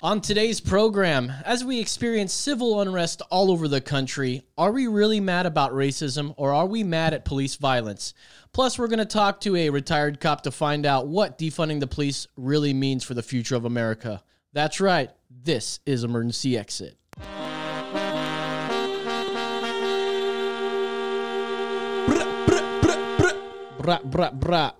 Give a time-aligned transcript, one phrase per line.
[0.00, 5.18] On today's program, as we experience civil unrest all over the country, are we really
[5.18, 8.14] mad about racism or are we mad at police violence?
[8.52, 11.88] Plus, we're going to talk to a retired cop to find out what defunding the
[11.88, 14.22] police really means for the future of America.
[14.52, 16.96] That's right, this is Emergency Exit.
[23.80, 24.70] Bra, bra, bra.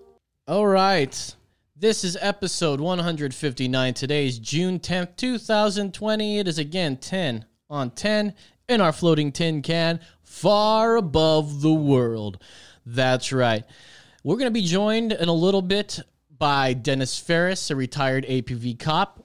[0.47, 1.35] All right.
[1.81, 3.95] This is episode 159.
[3.95, 6.41] Today is June 10th, 2020.
[6.41, 8.35] It is again 10 on 10
[8.69, 12.43] in our floating tin can, far above the world.
[12.85, 13.63] That's right.
[14.25, 16.01] We're going to be joined in a little bit
[16.37, 19.25] by Dennis Ferris, a retired APV cop.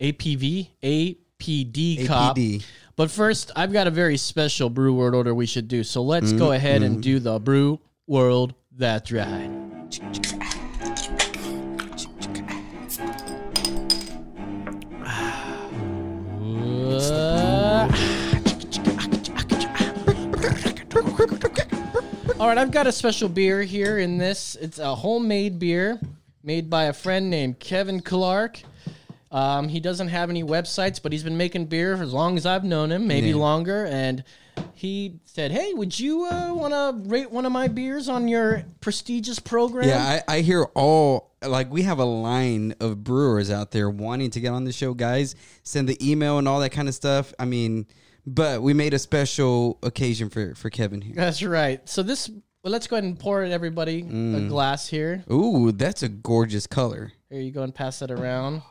[0.00, 0.70] APV?
[0.82, 2.36] APD cop.
[2.36, 2.64] APD.
[2.96, 5.84] But first, I've got a very special brew world order we should do.
[5.84, 10.60] So let's go ahead and do the brew world that's right.
[22.38, 24.56] All right, I've got a special beer here in this.
[24.60, 26.00] It's a homemade beer
[26.42, 28.60] made by a friend named Kevin Clark.
[29.30, 32.44] Um, he doesn't have any websites, but he's been making beer for as long as
[32.44, 33.36] I've known him, maybe Yeah.
[33.36, 33.86] longer.
[33.86, 34.24] And
[34.74, 38.64] he said, "Hey, would you uh, want to rate one of my beers on your
[38.80, 43.70] prestigious program?" Yeah, I, I hear all like we have a line of brewers out
[43.70, 44.94] there wanting to get on the show.
[44.94, 47.32] Guys, send the email and all that kind of stuff.
[47.38, 47.86] I mean,
[48.26, 51.14] but we made a special occasion for for Kevin here.
[51.16, 51.86] That's right.
[51.88, 52.28] So this,
[52.62, 54.48] well, let's go ahead and pour it, everybody, a Mm.
[54.48, 55.24] glass here.
[55.32, 57.12] Ooh, that's a gorgeous color.
[57.30, 58.62] Here you go and pass that around.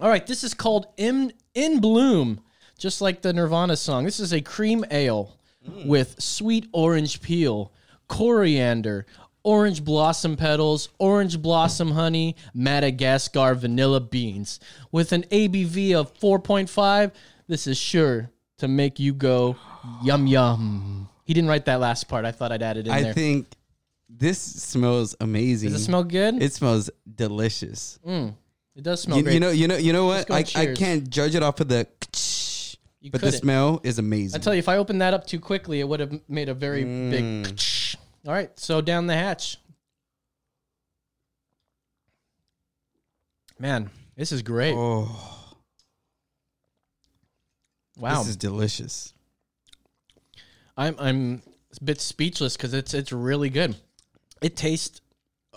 [0.00, 2.40] All right, this is called In In Bloom,
[2.80, 4.04] just like the Nirvana song.
[4.04, 5.36] This is a cream ale
[5.84, 7.72] with sweet orange peel,
[8.08, 9.06] coriander,
[9.44, 14.58] orange blossom petals, orange blossom honey, Madagascar vanilla beans.
[14.90, 17.12] With an ABV of 4.5,
[17.46, 19.56] this is sure to make you go
[20.02, 21.08] yum yum.
[21.24, 22.24] He didn't write that last part.
[22.24, 23.10] I thought I'd add it in I there.
[23.10, 23.46] I think
[24.08, 25.70] this smells amazing.
[25.70, 26.42] Does it smell good?
[26.42, 27.98] It smells delicious.
[28.06, 28.34] Mm,
[28.74, 30.30] it does smell You, you know, you know, you know what?
[30.30, 31.86] I, I can't judge it off of the,
[33.00, 33.40] You but the couldn't.
[33.40, 34.38] smell is amazing.
[34.40, 36.54] I tell you, if I opened that up too quickly, it would have made a
[36.54, 37.10] very Mm.
[37.10, 37.60] big.
[38.26, 39.56] All right, so down the hatch.
[43.58, 44.74] Man, this is great.
[44.76, 45.54] oh,
[47.96, 49.12] wow, this is delicious.
[50.76, 51.42] I'm I'm
[51.80, 53.76] a bit speechless because it's it's really good.
[54.40, 55.00] It tastes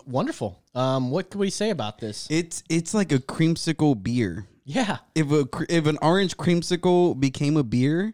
[0.06, 0.62] wonderful.
[0.76, 2.28] Um, what can we say about this?
[2.30, 4.48] It's it's like a creamsicle beer.
[4.66, 8.14] Yeah, if a if an orange creamsicle became a beer,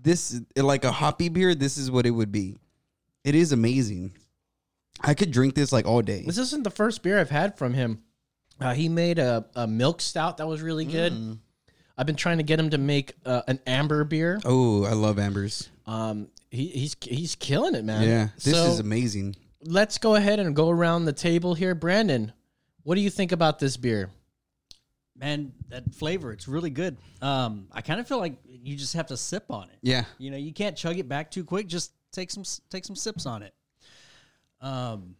[0.00, 2.58] this like a hoppy beer, this is what it would be.
[3.24, 4.12] It is amazing.
[5.00, 6.22] I could drink this like all day.
[6.24, 8.02] this isn't the first beer I've had from him.
[8.60, 11.12] Uh, he made a, a milk stout that was really good.
[11.12, 11.38] Mm.
[11.98, 14.40] I've been trying to get him to make uh, an amber beer.
[14.44, 15.68] Oh, I love ambers.
[15.86, 18.08] Um, he, he's he's killing it, man.
[18.08, 19.34] Yeah, this So- is amazing.
[19.62, 21.74] let's go ahead and go around the table here.
[21.74, 22.32] Brandon,
[22.84, 24.10] what do you think about this beer?
[25.16, 26.96] Man, that flavor, it's really good.
[27.22, 29.78] Um, I kind of feel like you just have to sip on it.
[29.82, 31.68] Yeah, You know, you can't chug it back too quick.
[31.68, 33.54] Just take some take some sips on it.
[34.60, 35.16] Um,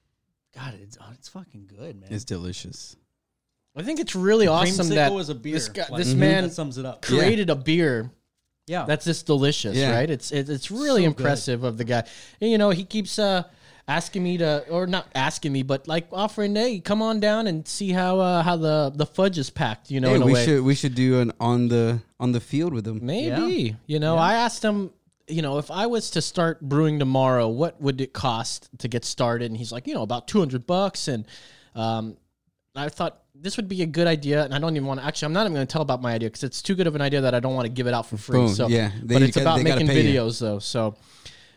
[0.54, 2.12] God, it's oh, it's fucking good, man.
[2.12, 2.96] it's delicious.
[3.76, 5.54] I think it's really awesome Creamsicle that is a beer.
[5.54, 6.18] this guy, Like, this mhm.
[6.18, 7.02] man that sums it up.
[7.02, 8.10] created a beer
[8.68, 9.94] Yeah, that's this delicious, Yeah.
[9.94, 10.08] right?
[10.08, 12.04] It's it, it's really So impressive of the guy.
[12.40, 13.42] And, you know, he keeps uh
[13.86, 17.66] asking me to or not asking me, but like offering, hey, come on down and
[17.68, 19.90] see how uh, how the the fudge is packed.
[19.90, 20.44] You know, Hey, in a we way.
[20.44, 23.00] should we should do an on the on the field with them.
[23.02, 23.76] Maybe.
[23.86, 24.90] You know, I asked him,
[25.28, 29.04] you know, if I was to start brewing tomorrow, what would it cost to get
[29.04, 29.50] started?
[29.50, 31.08] And he's like, you know, about 200 bucks.
[31.08, 31.26] And
[31.74, 32.16] um,
[32.76, 34.44] I thought this would be a good idea.
[34.44, 36.12] And I don't even want to, actually, I'm not even going to tell about my
[36.14, 37.94] idea because it's too good of an idea that I don't want to give it
[37.94, 38.38] out for free.
[38.40, 38.48] Boom.
[38.54, 38.90] So, Yeah.
[39.02, 40.20] They but it's got- about making pay you.
[40.20, 40.58] videos though.
[40.58, 40.94] So,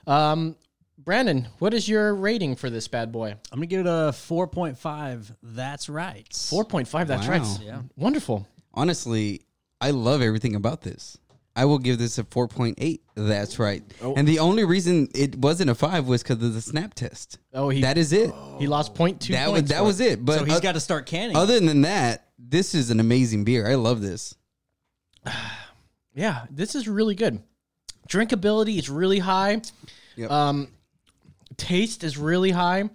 [0.05, 0.55] um,
[1.07, 3.29] Brandon, what is your rating for this bad boy?
[3.29, 5.33] I'm gonna give it a four point five.
[5.41, 6.27] That's right.
[6.31, 7.07] 4.5.
[7.07, 7.41] That's right.
[7.63, 7.83] Yeah.
[7.95, 8.45] Wonderful.
[8.73, 9.43] Honestly,
[9.79, 11.17] I love everything about this.
[11.55, 12.99] I will give this a 4.8.
[13.15, 13.83] That's right.
[14.01, 14.15] Oh.
[14.15, 17.37] And the only reason it wasn't a 5 was because of the snap test.
[17.53, 18.33] Oh, he, that is it.
[18.59, 20.25] he lost 0.2 that was points that for was it.
[20.25, 21.37] But so he's oth- got to start canning.
[21.37, 23.65] other than that, this is an amazing beer.
[23.65, 24.35] I love this.
[26.13, 27.43] Yeah, this is really good.
[28.09, 29.61] Drinkability is really high.
[30.15, 30.31] Yep.
[30.31, 30.67] Um,
[31.57, 32.89] taste is really high.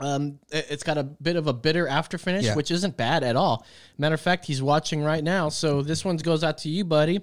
[0.00, 2.54] Um, it- it's got a bit of a bitter after finish, Yeah.
[2.56, 3.64] which isn't bad at all.
[3.98, 7.20] Matter of fact, he's watching right now, so this one goes out to you, buddy.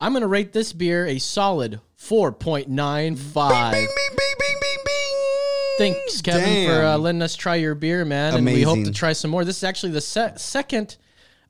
[0.00, 3.72] I'm gonna rate this beer a solid four point nine five.
[3.72, 5.94] Bing, bing, bing, bing, bing, bing.
[5.94, 9.12] Thanks, Kevin, for uh, letting us try your beer, man, and we hope to try
[9.12, 9.44] some more.
[9.44, 10.96] This is actually the se- second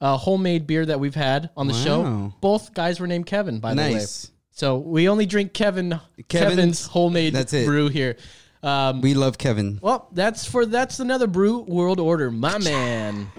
[0.01, 2.33] uh, homemade beer that we've had on the show.
[2.41, 3.95] Both guys were named Kevin, by the way.
[3.95, 4.31] Nice.
[4.53, 5.99] So we only drink Kevin
[6.29, 8.17] Kevin's, Kevin's- homemade brew here.
[8.63, 9.79] Um, We love Kevin.
[9.83, 13.31] well, that's for that's another brew world order, my man.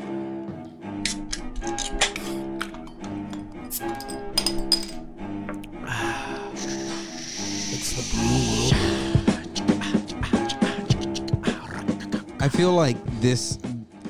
[12.42, 13.60] I feel like this.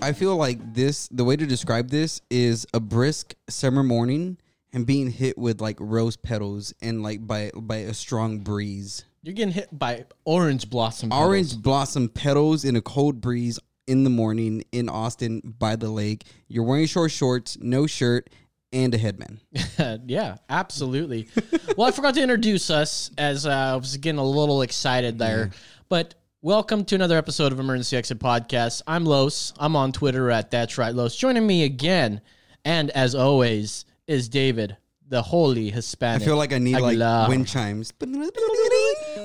[0.02, 1.08] I feel like this.
[1.10, 4.38] The way to describe this is a brisk summer morning
[4.72, 9.04] and being hit with like rose petals and like by by a strong breeze.
[9.22, 11.10] You're getting hit by orange blossom.
[11.10, 11.28] petals.
[11.28, 16.24] Orange blossom petals in a cold breeze in the morning in Austin by the lake.
[16.48, 18.30] You're wearing short shorts, no shirt,
[18.72, 19.40] and a headband.
[20.08, 21.28] yeah, absolutely.
[21.76, 25.52] well, I forgot to introduce us as uh, I was getting a little excited there.
[25.90, 28.84] But welcome to another episode of Emergency Exit Podcast.
[28.88, 29.52] I'm Los.
[29.60, 31.16] I'm on Twitter at That's Right Los.
[31.18, 32.22] Joining me again,
[32.64, 34.78] and as always, is David,
[35.08, 35.74] the holy Hispanic.
[35.74, 36.26] I Hispanic.
[36.26, 37.20] feel like I need Aguilar.
[37.22, 37.92] like wind chimes.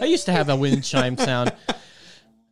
[0.01, 1.53] I used to have a wind chime sound.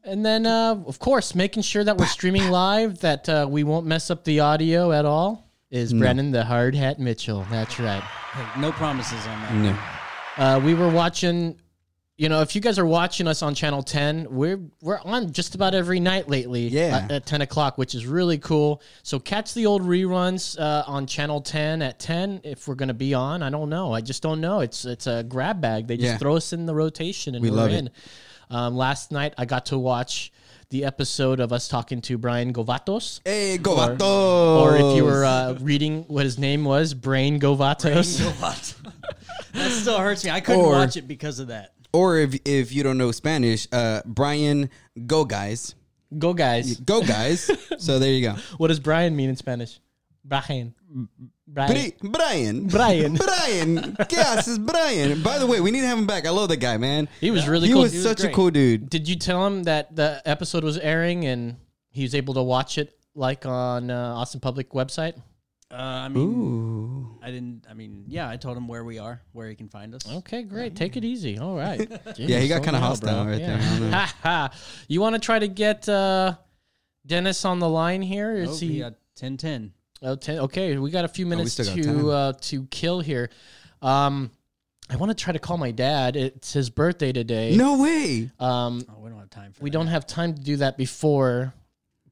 [0.05, 3.87] And then, uh, of course, making sure that we're streaming live, that uh, we won't
[3.87, 7.47] mess up the audio at all, is Brennan the Hard Hat Mitchell.
[7.51, 8.03] That's right.
[8.03, 9.55] Hey, no promises on that.
[9.55, 10.45] No.
[10.45, 11.61] Uh, we were watching.
[12.19, 15.55] You know, if you guys are watching us on Channel 10, we're we're on just
[15.55, 16.69] about every night lately.
[16.69, 17.01] Yeah.
[17.05, 18.83] At, at 10 o'clock, which is really cool.
[19.03, 22.95] So catch the old reruns uh, on Channel 10 at 10 if we're going to
[22.95, 23.43] be on.
[23.43, 23.95] I don't know.
[23.95, 24.61] I just don't know.
[24.61, 25.87] It's it's a grab bag.
[25.87, 26.19] They just Yeah.
[26.19, 27.77] throw us in the rotation and We are love it.
[27.79, 27.91] in.
[28.51, 30.31] Um, last night, I got to watch
[30.69, 33.21] the episode of us talking to Brian Govatos.
[33.25, 38.19] Hey, go Or- Or if you were uh, reading what his name was, Brain Govatos.
[39.55, 40.31] that still hurts me.
[40.31, 41.73] I couldn't Or- watch it because of that.
[41.93, 44.71] Or if if you don't know Spanish, uh, Brian,
[45.07, 45.75] go guys,
[46.19, 46.79] Go, guys.
[46.81, 47.51] go guys.
[47.79, 48.37] so there you go.
[48.57, 49.81] What does Brian mean in Spanish?
[50.25, 50.75] Brian.
[51.49, 51.93] Brian.
[52.03, 53.15] Brian, Brian.
[53.15, 55.23] Brian, ¿qué haces, Brian?
[55.23, 56.27] By the way, we need to have him back.
[56.27, 57.09] I love that guy, man.
[57.21, 57.83] He was really he cool.
[57.83, 58.89] was He was such a cool dude.
[58.89, 61.57] Did you tell him that the episode was airing and
[61.91, 65.21] he was able to watch it like on uh, Austin Public website?
[65.73, 67.67] Uh, I mean, Ooh, I didn't.
[67.71, 70.03] I mean, yeah, I told him where we are, where he can find us.
[70.07, 70.77] Okay, great.
[70.77, 71.39] Take it easy.
[71.39, 71.81] All right.
[72.19, 73.47] Yeah, he got kinda slow hostile down, right bro.
[73.47, 73.57] there.
[73.57, 73.91] I don't know.
[73.97, 74.51] Ha, ha.
[74.89, 76.35] you want to try to get uh,
[77.07, 78.45] Dennis on the line here?
[78.47, 78.79] Oh, he he?
[78.81, 79.73] got 10 10.
[80.03, 81.99] Oh, 10 okay, we got a few minutes still got time.
[82.01, 83.31] to uh, to kill here.
[83.81, 84.31] Um,
[84.91, 86.17] I want to try to call my dad.
[86.17, 87.57] It's his birthday today.
[87.57, 88.31] no way.
[88.39, 89.73] Um, Oh, we don't have time for we that.
[89.79, 91.55] don't have time to do that before,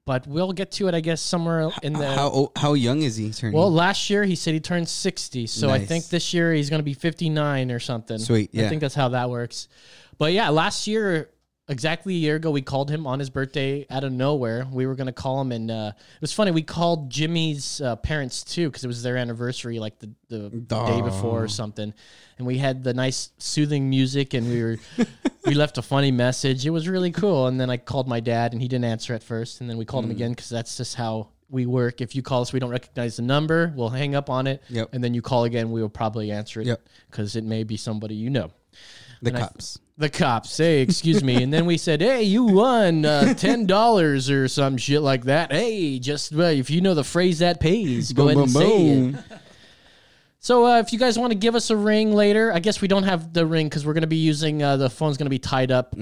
[0.06, 2.14] but we'll get to it, I guess, somewhere in the.
[2.14, 3.56] How how young is he turning?
[3.56, 6.80] well, last year he said he turned 60, so I think this year he's going
[6.80, 8.18] to be 59 or something.
[8.18, 8.66] Sweet, yeah.
[8.66, 9.68] I think that's how that works.
[10.18, 11.30] But yeah, last year,
[11.70, 14.66] exactly a year ago, we called him on his birthday out of nowhere.
[14.70, 16.50] We were going to call him, and uh, it was funny.
[16.50, 21.00] We called Jimmy's uh, parents too because it was their anniversary, like the, the day
[21.00, 21.94] before or something.
[22.38, 24.76] And we had the nice soothing music, and we were
[25.46, 26.66] we left a funny message.
[26.66, 27.46] It was really cool.
[27.46, 29.60] And then I called my dad, and he didn't answer at first.
[29.60, 30.08] And then we called Mm.
[30.08, 32.00] him again because that's just how we work.
[32.00, 33.72] If you call us, we don't recognize the number.
[33.76, 34.90] We'll hang up on it, Yep.
[34.92, 35.72] and then you call again.
[35.72, 36.80] We will probably answer it Yep.
[37.10, 38.50] because it may be somebody you know.
[39.22, 39.78] The and I- cops.
[39.98, 41.42] The cops, hey, excuse me.
[41.42, 45.52] And then we said, hey, you won uh, $10 or some shit like that.
[45.52, 49.14] Hey, just uh, if you know the phrase that pays, go ahead and say it.
[50.42, 52.88] So uh, if you guys want to give us a ring later, I guess we
[52.88, 55.30] don't have the ring because we're going to be using uh, the phone's going to
[55.30, 55.94] be tied up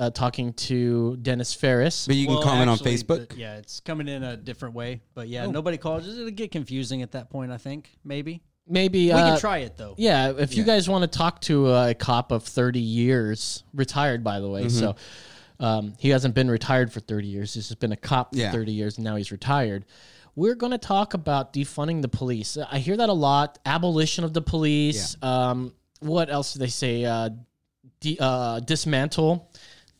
[0.00, 2.08] uh, talking to Dennis Ferris.
[2.08, 3.28] But you can Well, comment actually, on Facebook.
[3.28, 5.00] the- yeah, it's coming in a different way.
[5.14, 5.30] But Oh.
[5.30, 6.08] yeah, nobody calls.
[6.08, 7.88] It'll get confusing at that point, I think.
[8.04, 8.42] Maybe.
[8.66, 9.94] Maybe We uh, can try it, though.
[9.98, 14.40] Yeah, if you guys want to talk to a cop of 30 years, retired by
[14.40, 14.78] the way, Mm-hmm.
[14.78, 14.96] so
[15.60, 17.54] um, he hasn't been retired for 30 years.
[17.54, 18.52] He's just been a cop for Yeah.
[18.52, 19.84] 30 years, and now he's retired.
[20.34, 22.56] We're going to talk about defunding the police.
[22.56, 23.58] I hear that a lot.
[23.66, 25.16] Abolition of the police.
[25.22, 27.04] Um, what else do they say?
[27.04, 27.30] Uh,
[28.00, 29.48] de- uh, dismantle,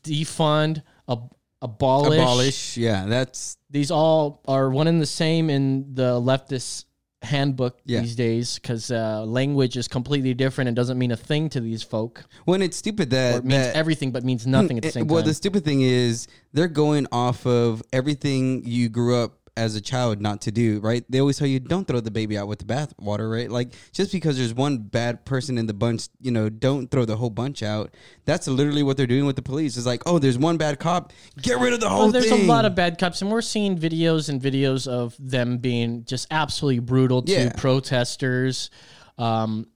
[0.02, 2.18] defund, ab- abolish.
[2.18, 2.76] Abolish.
[2.76, 6.84] Yeah, that's These all are one and the same in the leftist
[7.24, 8.00] handbook Yeah.
[8.00, 11.82] these days because uh, language is completely different and doesn't mean a thing to these
[11.82, 12.24] folk.
[12.44, 14.92] when it's stupid Or that it means that- everything but means nothing at the Eh,
[14.92, 15.28] same well, time.
[15.28, 20.20] the stupid thing is they're going off of everything you grew up as a child
[20.20, 21.04] not to do, right?
[21.08, 23.48] They always tell you don't throw the baby out with the bathwater, right?
[23.48, 27.16] Like just because there's one bad person in the bunch, you know, don't throw the
[27.16, 27.94] whole bunch out.
[28.24, 29.76] That's literally what they're doing with the police.
[29.76, 32.42] It's like, oh, there's one bad cop, get rid of the whole Well, there's thing.
[32.44, 36.26] a lot of bad cops, and we're seeing videos and videos of them being just
[36.32, 37.52] absolutely brutal to Yeah.
[37.56, 38.70] protesters.
[39.18, 39.68] Um,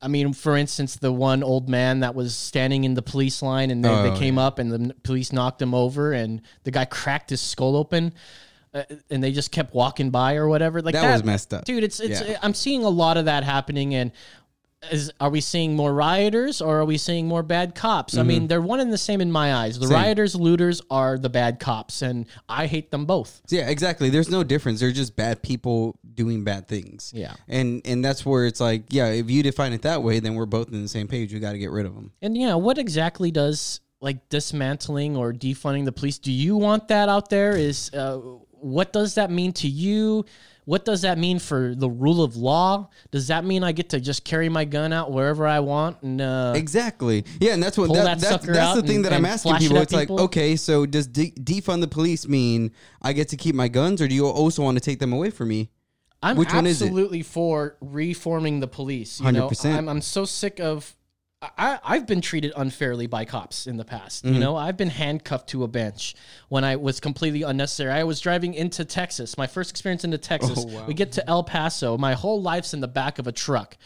[0.00, 3.72] I mean, for instance, the one old man that was standing in the police line,
[3.72, 6.84] and they, Oh, they came up, and the police knocked him over, and the guy
[6.84, 8.12] cracked his skull open.
[8.74, 10.82] Uh, and they just kept walking by or whatever.
[10.82, 11.64] Like That was messed up.
[11.64, 11.84] dude.
[11.84, 12.20] It's it's.
[12.22, 12.38] Yeah.
[12.42, 14.12] I'm seeing a lot of that happening, and
[14.92, 18.16] is are we seeing more rioters or are we seeing more bad cops?
[18.16, 19.76] I mean, they're one and the same in my eyes.
[19.76, 19.92] The Mm-hmm.
[19.94, 20.02] Same.
[20.04, 23.40] rioters, looters are the bad cops, and I hate them both.
[23.48, 24.08] Yeah, exactly.
[24.08, 24.78] There's no difference.
[24.78, 27.12] They're just bad people doing bad things.
[27.14, 27.34] Yeah.
[27.48, 30.46] and and that's where it's like, yeah, if you define it that way, then we're
[30.46, 31.32] both in the same page.
[31.34, 32.12] We got to get rid of them.
[32.22, 36.18] And yeah, what exactly does like dismantling or defunding the police?
[36.20, 37.56] Do you want that out there?
[37.56, 38.20] Is uh,
[38.60, 40.24] what does that mean to you?
[40.64, 42.90] What does that mean for the rule of law?
[43.10, 46.20] Does that mean I get to just carry my gun out wherever I want and
[46.20, 47.24] uh, Exactly.
[47.40, 49.62] Yeah, and that's what that, that that's, that's the thing and- that I'm asking flash
[49.62, 49.82] it people.
[49.82, 53.68] It's like, okay, so does de- defund the police mean I get to keep my
[53.68, 55.70] guns, or do you also want to take them away from me?
[56.22, 56.86] I'm Which one is it?
[56.86, 59.20] absolutely for reforming the police.
[59.20, 59.74] You know, 100%.
[59.74, 60.94] I'm, I'm so sick of.
[61.40, 64.24] I, I've been treated unfairly by cops in the past.
[64.24, 64.34] Mm-hmm.
[64.34, 66.16] You know, I've been handcuffed to a bench
[66.48, 67.92] when I was completely unnecessary.
[67.92, 69.38] I was driving into Texas.
[69.38, 70.58] My first experience into Texas.
[70.58, 70.86] Oh, wow.
[70.86, 71.96] We get to El Paso.
[71.96, 73.76] My whole life's in the back of a truck,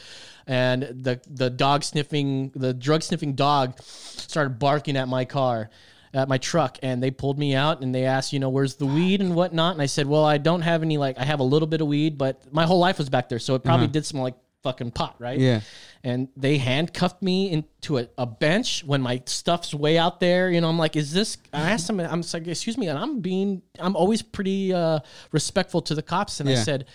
[0.46, 5.68] and the the dog sniffing, the drug sniffing dog, started barking at my car
[6.14, 8.84] at my truck and they pulled me out and they asked, you know, where's the
[8.84, 9.72] weed and whatnot.
[9.72, 11.86] And I said, well, I don't have any, like, I have a little bit of
[11.86, 13.38] weed, but my whole life was back there.
[13.38, 15.38] So it probably did smell like fucking pot, right?
[15.38, 15.60] Yeah.
[16.04, 20.50] And they handcuffed me into a, a bench when my stuff's way out there.
[20.50, 22.88] You know, I'm like, is this, I asked them, I'm like, excuse me.
[22.88, 25.00] And I'm being, I'm always pretty uh,
[25.32, 26.40] respectful to the cops.
[26.40, 26.86] And I said,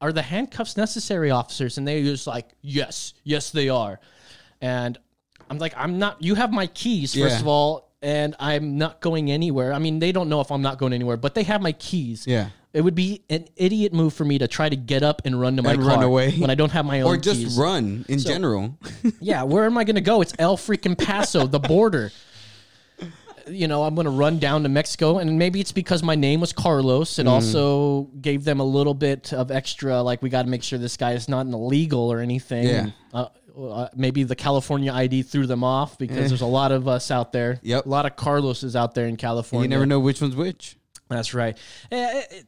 [0.00, 1.78] are the handcuffs necessary, officers?
[1.78, 4.00] And they was like, yes, yes, they are.
[4.60, 4.98] And
[5.50, 6.22] I'm like, I'm not.
[6.22, 7.40] You have my keys, first Yeah.
[7.40, 9.72] of all, and I'm not going anywhere.
[9.72, 12.26] I mean, they don't know if I'm not going anywhere, but they have my keys.
[12.26, 12.48] Yeah.
[12.72, 15.56] It would be an idiot move for me to try to get up and run
[15.56, 16.32] to my And car run away.
[16.38, 17.58] when I don't have my own Or just keys.
[17.58, 18.78] run in general.
[19.20, 20.20] Yeah, where am I going to go?
[20.22, 22.10] It's El freaking Paso, the border.
[23.48, 26.40] You know, I'm going to run down to Mexico, and maybe it's because my name
[26.40, 27.10] was Carlos.
[27.10, 27.22] Mm-hmm.
[27.22, 30.78] It also gave them a little bit of extra, like we got to make sure
[30.78, 32.68] this guy is not an illegal or anything.
[32.68, 32.90] Yeah.
[33.12, 33.26] Uh,
[33.58, 37.32] uh, maybe the California ID threw them off because there's a lot of us out
[37.32, 37.58] there.
[37.62, 37.84] Yep.
[37.84, 39.64] a lot of Carloses out there in California.
[39.64, 40.76] you never know which one's which.
[41.08, 41.58] That's right.
[41.90, 42.40] Eh, eh, eh,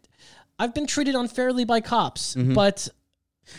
[0.65, 2.55] I've been treated unfairly by cops, Mm-hmm.
[2.55, 2.89] but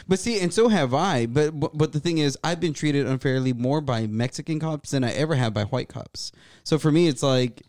[0.07, 1.27] But see, and so have I.
[1.27, 5.03] But but- but the thing is, I've been treated unfairly more by Mexican cops than
[5.03, 6.31] I ever have by white cops.
[6.63, 7.61] So for me, it's like,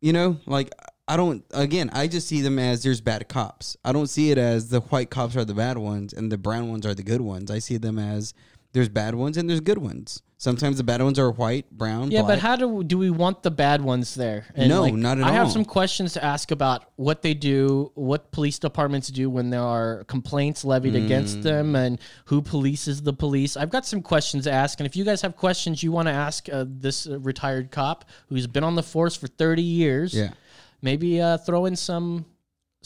[0.00, 0.72] you know, like
[1.08, 1.44] I don't.
[1.52, 3.76] Again, I just see them as there's bad cops.
[3.84, 6.68] I don't see it as the white cops are the bad ones and the brown
[6.68, 7.50] ones are the good ones.
[7.50, 8.32] I see them as
[8.76, 10.22] there's bad ones and there's good ones.
[10.36, 12.10] Sometimes the bad ones are white, brown.
[12.10, 14.44] Yeah, but how do we, do we want the bad ones there?
[14.54, 18.30] And No, not at I have some questions to ask about what they do, what
[18.32, 21.06] police departments do when there are complaints levied Mm.
[21.06, 23.56] against them, and who polices the police.
[23.56, 26.12] I've got some questions to ask, and if you guys have questions you want to
[26.12, 30.32] ask uh, this uh, retired cop who's been on the force for thirty years, Yeah.
[30.82, 32.26] maybe uh, throw in some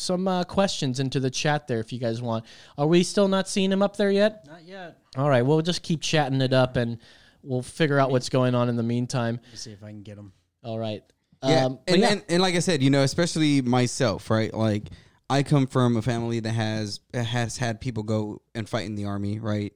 [0.01, 2.45] some uh, questions into the chat there if you guys want.
[2.79, 4.47] Are we still not seeing him up there yet?
[4.47, 4.99] Not yet.
[5.17, 6.99] All right, we'll just keep chatting it up and
[7.43, 9.41] we'll figure out what's going on in the meantime.
[9.43, 10.33] Let me see if I can get them.
[10.63, 11.03] All right.
[11.43, 12.13] Yeah, Um, and, yeah.
[12.13, 14.53] and and like I said, you know, especially myself, right?
[14.53, 14.89] Like
[15.31, 19.07] I come from a family that has has had people go and fight in the
[19.07, 19.73] army, right?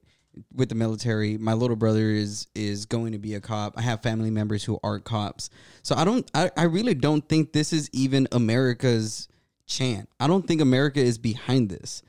[0.53, 3.73] With the military, my little brother is is going to be a cop.
[3.77, 5.49] I have family members who are cops,
[5.81, 6.29] so I don't.
[6.35, 9.27] I, I really don't think this is even America's
[9.65, 10.09] chant.
[10.19, 12.01] I don't think America is behind this.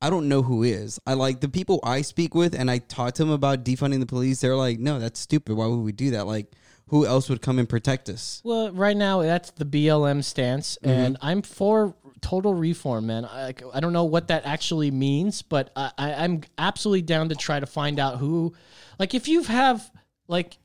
[0.00, 0.98] I don't know who is.
[1.06, 4.06] I like the people I speak with, and I talk to them about defunding the
[4.06, 4.40] police.
[4.40, 5.54] They're like, "No, that's stupid.
[5.56, 6.26] Why would we do that?
[6.26, 6.50] Like,
[6.88, 10.90] who else would come and protect us?" Well, right now that's the BLM stance, Mm-hmm.
[10.90, 13.24] and I'm for total reform, man.
[13.24, 17.36] I, I don't know what that actually means, but I, I, I'm absolutely down to
[17.36, 18.54] try to find out who,
[18.98, 19.88] like, if you have
[20.26, 20.58] like,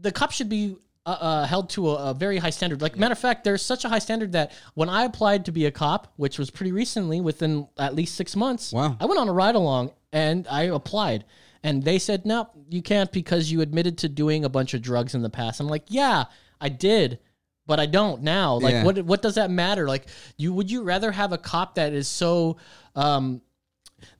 [0.00, 0.76] the cops should be.
[1.04, 2.80] Uh, uh, held to a, a very high standard.
[2.80, 5.66] Like matter of fact, there's such a high standard that when I applied to be
[5.66, 8.96] a cop, which was pretty recently, within at least six months, Wow.
[9.00, 11.24] I went on a ride along and I applied,
[11.64, 15.12] and they said no, you can't because you admitted to doing a bunch of drugs
[15.16, 15.58] in the past.
[15.58, 16.26] I'm like, yeah,
[16.60, 17.18] I did,
[17.66, 18.54] but I don't now.
[18.60, 18.84] Like, Yeah.
[18.84, 19.88] what what does that matter?
[19.88, 20.06] Like,
[20.36, 22.58] you would you rather have a cop that is so
[22.94, 23.40] um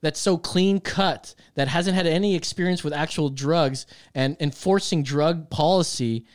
[0.01, 5.49] that's so clean cut that hasn't had any experience with actual drugs and enforcing drug
[5.49, 6.25] policy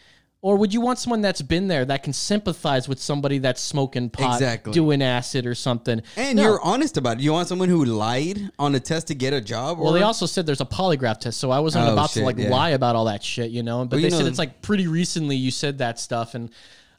[0.41, 4.09] or would you want someone that's been there that can sympathize with somebody that's smoking
[4.09, 4.73] pot Exactly.
[4.73, 6.43] doing acid or something And No.
[6.45, 7.23] you're honest about it.
[7.23, 9.79] You want someone who lied on a test to get a job?
[9.79, 12.25] well they also said there's a polygraph test so i wasn't Oh, about shit, to
[12.27, 12.51] like yeah.
[12.51, 14.87] lie about all that shit you know but Well, they said know- it's like pretty
[14.87, 16.51] recently you said that stuff and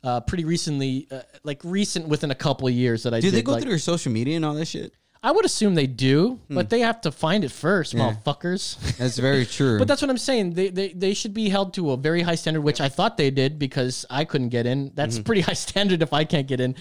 [0.04, 3.38] uh, pretty recently uh, like recent within a couple of years that i Do did
[3.38, 4.94] they go like, through their social media and all that shit?
[5.22, 8.80] I would assume they do, but they have to find it first, motherfuckers.
[8.98, 9.78] That's very true.
[9.78, 10.54] But that's what I'm saying.
[10.54, 13.30] They, they they should be held to a very high standard, which I thought they
[13.30, 14.92] did because I couldn't get in.
[14.96, 16.76] That's a pretty high standard if I can't get in.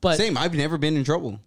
[0.00, 0.38] But Same.
[0.38, 1.38] I've never been in trouble.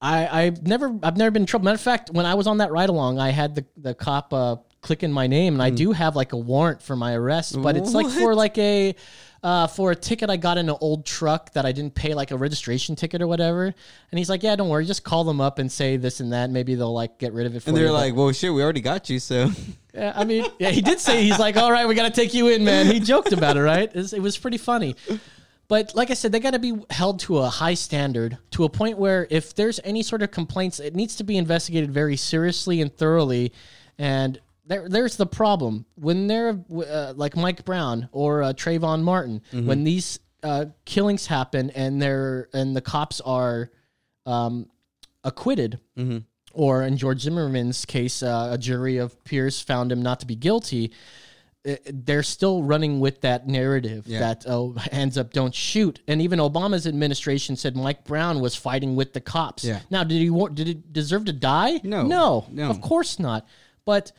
[0.00, 1.64] I, I've never I've never been in trouble.
[1.64, 4.32] Matter of fact, when I was on that ride along, I had the the cop
[4.32, 4.56] uh,
[4.88, 7.92] clicking my name, and I do have like a warrant for my arrest, but it's
[7.92, 8.94] like for like a
[9.42, 12.30] uh, for a ticket I got in an old truck that I didn't pay like
[12.30, 13.66] a registration ticket or whatever.
[13.66, 16.48] And he's like, "Yeah, don't worry, just call them up and say this and that.
[16.48, 18.62] Maybe they'll like get rid of it for And they're But- like, "Well, shit, we
[18.62, 19.50] already got you." So
[19.94, 22.32] yeah, I mean, yeah, he did say he's like, "All right, we got to take
[22.32, 23.90] you in, man." He joked about it, right?
[23.90, 24.96] It's- It was pretty funny.
[25.68, 28.70] But like I said, they got to be held to a high standard to a
[28.70, 32.80] point where if there's any sort of complaints, it needs to be investigated very seriously
[32.80, 33.52] and thoroughly.
[33.98, 39.42] And there, there's the problem when they're uh, like Mike Brown or uh, Trayvon Martin,
[39.52, 43.70] when these uh, killings happen and they're and the cops are
[44.26, 44.68] um,
[45.24, 45.80] acquitted,
[46.52, 50.36] or in George Zimmerman's case, uh, a jury of peers found him not to be
[50.36, 50.92] guilty.
[51.92, 56.00] They're still running with that narrative that oh, hands up, don't shoot.
[56.08, 59.64] And even Obama's administration said Mike Brown was fighting with the cops.
[59.64, 59.80] Yeah.
[59.90, 61.80] Now, did he wa- did he deserve to die?
[61.82, 62.04] No.
[62.06, 62.70] no, No.
[62.70, 63.46] of course not.
[63.84, 64.12] But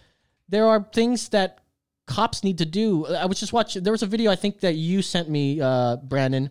[0.49, 1.59] there are things that
[2.07, 3.05] cops need to do.
[3.05, 3.83] I was just watching.
[3.83, 6.49] There was a video I think that you sent me, uh, Brandon.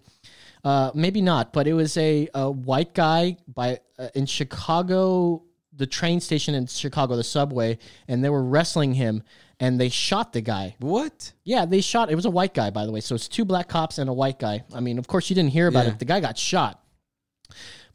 [0.65, 5.87] Uh, maybe not, but it was a, a white guy by uh, in Chicago, the
[5.87, 7.79] train station in Chicago, the subway,
[8.09, 9.23] and they were wrestling him,
[9.61, 10.75] and they shot the guy.
[10.81, 11.33] what?
[11.45, 12.11] Yeah, they shot.
[12.11, 13.01] It was a white guy, by the way.
[13.01, 14.65] So it's two black cops and a white guy.
[14.75, 15.93] I mean, of course, you didn't hear about Yeah.
[15.93, 15.99] it.
[16.01, 16.83] The guy got shot.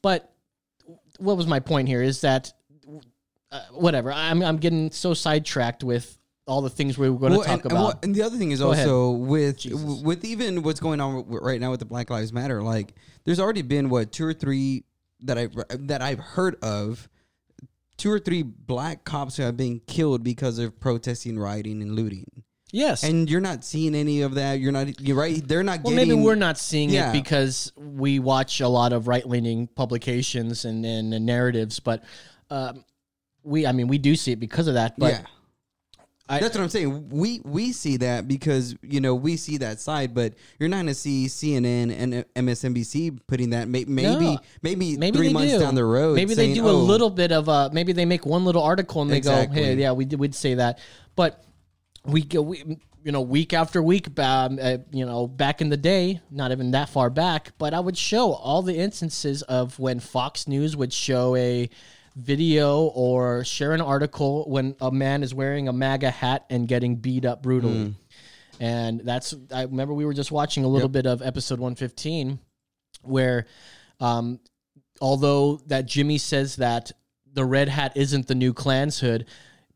[0.02, 0.32] But
[1.20, 2.54] what was my point here is that
[3.54, 4.12] uh, whatever.
[4.12, 7.62] I'm I'm getting so sidetracked with all the things we were going to talk and,
[7.64, 7.84] and about.
[7.84, 8.86] what- and the other thing is Go ahead.
[8.88, 10.02] also with Jesus.
[10.04, 12.62] with even what's going on right now with the Black Lives Matter.
[12.62, 12.94] Like,
[13.24, 14.84] there's already been what two or three
[15.22, 15.48] that I
[15.80, 17.08] that I've heard of.
[17.96, 22.26] Two or three black cops who have been killed because of protesting, rioting, and looting.
[22.72, 23.04] yes.
[23.04, 24.60] And you're not seeing any of that.
[24.60, 25.00] You're not.
[25.00, 25.48] You're right.
[25.48, 26.10] They're not Well, getting.
[26.10, 27.12] maybe we're not seeing Yeah.
[27.12, 32.04] it because we watch a lot of right leaning publications and, and, and narratives, but
[32.50, 32.84] um,
[33.44, 34.98] we, I mean, we do see it because of that.
[34.98, 35.22] But yeah.
[36.30, 37.10] I- That's what I'm saying.
[37.10, 40.88] We we see that because you know we see that side, but you're not going
[40.88, 43.68] to see CNN and MSNBC putting that.
[43.68, 44.38] Maybe No.
[44.62, 45.60] maybe maybe three months do.
[45.60, 46.16] down the road.
[46.16, 48.64] Maybe saying, they do a "Oh, little bit of uh maybe they make one little
[48.64, 50.80] article and they go, hey, yeah, we we'd say that,
[51.18, 51.44] but
[52.06, 55.76] we go, we, you know, week after week, um, uh, you know, back in the
[55.78, 60.00] day, not even that far back, but I would show all the instances of when
[60.00, 61.70] Fox News would show a
[62.16, 66.96] video or share an article when a man is wearing a MAGA hat and getting
[66.98, 67.96] beat up brutally.
[68.60, 72.40] And that's I remember we were just watching a little bit of episode 115
[73.02, 73.48] where
[74.00, 74.40] um
[75.02, 76.92] although that Jimmy says that
[77.34, 79.26] the red hat isn't the new Klan's hood,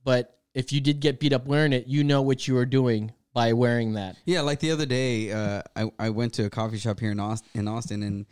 [0.04, 3.12] but if you did get beat up wearing it, you know what you are doing
[3.34, 4.16] by wearing that.
[4.26, 7.20] Yeah, like the other day, uh, I I went to a coffee shop here in
[7.20, 8.26] Austin, in Austin, and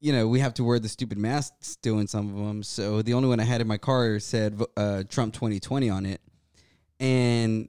[0.00, 2.62] you know we have to wear the stupid masks doing some of them.
[2.62, 6.20] So the only one I had in my car said uh, Trump 2020 on it,
[7.00, 7.68] and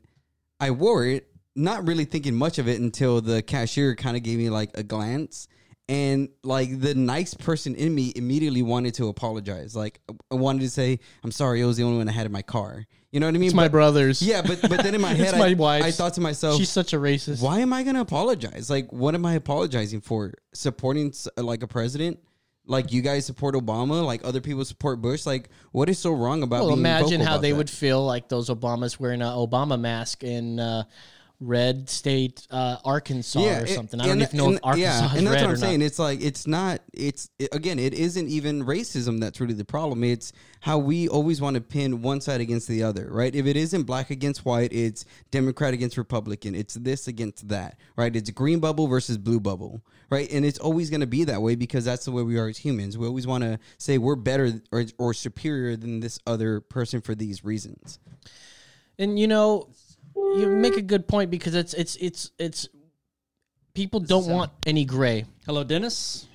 [0.60, 4.38] I wore it, not really thinking much of it until the cashier kind of gave
[4.38, 5.48] me like a glance.
[5.90, 9.74] And like the nice person in me immediately wanted to apologize.
[9.74, 12.32] Like I wanted to say, "I'm sorry, it was the only one I had in
[12.32, 13.48] my car." You know what I mean?
[13.48, 14.22] It's my But- brother's.
[14.22, 15.80] Yeah, but but then in my head, It's my I.
[15.82, 17.42] I thought to myself, She's such a racist.
[17.42, 18.70] why am I going to apologize?
[18.70, 20.34] Like, what am I apologizing for?
[20.54, 22.20] Supporting like a president?
[22.66, 24.06] Like you guys support Obama?
[24.06, 25.26] Like other people support Bush?
[25.26, 26.66] Like what is so wrong about?
[26.66, 27.58] Well, imagine how they that?
[27.58, 30.60] would feel like those Obamas wearing an Obama mask and.
[30.60, 30.84] uh,
[31.40, 34.02] red state uh, Arkansas or it- something.
[34.02, 35.80] I don't even know if and- Arkansas yeah, and that's what I'm saying.
[35.80, 35.86] not.
[35.86, 36.82] It's like it's not.
[36.94, 40.04] It's it- again, it isn't even racism that's really the problem.
[40.04, 43.34] It's how we always want to pin one side against the other, right?
[43.34, 46.56] If it isn't black against white, it's Democrat against Republican.
[46.56, 48.16] It's this against that, right?
[48.16, 50.30] It's green bubble versus blue bubble, right?
[50.32, 52.58] And it's always going to be that way because that's the way we are as
[52.58, 52.98] humans.
[52.98, 57.14] We always want to say we're better or, or superior than this other person for
[57.14, 58.00] these reasons.
[59.00, 59.70] And you know,
[60.18, 62.70] you make a good point because it's it's it's it's
[63.74, 65.26] people don't want any gray.
[65.46, 66.28] Hello, Dennis.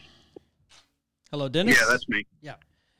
[1.31, 1.79] Hello, Dennis.
[1.81, 2.25] Yeah, that's me.
[2.41, 2.55] yeah.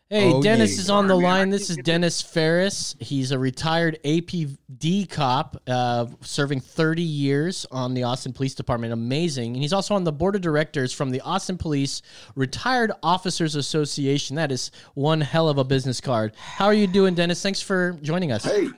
[0.09, 0.81] Hey, Oh, Dennis yeah.
[0.81, 1.49] is on the Sorry, line.
[1.51, 2.97] This is Dennis Ferris.
[3.01, 8.93] He's a retired APD cop, uh, serving 30 years on the Austin Police Department.
[8.93, 9.55] Amazing.
[9.55, 12.03] And he's also on the board of directors from the Austin Police
[12.35, 14.37] Retired Officers Association.
[14.37, 16.35] That is one hell of a business card.
[16.37, 17.41] How are you doing, Dennis?
[17.43, 18.45] Thanks for joining us.
[18.45, 18.69] Hey,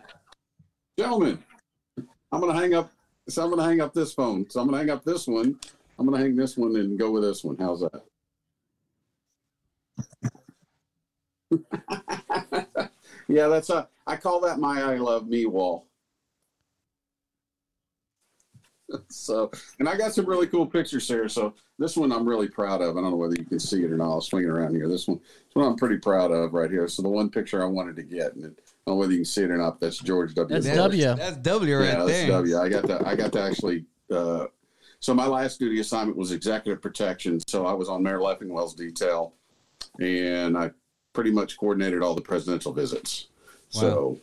[0.97, 1.43] gentlemen,
[2.35, 2.91] I'm gonna hang up.
[3.29, 4.51] So I'm gonna hang up this phone.
[4.51, 5.57] So I'm gonna hang up this one.
[5.99, 7.57] I'm gonna hang this one and go with this one.
[7.59, 8.03] How's that?
[13.29, 13.89] Yeah, that's a.
[14.07, 15.87] I call that my "I love me" wall.
[19.09, 21.29] so, and I got some really cool pictures here.
[21.29, 22.97] So this one I'm really proud of.
[22.97, 24.11] I don't know whether you can see it or not.
[24.11, 24.89] I'll swing it around here.
[24.89, 26.89] This one, this one I'm pretty proud of right here.
[26.89, 29.25] So the one picture I wanted to get, and I don't know whether you can
[29.25, 29.79] see it or not.
[29.79, 30.55] But that's George W.
[30.55, 30.77] That's Bush.
[30.77, 31.15] W.
[31.15, 32.29] That's W right yeah, that's there.
[32.29, 32.59] W.
[32.59, 33.07] I got to.
[33.07, 33.85] I got to actually.
[34.11, 34.47] Uh,
[35.01, 37.41] so my last duty assignment was executive protection.
[37.47, 39.35] So I was on Mayor Leffingwell's detail,
[40.01, 40.71] and I
[41.13, 43.29] pretty much coordinated all the presidential visits.
[43.69, 44.21] So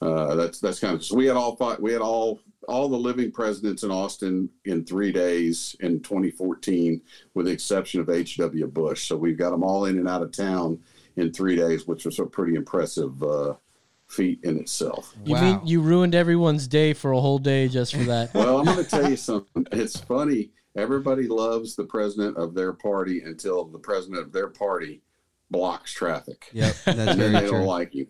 [0.00, 1.04] uh, that's that's kind of.
[1.04, 4.84] So we had all five, we had all all the living presidents in Austin in
[4.84, 7.00] three days in 2014,
[7.34, 8.66] with the exception of H.W.
[8.68, 9.08] Bush.
[9.08, 10.78] So we've got them all in and out of town
[11.16, 13.54] in three days, which was a pretty impressive uh,
[14.08, 15.14] feat in itself.
[15.24, 15.40] You Wow.
[15.58, 18.32] mean you ruined everyone's day for a whole day just for that?
[18.34, 19.66] Well, I'm going to tell you something.
[19.72, 20.50] It's funny.
[20.76, 25.02] Everybody loves the president of their party until the president of their party
[25.50, 26.46] blocks traffic.
[26.52, 28.06] Yep, that's And then very they don't like you.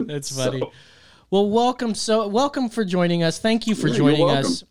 [0.00, 0.70] That's So- funny.
[1.30, 1.94] Well, welcome.
[1.94, 3.38] So, welcome for joining us.
[3.38, 4.62] Thank you for Yeah, joining us.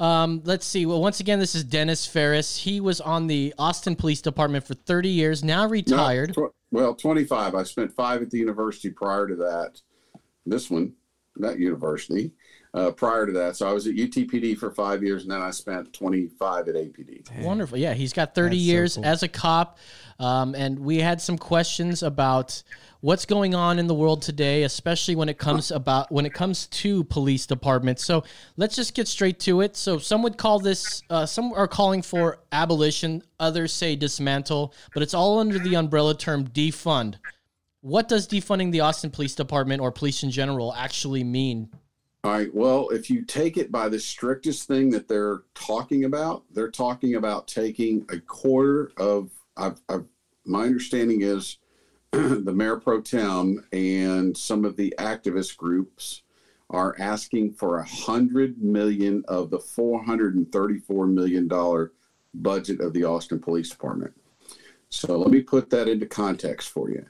[0.00, 0.86] Um, let's see.
[0.86, 2.56] Well, once again, this is Dennis Ferris.
[2.56, 6.34] He was on the Austin Police Department for 30 years, now No, retired.
[6.34, 7.54] tw- well, 25.
[7.54, 9.80] I spent five at the university prior to that.
[10.46, 10.94] This one,
[11.36, 12.32] that university,
[12.74, 13.56] uh, prior to that.
[13.56, 17.42] So I was at UTPD for five years, and then I spent 25 at APD.
[17.42, 17.76] Wonderful.
[17.78, 19.04] Yeah, he's got 30 That's so years cool.
[19.04, 19.78] as a cop.
[20.20, 22.62] Um, and we had some questions about
[23.00, 26.66] what's going on in the world today, especially when it comes about when it comes
[26.66, 28.04] to police departments.
[28.04, 28.24] So
[28.58, 29.76] let's just get straight to it.
[29.76, 35.02] So some would call this, uh, some are calling for abolition, others say dismantle, but
[35.02, 37.14] it's all under the umbrella term defund.
[37.80, 41.70] What does defunding the Austin Police Department or police in general actually mean?
[42.22, 42.54] All right.
[42.54, 47.14] Well, if you take it by the strictest thing that they're talking about, they're talking
[47.14, 49.30] about taking a quarter of.
[49.60, 50.04] I've, I've,
[50.44, 51.58] my understanding is
[52.12, 56.22] the mayor pro tem and some of the activist groups
[56.70, 61.92] are asking for a hundred million of the four hundred and thirty-four million dollar
[62.34, 64.14] budget of the Austin Police Department.
[64.88, 67.06] So let me put that into context for you.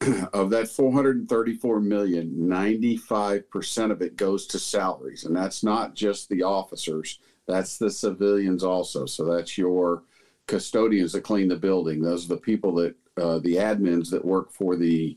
[0.32, 5.24] Of that 434 million 95% of it goes to salaries.
[5.24, 9.06] And that's not just the officers that's the civilians also.
[9.06, 10.04] So that's your
[10.48, 12.02] custodians that clean the building.
[12.02, 15.16] Those are the people that uh, the admins that work for the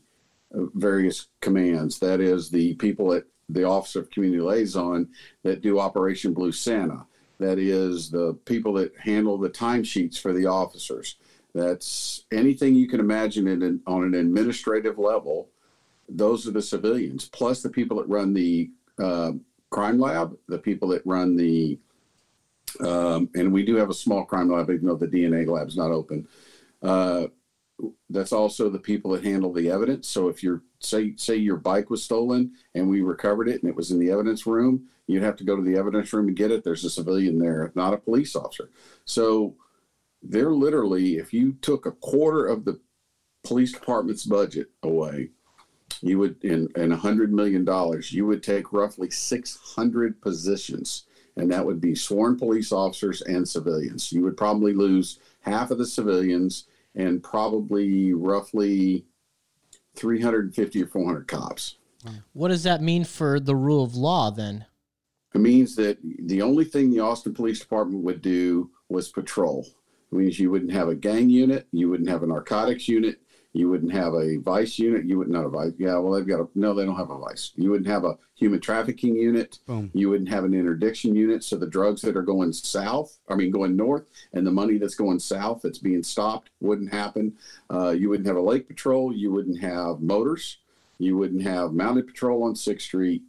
[0.54, 1.98] uh, various commands.
[1.98, 5.08] That is the people at the office of community liaison
[5.42, 7.06] that do operation blue santa.
[7.38, 11.16] That is the people that handle the timesheets for the officers.
[11.54, 15.48] That's anything you can imagine in an, on an administrative level.
[16.08, 19.32] Those are the civilians, plus the people that run the uh,
[19.70, 21.78] crime lab, the people that run the,
[22.80, 25.90] um, and we do have a small crime lab, even though the DNA lab's not
[25.90, 26.26] open.
[26.82, 27.26] Uh,
[28.10, 30.08] that's also the people that handle the evidence.
[30.08, 33.76] So if you're say say your bike was stolen and we recovered it and it
[33.76, 36.52] was in the evidence room, you'd have to go to the evidence room and get
[36.52, 36.62] it.
[36.62, 38.70] There's a civilian there, not a police officer.
[39.04, 39.56] So
[40.22, 42.80] they're literally if you took a quarter of the
[43.42, 45.30] police department's budget away
[46.00, 51.04] you would in in a hundred million dollars you would take roughly 600 positions
[51.36, 55.78] and that would be sworn police officers and civilians you would probably lose half of
[55.78, 56.64] the civilians
[56.94, 59.04] and probably roughly
[59.96, 61.76] 350 or 400 cops
[62.32, 64.66] What does that mean for the rule of law then?
[65.34, 69.66] It means that the only thing the Austin Police Department would do was patrol.
[70.10, 73.21] It means you wouldn't have a gang unit, you wouldn't have a narcotics unit,
[73.52, 75.72] you wouldn't have a vice unit, you wouldn't have a vice.
[75.78, 77.52] Yeah, well, they've got a no, they don't have a vice.
[77.56, 79.58] You wouldn't have a human trafficking unit.
[79.66, 79.90] Boom.
[79.92, 81.44] You wouldn't have an interdiction unit.
[81.44, 84.94] So the drugs that are going south, I mean, going north, and the money that's
[84.94, 87.34] going south that's being stopped wouldn't happen.
[87.70, 89.12] Uh, you wouldn't have a lake patrol.
[89.12, 90.58] You wouldn't have motors.
[90.98, 93.22] You wouldn't have mounted patrol on Sixth Street.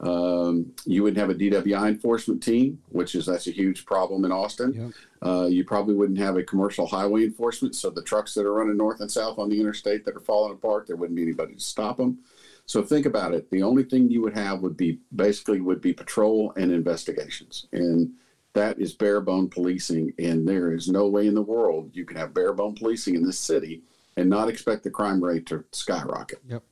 [0.00, 4.30] Um, you wouldn't have a DWI enforcement team, which is that's a huge problem in
[4.30, 4.72] Austin.
[4.72, 4.92] Yep.
[5.20, 7.74] Uh, you probably wouldn't have a commercial highway enforcement.
[7.74, 10.52] So the trucks that are running north and south on the interstate that are falling
[10.52, 12.18] apart, there wouldn't be anybody to stop them.
[12.66, 13.50] So think about it.
[13.50, 18.12] The only thing you would have would be basically would be patrol and investigations, and
[18.52, 20.12] that is bare bone policing.
[20.18, 23.24] And there is no way in the world you can have bare bone policing in
[23.24, 23.82] this city
[24.18, 26.40] and not expect the crime rate to skyrocket.
[26.46, 26.62] Yep.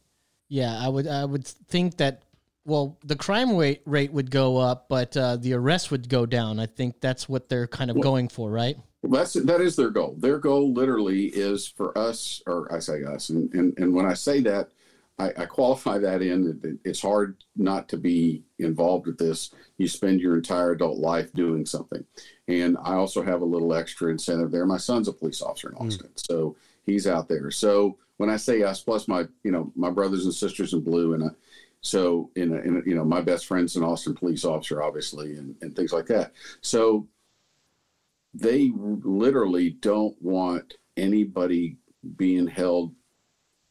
[0.49, 2.23] Yeah, I would I would think that
[2.67, 6.59] well, the crime rate rate would go up, but uh, the arrest would go down.
[6.59, 8.77] I think that's what they're kind of going for, right?
[9.05, 10.17] That's that is their goal.
[10.19, 14.15] Their goal literally is for us, or I say us, and and, and when I
[14.15, 14.71] say that,
[15.17, 16.45] I, I qualify that in.
[16.45, 19.53] that It's hard not to be involved with this.
[19.79, 22.05] You spend your entire adult life doing something,
[22.49, 24.67] and I also have a little extra incentive there.
[24.67, 27.53] My son's a police officer in Austin, so he's out there.
[27.53, 31.15] So when I say us, plus my you know my brothers and sisters in blue,
[31.15, 31.35] and a,
[31.87, 35.37] so in a, in a, you know my best friend's an Austin police officer, obviously,
[35.37, 36.33] and, and things like that.
[36.61, 37.07] So
[38.35, 41.77] they literally don't want anybody
[42.17, 42.93] being held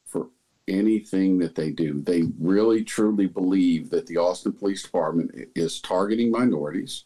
[0.05, 0.29] for
[0.67, 2.01] anything that they do.
[2.01, 7.03] They really truly believe that the Austin Police Department is targeting minorities.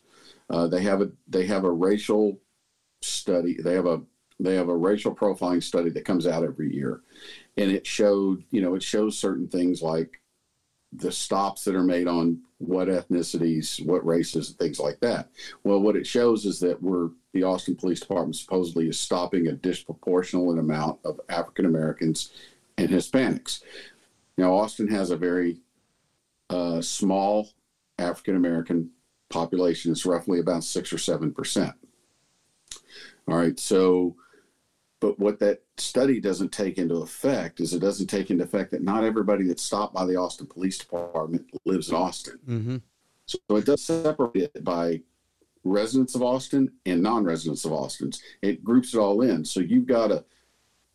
[0.50, 2.40] Uh, they have a they have a racial
[3.02, 3.58] study.
[3.60, 4.02] They have a
[4.40, 7.02] they have a racial profiling study that comes out every year,
[7.58, 10.19] and it showed you know it shows certain things like
[10.94, 15.30] the stops that are made on what ethnicities, what races, things like that.
[15.64, 19.54] Well, what it shows is that we're the Austin Police Department supposedly is stopping a
[19.54, 22.32] disproportionate amount of African Americans
[22.78, 23.62] and Hispanics.
[24.38, 25.60] Now, Austin has a very
[26.50, 27.50] uh, small
[28.00, 28.90] African American
[29.30, 29.92] population.
[29.92, 31.74] It's roughly about six or seven percent.
[33.28, 34.16] All right, so
[35.00, 38.84] but what that study doesn't take into effect is it doesn't take into effect that
[38.84, 42.40] not everybody that's stopped by the Austin Police Department lives in Austin.
[42.48, 42.78] Mm-hmm.
[43.26, 45.02] So it does separate it by
[45.64, 48.12] residents of Austin and non-residents of Austin.
[48.42, 49.46] It groups it all in.
[49.46, 50.24] So you've got a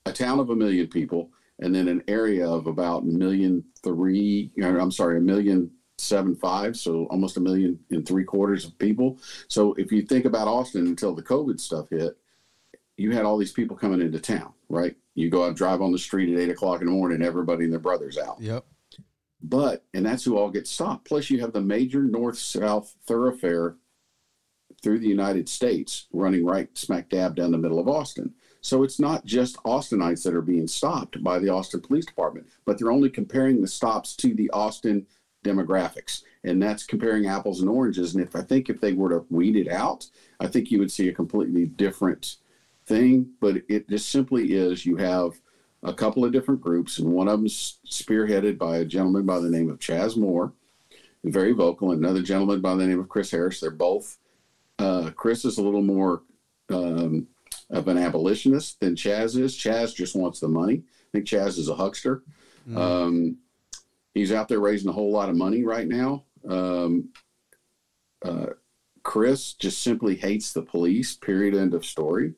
[0.07, 4.51] a town of a million people and then an area of about a million three.
[4.63, 6.77] I'm sorry, a million seven five.
[6.77, 9.19] So almost a million and three quarters of people.
[9.49, 12.17] So if you think about Austin until the COVID stuff hit,
[12.97, 14.95] you had all these people coming into town, right?
[15.15, 17.73] You go out, drive on the street at eight o'clock in the morning, everybody and
[17.73, 18.41] their brothers out.
[18.41, 18.65] Yep.
[19.43, 21.07] But, and that's who all gets stopped.
[21.07, 23.77] Plus, you have the major north south thoroughfare
[24.83, 28.35] through the United States running right smack dab down the middle of Austin.
[28.61, 32.79] So it's not just Austinites that are being stopped by the Austin Police Department, but
[32.79, 35.07] they're only comparing the stops to the Austin
[35.45, 36.23] demographics.
[36.45, 38.15] And that's comparing apples and oranges.
[38.15, 40.07] And if I think if they were to weed it out,
[40.41, 42.37] I think you would see a completely different
[42.87, 45.33] thing, but it just simply is you have
[45.83, 49.51] a couple of different groups, and one of them's spearheaded by a gentleman by the
[49.51, 50.53] name of Chaz Moore,
[51.25, 53.61] very vocal, and another gentleman by the name of Chris Harris.
[53.61, 54.19] They're both,
[54.79, 56.23] uh, Chris is a little more
[56.71, 57.27] um,
[57.71, 59.57] of an abolitionist than Chaz is.
[59.57, 60.83] Chaz just wants the money.
[60.85, 62.23] I think Chaz is a huckster.
[62.69, 62.77] Mm.
[62.77, 63.37] Um,
[64.15, 66.25] he's out there raising a whole lot of money right now.
[66.49, 67.11] Um,
[68.25, 68.47] uh,
[69.03, 72.35] Chris just simply hates the police, period, end of story.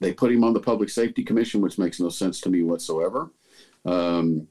[0.00, 3.30] They put him on the Public Safety Commission, which makes no sense to me whatsoever.
[3.84, 4.48] Um,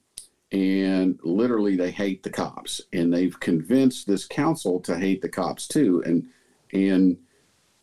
[0.52, 5.68] and literally, they hate the cops, and they've convinced this council to hate the cops
[5.68, 6.02] too.
[6.06, 6.28] And
[6.74, 7.18] and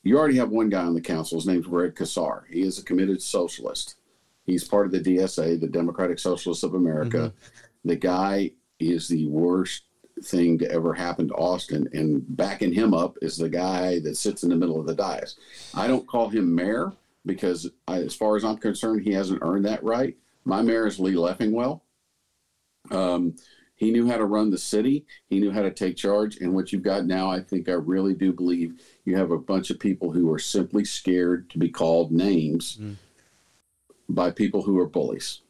[0.02, 1.38] you already have one guy on the council.
[1.38, 2.44] His name's Greg Casar.
[2.48, 3.96] He is a committed socialist.
[4.44, 7.16] He's part of the DSA, the Democratic Socialists of America.
[7.16, 7.88] Mm-hmm.
[7.88, 9.82] The guy is the worst
[10.22, 11.88] thing to ever happen to Austin.
[11.92, 15.36] And backing him up is the guy that sits in the middle of the dais.
[15.74, 16.92] I don't call him mayor
[17.26, 20.16] because I, as far as I'm concerned, he hasn't earned that right.
[20.44, 21.80] My mayor is Lee Leffingwell.
[22.90, 23.34] Um,
[23.74, 25.04] he knew how to run the city.
[25.28, 26.38] He knew how to take charge.
[26.38, 29.70] And what you've got now, I think I really do believe you have a bunch
[29.70, 32.94] of people who are simply scared to be called names mm.
[34.08, 35.40] by people who are bullies.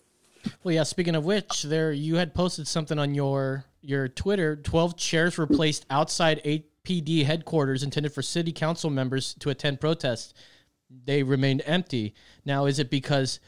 [0.64, 0.82] Well, yeah.
[0.82, 4.56] Speaking of which, there you had posted something on your your Twitter.
[4.56, 10.34] Twelve chairs were placed outside APD headquarters intended for city council members to attend protests
[11.04, 12.14] they remained empty.
[12.44, 13.40] Now, is it because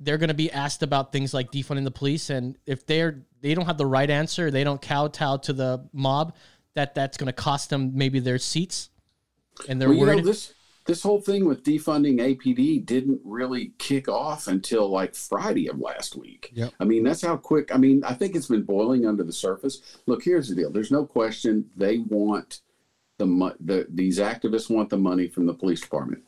[0.00, 3.54] they're going to be asked about things like defunding the police, and if they're they
[3.54, 6.34] don't have the right answer, they don't kowtow to the mob,
[6.74, 8.90] that that's going to cost them maybe their seats,
[9.68, 10.24] and they're well, worried.
[10.24, 10.54] Know, this
[10.86, 16.16] this whole thing with defunding APD didn't really kick off until like Friday of last
[16.16, 16.50] week.
[16.52, 16.74] Yep.
[16.78, 17.74] I mean, that's how quick.
[17.74, 19.98] I mean, I think it's been boiling under the surface.
[20.06, 20.70] Look, here's the deal.
[20.70, 22.60] There's no question they want
[23.18, 26.24] the the these activists want the money from the police department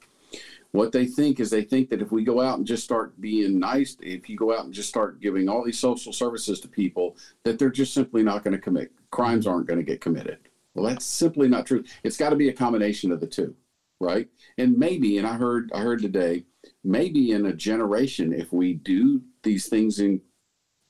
[0.77, 3.59] what they think is they think that if we go out and just start being
[3.59, 7.17] nice, if you go out and just start giving all these social services to people,
[7.45, 10.39] that they're just simply not going to commit crimes aren't going to get committed.
[10.75, 11.85] Well, that's simply not true.
[12.05, 13.55] It's got to be a combination of the two,
[13.99, 14.29] right?
[14.59, 16.45] And maybe, and I heard I heard today,
[16.85, 20.21] maybe in a generation, if we do these things in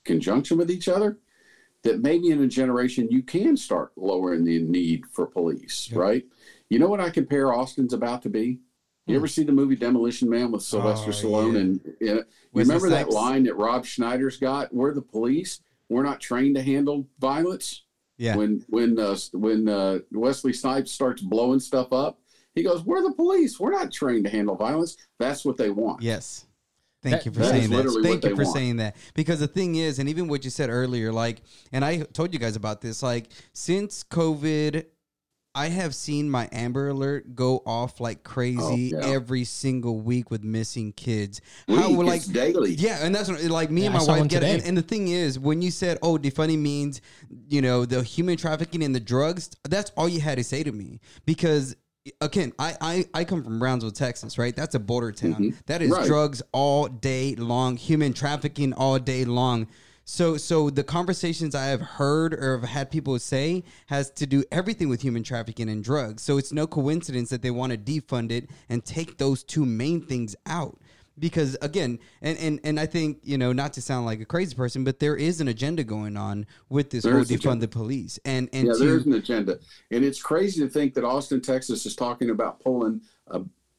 [0.04, 1.18] conjunction with each other,
[1.84, 6.00] that maybe in a generation you can start lowering the need for police, yep.
[6.00, 6.24] right?
[6.68, 8.58] You know what I compare Austin's about to be?
[9.06, 11.52] You ever see the movie Demolition Man with Sylvester oh, Stallone?
[11.54, 11.60] Yeah.
[11.60, 14.74] And you remember that line that Rob Schneider's got?
[14.74, 15.60] We're the police.
[15.88, 17.84] We're not trained to handle violence.
[18.18, 18.36] Yeah.
[18.36, 22.18] When when uh, when uh, Wesley Snipes starts blowing stuff up,
[22.54, 23.60] he goes, "We're the police.
[23.60, 26.02] We're not trained to handle violence." That's what they want.
[26.02, 26.46] Yes.
[27.02, 28.00] Thank that, you for saying that.
[28.02, 28.56] Thank you for want.
[28.56, 28.96] saying that.
[29.14, 32.40] Because the thing is, and even what you said earlier, like, and I told you
[32.40, 34.86] guys about this, like, since COVID
[35.56, 39.06] I have seen my Amber Alert go off like crazy Oh, yeah.
[39.06, 41.40] every single week with missing kids.
[41.66, 42.74] Week, like daily.
[42.74, 44.50] Yeah, and that's what, like me Yeah, and my saw wife get it.
[44.60, 47.00] And, and the thing is, when you said, "Oh, defunding means,"
[47.48, 50.70] you know, the human trafficking and the drugs, that's all you had to say to
[50.72, 51.74] me because.
[52.20, 54.54] Again, I, I I come from Brownsville, Texas, right?
[54.54, 55.54] That's a border town.
[55.66, 55.98] That is Mm-hmm.
[56.02, 56.06] Right.
[56.06, 59.66] drugs all day long, human trafficking all day long.
[60.08, 64.44] So so the conversations I have heard or have had people say has to do
[64.52, 66.22] everything with human trafficking and drugs.
[66.22, 70.00] So it's no coincidence that they want to defund it and take those two main
[70.00, 70.78] things out.
[71.18, 74.54] Because again, and, and, and I think, you know, not to sound like a crazy
[74.54, 78.20] person, but there is an agenda going on with this There whole defund the police.
[78.24, 79.58] And and yeah, to, there is an agenda,
[79.90, 83.00] and it's crazy to think that Austin, Texas, is talking about pulling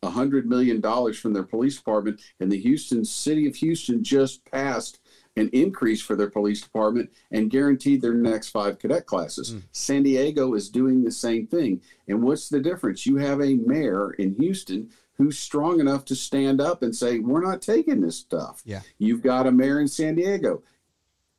[0.04, 4.44] a hundred million dollars from their police department, and the Houston city of Houston just
[4.52, 5.00] passed
[5.38, 9.52] an increase for their police department and guaranteed their next five cadet classes.
[9.52, 9.60] Hmm.
[9.72, 13.06] San Diego is doing the same thing, and what's the difference?
[13.06, 17.44] You have a mayor in Houston who's strong enough to stand up and say, "We're
[17.44, 18.82] not taking this stuff." Yeah.
[18.98, 20.64] You've got a mayor in San Diego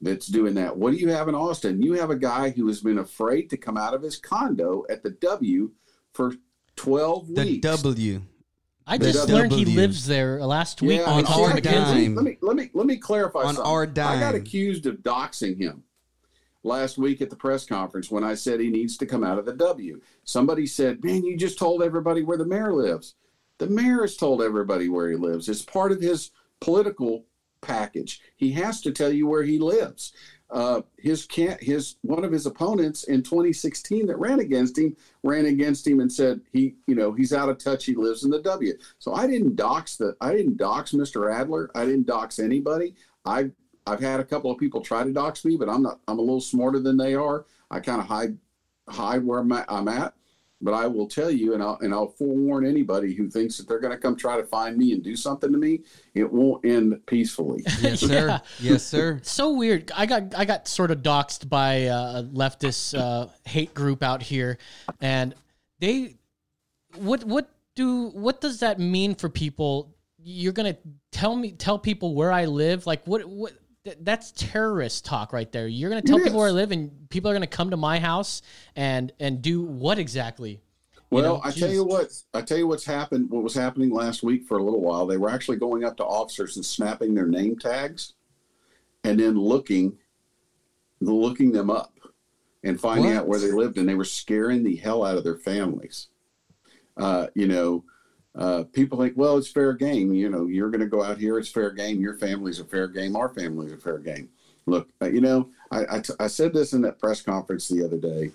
[0.01, 0.77] that's doing that.
[0.77, 1.83] What do you have in Austin?
[1.83, 5.03] You have a guy who has been afraid to come out of his condo at
[5.03, 5.73] the W
[6.13, 6.35] for
[6.77, 7.69] 12 the weeks.
[7.69, 8.23] The W.
[8.88, 9.77] I just learned he W.
[9.81, 12.14] lives there last week Yeah, on our to dime.
[12.14, 13.64] Let me let me let me clarify On something.
[13.64, 15.83] our I got accused of doxing him
[16.62, 19.44] last week at the press conference when I said he needs to come out of
[19.44, 20.01] the W.
[20.24, 23.14] Somebody said, "Man, you just told everybody where the mayor lives."
[23.59, 25.48] The mayor has told everybody where he lives.
[25.48, 27.27] It's part of his political
[27.61, 28.20] package.
[28.37, 30.12] He has to tell you where he lives.
[30.51, 35.45] Uh, his can his one of his opponents in 2016 that ran against him ran
[35.45, 37.85] against him and said he you know he's out of touch.
[37.85, 38.73] He lives in the W.
[38.99, 41.33] So I didn't dox the I didn't dox Mr.
[41.33, 41.71] Adler.
[41.75, 42.95] I didn't dox anybody.
[43.27, 43.51] I
[43.89, 46.01] I've had a couple of people try to dox me, but I'm not.
[46.09, 47.47] I'm a little smarter than they are.
[47.71, 48.37] I kind of hide
[48.89, 50.15] hide where I'm at, I'm at.
[50.61, 53.79] But I will tell you, and I'll and I'll forewarn anybody who thinks that they're
[53.79, 55.81] going to come try to find me and do something to me.
[56.14, 57.62] It won't end peacefully.
[57.81, 58.29] Yes, sir.
[58.61, 58.73] Yeah.
[58.73, 59.21] Yes, sir.
[59.23, 59.92] so weird.
[59.94, 64.21] I got I got sort of doxxed by uh, a leftist uh, hate group out
[64.23, 64.59] here,
[65.01, 65.35] and
[65.79, 66.16] they
[66.97, 69.94] what what do what does that mean for people?
[70.21, 70.77] You're gonna
[71.12, 72.85] tell me tell people where I live?
[72.85, 73.53] Like what what?
[73.88, 75.66] Th- That's terrorist talk right there.
[75.66, 77.98] You're gonna tell It people where I live, and people are gonna come to my
[77.98, 78.42] house
[78.77, 80.61] and and do what exactly?
[81.11, 83.31] Well, know, I tell you what, I tell you what's happened.
[83.31, 85.07] What was happening last week for a little while?
[85.07, 88.12] They were actually going up to officers and snapping their name tags,
[89.05, 89.96] and then looking,
[91.01, 91.94] looking them up,
[92.62, 95.38] and finding out where they lived, and they were scaring the hell out of their
[95.38, 96.09] families.
[96.98, 97.85] Uh, you know,
[98.37, 100.12] uh, people think, well, it's fair game.
[100.12, 102.01] You know, you're going to go out here, it's fair game.
[102.01, 103.17] Your family's a fair game.
[103.17, 104.29] Our family's a fair game.
[104.67, 107.85] Look, uh, you know, I, I, t- I said this in that press conference the
[107.85, 108.31] other day.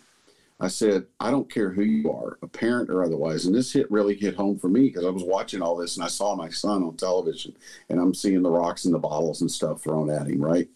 [0.59, 3.45] I said, I don't care who you are, a parent or otherwise.
[3.45, 6.05] And this hit really hit home for me because I was watching all this and
[6.05, 7.55] I saw my son on television
[7.89, 10.67] and I'm seeing the rocks and the bottles and stuff thrown at him, right?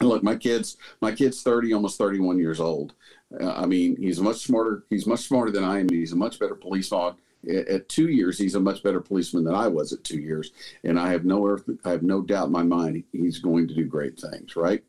[0.00, 2.94] And look, my kid's my kid's 30, almost 31 years old.
[3.38, 4.84] Uh, I mean, he's much smarter.
[4.90, 5.88] He's much smarter than I am.
[5.88, 7.08] He's a much better policeman.
[7.08, 7.16] At,
[7.48, 10.52] at two years, he's a much better policeman than I was at two years.
[10.84, 13.74] And I have no earth, I have no doubt in my mind he's going to
[13.74, 14.82] do great things, right?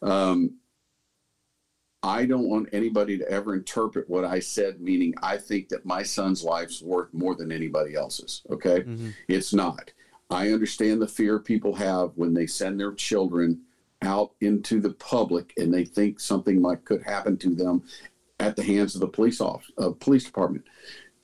[0.00, 0.54] Um,
[2.02, 6.02] I don't want anybody to ever interpret what I said, meaning I think that my
[6.02, 8.42] son's life's worth more than anybody else's.
[8.50, 8.82] Okay.
[8.82, 9.14] Mhm.
[9.28, 9.92] It's not.
[10.28, 13.60] I understand the fear people have when they send their children
[14.00, 17.84] out into the public and they think something might could happen to them
[18.40, 20.64] at the hands of the police off uh, police department.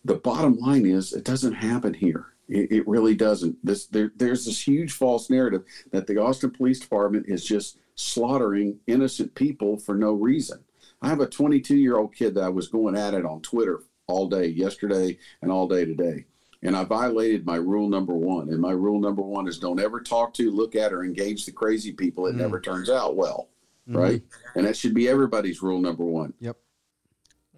[0.08, 2.26] The bottom line is it doesn't happen here.
[2.48, 3.56] It, it really doesn't.
[3.64, 8.78] This there, there's this huge false narrative that the Austin Police Department is just slaughtering
[8.86, 10.64] innocent people for no reason.
[11.02, 13.82] I have a 22 year old kid that I was going at it on Twitter
[14.06, 16.24] all day yesterday and all day today.
[16.62, 18.48] And I violated my rule number one.
[18.48, 21.52] And my rule number one is don't ever talk to, look at, or engage the
[21.52, 22.26] crazy people.
[22.26, 22.38] It Mm.
[22.38, 23.48] never turns out well.
[23.88, 23.96] Mhm.
[23.96, 24.22] Right.
[24.56, 26.32] And that should be everybody's rule number one.
[26.40, 26.56] Yep.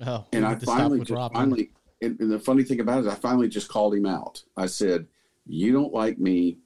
[0.06, 1.32] Oh, And I need to stop finally, with just, Rob.
[1.32, 1.70] finally,
[2.02, 4.42] and, and the funny thing about it is, I finally just called him out.
[4.56, 5.06] I said,
[5.46, 6.58] "You don't like me,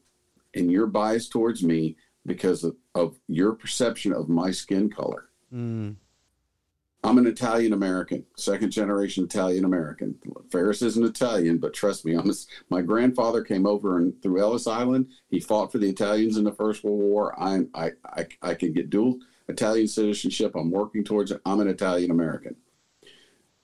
[0.55, 5.29] and you're biased towards me because of, of your perception of my skin color.
[5.53, 5.97] Mm.
[7.03, 10.15] I'm an Italian American, second generation Italian American.
[10.51, 12.35] Ferris isn't Italian, but trust me, I'm a,
[12.71, 15.09] my grandfather came over and through Ellis Island.
[15.29, 17.39] He fought for the Italians in the First World War.
[17.39, 19.19] I'm I I, I can get dual
[19.49, 20.53] Italian citizenship.
[20.55, 21.43] I'm working towards it.
[21.45, 22.57] I'm an Italian American.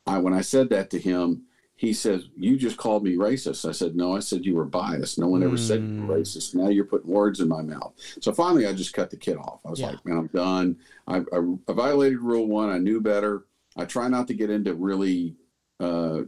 [0.06, 1.44] I when I said that to him,
[1.80, 5.18] he says, "You just called me racist." I said, "No, I said you were biased.
[5.18, 6.20] No one ever said you were Mm.
[6.20, 6.54] racist.
[6.54, 9.60] Now you're putting words in my mouth." So finally, I just cut the kid off.
[9.64, 9.92] I was Yeah.
[9.92, 10.76] like, "Man, I'm done.
[11.08, 12.68] I, I, I violated rule one.
[12.68, 13.46] I knew better.
[13.78, 15.36] I try not to get into really
[15.80, 16.24] uh,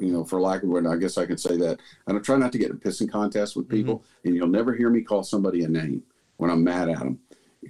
[0.00, 1.78] you know, for lack of a word, I guess I can say that.
[2.08, 4.90] And I try not to get in pissing contests with people, and you'll never hear
[4.90, 6.02] me call somebody a name
[6.38, 7.20] when I'm mad at them,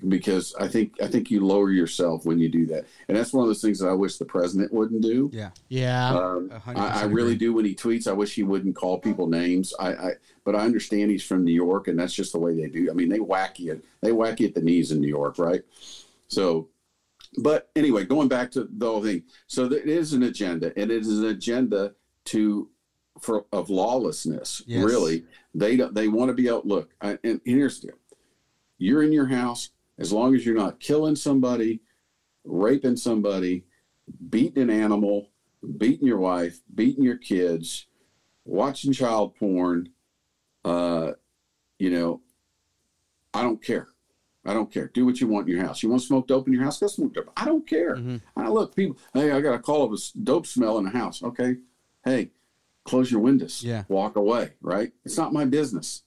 [0.08, 3.42] because I think I think you lower yourself when you do that, and that's one
[3.42, 5.30] of those things that I wish the president wouldn't do.
[5.32, 5.50] Yeah.
[5.68, 6.14] Yeah.
[6.14, 8.08] Um, I, I really do when he tweets.
[8.08, 9.72] I wish he wouldn't call people names.
[9.78, 10.10] I, I,
[10.44, 12.90] but I understand he's from New York, and that's just the way they do.
[12.90, 13.80] I mean, they whack you.
[14.00, 15.62] They whack you at the knees in New York, right?
[16.28, 16.68] So,
[17.38, 19.22] but anyway, going back to the whole thing.
[19.46, 21.94] So there is an agenda, and it is an agenda
[22.26, 22.68] to
[23.20, 24.62] for of lawlessness.
[24.66, 24.84] Yes.
[24.84, 25.24] Really,
[25.54, 25.94] they don't.
[25.94, 26.66] They want to be out.
[26.66, 27.96] Look, I, and here's the deal:
[28.78, 31.80] you're in your house as long as you're not killing somebody,
[32.44, 33.64] raping somebody,
[34.30, 35.30] beating an animal,
[35.78, 37.86] beating your wife, beating your kids,
[38.44, 39.88] watching child porn.
[40.64, 41.12] Uh,
[41.78, 42.20] you know,
[43.34, 43.88] I don't care.
[44.44, 44.88] I don't care.
[44.88, 45.82] Do what you want in your house.
[45.82, 46.80] You want smoke dope in your house?
[46.80, 47.30] Go smoke dope.
[47.36, 47.96] I don't care.
[47.96, 48.20] Mhm.
[48.36, 48.98] I look, people.
[49.14, 51.22] Hey, I got a call of a dope smell in the house.
[51.22, 51.56] Okay,
[52.04, 52.32] hey,
[52.84, 53.62] close your windows.
[53.62, 53.84] Yeah.
[53.88, 54.54] walk away.
[54.60, 54.92] Right?
[55.04, 56.02] It's not my business.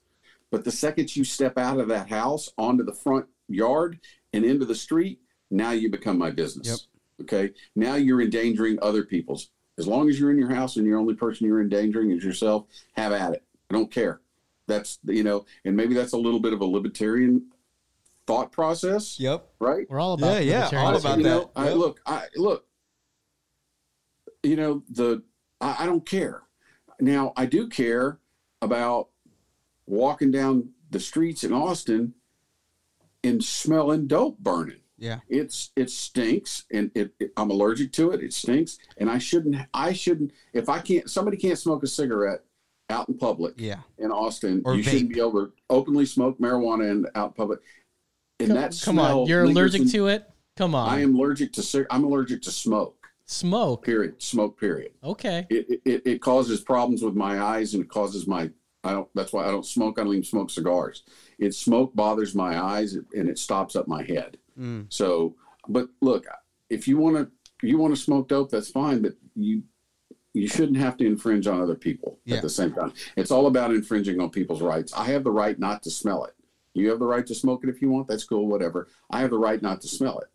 [0.52, 4.00] But the second you step out of that house onto the front yard
[4.34, 5.20] and into the street,
[5.52, 6.68] now you become my business.
[6.68, 6.80] Yep.
[7.24, 7.54] Okay.
[7.76, 9.50] Now you're endangering other people's.
[9.78, 12.66] As long as you're in your house and the only person you're endangering is yourself,
[12.94, 13.44] have at it.
[13.70, 14.22] I don't care.
[14.68, 17.48] That's you know, and maybe that's a little bit of a libertarian
[18.26, 19.48] thought process, Yep.
[19.60, 19.86] right?
[19.90, 21.30] We're all about Yeah, yeah, all about you that.
[21.30, 22.66] know, I, look, I look.
[24.44, 25.24] You know the
[25.62, 26.44] I, I don't care.
[27.00, 28.20] Now I do care
[28.62, 29.10] about
[29.88, 32.14] walking down the streets in Austin
[33.26, 34.80] and smelling dope burning.
[34.98, 35.20] Yeah.
[35.28, 38.24] It's it stinks, and it, it- I'm allergic to it.
[38.24, 39.58] It stinks, and I shouldn't.
[39.74, 40.32] I shouldn't.
[40.54, 42.42] If I can't, somebody can't smoke a cigarette
[42.90, 43.80] out in public Yeah.
[43.98, 44.62] in Austin.
[44.64, 47.60] Or you shouldn't be able to openly smoke marijuana in out in public.
[48.40, 50.30] And Come, that come on, you're allergic in- to it.
[50.56, 52.96] Come on, I am allergic to I'm allergic to smoke.
[53.26, 53.84] smoke.
[53.84, 54.22] Period.
[54.22, 54.58] Smoke.
[54.58, 54.92] Period.
[55.04, 58.50] Okay, It, it it causes problems with my eyes and it causes my
[58.86, 59.10] I don't.
[59.16, 60.00] That's why I don't smoke.
[60.00, 61.04] I don't even smoke cigars.
[61.40, 64.38] It smoke bothers my eyes and it stops up my head.
[64.60, 64.86] Mm.
[64.90, 65.36] So,
[65.68, 66.26] but look,
[66.70, 69.02] if you want to you want to smoke dope, that's fine.
[69.02, 69.64] But you
[70.34, 72.38] you shouldn't have to infringe on other people Yeah.
[72.38, 72.92] at the same time.
[73.16, 74.94] It's all about infringing on people's rights.
[74.94, 76.34] I have the right not to smell it.
[76.74, 78.08] You have the right to smoke it if you want.
[78.10, 78.48] That's cool.
[78.48, 78.90] Whatever.
[79.10, 80.28] I have the right not to smell it.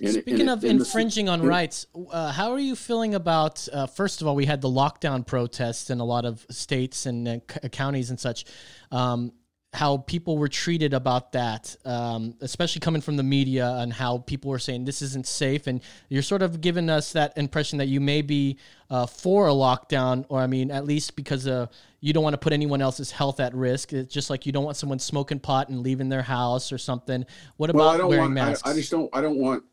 [0.00, 3.68] And Speaking and of and the- infringing on rights, uh, how are you feeling about?
[3.72, 7.28] Uh, first of all, we had the lockdown protests in a lot of states and
[7.28, 8.44] uh, c- counties and such.
[8.90, 9.32] Um,
[9.72, 14.50] how people were treated about that, um, especially coming from the media, and how people
[14.50, 18.00] were saying this isn't safe, and you're sort of giving us that impression that you
[18.00, 18.56] may be
[18.90, 21.66] uh, for a lockdown, or I mean, at least because uh,
[22.00, 23.92] you don't want to put anyone else's health at risk.
[23.92, 27.24] It's just like you don't want someone smoking pot and leaving their house or something.
[27.56, 28.38] What about well, I don't wearing want.
[28.38, 28.68] I, masks?
[28.68, 29.10] I just don't.
[29.12, 29.64] I don't want.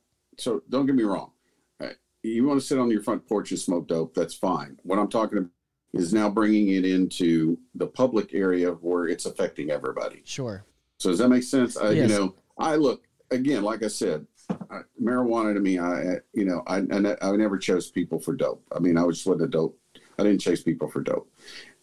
[0.42, 1.32] So don't get me wrong.
[1.80, 1.90] Uh,
[2.24, 4.14] You want to sit on your front porch and smoke dope?
[4.16, 4.80] That's fine.
[4.84, 5.52] What I'm talking about
[5.94, 10.22] is now bringing it into the public area where it's affecting everybody.
[10.26, 10.66] sure.
[11.00, 11.78] So does that make sense?
[11.78, 12.10] I, Yes.
[12.10, 13.64] You know, I look again.
[13.64, 17.90] Like I said, I, marijuana to me, I you know, I, I I never chose
[17.90, 18.64] people for dope.
[18.76, 19.78] I mean, I was just with a dope.
[20.20, 21.28] I didn't chase people for dope.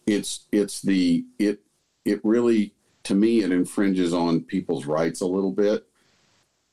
[0.07, 1.59] It's it's the it
[2.05, 5.85] it really to me it infringes on people's rights a little bit.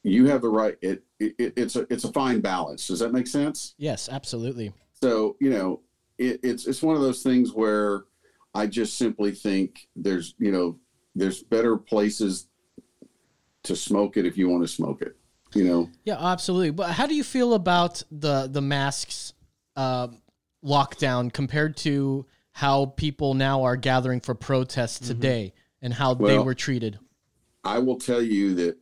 [0.05, 0.77] You have the right.
[0.81, 2.87] It, it it's a it's a fine balance.
[2.87, 3.75] Does that make sense?
[3.79, 4.73] Yes, absolutely.
[4.93, 5.81] So you know,
[6.19, 8.05] it, it's it's one of those things where
[8.55, 10.79] I just simply think there's you know
[11.15, 12.49] there's better places
[13.65, 15.17] to smoke it if you want to smoke it.
[15.55, 16.71] You know, Yeah, absolutely.
[16.71, 19.33] But how do you feel about the the masks
[19.75, 20.09] uh,
[20.65, 26.55] lockdown compared to how people now are gathering for protests today and how they were
[26.55, 26.99] treated?
[27.65, 28.77] I will tell you that.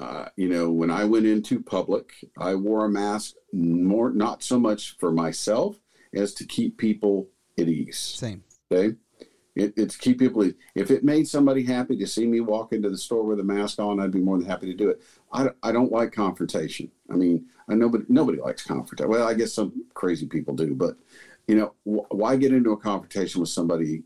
[0.00, 4.58] Uh, you know, when I went into public, I wore a mask more not so
[4.58, 5.80] much for myself
[6.14, 7.28] as to keep people
[7.58, 7.98] at ease.
[7.98, 8.44] Same.
[8.70, 8.96] Okay.
[9.56, 10.48] It, it's keep people.
[10.76, 13.80] If it made somebody happy to see me walk into the store with a mask
[13.80, 15.02] on, I'd be more than happy to do it.
[15.32, 16.92] I, don't- I don't like confrontation.
[17.10, 19.10] I mean, I nobody nobody likes confrontation.
[19.10, 20.96] Well, I guess some crazy people do, but
[21.48, 24.04] you know, wh- why get into a confrontation with somebody?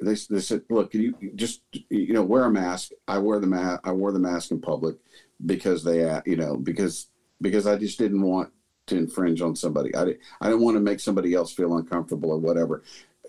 [0.00, 2.92] They, they said, "Look, can you just you know wear a mask?
[3.08, 3.80] I wear the mask.
[3.84, 4.96] I wore the mask in public
[5.44, 7.08] because they, you know, because
[7.40, 8.50] because I just didn't want
[8.86, 9.94] to infringe on somebody.
[9.94, 12.82] I didn't, I didn't want to make somebody else feel uncomfortable or whatever.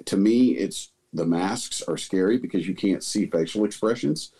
[0.05, 4.31] To me, it's the masks are scary because you can't see facial expressions,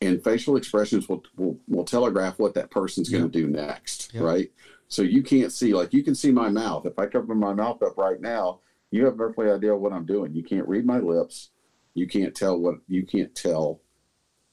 [0.00, 4.22] and facial expressions will will, will telegraph what that person's going to do next, Yep.
[4.22, 4.52] right?
[4.88, 6.86] So you can't see like you can see my mouth.
[6.86, 8.60] If I cover my mouth up right now,
[8.90, 10.34] you have no idea what I'm doing.
[10.34, 11.50] You can't read my lips.
[11.94, 13.80] You can't tell what you can't tell.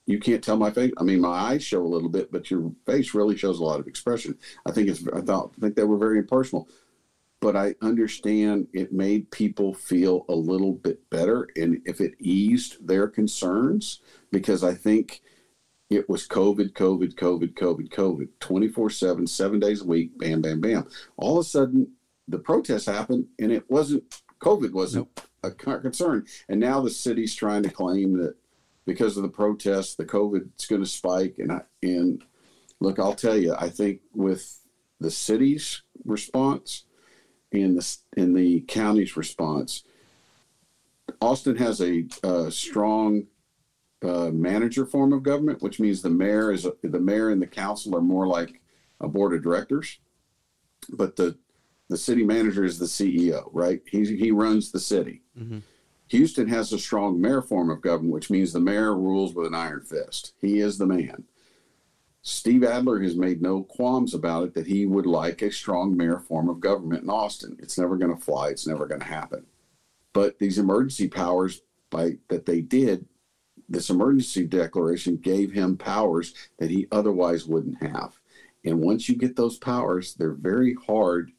[0.05, 0.91] You can't tell my face.
[0.97, 3.79] I mean, my eyes show a little bit, but your face really shows a lot
[3.79, 4.37] of expression.
[4.65, 5.05] I think it's.
[5.13, 5.53] I thought.
[5.57, 6.67] I think they were very impersonal.
[7.41, 11.47] but I understand it made people feel a little bit better.
[11.55, 15.21] And if it eased their concerns, because I think
[15.89, 20.59] it was COVID, COVID, COVID, COVID, COVID, 24 7, seven days a week, bam, bam,
[20.61, 20.87] bam.
[21.17, 21.93] All of a sudden,
[22.27, 24.03] the protests happened and it wasn't,
[24.39, 25.07] COVID wasn't
[25.43, 26.25] a concern.
[26.47, 28.35] And now the city's trying to claim that
[28.85, 31.35] because of the protests, the COVID is going to spike.
[31.37, 32.23] And I, and
[32.79, 34.59] look, I'll tell you, I think with
[34.99, 36.85] the city's response
[37.51, 39.83] and the and the county's response,
[41.21, 43.27] Austin has a, uh strong
[44.01, 47.95] uh, manager form of government, which means the mayor is the mayor and the council
[47.95, 48.61] are more like
[49.01, 49.99] a board of directors,
[50.89, 51.37] but the
[51.89, 53.81] the city manager is the CEO, right?
[53.85, 55.21] He he runs the city.
[55.37, 55.61] Mhm.
[56.07, 59.55] Houston has a strong mayor form of government, which means the mayor rules with an
[59.55, 60.33] iron fist.
[60.39, 61.25] He is the man.
[62.21, 66.19] Steve Adler has made no qualms about it that he would like a strong mayor
[66.19, 67.55] form of government in Austin.
[67.59, 68.49] It's never going to fly.
[68.49, 69.45] It's never going to happen.
[70.13, 73.05] But these emergency powers by that they did,
[73.67, 78.19] this emergency declaration gave him powers that he otherwise wouldn't have.
[78.65, 81.31] And once you get those powers, they're very hard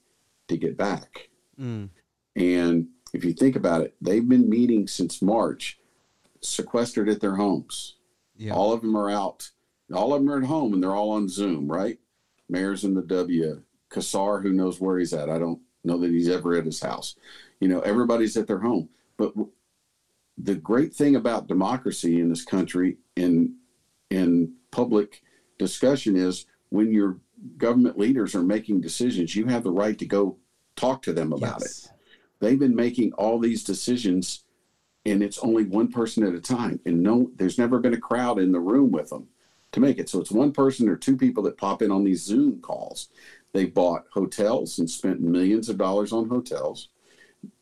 [0.51, 1.29] to get back.
[1.59, 1.89] Mm.
[2.37, 5.79] And if you think about it, they've been meeting since March,
[6.41, 7.97] sequestered at their homes.
[8.37, 8.53] Yeah.
[8.53, 9.51] All of them are out.
[9.93, 11.99] All of them are at home and they're all on Zoom, right?
[12.49, 13.63] Mayor's in the W.
[13.91, 15.29] Casar, who knows where he's at?
[15.29, 17.17] I don't know that he's ever at his house.
[17.61, 18.89] You know, everybody's at their home.
[19.17, 19.51] But w-
[20.39, 23.57] the great thing about democracy in this country in
[24.11, 25.23] in public
[25.59, 27.19] discussion is when your
[27.57, 30.37] government leaders are making decisions, you have the right to go
[30.77, 31.89] talk to them about it.
[32.41, 34.45] They've been making all these decisions
[35.07, 38.39] and it's only one person at a time and no there's never been a crowd
[38.39, 39.29] in the room with them
[39.73, 40.09] to make it.
[40.09, 43.09] So it's one person or two people that pop in on these zoom calls.
[43.53, 46.89] They bought hotels and spent millions of dollars on hotels.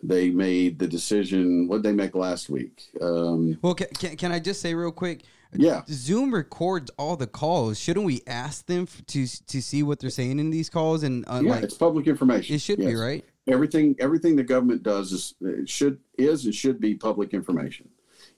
[0.02, 2.82] They made the decision what did they make last week?
[3.00, 5.22] Um, Well, can, can, can I just say real quick?
[5.54, 7.78] Yeah Zoom records all the calls.
[7.78, 11.02] Shouldn't we ask them f- to to see what they're saying in these calls?
[11.02, 13.24] And uh, yeah like, it's public information it should be right.
[13.46, 17.88] everything everything the government does is it should is and should be public information.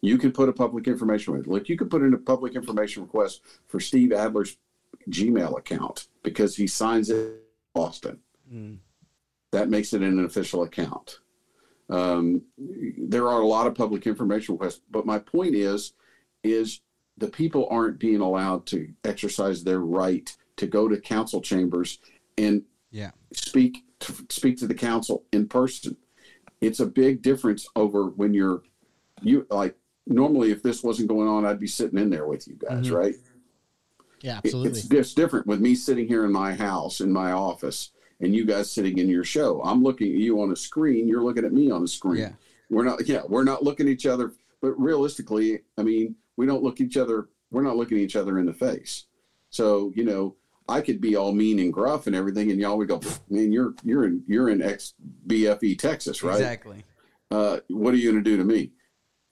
[0.03, 1.69] You can put a public information with look.
[1.69, 4.57] You could put in a public information request for Steve Adler's
[5.09, 7.35] Gmail account because he signs it in
[7.75, 8.19] Boston.
[8.53, 8.79] Mm.
[9.53, 11.19] That makes it an official account.
[11.89, 15.93] Um, there are a lot of public information requests, but my point is,
[16.45, 16.81] is
[17.21, 21.99] the people aren't being allowed to exercise their right to go to council chambers
[22.37, 23.13] and Yeah.
[23.33, 25.97] speak to speak to the council in person.
[26.61, 28.63] It's a big difference over when you're
[29.23, 32.55] you like normally if this wasn't going on, I'd be sitting in there with you
[32.55, 32.97] guys, Mhm.
[32.97, 33.15] right?
[34.23, 34.71] Yeah, absolutely.
[34.71, 37.91] It's just different with me sitting here in my house, in my office,
[38.21, 39.63] and you guys sitting in your show.
[39.63, 42.21] I'm looking at you on a screen, you're looking at me on a screen.
[42.23, 42.33] Yeah.
[42.71, 46.63] We're not yeah, we're not looking at each other, but realistically, I mean, we don't
[46.63, 49.05] look each other, we're not looking each other in the face.
[49.51, 50.37] So, you know,
[50.71, 53.75] I could be all mean and gruff and everything, and y'all would go, man, you're
[53.85, 54.95] you're in you're in ex
[55.27, 56.37] BFE Texas, right?
[56.37, 56.83] Exactly.
[57.31, 58.73] uh, what are you going to do to me?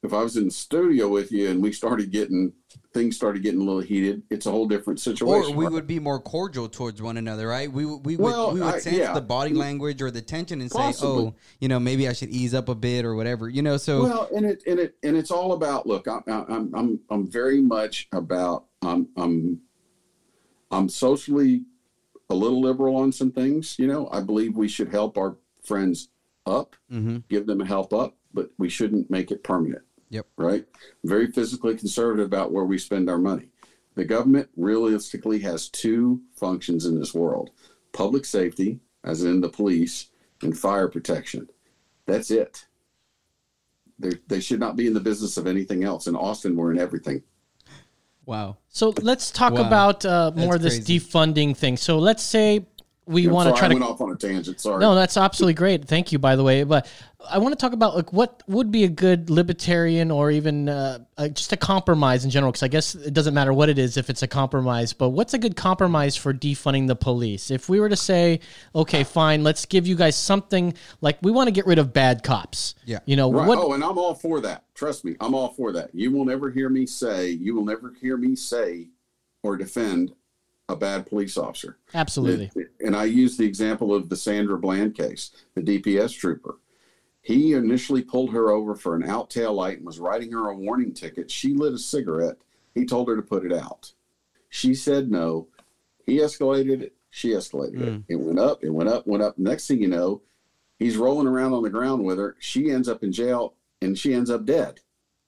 [0.05, 2.53] If I was in the studio with you and we started getting
[2.94, 5.53] things started getting a little heated, it's a whole different situation.
[5.53, 5.72] Or we right?
[5.72, 7.70] would be more cordial towards one another, right?
[7.70, 9.12] We would- we would Well, we would I- sense yeah.
[9.12, 12.55] the body language or the tension and say, "Oh, you know, maybe I should ease
[12.55, 15.30] up a bit or whatever." You know, so well, and it and it and it's
[15.32, 15.86] all about.
[15.86, 18.66] Look, I'm I'm I'm I'm very much about.
[18.82, 19.61] I'm I'm
[20.70, 21.64] I'm socially
[22.30, 23.76] a little liberal on some things.
[23.78, 26.09] You know, I believe we should help our friends
[26.46, 27.24] up, Mhm.
[27.28, 29.82] give them a help up, but we shouldn't make it permanent.
[30.11, 30.26] Yep.
[30.36, 30.64] Right.
[31.04, 33.50] Very physically conservative about where we spend our money.
[33.94, 37.50] The government realistically has two functions in this world:
[37.92, 40.09] public safety, as in the police,
[40.42, 41.48] and fire protection.
[42.06, 42.64] That's it.
[43.98, 46.06] They they should not be in the business of anything else.
[46.06, 47.22] In Austin, we're in everything.
[48.24, 48.56] wow.
[48.68, 49.66] So let's talk Wow.
[49.66, 50.98] about uh, more of this crazy.
[51.00, 51.76] defunding thing.
[51.76, 52.66] So let's say
[53.09, 54.61] we I'm want to sorry, try I to went off on a tangent.
[54.61, 54.80] Sorry.
[54.80, 55.86] No, that's absolutely great.
[55.86, 56.62] Thank you, by the way.
[56.64, 56.86] But
[57.30, 60.98] I want to talk about like what would be a good libertarian or even uh,
[61.16, 62.52] uh, just a compromise in general.
[62.52, 64.92] Because I guess it doesn't matter what it is if it's a compromise.
[64.92, 67.50] But what's a good compromise for defunding the police?
[67.50, 68.40] If we were to say,
[68.74, 72.22] okay, fine, let's give you guys something like we want to get rid of bad
[72.22, 72.74] cops.
[72.84, 72.98] Yeah.
[73.06, 73.48] You know Right.
[73.48, 73.59] what?
[73.59, 74.64] Oh, and I'm all for that.
[74.74, 75.94] Trust me, I'm all for that.
[75.94, 78.88] You will never hear me say, you will never hear me say
[79.42, 80.12] or defend
[80.69, 81.79] a bad police officer.
[81.95, 82.51] absolutely.
[82.81, 86.59] And I use the example of the Sandra Bland case, the DPS trooper.
[87.23, 90.57] He initially pulled her over for an out tail light and was writing her a
[90.57, 91.31] warning ticket.
[91.31, 92.37] She lit a cigarette.
[92.75, 93.93] He told her to put it out.
[94.49, 95.49] She said no.
[96.07, 96.95] He escalated it.
[97.11, 97.93] She escalated it.
[97.93, 98.01] Hmm.
[98.09, 99.39] It went up, it went up, went up.
[99.39, 100.23] Next thing you know,
[100.79, 102.37] He's rolling around on the ground with her.
[102.39, 104.81] She ends up in jail and she ends up dead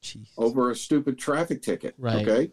[0.02, 0.28] Jeez.
[0.38, 1.94] over a stupid traffic ticket.
[1.98, 2.26] Right.
[2.26, 2.52] Okay.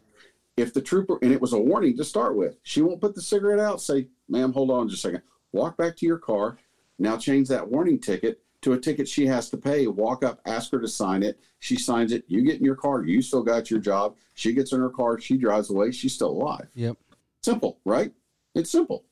[0.58, 3.22] If the trooper, and it was a warning to start with, she won't put the
[3.22, 5.22] cigarette out, say, ma'am, hold on just a second.
[5.52, 6.58] Walk back to your car.
[6.98, 9.86] Now change that warning ticket to a ticket she has to pay.
[9.86, 11.40] Walk up, ask her to sign it.
[11.60, 12.24] She signs it.
[12.28, 13.04] You get in your car.
[13.04, 14.16] You still got your job.
[14.34, 15.20] She gets in her car.
[15.20, 15.92] She drives away.
[15.92, 16.68] She's still alive.
[16.74, 16.98] Yep.
[17.44, 18.12] Simple, right?
[18.56, 19.06] It's simple.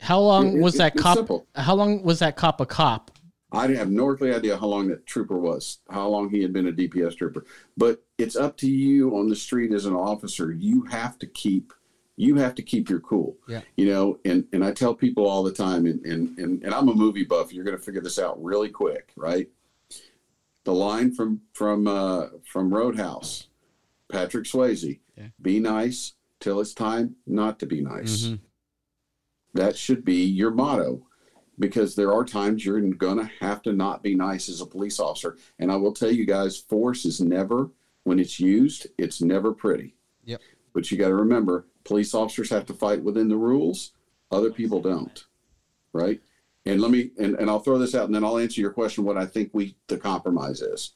[0.00, 1.18] How long It- was it- that cop?
[1.18, 1.46] simple.
[1.54, 3.10] How long was that cop a cop?
[3.52, 6.52] I didn't have no earthly idea how long that trooper was, how long he had
[6.54, 7.44] been a DPS trooper.
[7.76, 10.52] But it's up to you on the street as an officer.
[10.52, 11.72] You have to keep
[12.20, 13.36] you have to keep your cool.
[13.46, 13.60] Yeah.
[13.76, 16.88] You know, and, and I tell people all the time, and, and, and, and I'm
[16.88, 19.48] a movie buff, you're gonna figure this out really quick, right?
[20.64, 23.46] The line from from uh from Roadhouse,
[24.10, 25.28] Patrick Swayze, Yeah.
[25.40, 28.24] be nice till it's time not to be nice.
[28.26, 28.40] Mhm.
[29.54, 31.06] That should be your motto
[31.60, 35.00] because there are times you're going to have to not be nice as a police
[35.00, 35.36] officer.
[35.58, 37.70] And I will tell you guys, force is never,
[38.08, 39.94] when it's used, it's never pretty.
[40.24, 40.40] Yep.
[40.72, 43.92] But you got to remember, police officers have to fight within the rules,
[44.30, 45.24] other people don't.
[45.92, 46.20] Right.
[46.66, 49.04] And let me, and, and I'll throw this out and then I'll answer your question
[49.04, 50.94] what I think we, the compromise is.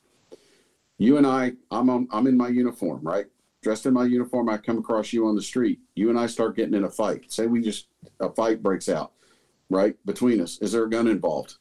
[0.99, 3.27] You and I, I'm on, I'm in my uniform, right?
[3.63, 5.81] Dressed in my uniform, I come across you on the street.
[5.95, 7.31] You and I start getting in a fight.
[7.31, 7.89] Say we just
[8.21, 9.13] a fight breaks out,
[9.71, 10.59] right between us.
[10.59, 11.57] Is there a gun involved?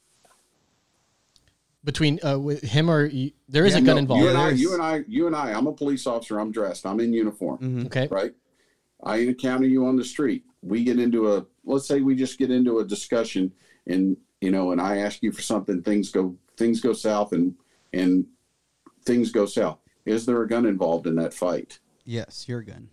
[1.84, 4.22] Between uh, with him or you, there is Yeah, a gun No, involved.
[4.24, 5.52] You and I, you and I, you and I.
[5.52, 6.40] I'm a police officer.
[6.40, 6.86] I'm dressed.
[6.86, 7.86] I'm in uniform, Mhm.
[7.88, 8.08] okay.
[8.12, 8.34] right?
[9.04, 10.44] I encounter you on the street.
[10.62, 13.52] We get into a let's say we just get into a discussion,
[13.88, 15.82] and you know, and I ask you for something.
[15.82, 17.56] Things go things go south, and
[17.94, 18.28] and
[19.04, 19.80] things go south.
[20.06, 21.80] Is there a gun involved in that fight?
[22.06, 22.90] Yes, your gun.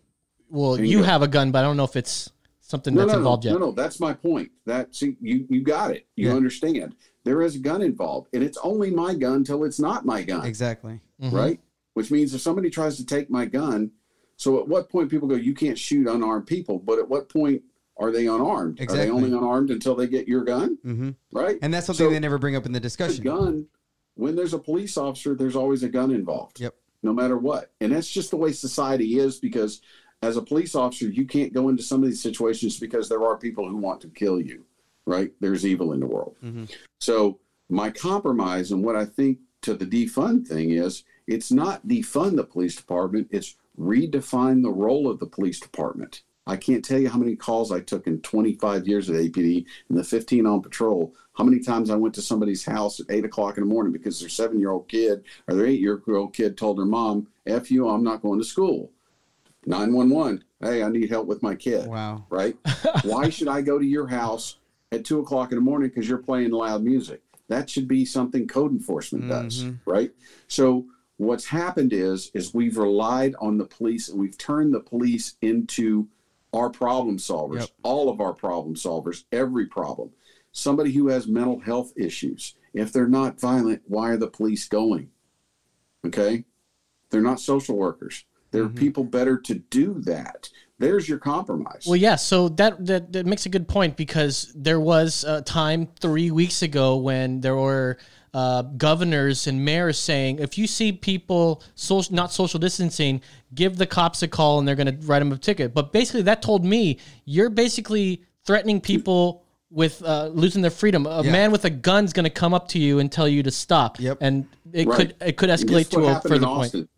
[0.49, 1.05] Well, There you, you go.
[1.05, 2.31] have a gun, but I don't know if it's
[2.63, 3.61] something No, that's no, involved no, yet.
[3.61, 3.73] no, no.
[3.73, 4.51] That's my point.
[4.65, 6.07] That see, you you got it.
[6.17, 6.37] You Yeah.
[6.37, 6.95] understand.
[7.25, 10.47] There is a gun involved, and it's only my gun till it's not my gun.
[10.47, 11.01] Exactly.
[11.23, 11.33] Mhm.
[11.33, 11.61] right?
[11.95, 13.91] Which means if somebody tries to take my gun,
[14.37, 17.63] so at what point people go, you can't shoot unarmed people, but at what point
[17.97, 18.81] are they unarmed?
[18.81, 21.59] Are they only unarmed until they get your gun, hmm right?
[21.61, 23.25] And that's something So- they never bring up in the The discussion.
[23.25, 23.67] gun,
[24.15, 26.61] when there's a police officer, there's always a gun involved.
[26.61, 26.75] Yep.
[27.03, 29.81] No matter what, and that's just the way society is because.
[30.21, 33.37] As a police officer, you can't go into some of these situations because there are
[33.37, 34.65] people who want to kill you,
[35.09, 35.33] right?
[35.41, 36.37] There's evil in the world.
[36.45, 36.71] Mhm.
[37.01, 37.39] So
[37.71, 42.45] my compromise and what I think to the defund thing is it's not defund the
[42.45, 46.23] police department, it's redefine the role of the police department.
[46.47, 49.99] I can't tell you how many calls I took in 25 years of APD and
[49.99, 51.15] the 15 on patrol.
[51.35, 54.19] How many times I went to somebody's house at eight o'clock in the morning because
[54.21, 57.71] their seven year old kid or their eight year old kid told their mom, F
[57.71, 58.91] you, I'm not going to school.
[59.67, 62.25] 911, hey, I need help with my kid Wow.
[62.31, 62.57] right?
[63.05, 64.57] Why should I go to your house
[64.93, 67.23] at two o'clock in the morning because you're playing loud music?
[67.49, 69.79] That should be something code enforcement does, Mhm.
[69.87, 70.13] right?
[70.49, 70.87] So
[71.17, 76.09] what's happened is is we've relied on the police and we've turned the police into
[76.53, 77.71] our problem solvers, Yep.
[77.83, 80.11] all of our problem solvers, every problem.
[80.53, 85.11] Somebody who has mental health issues, if they're not violent, why are the police going?
[86.05, 86.45] Okay?
[87.11, 88.25] They're not social workers.
[88.51, 88.77] There are Mhm.
[88.77, 90.49] people better to do that.
[90.79, 91.85] There's your compromise.
[91.87, 92.17] Well, yeah.
[92.17, 96.63] So that, that that makes a good point because there was a time three weeks
[96.63, 97.99] ago when there were
[98.33, 103.21] uh, governors and mayors saying if you see people social, not social distancing,
[103.55, 105.75] give the cops a call and they're going to write them a ticket.
[105.75, 111.07] But basically, that told me you're basically threatening people with uh, losing their freedom.
[111.07, 111.33] A Yeah.
[111.33, 113.99] man with a gun's going to come up to you and tell you to stop.
[113.99, 114.19] Yep.
[114.21, 114.97] And it Right.
[114.97, 116.89] could it could escalate to a further point.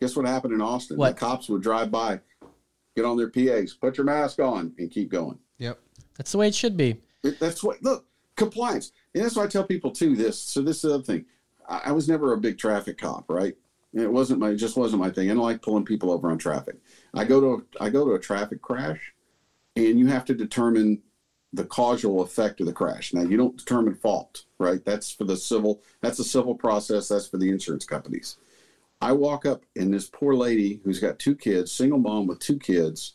[0.00, 0.96] Guess what happened in Austin?
[0.96, 1.16] What?
[1.16, 2.20] The cops would drive by,
[2.96, 5.38] get on their PAs, put your mask on, and keep going.
[5.58, 5.78] Yep.
[6.16, 6.96] That's the way it should be.
[7.22, 7.82] That's what.
[7.82, 10.16] Look, compliance, and that's why I tell people too.
[10.16, 10.40] This.
[10.40, 11.26] So this is the other thing.
[11.68, 13.54] I, I was never a big traffic cop, right?
[13.92, 14.50] It wasn't my.
[14.50, 15.30] It just wasn't my thing.
[15.30, 16.76] I don't like pulling people over on traffic.
[17.14, 17.66] I go to.
[17.80, 19.12] I go to a traffic crash,
[19.76, 21.02] and you have to determine
[21.52, 23.12] the causal effect of the crash.
[23.12, 24.84] Now you don't determine fault, right?
[24.84, 25.82] That's for the civil.
[26.00, 27.08] That's a civil process.
[27.08, 28.36] That's for the insurance companies.
[29.00, 32.58] I walk up and this poor lady who's got two kids, single mom with two
[32.58, 33.14] kids,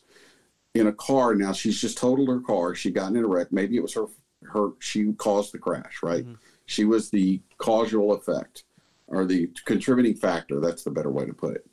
[0.74, 1.34] in a car.
[1.34, 2.74] Now she's just totaled her car.
[2.74, 3.52] She got in a wreck.
[3.52, 4.06] Maybe it was her.
[4.44, 4.70] Her.
[4.80, 6.24] She caused the crash, right?
[6.24, 6.34] Mm-hmm.
[6.66, 8.64] She was the causal effect,
[9.06, 10.60] or the contributing factor.
[10.60, 11.66] That's the better way to put it.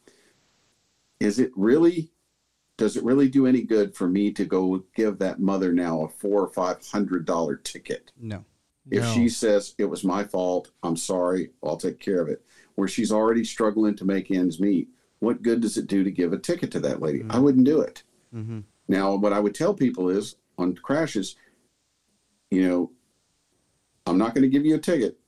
[1.19, 2.11] Is it really?
[2.77, 6.09] Does it really do any good for me to go give that mother now a
[6.09, 8.11] four or five hundred dollar ticket?
[8.19, 8.45] No.
[8.91, 9.13] If No.
[9.13, 12.43] she says it was my fault, I'm sorry, I'll take care of it.
[12.79, 14.87] Where she's already struggling to make ends meet,
[15.19, 17.25] what good does it do to give a ticket to that lady?
[17.29, 18.03] I wouldn't do it.
[18.31, 21.35] hmm Now, what I would tell people is on crashes,
[22.49, 22.91] you know,
[24.05, 25.19] I'm not going to give you a ticket,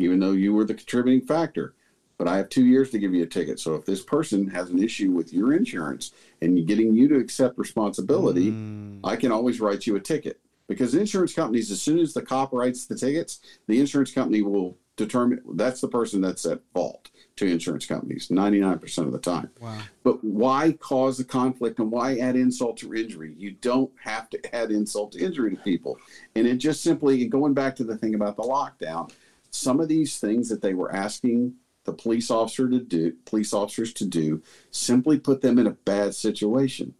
[0.00, 1.74] even though you were the contributing factor.
[2.18, 3.60] But I have two years to give you a ticket.
[3.60, 6.10] So if this person has an issue with your insurance
[6.42, 9.00] and getting you to accept responsibility, Mm.
[9.04, 10.40] I can always write you a ticket.
[10.66, 13.38] Because insurance companies, as soon as the cop writes the tickets,
[13.68, 18.98] the insurance company will determine that's the person that's at fault to insurance companies 99%
[18.98, 19.50] of the time.
[19.60, 19.78] Wow.
[20.02, 23.34] But why cause the conflict and why add insult to injury?
[23.36, 25.98] You don't have to add insult to injury to people.
[26.34, 29.12] And it just simply, going back to the thing about the lockdown,
[29.50, 33.92] some of these things that they were asking the police officer to do, police officers
[33.94, 36.94] to do, simply put them in a bad situation.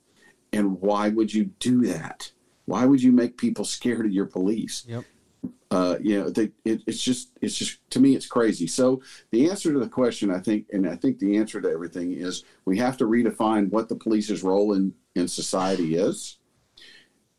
[0.53, 2.31] And why would you do that?
[2.67, 4.85] Why would you make people scared of your police?
[4.87, 5.05] Yep.
[5.71, 8.69] Uh, you know, they, it, it's just, it's just to me, it's crazy.
[8.69, 9.03] So
[9.33, 12.45] the answer to the question, I think, and I think the answer to everything is
[12.65, 16.39] we have to redefine what the police's role in in society is,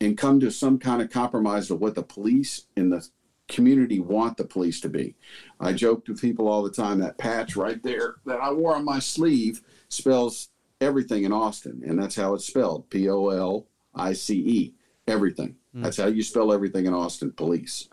[0.01, 3.07] and come to some kind of compromise of what the police in the
[3.47, 5.15] community want the police to be.
[5.59, 8.84] I joked with people all the time that patch right there that I wore on
[8.84, 10.49] my sleeve spells
[10.82, 14.73] everything in Austin, and that's how it's spelled: P O L I C E.
[15.07, 15.55] Everything.
[15.84, 17.32] That's how you spell everything in Austin.
[17.32, 17.88] Police.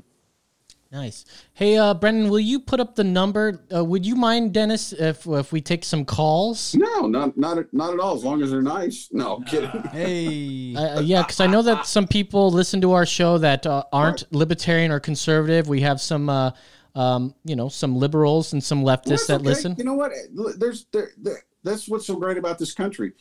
[0.95, 1.25] Nice.
[1.55, 3.65] Hey, uh, Brendan, will you put up the number?
[3.75, 6.73] Uh, would you mind, Dennis, if if we take some calls?
[6.77, 8.15] No, not not not at all.
[8.15, 9.09] As long as they're nice.
[9.11, 9.71] No, I'm kidding.
[9.91, 10.75] Hey.
[10.85, 14.31] Uh, yeah, because I know that some people listen to our show that uh, aren't
[14.33, 15.69] libertarian or conservative.
[15.69, 16.51] We have some, uh,
[16.95, 19.45] um, you know, some liberals and some leftists That's that okay.
[19.45, 19.75] listen.
[19.79, 20.13] You know what?
[20.59, 23.13] There's there, there, that's what's so great about this country.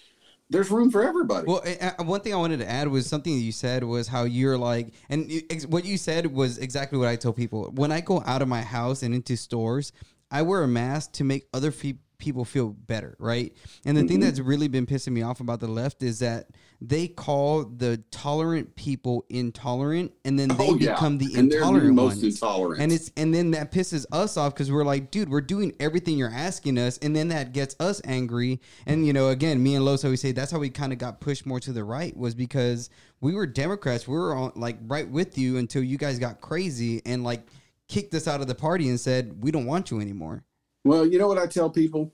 [0.54, 1.48] There's room for everybody.
[1.48, 1.64] Well,
[2.06, 4.94] one thing I wanted to add was something that you said was how you're like,
[5.10, 5.30] and
[5.68, 7.72] what you said was exactly what I tell people.
[7.74, 9.92] When I go out of my house and into stores,
[10.30, 11.74] I wear a mask to make other
[12.20, 13.52] people feel better, right?
[13.84, 14.28] And the thing Mm-hmm.
[14.28, 16.48] that's really been pissing me off about the left is that
[16.86, 20.94] they call the tolerant people intolerant, and then oh, they Oh, yeah.
[20.94, 22.24] become the And they're the intolerant most ones.
[22.24, 22.82] intolerant.
[22.82, 26.18] And it's and then that pisses us off because we're like, dude, we're doing everything
[26.18, 28.60] you're asking us, and then that gets us angry.
[28.86, 31.22] And you know, again, me and Los always say that's how we kind of got
[31.22, 32.90] pushed more to the right was because
[33.22, 34.06] we were Democrats.
[34.08, 37.48] We were on like right with you until you guys got crazy and like
[37.88, 40.44] kicked us out of the party and said we don't want you anymore.
[40.86, 42.12] Well, you know what I tell people?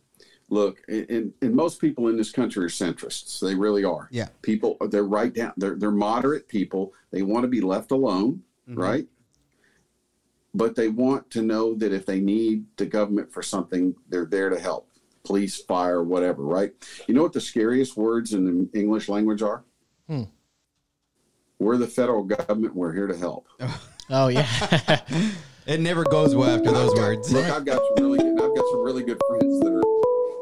[0.51, 3.39] Look, and, and most people in this country are centrists.
[3.39, 4.07] They really are.
[4.11, 4.29] Yeah.
[4.41, 5.53] People, they're right down.
[5.57, 6.93] They're they're moderate people.
[7.11, 8.77] They want to be left alone, Mhm.
[8.77, 9.07] right?
[10.55, 14.49] But they want to know that if they need the government for something, they're there
[14.49, 14.89] to help.
[15.23, 16.73] Police, fire, whatever, right?
[17.07, 19.63] You know what the scariest words in the English language are?
[20.07, 20.23] Hmm.
[21.59, 22.73] We're the federal government.
[22.75, 23.47] We're here to help.
[24.11, 25.01] Oh yeah.
[25.67, 27.31] It never goes well after those words.
[27.31, 28.41] Look, I've got some really good.
[28.41, 29.78] I've got some really good friends that are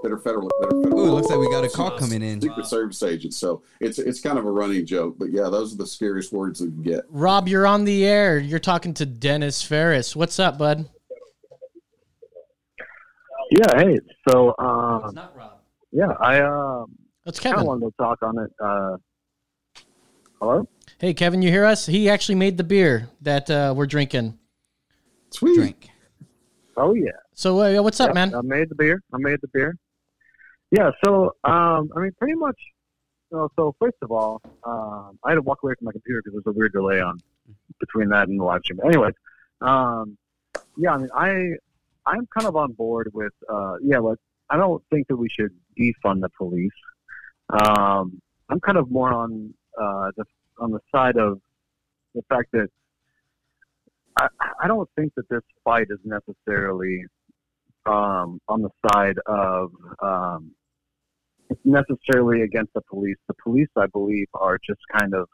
[0.03, 0.47] that are federal.
[0.61, 2.41] That are federal Ooh, it looks like we got a call coming in.
[2.41, 3.37] Secret Service agents.
[3.37, 6.59] So it's it's kind of a running joke, but yeah, those are the scariest words
[6.59, 7.05] that you get.
[7.09, 8.37] Rob, you're on the air.
[8.39, 10.15] You're talking to Dennis Ferris.
[10.15, 10.87] What's up, bud?
[13.51, 13.99] Yeah, hey.
[14.29, 15.59] So, um, not Rob.
[15.91, 16.95] yeah, I um,
[17.25, 17.67] That's kind of Kevin.
[17.67, 18.51] wanted to talk on it.
[18.59, 18.97] Uh,
[20.41, 20.67] hello.
[20.99, 21.85] Hey, Kevin, you hear us?
[21.85, 24.37] He actually made the beer that uh, we're drinking.
[25.31, 25.55] Sweet.
[25.55, 25.89] Drink.
[26.75, 27.11] Oh yeah.
[27.33, 28.35] So, uh, what's up, Yep, man?
[28.35, 29.01] I made the beer.
[29.13, 29.77] I made the beer.
[30.71, 30.91] Yeah.
[31.03, 32.59] So, um, I mean, pretty much.
[33.31, 36.21] You know, so first of all, um, I had to walk away from my computer
[36.23, 37.19] because there's a weird delay on
[37.79, 38.79] between that and the live stream.
[38.85, 39.15] Anyways,
[39.59, 40.17] um,
[40.77, 41.29] yeah, I mean, I
[42.05, 43.33] I'm kind of on board with.
[43.49, 43.99] Uh, yeah,
[44.49, 46.71] I don't think that we should defund the police.
[47.49, 50.23] Um, I'm kind of more on uh, the
[50.59, 51.41] on the side of
[52.15, 52.69] the fact that
[54.19, 54.27] I,
[54.63, 57.03] I don't think that this fight is necessarily
[57.87, 59.71] um, on the side of
[60.01, 60.51] um,
[61.63, 63.17] necessarily against the police.
[63.27, 65.29] The police, I believe, are just kind of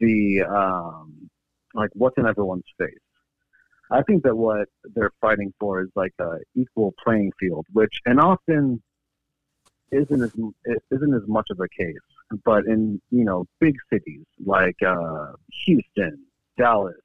[0.00, 1.30] the um,
[1.74, 2.98] like what's in everyone's face.
[3.90, 8.20] I think that what they're fighting for is like a equal playing field, which and
[8.20, 8.82] often
[9.90, 10.32] isn't as
[10.90, 11.96] isn't as much of a case.
[12.44, 15.32] But in you know big cities like uh,
[15.64, 16.24] Houston,
[16.58, 16.96] Dallas,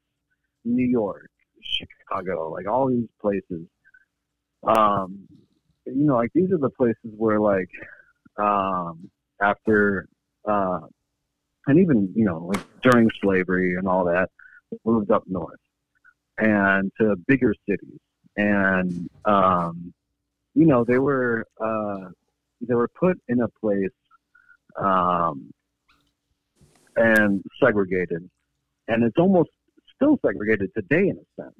[0.65, 1.29] New York,
[1.61, 3.65] Chicago, like all these places,
[4.67, 5.27] um,
[5.85, 7.69] you know, like these are the places where like
[8.37, 9.09] um,
[9.41, 10.07] after
[10.47, 10.79] uh,
[11.67, 14.29] and even you know like during slavery and all that
[14.85, 15.59] moved up north
[16.37, 17.99] and to bigger cities.
[18.35, 19.93] And um,
[20.55, 22.09] you know they were uh,
[22.61, 23.91] they were put in a place
[24.77, 25.51] um,
[26.95, 28.29] and segregated.
[28.87, 29.49] And it's almost
[29.95, 31.55] still segregated today in a sense.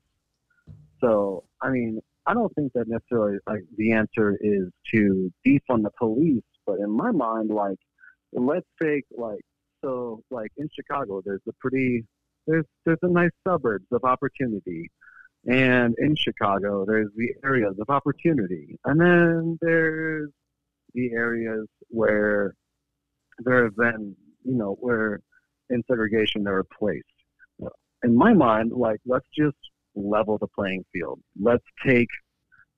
[0.99, 5.91] So i mean i don't think that necessarily like the answer is to defund the
[5.97, 7.77] police but in my mind like
[8.33, 9.41] let's take like
[9.83, 12.03] so like in chicago there's a pretty
[12.47, 14.89] there's there's a nice suburbs of opportunity
[15.45, 20.29] And in Chicago, there's the areas of opportunity, and then there's
[20.93, 22.53] the areas where
[23.39, 25.19] there have been, you know, where
[25.69, 27.05] in segregation they're placed.
[28.03, 29.57] In my mind, like let's just
[29.95, 31.19] level the playing field.
[31.39, 32.07] Let's take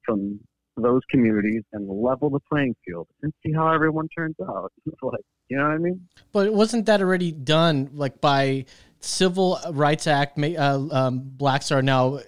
[0.06, 0.40] from
[0.78, 4.72] those communities and level the playing field and see how everyone turns out.
[5.02, 6.08] like, you know what I mean?
[6.32, 8.66] But wasn't that already done like by
[9.00, 10.38] Civil Rights Act?
[10.40, 12.20] Uh, um, blacks are now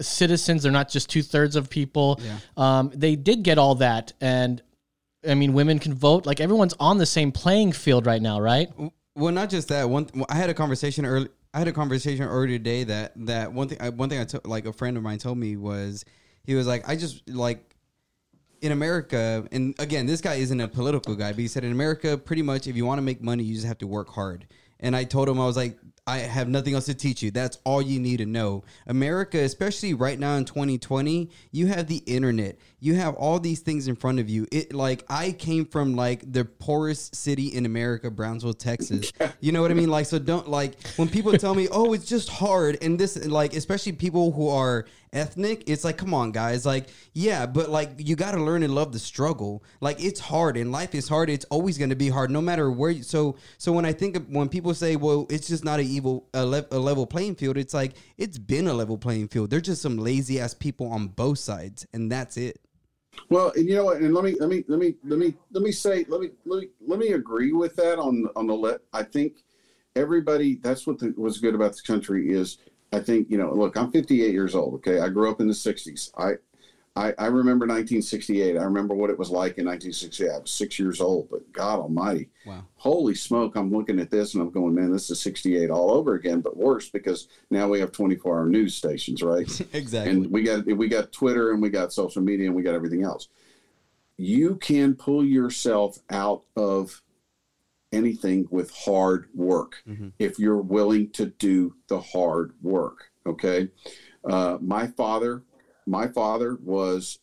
[0.00, 0.62] citizens.
[0.62, 2.20] They're not just two thirds of people.
[2.22, 2.38] Yeah.
[2.56, 4.62] Um, they did get all that, and
[5.26, 6.26] I mean, women can vote.
[6.26, 8.70] Like everyone's on the same playing field right now, right?
[9.16, 9.88] Well, not just that.
[9.88, 11.28] One, I had a conversation early.
[11.54, 13.78] I had a conversation earlier today that that one thing.
[13.80, 16.04] I- One thing I took, like a friend of mine told me was
[16.42, 17.74] he was like, I just like
[18.60, 22.18] in America, and again, this guy isn't a political guy, but he said in America,
[22.18, 24.46] pretty much, if you want to make money, you just have to work hard.
[24.80, 27.30] And I told him, I was like, I have nothing else to teach you.
[27.30, 28.64] That's all you need to know.
[28.86, 32.58] America, especially right now in 2020, you have the internet.
[32.84, 34.46] You have all these things in front of you.
[34.52, 39.10] It like I came from like the poorest city in America, Brownsville, Texas.
[39.40, 39.90] You know what I mean?
[39.90, 43.54] Like so don't like when people tell me, "Oh, it's just hard." And this like
[43.54, 48.16] especially people who are ethnic, it's like, "Come on, guys." Like, yeah, but like you
[48.16, 49.62] got to learn and love the struggle.
[49.80, 51.28] Like it's hard and life is hard.
[51.28, 54.16] It's always going to be hard no matter where you, so so when I think
[54.16, 57.34] of when people say, "Well, it's just not a evil a, le- a level playing
[57.36, 59.50] field." It's like it's been a level playing field.
[59.50, 62.60] There's just some lazy ass people on both sides and that's it.
[63.28, 63.98] Well, and you know what?
[63.98, 66.60] And let me let me let me let me let me say let me let
[66.60, 68.80] me let me agree with that on on the let.
[68.92, 69.44] I think
[69.96, 70.56] everybody.
[70.56, 72.58] That's what the, was good about this country is.
[72.92, 73.52] I think you know.
[73.52, 74.74] Look, I'm 58 years old.
[74.74, 76.10] Okay, I grew up in the 60s.
[76.16, 76.34] I
[76.96, 78.56] I, I remember 1968.
[78.56, 80.30] I remember what it was like in 1968.
[80.30, 82.64] I was six years old, but God Almighty, Wow.
[82.76, 83.56] holy smoke!
[83.56, 86.56] I'm looking at this and I'm going, man, this is 68 all over again, but
[86.56, 89.48] worse because now we have 24-hour news stations, right?
[89.72, 90.12] exactly.
[90.12, 93.02] and we got we got Twitter and we got social media and we got everything
[93.02, 93.28] else.
[94.16, 97.02] You can pull yourself out of
[97.92, 100.12] anything with hard work Mhm.
[100.20, 103.10] if you're willing to do the hard work.
[103.26, 103.70] Okay,
[104.24, 105.42] uh, my father,
[105.86, 107.18] my father was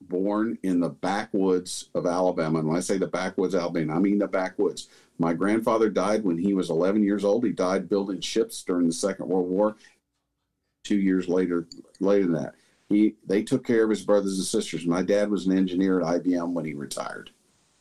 [0.00, 4.18] born in the backwoods of Alabama, and when I say the backwoods Alabama, I mean
[4.18, 4.88] the backwoods.
[5.18, 7.44] My grandfather died when he was 11 years old.
[7.44, 9.76] He died building ships during the Second World War.
[10.84, 11.66] Two years later,
[12.00, 12.54] later than that,
[12.88, 14.86] he they took care of his brothers and sisters.
[14.86, 17.30] My dad was an engineer at IBM when he retired.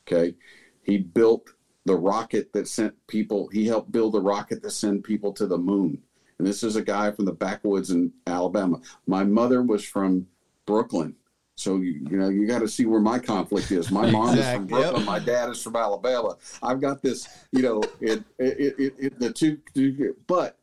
[0.07, 0.35] Okay,
[0.81, 1.49] he built
[1.85, 3.47] the rocket that sent people.
[3.49, 6.01] He helped build the rocket that sent people to the moon.
[6.37, 8.79] And this is a guy from the backwoods in Alabama.
[9.07, 10.27] My mother was from
[10.65, 11.15] Brooklyn.
[11.57, 13.89] So you, you know you got to see where my conflict is.
[13.89, 14.97] My mom is from Brooklyn.
[14.97, 15.05] yep.
[15.05, 16.35] My dad is from Alabama.
[16.61, 20.57] I've got this, you know, it, it, it, it, the two, two, but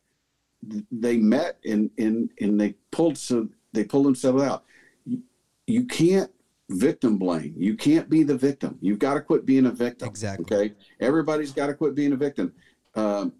[0.91, 4.65] they met and and and they pulled so they pulled themselves out.
[5.05, 5.23] You,
[5.65, 6.31] you can't
[6.69, 7.55] victim blame.
[7.57, 8.77] You can't be the victim.
[8.79, 10.07] You've got to quit being a victim.
[10.07, 10.55] Exactly.
[10.55, 10.75] Okay.
[10.99, 12.53] Everybody's got to quit being a victim.
[12.95, 13.33] Um,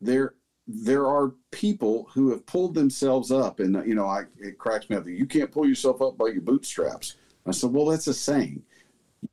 [0.00, 0.34] there
[0.68, 4.96] there are people who have pulled themselves up, and you know, I it cracks me
[4.96, 5.06] up.
[5.06, 7.16] You can't pull yourself up by your bootstraps.
[7.46, 8.62] I said, well, that's a saying.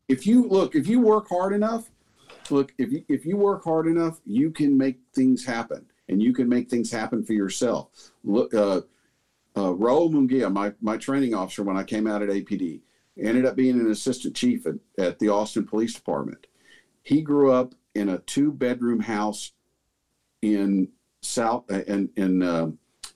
[0.07, 1.91] If you look, if you work hard enough,
[2.49, 6.33] look, if you if you work hard enough, you can make things happen, and you
[6.33, 8.11] can make things happen for yourself.
[8.23, 8.81] Look, uh,
[9.57, 12.79] uh, Raul Munguia, my my training officer when I came out at APD,
[13.21, 16.47] ended up being an assistant chief at, at the Austin Police Department.
[17.03, 19.51] He grew up in a two bedroom house
[20.41, 20.89] in
[21.25, 22.71] South in in uh,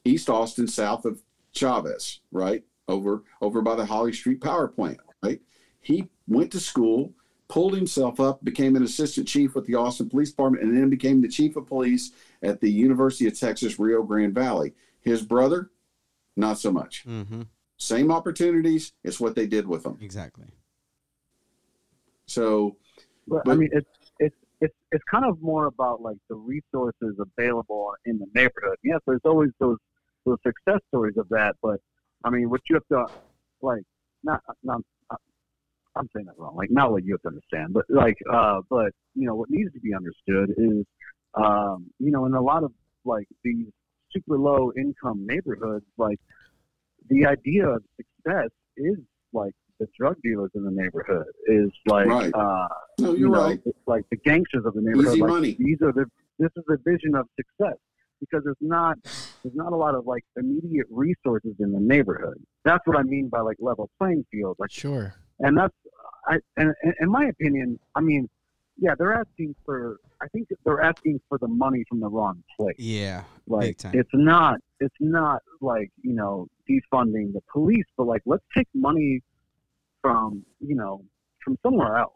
[0.06, 5.00] East Austin, south of Chavez, right over over by the Holly Street Power Plant.
[5.24, 5.42] Right,
[5.82, 7.14] he went to school,
[7.48, 11.22] pulled himself up, became an assistant chief with the Austin Police Department, and then became
[11.22, 14.74] the chief of police at the University of Texas Rio Grande Valley.
[15.02, 15.70] His brother,
[16.36, 17.06] not so much.
[17.08, 17.44] Mm-hmm.
[17.78, 18.92] Same opportunities.
[19.04, 19.98] It's what they did with them.
[20.02, 20.48] Exactly.
[22.26, 22.76] So
[23.28, 23.88] But, I mean, it's
[24.62, 28.78] it's it's kind of more about like the resources available in the neighborhood.
[28.84, 29.78] Yes, there's always those
[30.26, 31.80] those success stories of that, but
[32.24, 33.14] I mean, what you have to
[33.62, 33.84] like
[34.24, 34.82] not not.
[35.96, 36.56] I'm saying that wrong.
[36.56, 39.74] Like not what you have to understand, but like, uh, but you know, what needs
[39.74, 40.86] to be understood is,
[41.34, 42.72] um, you know, in a lot of
[43.06, 43.66] like these
[44.12, 46.20] super low income neighborhoods, like
[47.10, 48.98] the idea of success is
[49.34, 52.32] like the drug dealers in the neighborhood is like, Right.
[52.34, 52.68] uh,
[53.00, 53.60] no, you you're know, right.
[53.66, 55.14] it's like the gangsters of the neighborhood.
[55.14, 55.56] Easy like, money.
[55.60, 56.06] These are the
[56.38, 57.78] this is the vision of success
[58.20, 58.98] because there's not
[59.44, 62.38] there's not a lot of like immediate resources in the neighborhood.
[62.66, 64.58] That's what I mean by like level playing field.
[64.60, 65.16] Like, Sure.
[65.40, 65.74] and that's
[66.28, 68.30] I and, and in my opinion, I mean,
[68.78, 69.98] yeah, they're asking for.
[70.22, 72.76] I think they're asking for the money from the wrong place.
[72.78, 73.24] Yeah.
[73.48, 73.92] Like Big time.
[73.96, 79.22] it's not it's not like you know defunding the police, but like let's take money
[80.02, 81.04] from you know
[81.44, 82.14] from somewhere else.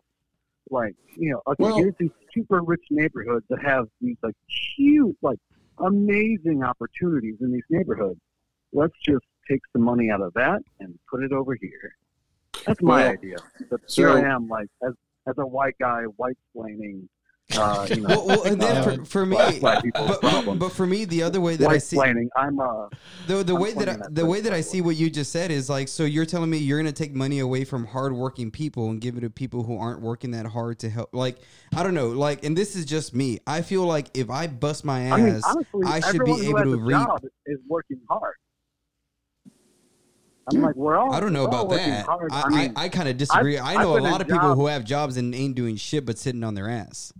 [0.70, 4.36] Like you know, okay, Well- here's these super rich neighborhoods that have these like
[4.78, 5.40] huge, like
[5.80, 8.20] amazing opportunities in these neighborhoods.
[8.72, 11.96] Let's just take some money out of that and put it over here.
[12.66, 13.38] That's my Well, idea.
[13.70, 14.94] But so- here I am, like as
[15.28, 17.08] as a white guy, white explaining.
[17.58, 20.60] Uh, you know, Well, well, and then uh, for, for me, black- black but, but,
[20.60, 22.30] but for me, the other way that I see explaining.
[22.36, 22.88] I'm uh,
[23.28, 25.51] the the I'm way that I, the way that I see what you just said
[25.51, 28.99] is like, so you're telling me you're gonna take money away from hardworking people and
[29.01, 31.14] give it to people who aren't working that hard to help.
[31.14, 31.38] Like,
[31.76, 33.39] I don't know, like, and this is just me.
[33.45, 36.64] I feel like if I bust my ass, I mean, honestly, I should be able
[36.64, 36.97] to reap.
[36.97, 38.36] job is working hard.
[40.51, 41.14] I'm like, we're all.
[41.14, 42.06] I don't know about that.
[42.10, 43.58] I, I mean, I, I kind of disagree.
[43.58, 46.18] I've- I know a lot of people who have jobs and ain't doing shit but
[46.18, 47.14] sitting on their ass.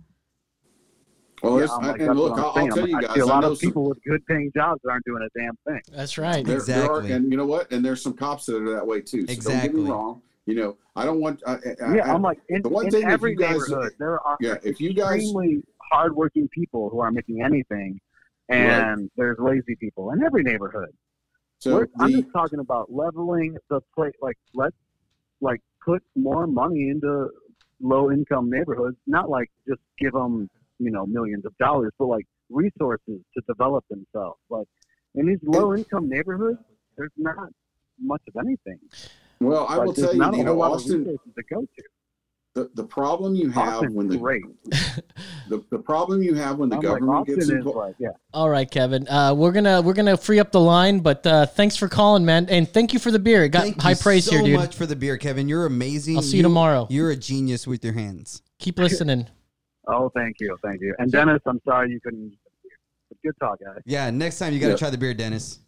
[1.44, 2.52] Well, yeah, there's- I'm like, and look, I'm I'll.
[2.56, 3.10] I'll tell you guys.
[3.10, 5.04] I see a I lot know of some- people with good paying jobs that aren't
[5.04, 5.80] doing a damn thing.
[5.92, 6.44] That's right.
[6.44, 7.12] There, there are, Exactly.
[7.12, 7.70] and you know what?
[7.72, 9.20] And there's some cops that are that way too.
[9.22, 9.68] So Don't Exactly.
[9.68, 10.22] get me wrong.
[10.46, 11.42] You know, I don't want.
[11.46, 13.52] I, I, Yeah, I, I'm like, in, the one in thing, if every you guys-
[13.68, 14.56] neighborhood, there are yeah.
[14.62, 18.00] If you guys, extremely hardworking people who aren't making anything,
[18.48, 20.90] and there's lazy people in every neighborhood.
[21.58, 24.14] so We're, I'm just talking about leveling the plate.
[24.20, 24.76] Like, let's
[25.40, 27.28] like put more money into
[27.80, 28.96] low income neighborhoods.
[29.06, 30.48] Not like just give them
[30.78, 34.38] you know millions of dollars, but like resources to develop themselves.
[34.50, 34.66] Like
[35.14, 36.58] in these low income neighborhoods,
[36.96, 37.48] there's not
[38.00, 38.78] much of anything.
[39.40, 40.92] well, I Like, will tell you, not a you whole know, lot Austin.
[40.94, 41.82] of resources to go to.
[42.56, 44.44] The, the problem you have Austin's when the, great.
[45.48, 47.76] the the problem you have when the I'm government Austin gets involved.
[47.78, 48.10] like, yeah.
[48.32, 49.08] All right, Kevin.
[49.08, 52.46] Uh, we're gonna we're gonna free up the line, but uh, thanks for calling, man,
[52.48, 53.42] and thank you for the beer.
[53.42, 54.54] It got Thank high you praise so here, dude.
[54.56, 55.48] much for the beer, Kevin.
[55.48, 56.14] You're amazing.
[56.16, 56.86] I'll see you tomorrow.
[56.90, 58.40] You're a genius with your hands.
[58.60, 59.26] Keep listening.
[59.86, 60.94] Oh, thank you, thank you.
[60.98, 62.22] And Dennis, I'm sorry you couldn't.
[62.24, 62.50] use the.
[63.10, 63.82] But Good talk, guys.
[63.84, 64.76] Yeah, next time you got to Yeah.
[64.78, 65.58] try the beer, Dennis.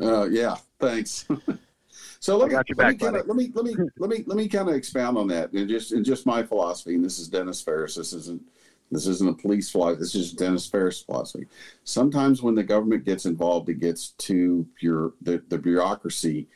[0.00, 1.26] Uh, yeah, thanks.
[2.20, 4.36] so let me, got your let, me kinda, let me let me let me let
[4.36, 6.94] me kind of expound on that and just and just my philosophy.
[6.94, 7.94] And this is Dennis Ferris.
[7.96, 8.42] This isn't
[8.90, 10.00] this isn't a police philosophy.
[10.00, 11.46] This is Dennis Ferris philosophy.
[11.84, 15.12] Sometimes when the government gets involved, it gets too pure.
[15.22, 16.48] The the bureaucracy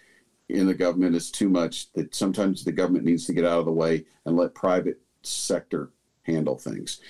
[0.48, 1.92] in the government is too much.
[1.94, 5.90] That sometimes the government needs to get out of the way and let private sector
[6.26, 7.00] handle things.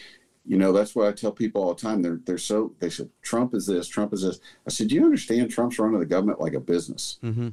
[0.44, 2.02] You know, that's what I tell people all the time.
[2.02, 4.40] They're they're so they said Trump is this, Trump is this.
[4.66, 7.18] I said, do you understand Trump's running the government like a business.
[7.22, 7.48] Mm-hmm.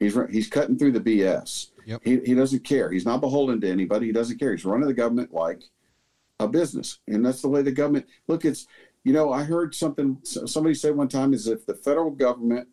[0.00, 1.70] He's he's cutting through the BS.
[1.84, 2.00] Yep.
[2.04, 2.90] He he doesn't care.
[2.90, 4.06] He's not beholden to anybody.
[4.06, 4.52] He doesn't care.
[4.52, 5.62] He's running the government like
[6.40, 8.06] a business, and that's the way the government.
[8.28, 8.66] Look, it's
[9.04, 12.68] you know I heard something somebody said one time is if the federal government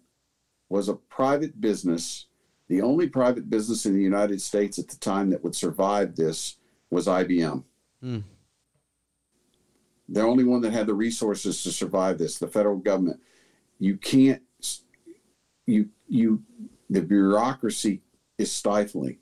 [0.70, 2.28] was a private business,
[2.68, 6.58] the only private business in the United States at the time that would survive this
[6.92, 7.64] was IBM.
[8.02, 8.20] Hmm.
[10.10, 13.20] The only one that had the resources to survive this, the federal government.
[13.80, 14.42] You can't.
[15.66, 16.44] You you
[16.90, 18.02] the bureaucracy
[18.38, 19.18] is stifling.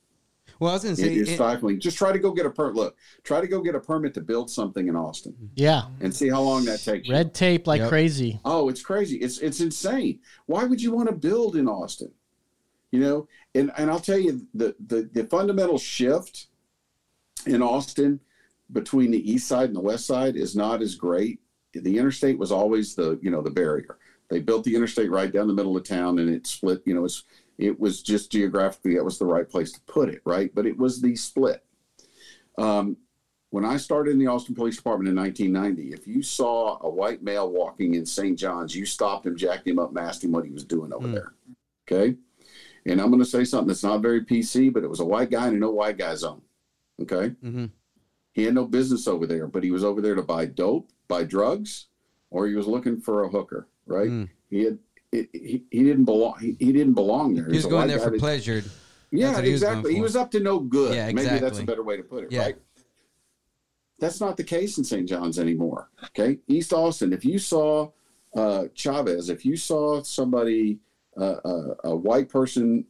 [0.59, 1.79] Well, I was going to say, is it- stifling.
[1.79, 2.75] Just try to go get a permit.
[2.75, 6.29] Look, try to go get a permit to build something in Austin Yeah, and see
[6.29, 7.07] how long that takes.
[7.07, 7.13] you.
[7.13, 7.89] red tape like Yep.
[7.89, 8.39] crazy.
[8.45, 9.17] Oh, it's crazy.
[9.17, 10.19] It's it's insane.
[10.45, 12.11] Why would you want to build in Austin?
[12.91, 16.47] You know, and and I'll tell you the the, the fundamental shift
[17.47, 18.19] in Austin
[18.71, 21.39] between the east side and the west side is not as great.
[21.73, 23.97] The interstate was always the you know the barrier.
[24.29, 26.81] They built the interstate right down the middle of town, and it split.
[26.85, 27.23] You know, it's
[27.57, 30.53] it was just geographically that was the right place to put it, right?
[30.55, 31.63] But it was the split.
[32.57, 32.97] Um,
[33.51, 37.21] when I started in the Austin Police Department in 1990, if you saw a white
[37.21, 38.37] male walking in St.
[38.37, 41.07] John's, you stopped him, jacked him up, and asked him what he was doing over
[41.07, 41.13] Hmm.
[41.13, 41.33] there.
[41.87, 42.17] Okay.
[42.87, 45.29] And I'm going to say something that's not very PC, but it was a white
[45.29, 46.41] guy in a no white guy zone.
[47.01, 47.35] Okay.
[47.43, 47.69] Mhm.
[48.33, 51.23] He had no business over there, but he was over there to buy dope, buy
[51.23, 51.87] drugs,
[52.31, 54.09] or he was looking for a hooker, right?
[54.09, 54.29] Mm.
[54.49, 54.79] He had.
[55.11, 56.39] It, he, he didn't belong.
[56.39, 57.45] He, he didn't belong there.
[57.47, 58.63] he was going there for pleasure.
[59.11, 59.93] yeah, he was exactly.
[59.93, 60.95] He was up to no good.
[60.95, 62.41] Yeah, Maybe that's a better way to put it, Yeah.
[62.45, 62.55] right?
[63.99, 65.07] That's not the case in St.
[65.07, 65.89] John's anymore.
[66.05, 67.13] Okay, East Austin.
[67.13, 67.91] If you saw
[68.35, 70.79] uh, Chavez, if you saw somebody,
[71.15, 72.85] uh, uh, a white person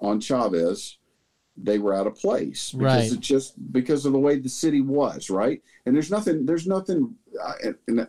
[0.00, 0.97] on Chavez,
[1.60, 3.12] they were out of place because Right.
[3.12, 5.62] it just because of the way the city was, right?
[5.86, 6.46] And there's nothing.
[6.46, 7.14] There's nothing.
[7.42, 8.06] Uh, and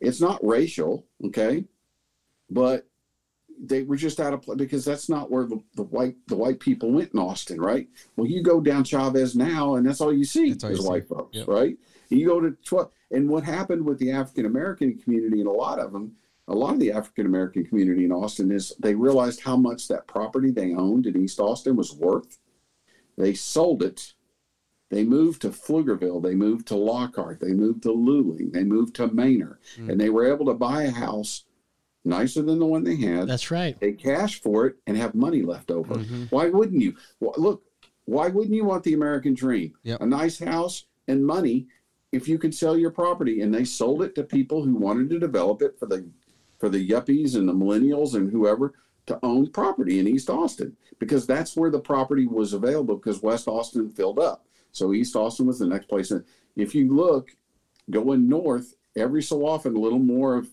[0.00, 1.64] it's not racial, okay,
[2.50, 2.86] but
[3.60, 6.60] they were just out of place because that's not where the, the white the white
[6.60, 7.88] people went in Austin, right?
[8.16, 10.88] Well, you go down Chavez now, and that's all you see all you is see.
[10.88, 11.48] white folks, Yep.
[11.48, 11.76] right?
[12.10, 15.78] You go to twelve, and what happened with the African American community, and a lot
[15.78, 16.12] of them,
[16.48, 20.06] a lot of the African American community in Austin is they realized how much that
[20.06, 22.38] property they owned in East Austin was worth.
[23.16, 24.14] They sold it.
[24.90, 26.22] They moved to Pflugerville.
[26.22, 27.40] They moved to Lockhart.
[27.40, 28.52] They moved to Luling.
[28.52, 29.90] They moved to Manor, Mm.
[29.90, 31.44] and they were able to buy a house
[32.04, 33.26] nicer than the one they had.
[33.28, 33.78] That's right.
[33.80, 35.94] They cash for it and have money left over.
[35.94, 36.30] Mhm.
[36.30, 36.94] Why wouldn't you?
[37.18, 37.64] Well, look,
[38.04, 39.72] why wouldn't you want the American dream?
[39.84, 40.02] Yep.
[40.02, 41.66] A nice house and money
[42.12, 43.40] if you could sell your property.
[43.40, 46.04] And they sold it to people who wanted to develop it for the
[46.58, 48.74] for the yuppies and the millennials and whoever
[49.06, 53.48] to own property in East Austin because that's where the property was available because West
[53.48, 54.46] Austin filled up.
[54.72, 56.10] So East Austin was the next place.
[56.10, 56.24] And
[56.56, 57.30] if you look
[57.90, 60.48] going north, every so often a little more of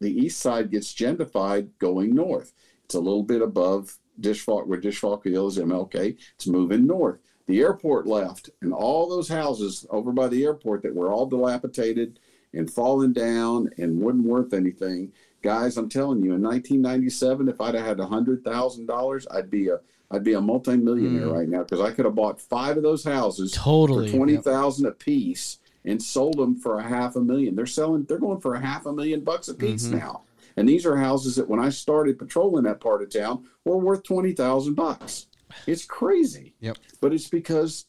[0.00, 2.52] the east side gets gentrified going north.
[2.84, 6.16] It's a little bit above Dishfalk where Dishfalk Hill is MLK.
[6.34, 7.20] It's moving north.
[7.46, 12.18] The airport left, and all those houses over by the airport that were all dilapidated
[12.52, 15.12] and falling down and wasn't worth anything.
[15.46, 19.68] Guys, I'm telling you, in 1997, if I'd have had hundred thousand dollars, I'd be
[19.68, 19.78] a
[20.10, 23.52] I'd be a multimillionaire right now because I could have bought five of those houses
[23.52, 24.08] Totally.
[24.10, 27.54] for twenty thousand a piece and sold them for a half a million.
[27.54, 28.02] They're selling.
[28.06, 29.98] They're going for a half a million bucks a piece Mhm.
[30.00, 30.22] now.
[30.56, 34.02] And these are houses that when I started patrolling that part of town were worth
[34.02, 35.28] twenty thousand bucks.
[35.68, 36.54] It's crazy.
[36.58, 36.78] Yep.
[37.00, 37.86] But it's because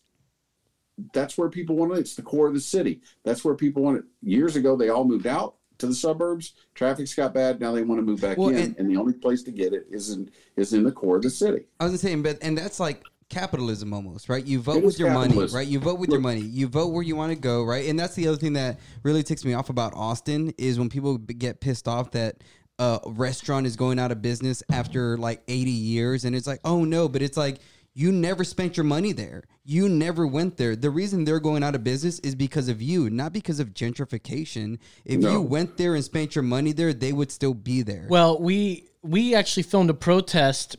[1.11, 1.99] that's where people want it.
[2.01, 3.01] It's the core of the city.
[3.23, 4.03] That's where people want it.
[4.21, 6.53] Years ago, they all moved out to the suburbs.
[6.75, 7.59] Traffic's got bad.
[7.59, 9.73] Now they want to move back Well, in, and- and, the only place to get
[9.73, 11.65] it is in is in the core of the city.
[11.79, 14.45] I was saying, but and that's like capitalism almost, right?
[14.45, 15.67] You vote It with your money, right?
[15.67, 16.41] You vote with your money.
[16.41, 17.87] You vote where you want to go, right?
[17.87, 21.17] And that's the other thing that really ticks me off about Austin is when people
[21.17, 22.37] get pissed off that
[22.79, 26.85] a restaurant is going out of business after like 80 years and it's like, "Oh
[26.85, 27.57] no," but it's like
[27.97, 29.43] you never spent your money there.
[29.65, 30.75] You never went there.
[30.75, 34.77] The reason they're going out of business is because of you, not because of gentrification.
[35.03, 35.31] If No.
[35.31, 38.05] you went there and spent your money there, they would still be there.
[38.07, 40.75] Well, we we actually filmed a protest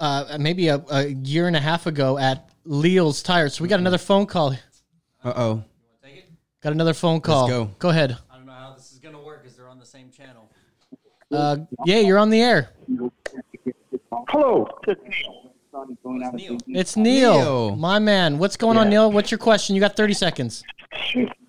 [0.00, 3.54] uh, maybe a, a year and a half ago at Leal's Tires.
[3.54, 4.52] So we got another phone call.
[5.22, 5.64] Uh oh.
[6.62, 7.48] Got another phone call.
[7.48, 7.64] go.
[7.78, 8.16] Go ahead.
[8.30, 10.48] I don't know how this is gonna work because they're on the same channel.
[11.30, 12.70] Uh, yeah, you're on the air.
[14.28, 14.68] Hello.
[14.86, 15.41] Neil.
[16.68, 17.76] It's Neil, Neil.
[17.76, 18.38] my man.
[18.38, 19.10] What's going on, Neil?
[19.10, 19.74] What's your question?
[19.74, 20.62] You got 30 seconds.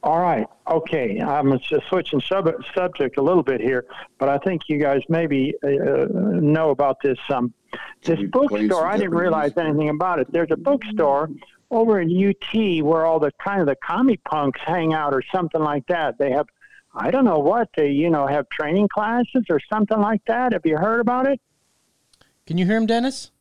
[0.01, 0.47] All right.
[0.67, 1.19] Okay.
[1.19, 3.85] I'm just switching sub- subject a little bit here,
[4.19, 7.17] but I think you guys maybe uh, know about this.
[7.29, 7.53] Um,
[8.03, 10.31] this bookstore, I didn't realize anything about it.
[10.31, 11.29] There's a bookstore
[11.71, 15.61] over in UT where all the kind of the commie punks hang out or something
[15.61, 16.17] like that.
[16.17, 16.47] They have,
[16.93, 20.53] I don't know what, they, you know, have training classes or something like that.
[20.53, 21.41] Have you heard about it?
[22.45, 23.31] Can you hear him, Dennis?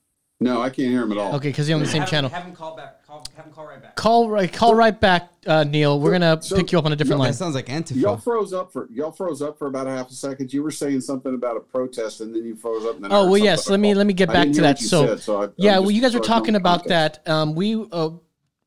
[0.43, 1.35] No, I can't hear him at all.
[1.37, 2.31] Okay, because he's on the same have, channel.
[2.31, 3.07] Have him call back.
[3.07, 3.97] Call, have him call right back.
[3.97, 6.01] Call right, call right back, uh, Neil.
[6.01, 7.31] We're gonna So- pick you up on a different No, line.
[7.33, 7.97] That sounds like Antifa.
[7.97, 10.53] Y'all froze up for y'all froze up for about a half a second.
[10.53, 12.97] You were saying something about a protest, and then you froze up.
[12.97, 13.69] And Oh well, yes.
[13.69, 14.79] Let me let me get back to that.
[14.79, 17.25] So, said, so I- yeah, well, you guys were talking about context.
[17.25, 17.31] that.
[17.33, 18.11] Um, we, uh,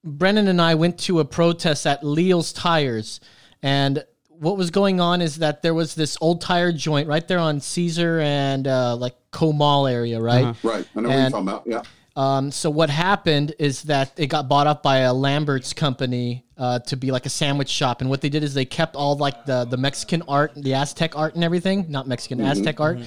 [0.03, 3.19] Brennan and I went to a protest at Leal's Tires,
[3.63, 4.03] and
[4.39, 7.59] what was going on is that there was this old tire joint right there on
[7.59, 10.45] Cesar and uh, like Comal area, right?
[10.45, 10.69] Uh-huh.
[10.69, 11.63] Right, I know what you're talking about.
[11.65, 11.81] Yeah,
[12.15, 16.79] Um, so what happened is that it got bought up by a Lambert's company uh,
[16.79, 19.45] to be like a sandwich shop, and what they did is they kept all like
[19.45, 21.85] the the Mexican art, the Aztec art, and everything.
[21.89, 22.99] Not Mexican, Aztec art.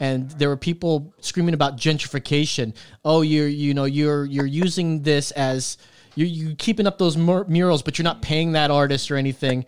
[0.00, 2.74] And there were people screaming about gentrification.
[3.04, 5.78] Oh, you're you know you're you're using this as
[6.16, 9.64] you you keeping up those mur- murals, but you're not paying that artist or anything.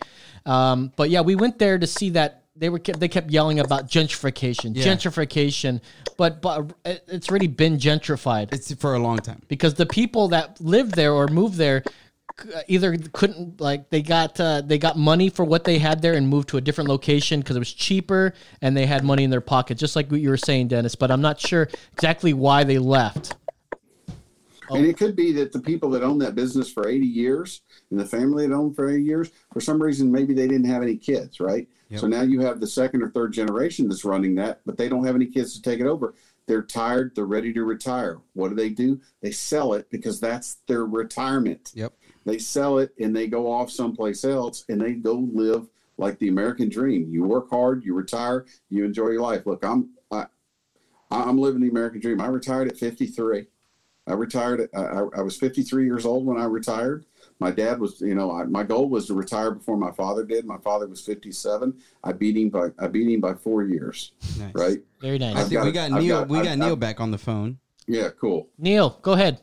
[0.52, 3.60] Um, but yeah, we went there to see that they were kept, they kept yelling
[3.60, 4.84] about gentrification, Yeah.
[4.86, 5.80] gentrification,
[6.16, 6.72] but but
[7.06, 9.42] it's already been gentrified It's for a long time.
[9.48, 11.84] because the people that lived there or moved there
[12.66, 16.26] either couldn't like they got uh, they got money for what they had there and
[16.28, 18.32] moved to a different location because it was cheaper
[18.62, 21.10] and they had money in their pocket just like what you were saying dennis but
[21.10, 23.34] i'm not sure exactly why they left
[24.70, 27.98] and it could be that the people that own that business for 80 years and
[27.98, 30.96] the family that owned for 80 years, for some reason, maybe they didn't have any
[30.96, 31.68] kids, right?
[31.88, 32.00] Yep.
[32.00, 35.06] So now you have the second or third generation that's running that, but they don't
[35.06, 36.14] have any kids to take it over.
[36.46, 37.14] They're tired.
[37.14, 38.18] They're ready to retire.
[38.34, 39.00] What do they do?
[39.22, 41.72] They sell it because that's their retirement.
[41.74, 41.92] Yep.
[42.24, 46.28] They sell it and they go off someplace else and they go live like the
[46.28, 47.08] American dream.
[47.10, 49.46] You work hard, you retire, you enjoy your life.
[49.46, 49.90] Look, I'm
[51.10, 52.20] I, I'm living the American dream.
[52.20, 53.46] I retired at 53.
[54.06, 54.60] I retired.
[54.60, 57.04] At, I, I was 53 years old when I retired.
[57.40, 60.44] My dad was, you know, I, my goal was to retire before my father did.
[60.44, 61.72] My father was 57.
[62.02, 64.12] I beat him by I beat him by four years.
[64.38, 64.52] Nice.
[64.54, 64.78] Right?
[65.00, 66.18] very nice I've think got we got I've Neil.
[66.20, 67.58] got- we I've- got Neil I've- back on the phone.
[67.86, 68.48] Yeah, cool.
[68.58, 69.40] neil go ahead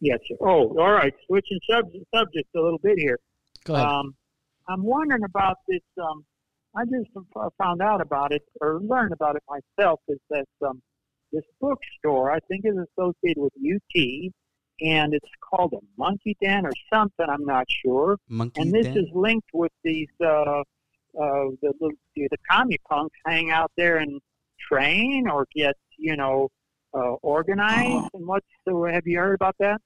[0.00, 0.18] Yes.
[0.26, 0.36] Sir.
[0.40, 1.12] Oh, all right.
[1.26, 3.18] Switching sub- subject a little bit here.
[3.64, 4.14] go ahead Um,
[4.66, 5.82] I'm wondering about this.
[6.00, 6.24] Um,
[6.74, 7.10] I just
[7.58, 10.00] found out about it or learned about it myself.
[10.08, 10.80] Is that um,
[11.32, 14.32] this bookstore I think is associated with UT,
[14.82, 17.26] and it's called a Monkey Den or something.
[17.28, 18.16] I'm not sure.
[18.28, 18.98] Monkey And this Den?
[18.98, 20.62] is linked with these uh, uh,
[21.14, 24.20] the, the the commie punks hang out there and
[24.68, 26.48] train or get you know
[26.94, 28.08] uh, organized.
[28.14, 29.80] And what's so have you heard about that?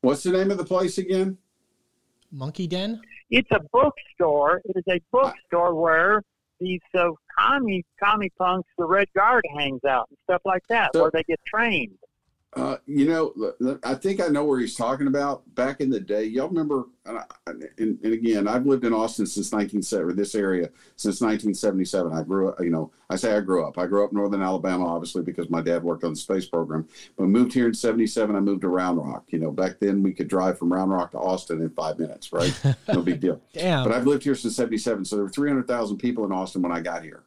[0.00, 1.38] What's the name of the place again?
[2.32, 3.00] Monkey Den.
[3.30, 4.60] It's a bookstore.
[4.64, 6.22] It is a bookstore where
[6.60, 11.02] these uh, commie commie punks, the Red Guard, hangs out and stuff like that, So-
[11.02, 11.98] where they get trained.
[12.56, 15.42] Uh, you know, I think I know where he's talking about.
[15.54, 16.84] Back in the day, y'all remember?
[17.04, 22.12] And, I- and, and again, I've lived in Austin since 1970, this area since 1977.
[22.14, 22.58] I grew up.
[22.60, 23.76] You know, I say I grew up.
[23.76, 26.88] I grew up in northern Alabama, obviously, because my dad worked on the space program.
[27.18, 28.34] But moved here in '77.
[28.34, 29.24] I moved to Round Rock.
[29.28, 32.32] You know, back then we could drive from Round Rock to Austin in five minutes.
[32.32, 32.58] Right?
[32.88, 33.42] No big deal.
[33.52, 33.84] Damn.
[33.84, 36.80] But I've lived here since '77, so there were 300,000 people in Austin when I
[36.80, 37.24] got here.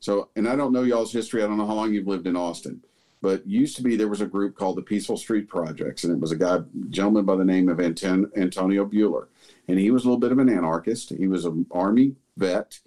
[0.00, 1.42] So, and I don't know y'all's history.
[1.42, 2.82] I don't know how long you've lived in Austin,
[3.24, 6.20] but used to be there was a group called the Peaceful Street Projects, and it
[6.20, 6.58] was a guy,
[6.90, 9.28] gentleman by the name of Anton, Antonio Buehler,
[9.66, 11.08] and he was a little bit of an anarchist.
[11.08, 12.78] He was an army vet,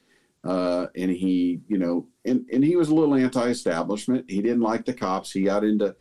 [0.43, 4.29] uh, and he, you know, and and he was a little anti-establishment.
[4.29, 5.31] He didn't like the cops.
[5.31, 5.95] He got into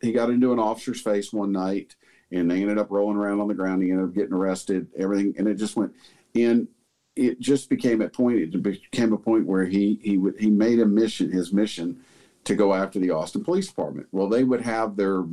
[0.00, 1.96] he got into an officer's face one night,
[2.30, 3.82] and they ended up rolling around on the ground.
[3.82, 4.86] He ended up getting arrested.
[4.96, 5.92] Everything, and it just went.
[6.36, 6.68] And
[7.16, 8.38] it just became a point.
[8.38, 12.04] It became a point where he he would he made a mission his mission
[12.44, 14.08] to go after the Austin Police Department.
[14.12, 15.24] Well, they would have their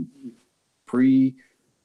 [0.85, 1.35] pre.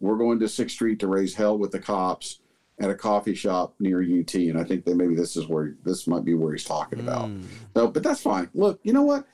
[0.01, 2.41] We're going to Sixth Street to raise hell with the cops
[2.81, 6.07] at a coffee shop near UT, and I think that maybe this is where this
[6.07, 7.29] might be where he's talking about.
[7.29, 7.43] Hmm.
[7.77, 8.51] No, but that's fine.
[8.53, 9.27] Look, you know what?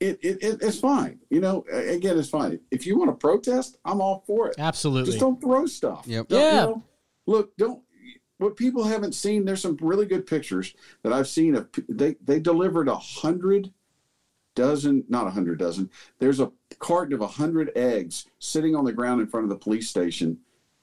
[0.00, 1.18] It, it, it it's fine.
[1.28, 2.60] You know, again, it's fine.
[2.70, 4.54] If you want to protest, I'm all for it.
[4.58, 5.10] Absolutely.
[5.10, 6.04] Just don't throw stuff.
[6.06, 6.28] Yep.
[6.28, 6.60] Don't, you Yeah.
[6.66, 6.84] know,
[7.26, 7.82] look, don't.
[8.38, 11.68] What people haven't seen, there's some really good pictures that I've seen of.
[11.88, 13.72] They they delivered a hundred
[14.58, 15.90] dozen, not a hundred dozen.
[16.18, 19.56] There's a carton of a hundred eggs sitting on the ground in front of the
[19.56, 20.38] police station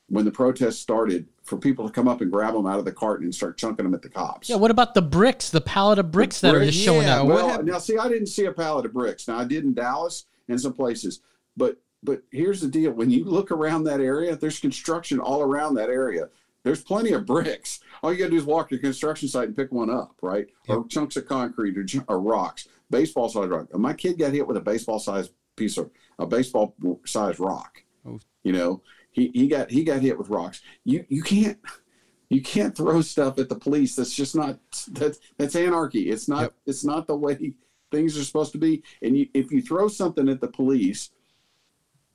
[0.08, 2.92] when the protest started for people to come up and grab them out of the
[2.92, 4.50] carton and start chunking them at the cops.
[4.50, 4.56] Yeah.
[4.56, 5.50] What about the bricks?
[5.50, 7.28] The pallet of bricks that are bricks, just showing yeah, up.
[7.28, 9.28] Well, happened- now see, I didn't see a pallet of bricks.
[9.28, 11.22] Now I did in Dallas and some places,
[11.58, 15.76] but but here's the deal: when you look around that area, there's construction all around
[15.76, 16.30] that area.
[16.64, 17.80] There's plenty of bricks.
[18.02, 20.16] All you got to do is walk to a construction site and pick one up,
[20.24, 20.48] right?
[20.68, 23.74] Or chunks of concrete or, or rocks, baseball sized rock.
[23.78, 25.90] My kid got hit with a baseball sized piece of
[26.20, 26.76] a baseball
[27.06, 27.82] sized rock.
[28.06, 28.20] Oh.
[28.44, 28.82] You know,
[29.12, 30.62] he, he got he got hit with rocks.
[30.84, 31.58] You you can't
[32.30, 33.96] you can't throw stuff at the police.
[33.96, 34.60] That's just not
[34.92, 36.10] that's that's anarchy.
[36.10, 36.54] It's not Yep.
[36.66, 37.54] it's not the way
[37.92, 38.84] things are supposed to be.
[39.02, 41.12] And you, if you throw something at the police,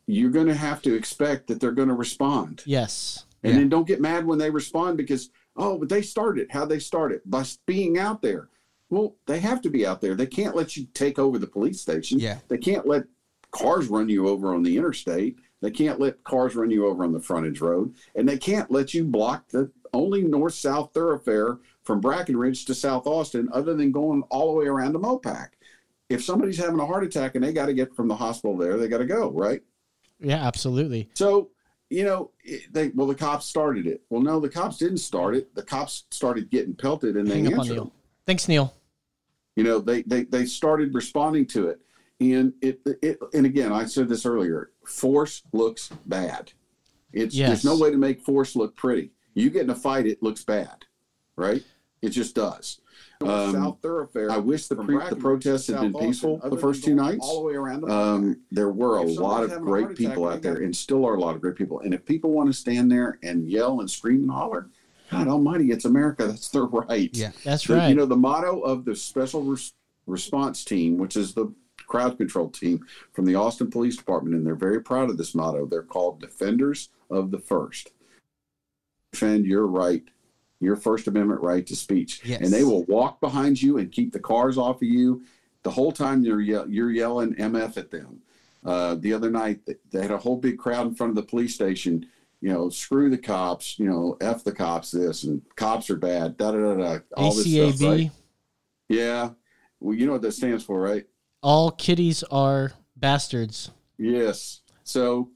[0.06, 2.62] you're going to have to expect that they're going to respond.
[2.66, 3.24] Yes.
[3.42, 3.59] And Yeah.
[3.60, 6.48] then don't get mad when they respond because oh, but they started.
[6.51, 8.48] How they started by being out there.
[8.91, 10.15] Well, they have to be out there.
[10.15, 12.19] They can't let you take over the police station.
[12.19, 12.39] Yeah.
[12.49, 13.05] They can't let
[13.53, 15.39] cars run you over on the interstate.
[15.61, 18.95] They can't let cars run you over on the frontage road, and they can't let
[18.95, 24.53] you block the only north-south thoroughfare from Brackenridge to South Austin, other than going all
[24.53, 25.49] the way around to Mopac.
[26.09, 28.77] If somebody's having a heart attack and they got to get from the hospital there,
[28.77, 29.62] they got to go right.
[30.19, 30.45] Yeah.
[30.47, 31.09] Absolutely.
[31.15, 31.51] So,
[31.89, 32.31] you know,
[32.71, 34.03] they well, the cops started it.
[34.11, 35.55] Well, no, the cops didn't start it.
[35.55, 37.73] The cops started getting pelted, and they Hang on answered.
[37.75, 37.93] Neil.
[38.27, 38.73] Thanks, Neil.
[39.56, 41.81] You know, they they they started responding to it,
[42.20, 44.70] and it it and again, I said this earlier.
[44.86, 46.52] Force looks bad.
[47.12, 47.48] It's Yes.
[47.48, 49.12] there's no way to make force look pretty.
[49.35, 50.85] You get in a fight, it looks bad,
[51.36, 51.62] right?
[52.02, 52.81] It just does.
[53.20, 54.31] Um, South thoroughfare.
[54.31, 56.94] I wish the pre, the protests had been South Austin, peaceful other the first two
[56.94, 57.18] nights.
[57.20, 60.28] all the way around the Um, there were a lot of great heart attack, people
[60.28, 61.81] out there, and still are a lot of great people.
[61.81, 64.70] And if people want to stand there and yell and scream and holler,
[65.11, 66.27] God Almighty, it's America.
[66.27, 67.11] That's their right.
[67.12, 67.32] Yeah.
[67.45, 67.89] That's The- right.
[67.89, 69.73] You know, the motto of the special res-
[70.07, 71.53] response team, which is the
[71.87, 75.66] crowd control team from the Austin Police Department, and they're very proud of this motto.
[75.66, 77.91] They're called Defenders of the First.
[79.12, 80.05] Defend your right,
[80.61, 82.41] your First Amendment right to speech, Yes.
[82.43, 85.23] and they will walk behind you and keep the cars off of you
[85.65, 88.20] the whole time you're ye- you're yelling MF at them.
[88.65, 89.61] Uh, the other night,
[89.91, 92.07] they had a whole big crowd in front of the police station.
[92.41, 93.79] You know, screw the cops.
[93.79, 94.91] You know, f the cops.
[94.91, 96.37] This and cops are bad.
[96.37, 96.99] Da da da da.
[97.17, 97.89] All this stuff, ACAB.
[97.89, 98.11] right?
[98.89, 99.31] Yeah.
[99.81, 101.07] Well, you know what that stands for, right?
[101.43, 103.71] All kitties are bastards.
[103.99, 104.61] Yes.
[104.85, 105.31] So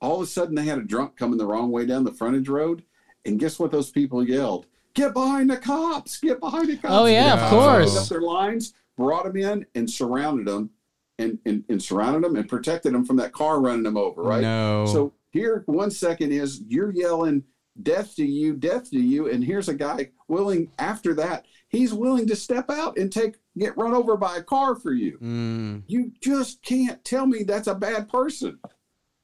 [0.00, 2.48] all of a sudden they had a drunk coming the wrong way down the frontage
[2.48, 2.84] road.
[3.24, 4.66] And guess what those people yelled?
[4.92, 6.18] Get behind the cops!
[6.18, 6.94] Get behind the cops!
[6.94, 7.90] Oh, yeah, of course.
[7.90, 10.70] opened Up their lines, brought them in, and surrounded them,
[11.18, 14.22] and, and and surrounded them and protected them from that car running them over.
[14.22, 14.42] Right.
[14.42, 14.86] No.
[14.86, 17.42] So here, one second is you're yelling
[17.82, 20.70] death to you, death to you, and here's a guy willing.
[20.78, 24.76] After that, he's willing to step out and take get run over by a car
[24.76, 25.18] for you.
[25.20, 25.82] Mm.
[25.88, 28.58] You just can't tell me that's a bad person.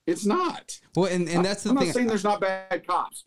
[0.07, 0.78] It's not.
[0.97, 1.87] Well, and, and that's the I'm thing.
[1.87, 3.24] not saying there's not bad cops.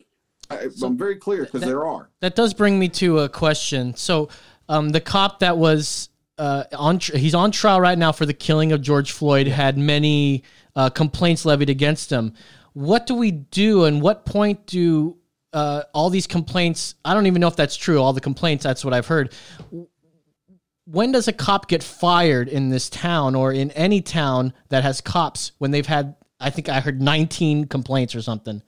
[0.50, 2.10] I, I'm very clear because there are.
[2.20, 3.96] That does bring me to a question.
[3.96, 4.28] So,
[4.68, 8.34] um, the cop that was uh, on tr- he's on trial right now for the
[8.34, 10.42] killing of George Floyd had many
[10.76, 12.34] uh, complaints levied against him.
[12.74, 15.16] What do we do, and what point do
[15.52, 16.96] uh, all these complaints?
[17.04, 18.00] I don't even know if that's true.
[18.02, 18.64] All the complaints.
[18.64, 19.32] That's what I've heard.
[20.86, 25.00] When does a cop get fired in this town or in any town that has
[25.00, 26.16] cops when they've had?
[26.40, 28.60] I think I heard 19 complaints or something.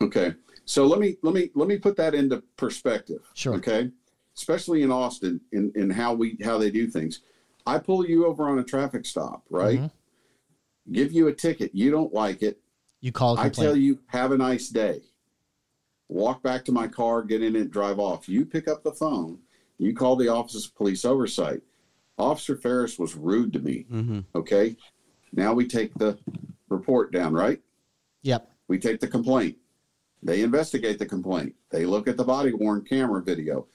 [0.00, 0.32] Okay.
[0.64, 3.20] So let me let me let me put that into perspective.
[3.34, 3.54] Sure.
[3.56, 3.90] Okay.
[4.36, 7.20] Especially in Austin, in, in how we how they do things.
[7.66, 9.80] I pull you over on a traffic stop, right?
[9.80, 9.90] Mhm.
[10.92, 11.74] Give you a ticket.
[11.74, 12.60] You don't like it.
[13.00, 15.00] You call I tell you, have a nice day.
[16.08, 18.28] Walk back to my car, get in it, drive off.
[18.28, 19.38] You pick up the phone.
[19.78, 21.62] You call the Office of Police Oversight.
[22.18, 23.86] Officer Ferris was rude to me.
[23.90, 24.20] Mm-hmm.
[24.34, 24.76] Okay.
[25.32, 26.18] Now we take the
[26.68, 27.60] report down, right?
[28.22, 28.50] Yep.
[28.68, 29.56] We take the complaint.
[30.22, 31.54] They investigate the complaint.
[31.70, 33.66] They look at the body worn camera video.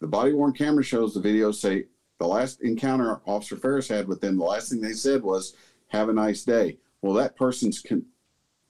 [0.00, 1.84] The body worn camera shows the video say
[2.18, 5.54] the last encounter Officer Ferris had with them, the last thing they said was,
[5.88, 6.78] have a nice day.
[7.02, 8.06] Well, that person's con-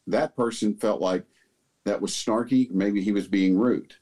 [0.07, 1.25] that person felt like
[1.85, 2.71] that was snarky.
[2.71, 3.95] Maybe he was being rude.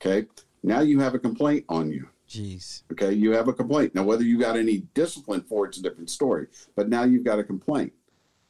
[0.00, 0.26] Okay.
[0.62, 2.08] Now you have a complaint on you.
[2.28, 2.82] Jeez.
[2.92, 3.12] Okay.
[3.12, 3.94] You have a complaint.
[3.94, 7.38] Now, whether you got any discipline for it's a different story, but now you've got
[7.38, 7.92] a complaint.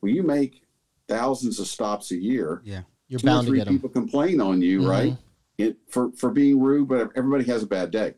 [0.00, 0.62] Well, you make
[1.08, 2.82] thousands of stops a year Yeah.
[3.08, 3.74] You're two or bound to three get them.
[3.74, 4.88] people complain on you, Mhm.
[4.88, 5.16] right?
[5.58, 8.14] It, for for being rude, but everybody has a bad day.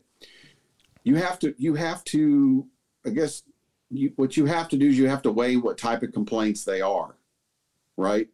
[1.03, 2.67] You have to you have to
[3.05, 3.43] I guess
[3.89, 6.63] you, what you have to do is you have to weigh what type of complaints
[6.63, 7.15] they are,
[7.97, 8.27] right?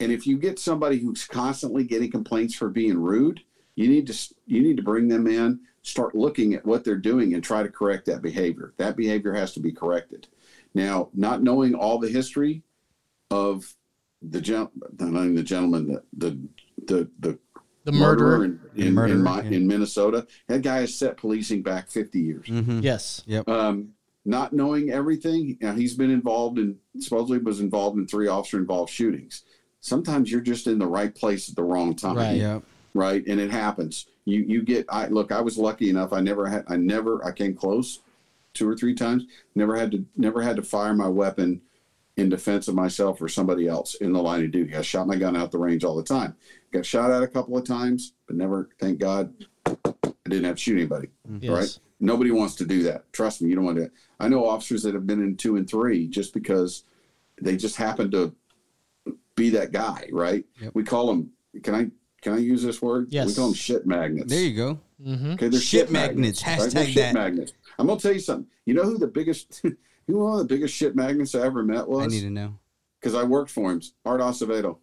[0.00, 3.40] And if you get somebody who's constantly getting complaints for being rude,
[3.76, 7.34] you need to you need to bring them in, start looking at what they're doing,
[7.34, 8.72] and try to correct that behavior.
[8.78, 10.26] That behavior has to be corrected.
[10.74, 12.62] Now, not knowing all the history
[13.30, 13.74] of
[14.22, 14.68] the gen,
[14.98, 16.40] not even the gentleman, the the
[16.86, 17.38] the, the
[17.84, 18.44] The murderer.
[18.44, 19.50] in in, Murderer, in, my, yeah.
[19.50, 22.46] in Minnesota, that guy has set policing back 50 years.
[22.46, 22.80] Mm-hmm.
[22.80, 23.22] Yes.
[23.46, 23.90] Um,
[24.24, 28.92] not knowing everything, now he's been involved in supposedly was involved in three officer involved
[28.92, 29.44] shootings.
[29.80, 32.36] Sometimes you're just in the right place at the wrong time Right.
[32.36, 32.62] Yep.
[32.94, 33.26] right?
[33.26, 34.06] And it happens.
[34.26, 34.86] You you get.
[34.88, 35.32] I look.
[35.32, 36.12] I was lucky enough.
[36.12, 36.64] I never had.
[36.68, 37.24] I never.
[37.24, 38.00] I came close,
[38.52, 39.24] two or three times.
[39.54, 40.04] Never had to.
[40.16, 41.62] Never had to fire my weapon
[42.16, 44.76] in defense of myself or somebody else in the line of duty.
[44.76, 46.36] I shot my gun out the range all the time.
[46.70, 48.68] Got shot at a couple of times, but never.
[48.78, 49.32] Thank God,
[49.66, 51.08] I didn't have to shoot anybody.
[51.28, 51.44] Mm-hmm.
[51.44, 51.52] Yes.
[51.52, 51.78] Right?
[52.00, 53.10] Nobody wants to do that.
[53.12, 53.90] Trust me, you don't want to.
[54.20, 56.84] I know officers that have been in two and three just because
[57.40, 58.34] they just happen to
[59.40, 60.44] be that guy, right?
[60.60, 60.72] Yep.
[60.74, 61.30] We call them.
[61.62, 61.90] Can I
[62.22, 63.08] can I use this word?
[63.10, 63.28] Yes.
[63.28, 64.30] We call them shit magnets.
[64.30, 64.78] There you go.
[65.04, 65.30] Mm-hmm.
[65.32, 66.44] Okay, they're Shit shit, magnets.
[66.44, 66.64] magnets.
[66.64, 66.72] right?
[66.74, 67.14] They're Hashtag shit that.
[67.14, 67.52] magnets.
[67.78, 68.46] I'm gonna tell you something.
[68.66, 69.62] You know who the biggest,
[70.06, 72.04] who one of the biggest shit magnets I ever met was?
[72.04, 72.58] I need to know.
[73.00, 73.80] Because I worked for him.
[74.04, 74.76] Art Acevedo.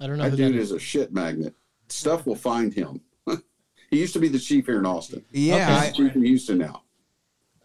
[0.00, 1.54] I don't know That who dude that is a shit magnet.
[1.88, 3.00] Stuff will find him.
[3.90, 5.24] he used to be the chief here in Austin.
[5.30, 5.82] Yeah.
[5.84, 6.82] He's the chief in Houston now.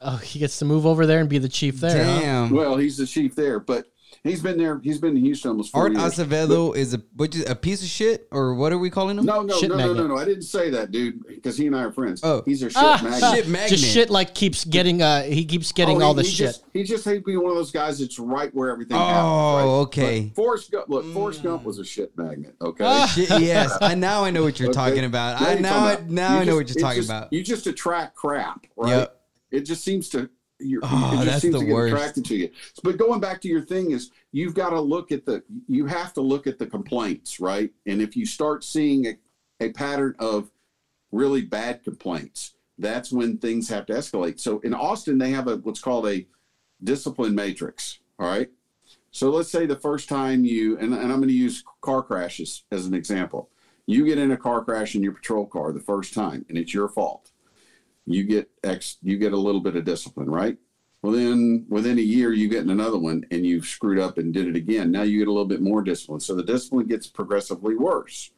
[0.02, 2.06] Oh, he gets to move over there and be the chief I, there.
[2.06, 2.20] huh?
[2.22, 2.50] damn.
[2.52, 3.88] Well, he's the chief there, but
[4.24, 4.80] he's been there.
[4.84, 6.04] He's been in Houston almost four Art years.
[6.16, 9.26] Acevedo is a what is a piece of shit or what are we calling him?
[9.26, 10.18] No, no, Shit no, no, no, no.
[10.18, 12.22] I didn't say that, dude, because he and I are friends.
[12.24, 12.42] Oh.
[12.46, 13.34] he's a shit Ah, magnet.
[13.36, 13.70] Shit magnet.
[13.80, 15.02] Just shit like keeps getting.
[15.02, 16.48] Uh, he keeps getting Oh, all he- the he shit.
[16.48, 19.24] Just, he just hates being one of those guys that's right where everything Oh, happens.
[19.24, 19.80] right?
[19.82, 20.22] okay.
[20.28, 22.56] But Forrest Gump, look, Forrest Gump was a shit magnet.
[22.62, 22.84] Okay.
[22.86, 23.06] Ah.
[23.16, 23.76] Shit, yes.
[23.82, 24.76] I now I know what you're Okay?
[24.76, 25.40] talking about.
[25.42, 27.34] Now I now I, about- now I know just- what you're talking just- about.
[27.34, 28.90] You just attract crap, right?
[28.90, 29.16] Yep.
[29.52, 30.30] It just seems to.
[30.60, 31.94] You're, Oh, it just that's seems the to get worst.
[31.94, 32.50] attracted to you.
[32.84, 35.44] But going back to your thing is, you've got to look at the.
[35.68, 37.72] You have to look at the complaints, right?
[37.86, 39.18] And if you start seeing a,
[39.62, 40.52] a pattern of
[41.12, 44.40] really bad complaints, that's when things have to escalate.
[44.40, 46.28] So in Austin, they have a what's called a
[46.84, 48.00] discipline matrix.
[48.20, 48.50] All right.
[49.12, 52.64] So let's say the first time you, and, and I'm going to use car crashes
[52.72, 53.50] as an example.
[53.88, 56.74] You get in a car crash in your patrol car the first time, and it's
[56.76, 57.32] your fault.
[58.06, 60.58] You get X, you get a little bit of discipline, right?
[61.02, 64.34] Well, then within a year, you get in another one and you've screwed up and
[64.34, 64.92] did it again.
[64.92, 66.20] Now you get a little bit more discipline.
[66.20, 68.32] So the discipline gets progressively worse.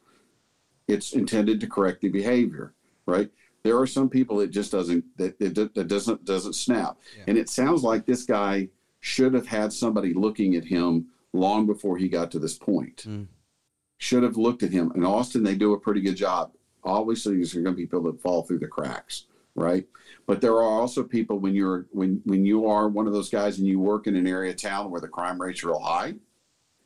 [0.86, 2.74] It's intended to correct the behavior,
[3.06, 3.30] right?
[3.64, 7.24] There are some people that just doesn't that, that, that doesn't doesn't snap, Yeah.
[7.28, 8.68] and it sounds like this guy
[9.00, 13.04] should have had somebody looking at him long before he got to this point.
[13.08, 13.26] Mm.
[13.98, 14.92] Should have looked at him.
[14.96, 16.52] In Austin, they do a pretty good job.
[16.82, 19.86] Obviously, there's going to be people that fall through the cracks, right?
[20.26, 23.58] But there are also people when you're when when you are one of those guys
[23.58, 26.14] and you work in an area of town where the crime rates are real high,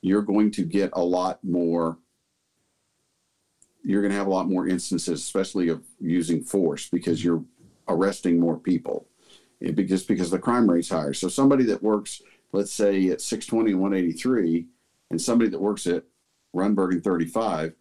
[0.00, 1.98] you're going to get a lot more.
[3.84, 7.44] You're going to have a lot more instances, especially of using force, because you're
[7.88, 9.06] arresting more people,
[9.60, 11.12] It be- just because the crime rate's higher.
[11.12, 12.20] So somebody that works,
[12.52, 14.66] let's say at 620 and 183,
[15.12, 16.02] and somebody that works at
[16.52, 17.74] Rundberg and 35,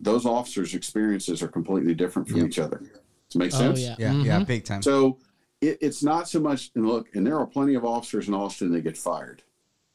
[0.00, 2.46] those officers' experiences are completely different from Yep.
[2.48, 2.82] each other.
[3.30, 3.80] Does it make Oh sense?
[3.80, 3.96] yeah.
[3.98, 4.44] Yeah, yeah, mm-hmm.
[4.44, 4.82] big time.
[4.82, 5.18] So
[5.60, 6.70] it, it's not so much.
[6.74, 9.42] And look, and there are plenty of officers in Austin that get fired.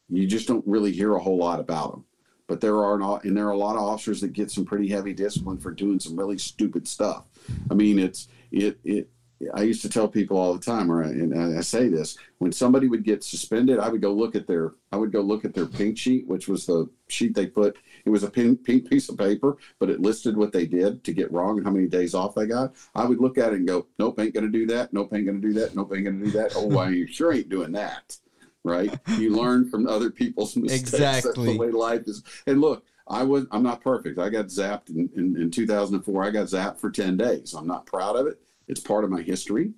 [0.08, 2.04] You just don't really hear a whole lot about them.
[2.48, 4.88] But there are not, and there are a lot of officers that get some pretty
[4.88, 7.24] heavy discipline for doing some really stupid stuff.
[7.70, 9.10] I mean, it's it it.
[9.52, 12.52] I used to tell people all the time, or I, and I say this: when
[12.52, 15.54] somebody would get suspended, I would go look at their, I would go look at
[15.54, 17.76] their pink sheet, which was the sheet they put.
[18.06, 21.12] It was a pink, pink piece of paper, but it listed what they did to
[21.12, 22.72] get wrong and how many days off they got.
[22.94, 24.92] I would look at it and go, "Nope, ain't gonna do that.
[24.92, 25.74] Nope, ain't gonna do that.
[25.74, 28.16] Nope, ain't gonna do that." Oh, I sure ain't doing that.
[28.62, 28.96] Right?
[29.18, 30.92] You learn from other people's mistakes.
[30.92, 31.52] That's Exactly.
[31.52, 32.22] the way life is.
[32.46, 34.18] And look, I was, I'm not perfect.
[34.18, 36.24] I got zapped in, in, in 2004.
[36.24, 37.54] I got zapped for 10 days.
[37.54, 38.40] I'm not proud of it.
[38.68, 39.72] It's part of my history.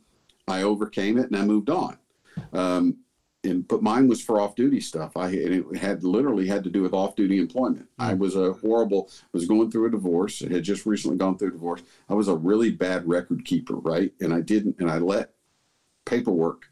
[0.46, 1.98] I overcame it and I moved on.
[2.54, 2.98] Um,
[3.44, 5.16] and but mine was for off-duty stuff.
[5.16, 7.86] I and it had literally had to do with off-duty employment.
[7.98, 9.10] I was a horrible.
[9.32, 10.40] Was going through a divorce.
[10.40, 11.82] Had just recently gone through a divorce.
[12.08, 14.12] I was a really bad record keeper, right?
[14.20, 14.76] And I didn't.
[14.80, 15.34] And I let
[16.04, 16.66] paperwork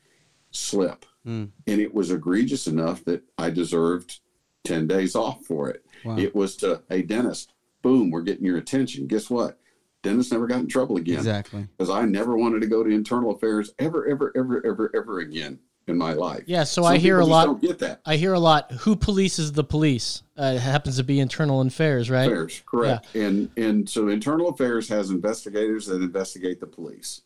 [0.51, 1.51] slip, Mm.
[1.67, 4.21] and it was egregious enough that I deserved
[4.65, 5.85] ten days off for it.
[6.05, 6.17] Wow.
[6.19, 7.47] It was to, hey, Dennis,
[7.83, 9.07] boom, we're getting your attention.
[9.07, 9.59] Guess what?
[10.03, 11.67] Dennis never got in trouble again Exactly.
[11.77, 15.59] because I never wanted to go to internal affairs ever, ever, ever, ever, ever again
[15.87, 16.43] in my life.
[16.47, 17.47] Yeah, so Some I hear a lot.
[17.47, 18.01] Don't get that.
[18.05, 18.73] I hear a lot.
[18.81, 20.23] Who polices the police?
[20.37, 22.27] Uh, it happens to be internal affairs, right?
[22.27, 23.15] Affairs, correct.
[23.15, 27.23] And and so internal affairs has investigators that investigate the police.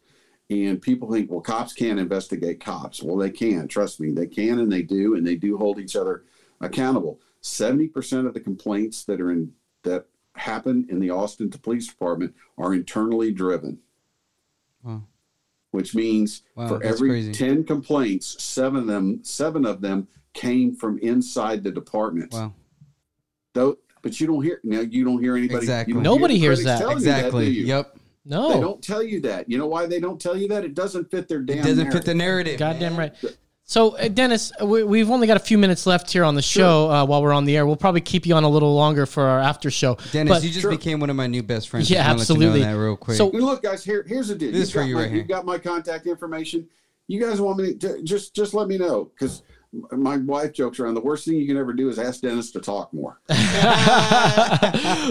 [0.50, 3.02] And people think, well, cops can't investigate cops.
[3.02, 3.68] Well, they can.
[3.68, 6.24] Trust me, they can, and they do, and they do hold each other
[6.60, 7.20] accountable.
[7.40, 9.52] Seventy percent of the complaints that are in
[9.84, 10.06] that
[10.36, 13.78] happen in the Austin Police Department are internally driven.
[14.82, 15.04] Wow.
[15.72, 17.32] Which means Wow, for every crazy.
[17.32, 22.32] ten complaints, seven of them, seven of them came from inside the department.
[22.32, 22.54] Wow.
[23.54, 24.80] Though, but you don't hear now.
[24.80, 25.58] You don't hear anybody.
[25.58, 25.94] Exactly.
[25.94, 26.82] Nobody hear hears that.
[26.90, 27.46] Exactly.
[27.48, 27.66] You that, do you?
[27.66, 27.96] Yep.
[28.24, 29.48] They don't tell you that.
[29.48, 30.64] You know why they don't tell you that?
[30.64, 31.58] It doesn't fit their damn.
[31.58, 32.58] It doesn't fit the narrative.
[32.58, 32.58] narrative.
[32.58, 33.12] Goddamn man.
[33.22, 33.36] right.
[33.70, 36.90] So, uh, Dennis, we, we've only got a few minutes left here on the show
[36.90, 37.64] uh, while we're on the air.
[37.64, 39.96] We'll probably keep you on a little longer for our after show.
[40.10, 40.72] Dennis, But- you just Sure.
[40.72, 41.88] became one of my new best friends.
[41.88, 42.62] Yeah, Just wanna let you know absolutely.
[42.62, 43.16] that real quick.
[43.16, 43.84] So- You look, guys.
[43.84, 44.50] Here, here's the deal.
[44.50, 45.18] This is You've for got you my, right here.
[45.18, 46.66] You've got my contact information.
[47.06, 49.42] You guys want me to just just let me know because
[49.92, 50.94] my wife jokes around.
[50.94, 53.20] The worst thing you can ever do is ask Dennis to talk more.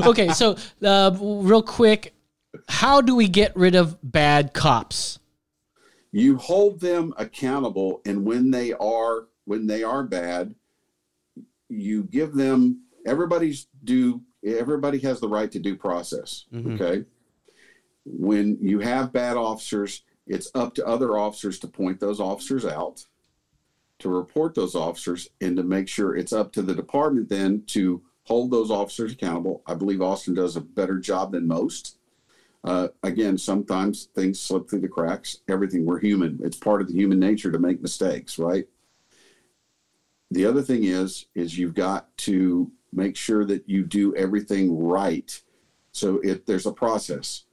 [0.06, 2.14] okay, so uh, real quick,
[2.68, 5.19] how do we get rid of bad cops?
[6.12, 10.56] You hold them accountable and when they are when they are bad
[11.70, 16.76] you give them everybody's due everybody has the right to due process Mhm.
[16.82, 17.06] okay?
[18.06, 23.06] When you have bad officers it's up to other officers to point those officers out
[24.00, 28.02] to report those officers and to make sure it's up to the department then to
[28.24, 29.62] hold those officers accountable.
[29.68, 31.98] I believe austin does a better job than most
[32.64, 35.38] uh, again, sometimes things slip through the cracks.
[35.48, 36.40] Everything, we're human.
[36.44, 38.68] It's part of the human nature to make mistakes, right?
[40.32, 45.42] The other thing is, is you've got to make sure that you do everything right.
[45.92, 47.46] So if there's a process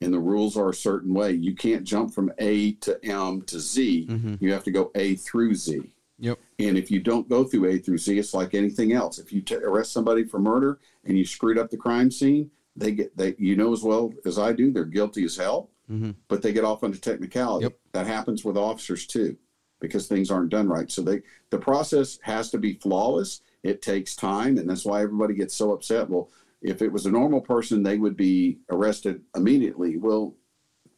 [0.00, 3.60] and the rules are a certain way, you can't jump from A to M to
[3.60, 4.06] Z.
[4.08, 4.40] Mhm.
[4.40, 5.82] You have to go A through Z.
[6.18, 6.38] Yep.
[6.58, 9.18] And if you don't go through A through Z, it's like anything else.
[9.18, 12.92] If you t- arrest somebody for murder and you screwed up the crime scene, they
[12.92, 16.14] get they you know as well as I do, they're guilty as hell, Mhm.
[16.28, 17.64] but they get off on a technicality.
[17.64, 17.78] Yep.
[17.92, 19.36] That happens with officers too,
[19.80, 20.90] because things aren't done right.
[20.90, 23.42] So they the process has to be flawless.
[23.62, 26.08] It takes time, and that's why everybody gets so upset.
[26.10, 26.30] Well,
[26.62, 29.96] if it was a normal person, they would be arrested immediately.
[29.98, 30.34] Well,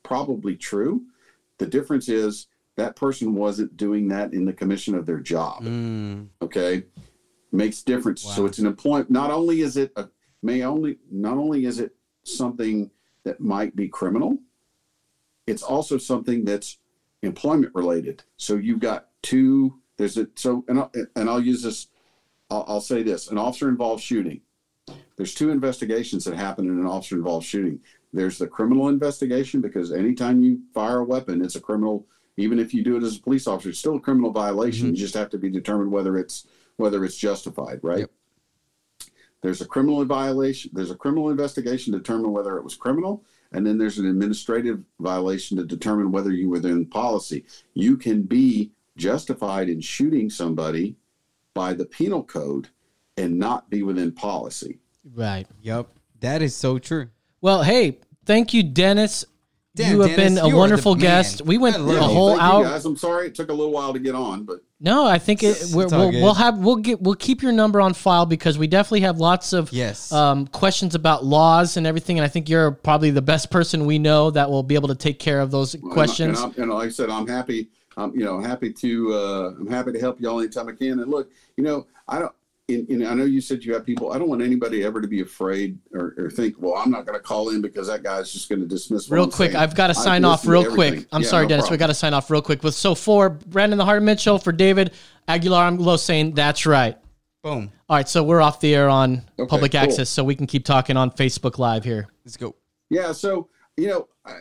[0.03, 1.03] probably true.
[1.59, 2.47] The difference is
[2.77, 6.29] that person wasn't doing that in the commission of their job Mm.
[6.43, 6.85] okay
[7.53, 10.07] makes difference so it's an employment not only is it a
[10.43, 11.95] may only not only is it
[12.25, 12.91] something
[13.25, 14.39] that might be criminal
[15.47, 16.79] it's also something that's
[17.23, 18.23] employment related.
[18.37, 21.89] So you've got two there's a so and I'll, and I'll use this
[22.51, 24.41] I'll, I'll say this an officer involved shooting.
[25.17, 27.81] There's two investigations that happen in an officer involved shooting.
[28.13, 32.07] There's the criminal investigation because anytime you fire a weapon it's a criminal
[32.37, 34.87] even if you do it as a police officer it's still a criminal violation.
[34.87, 34.95] Mm-hmm.
[34.95, 36.47] You just have to be determined whether it's
[36.77, 38.01] whether it's justified right?
[38.01, 38.11] Yep.
[39.47, 43.65] There's a criminal violation there's a criminal investigation to determine whether it was criminal and
[43.67, 47.45] then there's an administrative violation to determine whether you were within policy
[47.75, 50.97] you can be justified in shooting somebody
[51.55, 52.69] by the penal code
[53.17, 54.79] and not be within policy
[55.15, 55.47] Right.
[55.63, 55.87] Yep.
[56.19, 57.07] That is so true.
[57.41, 59.25] Well, hey, thank you, Dennis.
[59.77, 61.43] Damn, you have Dennis, been a wonderful guest.
[61.43, 62.15] We went I a love Yeah, you.
[62.15, 62.63] whole thank hour.
[62.65, 65.19] you guys i'm sorry it took a little while to get on but No, I
[65.19, 68.59] think it, we're, we'll, we'll have we'll get we'll keep your number on file because
[68.59, 70.13] we definitely have lots of Yes.
[70.13, 73.99] um, questions about laws and everything, and I think you're probably the best person we
[73.99, 76.41] know that will be able to take care of those And I- questions.
[76.43, 77.69] And, I'm, and like I said, I'm happy.
[77.97, 81.01] I'm you know happy to uh, I'm happy to help y'all anytime I can.
[81.01, 82.33] And look, you know I don't.
[82.69, 84.11] In, in, I know you said you have people.
[84.13, 87.17] I don't want anybody ever to be afraid or, or think, well, I'm not going
[87.17, 89.09] to call in because that guy's just going to dismiss.
[89.09, 89.63] what Real quick, saying.
[89.63, 90.95] I've got to I sign off real everything.
[91.03, 91.09] quick.
[91.13, 91.65] I'm Yeah, sorry, no Dennis.
[91.67, 91.79] We problem.
[91.79, 92.65] got to sign off real quick.
[92.65, 94.95] With so for Brandon the Heart Mitchell, for David
[95.29, 96.99] Aguilar, I'm low saying that's right.
[97.45, 97.71] Boom.
[97.89, 99.83] All right, so we're off the air on Okay, public cool.
[99.83, 102.09] access, so we can keep talking on Facebook Live here.
[102.25, 102.57] Let's go.
[102.91, 104.33] Yeah, so you know, I,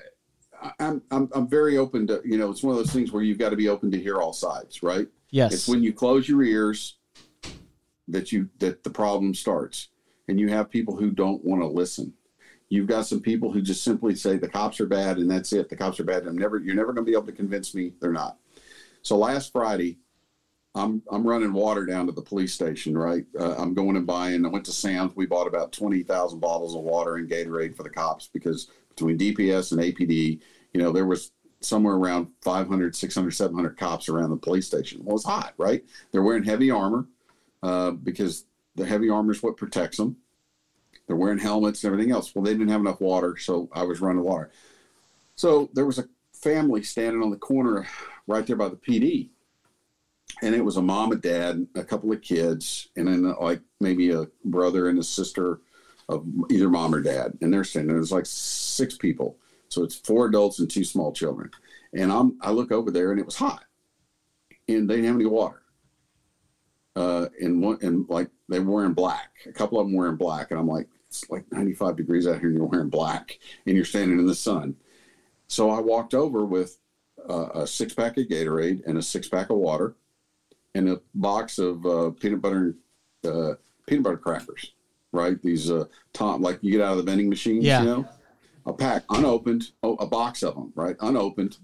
[0.63, 3.21] I- I'm I'm I'm very open to you know, it's one of those things where
[3.21, 5.07] you've got to be open to hear all sides, right?
[5.29, 5.53] Yes.
[5.53, 6.95] It's when you close your ears
[8.07, 9.89] that you that the problem starts,
[10.27, 12.13] and you have people who don't want to listen.
[12.69, 15.69] You've got some people who just simply say the cops are bad and that's it.
[15.69, 16.25] The cops are bad.
[16.25, 18.37] I'm never you're never going to be able to convince me they're not.
[19.01, 19.99] So last Friday,
[20.73, 22.97] I'm I'm running water down to the police station.
[22.97, 24.45] Right, uh, I'm going and buying.
[24.45, 25.15] I went to Sam's.
[25.15, 29.17] We bought about twenty thousand bottles of water and Gatorade for the cops because between
[29.17, 30.39] DPS and APD,
[30.73, 35.01] you know, there was somewhere around 500, 600, 700 cops around the police station.
[35.03, 35.83] Well, it's hot, right?
[36.11, 37.07] They're wearing heavy armor
[37.65, 40.17] uh, because the heavy armor is what protects them.
[41.07, 42.33] They're wearing helmets and everything else.
[42.33, 44.51] Well, they didn't have enough water, so I was running water.
[45.35, 47.87] So there was a family standing on the corner
[48.27, 49.29] right there by the PD
[50.41, 54.11] and it was a mom and dad, a couple of kids, and then like maybe
[54.11, 55.59] a brother and a sister
[56.09, 57.37] of either mom or dad.
[57.41, 57.97] And they're standing there.
[57.97, 59.37] There's like six people,
[59.69, 61.51] so it's four adults and two small children.
[61.93, 63.63] And I'm I look over there, and it was hot,
[64.67, 65.61] and they didn't have any water.
[66.95, 69.31] Uh, and one and like they were in black.
[69.47, 72.47] A couple of them wearing black, and I'm like, it's like 95 degrees out here,
[72.49, 74.75] and you're wearing black, and you're standing in the sun.
[75.47, 76.77] So I walked over with
[77.29, 79.95] uh, a six pack of Gatorade and a six pack of water
[80.73, 82.75] and a box of uh, peanut butter
[83.25, 83.53] uh,
[83.87, 84.73] peanut butter crackers,
[85.11, 85.41] right?
[85.41, 87.81] These uh, Tom like you get out of the vending machines, Yeah.
[87.81, 88.09] you know,
[88.65, 91.57] a pack unopened, oh, a box of them, right, unopened.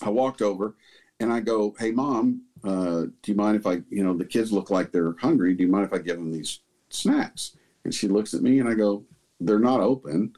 [0.00, 0.76] I walked over
[1.20, 4.52] and I go, "Hey, mom, uh, do you mind if I, you know, the kids
[4.52, 5.54] look like they're hungry.
[5.54, 8.68] Do you mind if I give them these snacks?" And she looks at me and
[8.68, 9.04] I go,
[9.40, 10.34] "They're not open."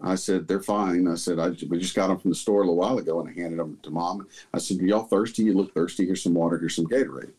[0.00, 2.64] I said, "They're fine." I said, "I we just got them from the store a
[2.64, 4.26] little while ago," and I handed them to mom.
[4.54, 5.44] I said, "Y'all thirsty?
[5.44, 6.06] You look thirsty.
[6.06, 6.58] Here's some water.
[6.58, 7.32] Here's some Gatorade."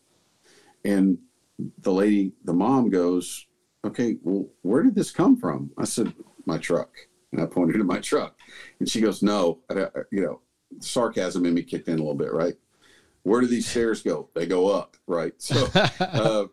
[0.84, 1.18] And
[1.78, 3.46] the lady, the mom, goes,
[3.84, 6.12] "Okay, well, where did this come from?" I said,
[6.44, 6.90] "My truck,"
[7.32, 8.36] and I pointed to my truck,
[8.78, 10.40] and she goes, "No," I- you know,
[10.80, 12.54] sarcasm in me kicked in a little bit, right?
[13.22, 14.28] Where do these stairs go?
[14.34, 15.32] They go up, right?
[15.38, 15.68] So
[16.00, 16.46] uh,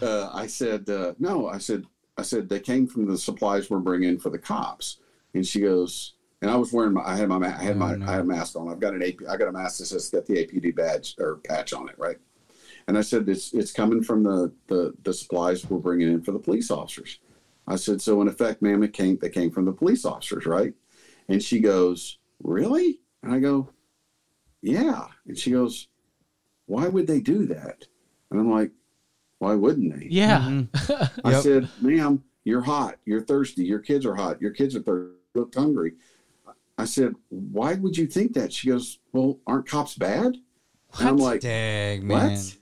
[0.00, 1.84] uh, I said, uh, no, I said,
[2.18, 4.98] I said they came from the supplies we're bringing for the cops.
[5.34, 7.96] And she goes, and I was wearing my, I had my, I had my, Oh,
[7.96, 8.06] no.
[8.06, 8.68] I had a mask on.
[8.68, 11.36] I've got an AP, I got a mask that says got the APD badge or
[11.36, 12.18] patch on it, right?
[12.88, 16.32] And I said, it's, it's coming from the, the, the supplies we're bringing in for
[16.32, 17.20] the police officers.
[17.66, 20.74] I said, so in effect, ma'am, it came, they came from the police officers, right?
[21.28, 22.98] And she goes, really?
[23.22, 23.68] And I go,
[24.62, 25.06] yeah.
[25.26, 25.88] And she goes,
[26.66, 27.84] why would they do that?
[28.30, 28.70] And I'm like,
[29.38, 30.06] why wouldn't they?
[30.10, 30.40] Yeah.
[30.40, 31.10] Mhm.
[31.24, 31.42] I Yep.
[31.42, 32.96] said, ma'am, you're hot.
[33.04, 33.64] You're thirsty.
[33.64, 34.40] Your kids are hot.
[34.40, 35.14] Your kids are thirsty.
[35.34, 35.92] You look hungry.
[36.78, 38.52] I said, why would you think that?
[38.52, 40.36] She goes, well, aren't cops bad?
[40.98, 42.30] And I'm like, Dang, man.
[42.30, 42.56] what?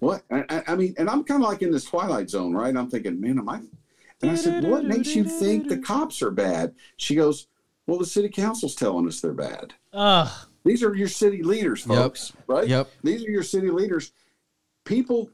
[0.00, 0.22] What?
[0.30, 2.74] I, I- I mean, and I'm kind of like in this twilight zone, right?
[2.76, 3.60] I'm thinking, man, am I?
[4.22, 6.74] And I said, what makes you think the cops are bad?
[6.96, 7.46] She goes,
[7.86, 9.74] well, the city council's telling us they're bad.
[9.92, 10.28] Ugh.
[10.64, 11.96] These are your city leaders, Yep.
[11.98, 12.68] folks, right?
[12.68, 12.90] Yep.
[13.02, 14.12] These are your city leaders.
[14.84, 15.30] People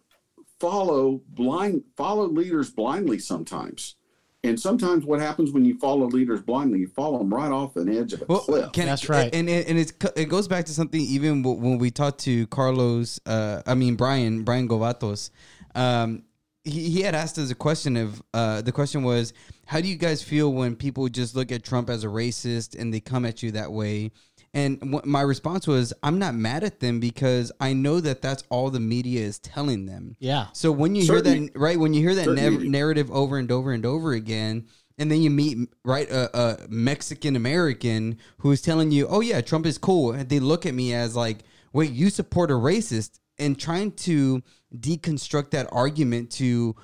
[0.60, 3.96] follow blind follow leaders blindly sometimes.
[4.44, 7.88] And sometimes what happens when you follow leaders blindly, you follow them right off an
[7.88, 8.72] edge of a Well, cliff.
[8.72, 9.34] can, That's right.
[9.34, 13.18] and and and it's it goes back to something even when we talked to Carlos.
[13.24, 15.30] Uh, I mean Brian Brian Govatos.
[15.74, 16.24] Um,
[16.62, 19.32] he, he had asked us a question of uh, the question was
[19.66, 22.92] how do you guys feel when people just look at Trump as a racist and
[22.92, 24.10] they come at you that way
[24.54, 28.42] and wh- my response was i'm not mad at them because i know that that's
[28.48, 30.46] all the media is telling them Yeah.
[30.54, 31.78] so when you hear that, right?
[31.78, 32.58] When you hear that Certainly.
[32.58, 34.66] nev- narrative over and over and over again,
[34.98, 39.40] and then you meet right a, a Mexican American who is telling you, "Oh yeah,
[39.40, 41.38] Trump is cool," and they look at me as like,
[41.72, 44.40] "Wait, you support a racist?" And trying to
[44.78, 46.76] deconstruct that argument to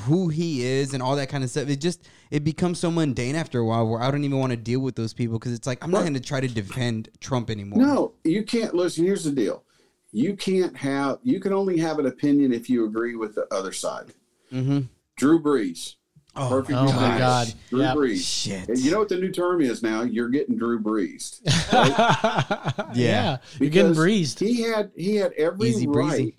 [0.00, 3.34] who he is and all that kind of stuff, it just it becomes so mundane
[3.34, 5.66] after a while where I don't even want to deal with those people because it's
[5.66, 7.80] like I'm not going to try to defend Trump anymore.
[7.80, 9.04] No, you can't listen.
[9.04, 9.64] Here's the deal.
[10.12, 13.72] You can't have you can only have an opinion if you agree with the other
[13.72, 14.14] side.
[14.52, 14.80] Mm-hmm.
[15.16, 15.94] Drew Brees.
[16.34, 17.18] Perfectly oh my.
[17.18, 17.52] God.
[17.70, 17.96] Drew Yep.
[17.96, 18.26] Brees.
[18.26, 18.68] Shit.
[18.68, 20.02] And you know what the new term is now?
[20.02, 21.40] You're getting Drew Brees.
[22.94, 23.38] yeah.
[23.58, 24.40] You're getting Because breezed.
[24.40, 26.34] He had he had every Easy breezy.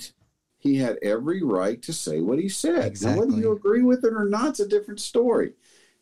[0.63, 0.69] Right.
[0.69, 3.01] He had every right to say what he said.
[3.01, 5.53] Now, whether you agree with it or not, it's a different story.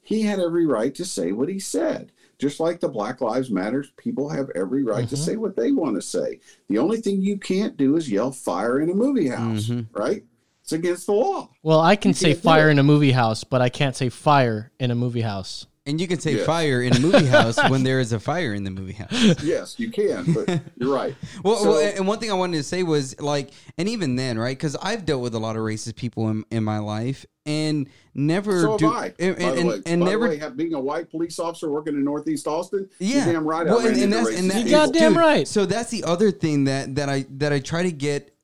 [0.02, 2.12] He had every right to say what he said.
[2.38, 5.24] Just like the Black Lives Matters, people have every right to Mm-hmm.
[5.24, 5.26] Mhm.
[5.26, 6.40] say what they want to say.
[6.68, 9.88] The only thing you can't do is yell fire in a movie house, Mhm.
[9.94, 10.24] right?
[10.62, 11.50] It's against the law.
[11.64, 14.72] Well, I can You say fire in a movie house, but I can't say fire
[14.80, 15.66] in a movie house.
[15.88, 16.46] And you can say Yeah.
[16.46, 19.44] fire in a movie house when there is a fire in the movie house.
[19.44, 21.16] Yes, you can, but you're right.
[21.44, 24.40] Well, So- well, and one thing I wanted to say was like, and even then,
[24.40, 24.58] right?
[24.58, 28.62] Because I've dealt with a lot of racist people in, in my life, and never
[28.64, 29.14] So have do, I.
[29.20, 31.38] and, by and, the way, and by never, the way, have, being a white police
[31.38, 33.68] officer working in Northeast Austin, yeah, you're damn right.
[33.68, 34.80] Well, and, and that's and racist that, You people.
[34.88, 35.48] goddamn right.
[35.48, 38.35] So that's the other thing that that I that I try to get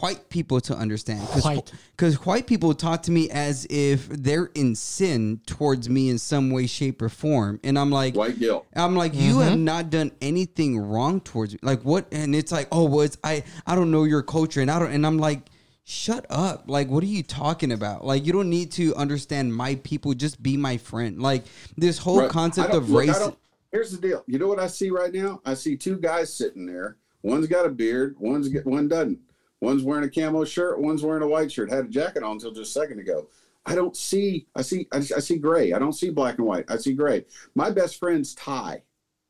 [0.00, 1.72] white people to understand White.
[1.96, 6.50] because white people talk to me as if they're in sin towards me in some
[6.50, 8.66] way shape or form and i'm like white guilt.
[8.74, 9.64] I'm like, you have mm-hmm.
[9.64, 11.58] not done anything wrong towards me.
[11.62, 12.06] Like what?
[12.12, 13.44] And it's like, oh, well, it's I.
[13.66, 14.92] I don't know your culture, and I don't.
[14.92, 15.42] And I'm like,
[15.84, 16.64] shut up.
[16.66, 18.04] Like, what are you talking about?
[18.04, 20.14] Like, you don't need to understand my people.
[20.14, 21.20] Just be my friend.
[21.20, 21.44] Like
[21.76, 22.30] this whole Right.
[22.30, 23.28] Concept of look, race.
[23.72, 24.24] Here's the deal.
[24.26, 25.40] You know what I see right now?
[25.44, 26.96] I see two guys sitting there.
[27.22, 28.16] One's got a beard.
[28.18, 29.18] One's get, one doesn't.
[29.60, 30.80] One's wearing a camo shirt.
[30.80, 31.70] One's wearing a white shirt.
[31.70, 33.28] Had a jacket on until just a second ago.
[33.66, 34.46] I don't see.
[34.56, 34.88] I see.
[34.92, 35.72] I, I see gray.
[35.72, 36.64] I don't see black and white.
[36.68, 37.24] I see gray.
[37.54, 38.82] My best friend's Thai,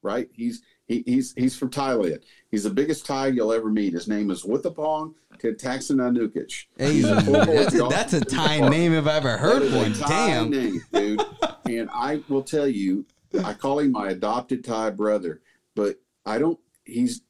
[0.02, 0.28] right?
[0.32, 2.22] He's he, he's he's from Thailand.
[2.50, 3.92] He's the biggest Thai you'll ever meet.
[3.92, 6.66] His name is Withapong Taxananukic.
[6.76, 9.76] Hey, He's a full-blood that's a, that's a Thai name if I ever heard that
[9.76, 9.92] one.
[10.08, 10.50] Damn.
[10.50, 11.20] name, dude.
[11.66, 13.06] and I will tell you,
[13.44, 15.40] I call him my adopted Thai brother,
[15.74, 15.96] but
[16.26, 16.58] I don't.
[16.84, 17.22] He's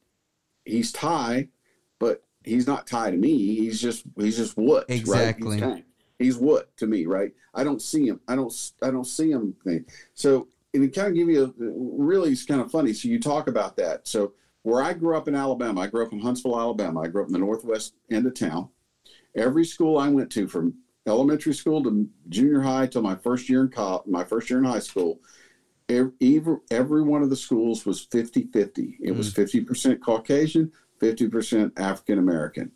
[0.65, 1.49] he's Thai,
[1.99, 3.57] but he's not Thai to me.
[3.57, 5.61] He's just he's just what Exactly.
[5.61, 5.85] Right?
[6.19, 7.33] He's, he's what to me, right?
[7.55, 8.21] I don't see him.
[8.29, 8.53] I don't.
[8.83, 9.55] I don't see him.
[10.15, 12.93] So and it kind of give you a really it's kind of funny.
[12.93, 14.07] So you talk about that.
[14.07, 17.01] So where I grew up in Alabama, I grew up in Huntsville, Alabama.
[17.01, 18.69] I grew up in the northwest end of town.
[19.35, 20.75] Every school I went to, from
[21.07, 24.65] elementary school to junior high till my first year in college, my first year in
[24.65, 25.21] high school,
[25.89, 26.13] every,
[26.71, 28.97] every one of the schools was 50-50.
[29.01, 29.67] It was mm.
[29.67, 32.73] 50% Caucasian, 50% African American.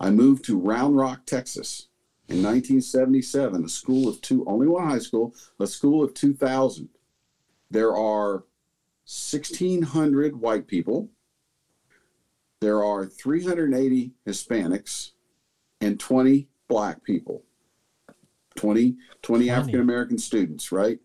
[0.00, 1.88] I moved to Round Rock, Texas
[2.28, 6.88] in 1977, a school of two, only one high school, a school of 2,000.
[7.70, 8.44] There are
[9.06, 11.10] 1,600 white people.
[12.60, 15.10] There are 380 Hispanics
[15.80, 17.42] and 20 black people.
[18.56, 20.98] 20, 20 African American students, right?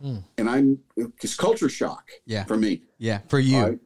[0.00, 0.18] Hmm.
[0.38, 2.44] And I'm, it's culture shock Yeah.
[2.44, 2.82] for me.
[2.98, 3.60] Yeah, for you.
[3.60, 3.78] Right?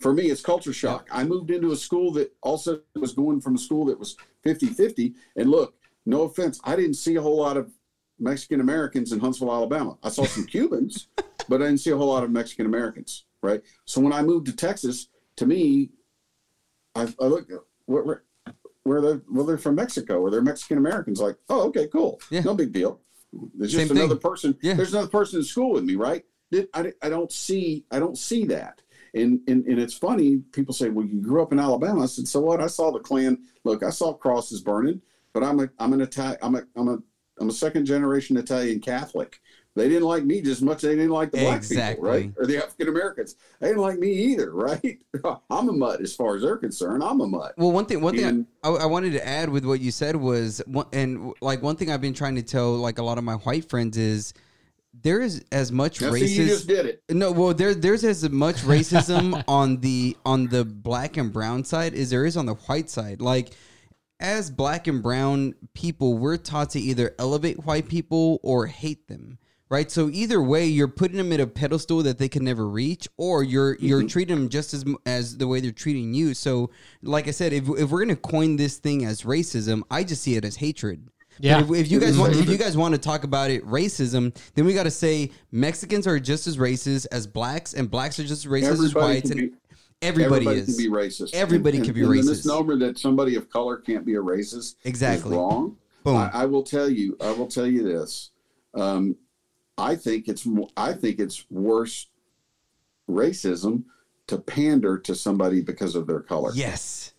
[0.00, 1.08] For me, it's culture shock.
[1.12, 4.68] I moved into a school that also was going from a school that was 50
[4.68, 5.14] 50.
[5.36, 5.74] And look,
[6.06, 7.70] no offense, I didn't see a whole lot of
[8.18, 9.98] Mexican Americans in Huntsville, Alabama.
[10.02, 11.08] I saw some Cubans,
[11.48, 13.62] but I didn't see a whole lot of Mexican Americans, right?
[13.84, 15.90] So when I moved to Texas, to me,
[16.94, 17.48] I, I look,
[17.86, 18.22] where, where,
[18.84, 21.20] where they're, well, they're from Mexico or they're Mexican Americans.
[21.20, 22.20] Like, oh, okay, cool.
[22.30, 22.40] Yeah.
[22.40, 23.00] No big deal.
[23.54, 23.98] There's just Same thing.
[23.98, 24.56] another person.
[24.62, 24.74] Yeah.
[24.74, 26.24] There's another person in school with me, right?
[26.74, 28.82] I, I don't see, I don't see that.
[29.14, 30.38] And, and and it's funny.
[30.52, 33.00] People say, "Well, you grew up in Alabama." I said, "So what?" I saw the
[33.00, 33.38] Klan.
[33.64, 35.00] Look, I saw crosses burning,
[35.32, 36.38] but I'm a I'm an Italian.
[36.42, 36.98] I'm a I'm a
[37.40, 39.40] I'm a second generation Italian Catholic.
[39.76, 41.94] They didn't like me just as much as they didn't like the black Exactly.
[41.94, 42.32] people, right?
[42.36, 43.36] Or the African Americans.
[43.60, 44.98] They didn't like me either, right?
[45.48, 47.04] I'm a mutt as far as they're concerned.
[47.04, 47.54] I'm a mutt.
[47.56, 50.60] Well, one thing, one thing I, I wanted to add with what you said was,
[50.92, 53.70] and like one thing I've been trying to tell like a lot of my white
[53.70, 54.34] friends is
[54.92, 56.98] there is as much Now, see, you just racism.
[57.10, 61.94] No, well, there there's as much racism on the on the black and brown side
[61.94, 63.20] as there is on the white side.
[63.20, 63.50] Like
[64.18, 69.38] as black and brown people, we're taught to either elevate white people or hate them.
[69.68, 73.06] Right, so either way, you're putting them in a pedestal that they can never reach,
[73.16, 74.08] or you're you're mm-hmm.
[74.08, 76.34] treating them just as as the way they're treating you.
[76.34, 76.70] So,
[77.02, 80.34] like I said, if if we're gonna coin this thing as racism, I just see
[80.34, 81.08] it as hatred.
[81.42, 81.62] Yeah.
[81.62, 84.34] But if, if you guys want, if you guys want to talk about it, racism,
[84.54, 88.24] then we got to say Mexicans are just as racist as blacks, and blacks are
[88.24, 89.50] just as racist as whites, and be-
[90.02, 90.66] everybody, Everybody is.
[90.66, 91.34] can be racist.
[91.34, 92.28] Everybody And- can be and The racist.
[92.28, 95.30] misnomer that somebody of color can't be a racist Exactly.
[95.32, 95.76] is wrong.
[96.04, 96.16] Boom.
[96.16, 97.16] I, I will tell you.
[97.20, 98.30] I will tell you this.
[98.74, 99.16] Um,
[99.76, 100.46] I think it's.
[100.76, 102.06] I think it's worse
[103.08, 103.84] racism
[104.28, 106.52] to pander to somebody because of their color.
[106.54, 107.12] yes,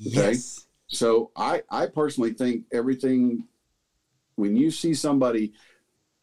[0.00, 0.10] Okay.
[0.32, 3.44] yes, So I, I personally think everything
[4.36, 5.52] when you see somebody,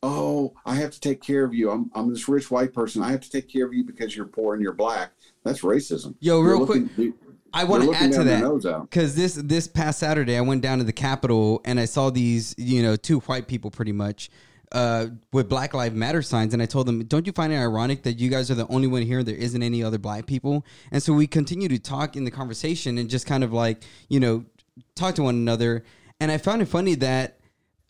[0.02, 1.70] oh, I have to take care of you.
[1.72, 3.02] I'm, I'm this rich white person.
[3.02, 5.12] I have to take care of you because you're poor and you're black.
[5.44, 6.16] That's racism.
[6.20, 7.14] Yo, real looking- quick, they-
[7.56, 8.80] I want to add to that.
[8.82, 12.56] Because this this past Saturday, I went down to the Capitol and I saw these,
[12.58, 14.32] you know, two white people pretty much
[14.72, 18.02] uh, with Black Lives Matter signs, and I told them, "Don't you find it ironic
[18.04, 19.22] that you guys are the only one here?
[19.22, 22.98] There isn't any other black people." And so we continue to talk in the conversation
[22.98, 24.46] and just kind of like you know
[24.96, 25.84] talk to one another.
[26.20, 27.38] And I found it funny that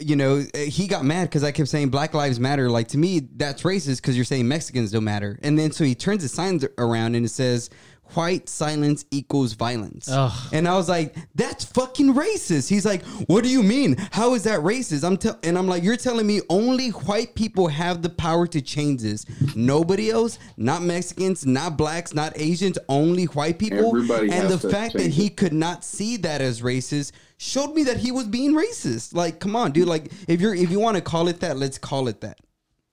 [0.04, 2.70] you know he got mad because I kept saying Black Lives Matter.
[2.70, 5.40] Like to me, that's racist because you're saying Mexicans don't matter.
[5.44, 7.70] And then so he turns the signs around and it says
[8.16, 10.08] white silence equals violence.
[10.10, 10.32] Ugh.
[10.52, 12.70] And I was like, that's fucking racist.
[12.70, 13.96] He's like, what do you mean?
[14.12, 15.04] How is that racist?
[15.04, 18.62] I'm tell and I'm like, you're telling me only white people have the power to
[18.62, 19.26] change this.
[19.56, 23.88] Nobody else, not Mexicans, not blacks, not Asians, only white people.
[23.88, 27.12] Everybody and has the to fact that change he could not see that as racist
[27.44, 29.14] showed me that he was being racist.
[29.14, 29.88] Like, come on, dude.
[29.88, 32.40] Like, if you're if you want to call it that, let's call it that.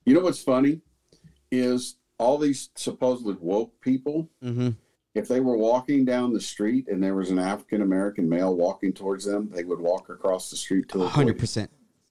[0.05, 0.81] You know what's funny
[1.51, 4.29] is all these supposedly woke people.
[4.43, 4.69] Mm-hmm.
[5.13, 8.93] If they were walking down the street and there was an African American male walking
[8.93, 11.69] towards them, they would walk across the street to hundred percent,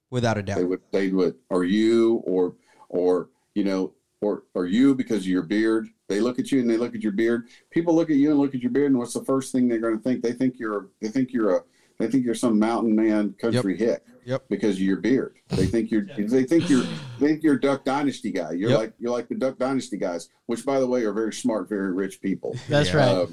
[0.09, 0.57] without a doubt.
[0.57, 0.81] They would.
[0.91, 1.35] They would.
[1.49, 2.55] Or you, or
[2.89, 5.87] or you know, or or you because of your beard.
[6.09, 7.47] They look at you and they look at your beard.
[7.69, 9.79] People look at you and look at your beard, and what's the first thing they're
[9.79, 10.21] going to think?
[10.21, 10.89] They think you're.
[11.01, 11.61] They think you're a.
[12.01, 14.03] They think you're some mountain man, country hick.
[14.25, 14.45] Yep.
[14.49, 16.05] Because of your beard, they think you're.
[16.15, 16.83] They think you're.
[17.19, 18.51] They think you're Duck Dynasty guy.
[18.51, 18.79] You're Yep.
[18.79, 21.91] like you're like the Duck Dynasty guys, which by the way are very smart, very
[21.91, 22.55] rich people.
[22.69, 22.97] That's Yeah.
[22.97, 23.07] right.
[23.09, 23.27] Uh,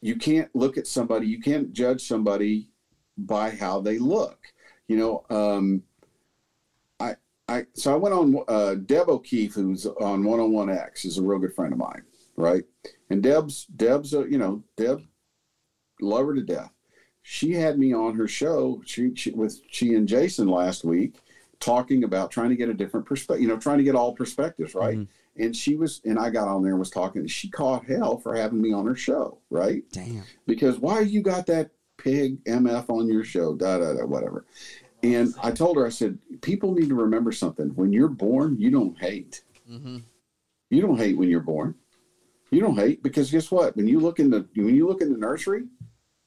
[0.00, 1.26] you can't look at somebody.
[1.28, 2.70] You can't judge somebody
[3.16, 4.38] by how they look.
[4.88, 5.82] You know, um,
[6.98, 7.14] I,
[7.48, 8.44] I, so I went on.
[8.48, 12.02] Uh, Deb O'Keefe, who's on 101X, is a real good friend of mine,
[12.36, 12.64] right?
[13.10, 15.02] And Deb's, Deb's, a, you know, Deb,
[16.00, 16.72] love her to death.
[17.30, 18.80] She had me on her show.
[18.86, 21.16] She, she with she and Jason last week,
[21.60, 23.42] talking about trying to get a different perspective.
[23.42, 25.06] You know, trying to get all perspectives, right?
[25.36, 27.26] And she was, and I got on there and was talking.
[27.26, 29.82] She caught hell for having me on her show, right?
[29.92, 30.22] Damn.
[30.46, 34.46] because why you got that pig MF on your show, da da da, whatever.
[35.02, 37.68] And I told her, I said, people need to remember something.
[37.74, 39.42] When you're born, you don't hate.
[39.70, 39.98] Mm-hmm.
[40.70, 41.74] You don't hate when you're born.
[42.50, 43.76] You don't hate because guess what?
[43.76, 45.64] When you look in the when you look in the nursery,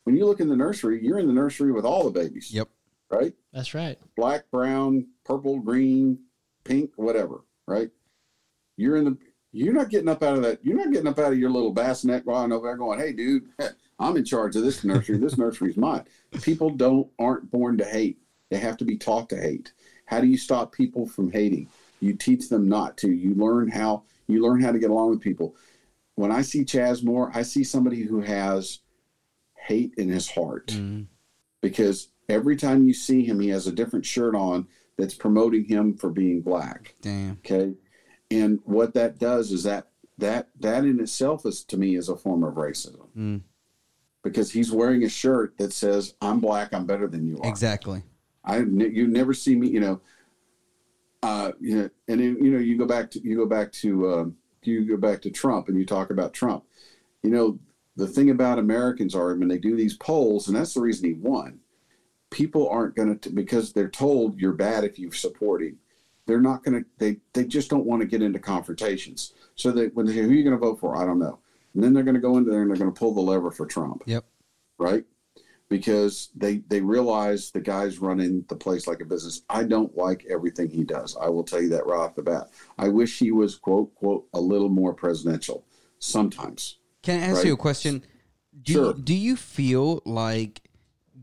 [0.04, 2.52] when you look in the nursery, you're in the nursery with all the babies.
[2.52, 2.70] Yep.
[3.10, 3.34] Right?
[3.54, 3.98] That's right.
[4.16, 6.20] Black, brown, purple, green,
[6.64, 7.44] pink, whatever.
[7.68, 7.90] Right?
[8.78, 9.18] You're in the
[9.54, 10.64] you're not getting up out of that.
[10.64, 13.50] You're not getting up out of your little bassinet going over there going, "Hey, dude,
[14.00, 15.18] I'm in charge of this nursery.
[15.18, 16.06] This nursery's mine."
[16.42, 18.18] People don't aren't born to hate.
[18.50, 19.74] They have to be taught to hate.
[20.06, 21.68] How do you stop people from hating?
[22.00, 23.12] You teach them not to.
[23.12, 25.56] You learn how you learn how to get along with people.
[26.16, 28.80] When I see Chaz Moore, I see somebody who has
[29.66, 31.04] hate in his heart Mm-hmm.
[31.62, 34.68] because every time you see him, he has a different shirt on
[34.98, 36.96] that's promoting him for being black.
[37.02, 37.40] Damn.
[37.46, 37.74] Okay.
[38.30, 42.16] And what that does is that that that in itself is to me is a
[42.16, 43.08] form of racism.
[43.18, 43.42] Mm.
[44.24, 47.50] Because he's wearing a shirt that says, I'm black, I'm better than you are.
[47.50, 48.04] Exactly.
[48.46, 50.02] I you never see me, you know.
[51.24, 54.12] Uh, you know, and then you know you go back to you go back to
[54.12, 56.64] um, you go back to Trump and you talk about Trump.
[57.24, 57.60] You know
[57.96, 61.14] the thing about Americans are when they do these polls, and that's the reason he
[61.14, 61.60] won.
[62.30, 65.78] People aren't going to because they're told you're bad if you support him.
[66.26, 66.90] They're not going to.
[66.98, 69.34] They they just don't want to get into confrontations.
[69.56, 71.40] So they when they say who are you going to vote for, I don't know.
[71.74, 73.50] And then they're going to go in there and they're going to pull the lever
[73.52, 74.26] for Trump Yep.
[74.78, 75.06] right?
[75.70, 79.42] Because they they realize the guy's running the place like a business.
[79.50, 81.18] I don't like everything he does.
[81.20, 82.50] I will tell you that right off the bat.
[82.78, 85.66] I wish he was quote quote a little more presidential.
[86.00, 87.48] Sometimes, Can I ask Right.
[87.48, 88.04] you a question?
[88.64, 88.86] Do Sure.
[88.96, 90.62] you, do you feel like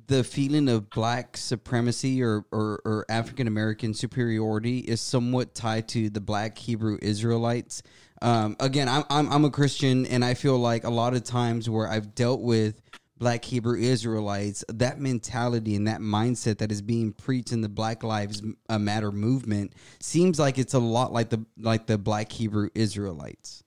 [0.07, 6.09] the feeling of black supremacy or, or, or African American superiority is somewhat tied to
[6.11, 7.83] the black Hebrew Israelites?
[8.23, 11.71] Um, again, I'm, I'm I'm a Christian, and I feel like a lot of times
[11.71, 12.81] where I've dealt with
[13.19, 18.03] black Hebrew Israelites, that mentality and that mindset that is being preached in the Black
[18.03, 22.71] Lives uh, Matter movement seems like it's a lot like the like the black Hebrew
[22.75, 23.63] Israelites.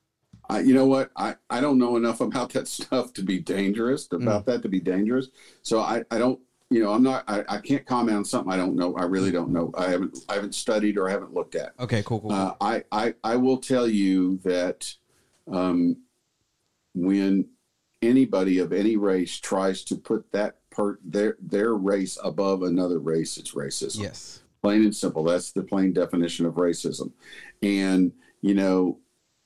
[0.52, 1.11] I, you know what?
[1.15, 4.22] I I don't know enough about that stuff to be dangerous Mm.
[4.23, 5.28] about that to be dangerous.
[5.64, 6.40] So I I don't.
[6.69, 7.26] You know, I'm not.
[7.28, 8.95] I, I can't comment on something I don't know.
[8.95, 9.73] I really don't know.
[9.78, 10.18] I haven't.
[10.30, 11.73] I haven't studied or I haven't looked at.
[11.82, 12.30] Okay, cool, cool.
[12.30, 12.40] cool.
[12.40, 14.94] Uh, I, I I will tell you that
[15.52, 15.98] um,
[16.94, 17.49] when
[18.02, 23.38] anybody of any race tries to put that per their their race above another race,
[23.38, 23.99] it's racism.
[24.03, 24.40] yes.
[24.61, 25.23] Plain and simple.
[25.23, 27.11] That's the plain definition of racism.
[27.61, 28.99] And you know,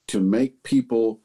[0.07, 1.19] to make people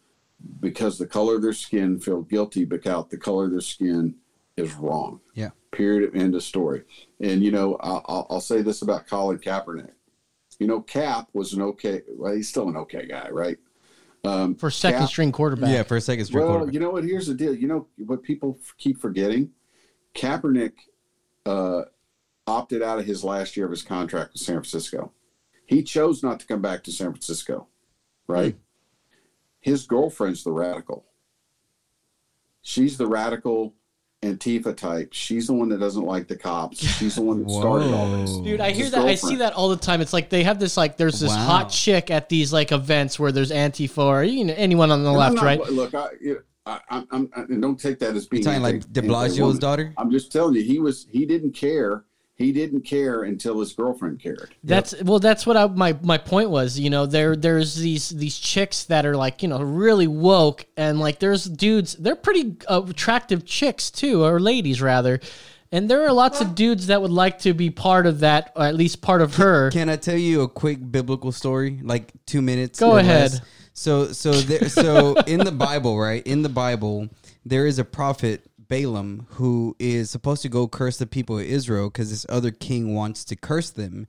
[0.60, 4.14] because the color of their skin feel guilty because the color of their skin
[4.56, 5.20] is wrong.
[5.34, 5.50] Yeah.
[5.70, 6.16] Period.
[6.16, 6.82] End of story.
[7.20, 9.92] And you know, I'll, I'll- I'll say this about Colin Kaepernick.
[10.58, 12.02] You know, Cap was an okay.
[12.08, 13.56] Well, he's still an okay guy, right?
[14.24, 15.70] Um, For second Cap- string quarterback.
[15.70, 16.74] Yeah, for a second straight well, quarterback.
[16.74, 17.04] you know what?
[17.04, 17.54] Here's the deal.
[17.54, 19.50] You know what people f- keep forgetting?
[20.14, 20.72] Kaepernick
[21.46, 21.82] uh,
[22.46, 25.12] opted out of his last year of his contract with San Francisco.
[25.66, 27.68] He chose not to come back to San Francisco,
[28.26, 28.56] right?
[29.60, 31.04] His girlfriend's the radical.
[32.62, 33.74] She's the radical
[34.22, 35.12] Antifa type.
[35.12, 36.78] She's the one that doesn't like the cops.
[36.78, 38.36] She's the one that started all this.
[38.38, 39.04] Dude, I hear that.
[39.06, 40.00] I see that all the time.
[40.02, 41.46] It's like they have this like there's this Wow.
[41.46, 45.08] hot chick at these like events where there's Antifa or you know, anyone on the
[45.10, 45.60] And left, not- right?
[45.70, 48.92] Look, I, you- I, I'm, I'm, and don't take that as You being talking like
[48.92, 49.94] De Blasio's daughter?
[49.96, 52.04] I'm just telling you, he was he didn't care.
[52.40, 54.54] He didn't care until his girlfriend cared.
[54.64, 55.18] That's well.
[55.18, 56.80] That's what I, my my point was.
[56.80, 60.98] You know, there there's these these chicks that are like you know really woke, and
[60.98, 61.96] like there's dudes.
[61.96, 65.20] They're pretty uh, attractive chicks too, or ladies rather.
[65.70, 68.64] And there are lots of dudes that would like to be part of that, or
[68.64, 69.70] at least part of her.
[69.70, 71.78] Can I tell you a quick biblical story?
[71.82, 72.80] Like two minutes.
[72.80, 73.32] Go ahead.
[73.32, 73.40] less?
[73.74, 76.26] So so there so in the Bible, right?
[76.26, 77.10] In the Bible,
[77.44, 81.90] there is a prophet Balaam who is supposed to go curse the people of Israel
[81.90, 84.06] because this other king wants to curse them.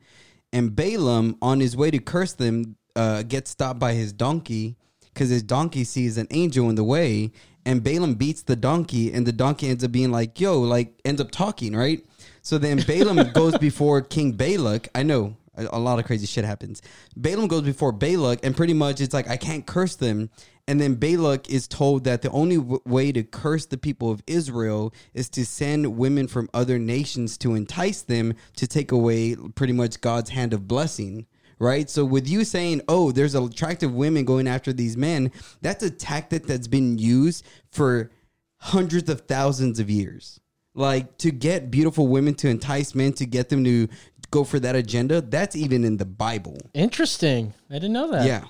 [0.53, 4.77] And Balaam, on his way to curse them, uh, gets stopped by his donkey
[5.13, 7.31] because his donkey sees an angel in the way.
[7.65, 11.21] And Balaam beats the donkey, and the donkey ends up being like, yo, like, ends
[11.21, 12.03] up talking, right?
[12.41, 14.87] So then Balaam goes before King Balak.
[14.95, 16.81] I know a, a lot of crazy shit happens.
[17.15, 20.29] Balaam goes before Balak, and pretty much it's like, I can't curse them.
[20.67, 24.23] And then Balak is told that the only w- way to curse the people of
[24.27, 29.73] Israel is to send women from other nations to entice them to take away pretty
[29.73, 31.25] much God's hand of blessing.
[31.59, 31.87] Right.
[31.91, 36.47] So, with you saying, oh, there's attractive women going after these men, that's a tactic
[36.47, 38.09] that's been used for
[38.57, 40.39] hundreds of thousands of years.
[40.73, 43.89] Like to get beautiful women to entice men to get them to
[44.31, 46.57] go for that agenda, that's even in the Bible.
[46.73, 47.53] Interesting.
[47.69, 48.25] I didn't know that.
[48.25, 48.45] Yeah.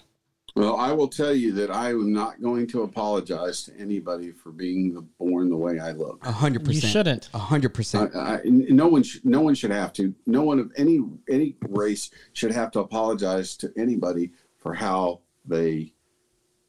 [0.55, 4.51] Well, I will tell you that I am not going to apologize to anybody for
[4.51, 6.25] being the, born the way I look.
[6.25, 6.75] A hundred percent.
[6.75, 6.91] You percent.
[6.93, 7.29] shouldn't.
[7.33, 8.11] A hundred percent.
[8.45, 10.13] No one, sh- no one should have to.
[10.25, 10.99] No one of any
[11.29, 15.93] any race should have to apologize to anybody for how they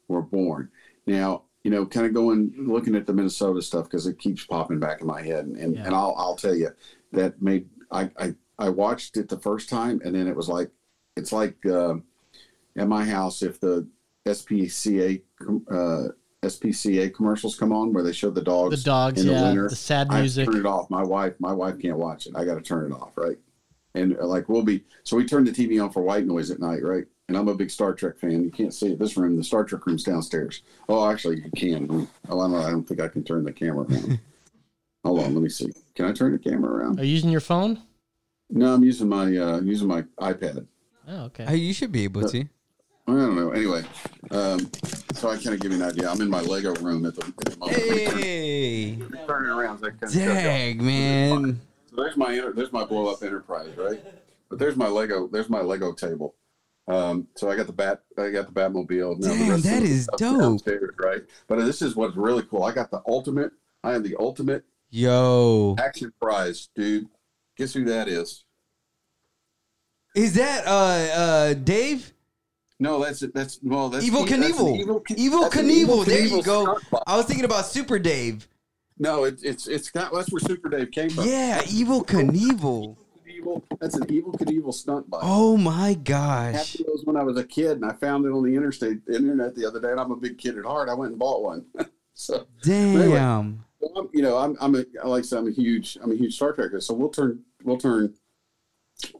[0.07, 0.69] were born.
[1.05, 4.79] Now, you know, kind of going looking at the Minnesota stuff because it keeps popping
[4.79, 5.85] back in my head, and and, Yeah.
[5.87, 6.69] and I'll I'll tell you
[7.11, 10.71] that made I, I I watched it the first time, and then it was like
[11.17, 11.95] it's like uh,
[12.77, 13.87] at my house if the
[14.25, 15.21] SPCA
[15.69, 16.07] uh,
[16.41, 19.69] SPCA commercials come on where they show the dogs, The dogs in the yeah, winter,
[19.69, 20.47] the sad music.
[20.47, 20.89] I turn it off.
[20.89, 22.33] My wife, my wife can't watch it.
[22.37, 23.37] I got to turn it off, right?
[23.95, 26.59] And uh, like we'll be, so we turn the TV on for white noise at
[26.61, 27.03] night, right?
[27.27, 28.43] And I'm a big Star Trek fan.
[28.43, 28.99] You can't see it.
[28.99, 30.61] This room, the Star Trek room's downstairs.
[30.87, 32.07] Oh, actually, you can.
[32.29, 34.19] Oh, I don't, I don't think I can turn the camera around.
[35.03, 35.69] Hold on, let me see.
[35.95, 36.99] Can I turn the camera around?
[36.99, 37.81] Are you using your phone?
[38.49, 40.65] No, I'm using my uh, using my iPad.
[41.07, 41.45] Oh, okay.
[41.45, 42.41] Hey, you should be able to.
[43.05, 43.51] I don't know.
[43.51, 43.83] Anyway,
[44.31, 44.69] um,
[45.13, 46.09] so I kind of give you an idea.
[46.09, 47.77] I'm in my Lego room at the, at the moment.
[47.77, 48.95] Hey,
[49.27, 49.79] Turn it around.
[49.79, 51.59] so I kinda- dang man.
[51.89, 54.01] So there's my there's my blow up enterprise, right?
[54.49, 56.35] But there's my Lego there's my Lego table.
[56.87, 59.19] Um, so I got the bat I got the Batmobile.
[59.19, 60.61] Now Damn, rest of that the is dope.
[61.03, 61.21] right?
[61.47, 62.63] But this is what's really cool.
[62.63, 63.51] I got the ultimate.
[63.83, 67.07] I am the ultimate Yo, action prize, dude.
[67.57, 68.45] Guess who that is?
[70.15, 72.13] is that uh uh Dave?
[72.79, 74.83] No, that's that's well, that's Evel Knievel.
[74.83, 76.05] Evel, Evel that's an Knievel.
[76.05, 76.77] There you go.
[77.07, 78.47] I was thinking about Super Dave.
[78.97, 80.13] No, it, it's it's not.
[80.13, 81.25] That's where Super Dave came from.
[81.25, 82.97] Yeah, Evel Knievel.
[83.27, 83.63] Evel.
[83.79, 85.21] That's an Evel Knievel stunt bike.
[85.23, 86.73] Oh my gosh.
[86.73, 89.65] those when I was a kid, and I found it on the interstate internet the
[89.65, 89.91] other day.
[89.91, 90.89] And I'm a big kid at heart.
[90.89, 91.65] I went and bought one.
[92.13, 93.63] so, Damn.
[93.95, 96.35] I'm, you know, I'm, I'm a, like I said, I'm a huge, I'm a huge
[96.35, 96.81] Star Trekker.
[96.81, 98.13] So we'll turn, we'll turn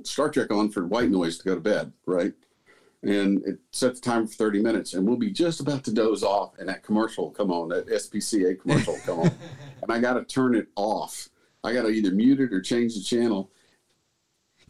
[0.03, 2.33] Star Trek on for white noise to go to bed, right?
[3.01, 6.23] And it sets the time for 30 minutes, and we'll be just about to doze
[6.23, 9.31] off, and that commercial will come on, that SPCA commercial will come on,
[9.81, 11.29] and I got to turn it off.
[11.63, 13.51] I got to either mute it or change the channel.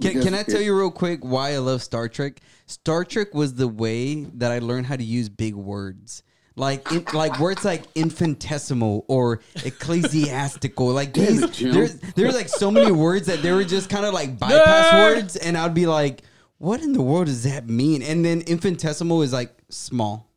[0.01, 2.39] Can, can I tell you real quick why I love Star Trek?
[2.65, 6.23] Star Trek was the way that I learned how to use big words.
[6.55, 10.87] Like in, like words like infinitesimal or ecclesiastical.
[10.87, 14.37] Like these, there's there's like so many words that they were just kind of like
[14.37, 15.15] bypass Nerd!
[15.15, 16.21] words, and I'd be like,
[16.59, 20.29] "What in the world does that mean?" And then infinitesimal is like small.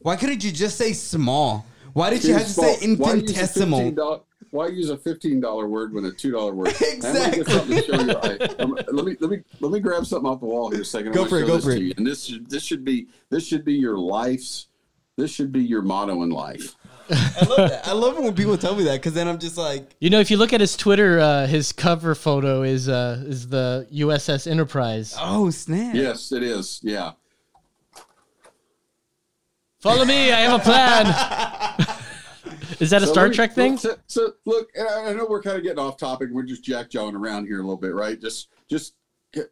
[0.00, 1.64] Why couldn't you just say small?
[1.94, 4.24] Why did you have to say use a infinitesimal?
[4.50, 6.68] Why use a fifteen dollar word when a two dollar word?
[6.68, 7.44] I'm gonna get Exactly.
[7.44, 8.46] something to show you.
[8.58, 10.84] I- um, let me let me let me grab something off the wall here a
[10.84, 11.12] second.
[11.12, 11.96] Go for it, go for it.
[11.96, 14.66] And this should this should be this should be your life's.
[15.18, 16.76] This should be your motto in life.
[17.10, 17.88] I love that.
[17.88, 20.20] I love it when people tell me that because then I'm just like, You know,
[20.20, 24.48] if you look at his Twitter, uh, his cover photo is uh, is the USS
[24.48, 25.16] Enterprise.
[25.18, 25.94] oh snap.
[25.96, 26.78] Yes, it is.
[26.84, 27.12] Yeah.
[29.80, 31.06] Follow me, I have a plan.
[32.80, 33.76] is that a So Star me- Trek thing?
[33.78, 36.28] So, so look, I I know we're kind of getting off topic.
[36.30, 38.20] We're just jack jawing around here a little bit, right?
[38.20, 38.94] Just just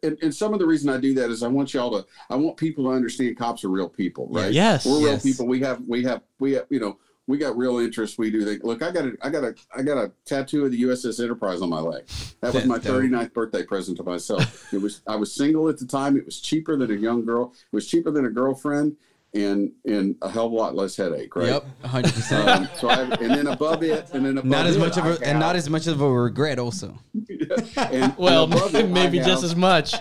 [0.03, 2.35] and, and some of the reason I do that is I want y'all to I
[2.35, 4.51] want people to understand cops are real people, right?
[4.51, 4.85] Yes.
[4.85, 5.23] we're real Yes.
[5.23, 5.47] people.
[5.47, 6.97] We have we have we have you know
[7.27, 8.17] we got real interests.
[8.17, 8.63] We do think.
[8.63, 11.61] Look, I got a I got a I got a tattoo of the USS Enterprise
[11.61, 12.05] on my leg.
[12.41, 14.73] That was my 39th birthday present to myself.
[14.73, 16.15] It was I was single at the time.
[16.17, 17.53] It was cheaper than a young girl.
[17.53, 18.95] It was cheaper than a girlfriend,
[19.33, 21.47] and and a hell of a lot less headache, right?
[21.49, 22.47] Yep, hundred percent.
[22.49, 25.05] Um, so I, and then above it, and then above Not as it, much of
[25.05, 26.59] I a, and not as much of a regret.
[26.59, 26.97] Also,
[27.75, 29.93] have- and, Well, and it, maybe I just as much.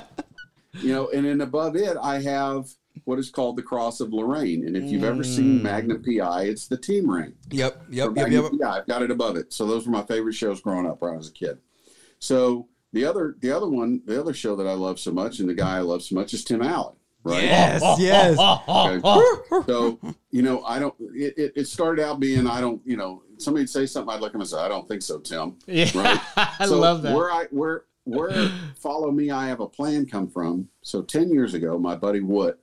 [0.75, 2.69] you know, and then above it, I have
[3.05, 4.67] what is called the Cross of Lorraine.
[4.67, 5.63] And if you've ever seen Mm.
[5.63, 7.35] Magnum PI, it's the team ring.
[7.51, 8.61] yep, yep, yep, Magnum yep.
[8.63, 8.79] PI.
[8.79, 9.53] I've got it above it.
[9.53, 11.59] So those were my favorite shows growing up when I was a kid.
[12.21, 15.49] So the other, the other one, the other show that I love so much, and
[15.49, 16.97] the guy I love so much is Tim Allen.
[17.27, 17.43] Right.
[17.43, 18.37] Yes, yes.
[18.39, 19.65] Okay.
[19.67, 19.99] So
[20.31, 20.95] you know, I don't.
[21.15, 22.81] It, it, it started out being I don't.
[22.85, 25.19] You know, somebody'd say something, I'd look at him and say, I don't think so,
[25.19, 25.57] Tim.
[25.67, 26.21] Yeah, Right.
[26.61, 27.15] I So love that.
[27.15, 28.49] Where I where where
[28.79, 30.69] follow me, I have a plan come from.
[30.83, 32.57] So ten years ago, my buddy Wood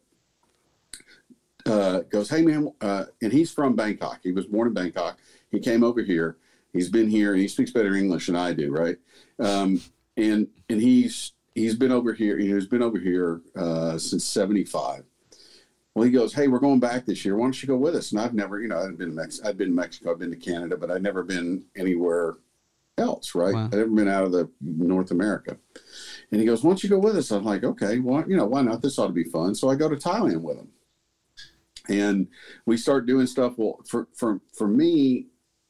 [1.66, 4.20] uh, goes, "Hey man," uh, and he's from Bangkok.
[4.24, 5.18] He was born in Bangkok.
[5.52, 6.38] He came over here.
[6.72, 8.98] He's been here, and he speaks better English than I do, right?
[9.40, 9.82] Um,
[10.18, 12.38] and and he's he's been over here.
[12.38, 15.04] He's been over here uh, since '75.
[15.96, 17.36] Well, he goes, "Hey, we're going back this year.
[17.36, 19.42] Why don't you go with us?" And I've never, you know, I've been to Mex-
[19.44, 22.38] I've been to Mexico, I've been to Canada, but I've never been anywhere
[22.98, 23.54] else, right?
[23.54, 23.66] Wow.
[23.66, 25.58] I've never been out of the North America.
[26.32, 28.46] And he goes, "Why don't you go with us?" I'm like, "Okay, well, you know,
[28.46, 28.82] why not?
[28.82, 30.70] This ought to be fun." So I go to Thailand with him,
[31.90, 32.28] and
[32.66, 33.54] we start doing stuff.
[33.58, 35.28] Well, for for for me,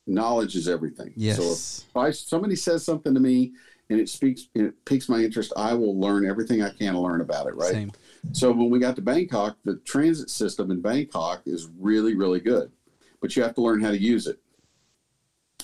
[0.08, 1.14] knowledge is everything.
[1.16, 1.38] Yes.
[1.38, 3.54] So if if I somebody says something to me
[3.94, 7.46] and it speaks, it piques my interest, I will learn everything I can learn about
[7.46, 7.56] it.
[7.56, 7.72] Right.
[7.72, 7.92] Same.
[8.32, 12.72] So when we got to Bangkok, the transit system in Bangkok is really, really good,
[13.22, 14.40] but you have to learn how to use it.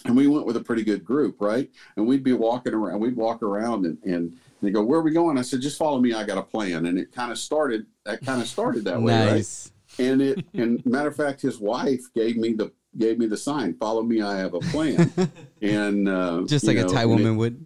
[0.05, 1.71] And we went with a pretty good group, right?
[1.95, 5.11] And we'd be walking around, we'd walk around and, and they go, Where are we
[5.11, 5.39] going?
[5.39, 6.85] I said, Just follow me, I got a plan.
[6.85, 9.31] And it kind of started that kind of started that way, right?
[9.33, 9.71] Nice.
[9.97, 13.73] And it and matter of fact, his wife gave me the gave me the sign,
[13.75, 15.11] follow me, I have a plan.
[15.61, 17.65] and uh, Just like a Thai and it- woman would.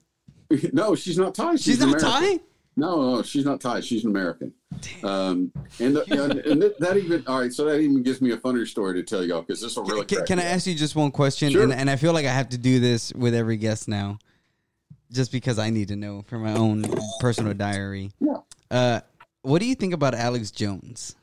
[0.73, 1.53] no, she's not Thai.
[1.53, 2.09] She's, She's not American.
[2.09, 2.39] Thai.
[2.75, 3.81] No, no, she's not Thai.
[3.81, 4.51] She's an American.
[5.03, 7.53] Um, and, the, and, and that- that even all right.
[7.53, 10.05] So that even gives me a funnier story to tell y'all because this will really.
[10.05, 11.51] Can, can I ask you just one question?
[11.51, 11.63] Sure.
[11.63, 14.17] And, and I feel like I have to do this with every guest now,
[15.11, 16.83] just because I need to know for my own
[17.19, 18.11] personal diary.
[18.19, 18.37] Yeah.
[18.71, 18.99] Uh,
[19.43, 21.15] what do you think about Alex Jones?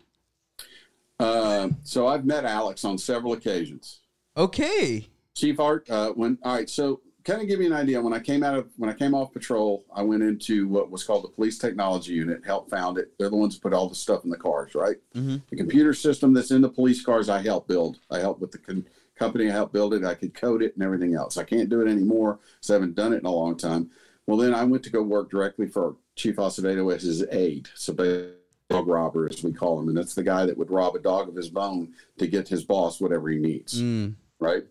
[1.18, 4.01] Uh, so I've met Alex on several occasions.
[4.36, 5.09] Okay.
[5.34, 5.88] Chief Art.
[5.90, 6.70] Uh, when all right.
[6.70, 8.01] So kind of give you an idea.
[8.01, 11.05] When I came out of when I came off patrol, I went into what was
[11.05, 12.44] called the Police Technology Unit.
[12.44, 13.12] Helped found it.
[13.18, 14.97] They're the ones who put all the stuff in the cars, right?
[15.14, 15.42] Mhm.
[15.51, 17.98] The computer system that's in the police cars, I helped build.
[18.10, 18.86] I helped with the con-
[19.16, 19.48] company.
[19.48, 20.05] I helped build it.
[20.05, 21.36] I could code it and everything else.
[21.36, 23.90] I can't do it anymore, so I haven't done it in a long time.
[24.26, 27.68] Well, then I went to go work directly for Chief Acevedo as his aide.
[27.74, 28.34] So basically,
[28.70, 31.28] dog robber, as we call him, and that's the guy that would rob a dog
[31.28, 34.14] of his bone to get his boss whatever he needs, Mm.
[34.38, 34.62] right?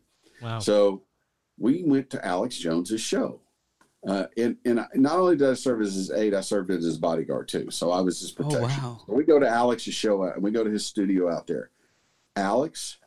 [0.41, 0.59] Wow.
[0.59, 1.01] So
[1.59, 3.41] we went to Alex Jones's show.
[4.07, 6.85] Uh, and, and I, not only did I serve as his aide, I served as
[6.85, 7.69] his bodyguard too.
[7.69, 8.83] So I was his Oh protection.
[8.83, 9.01] wow.
[9.05, 11.69] So we go to Alex's show and we go to his studio out there.
[12.37, 12.97] Alex,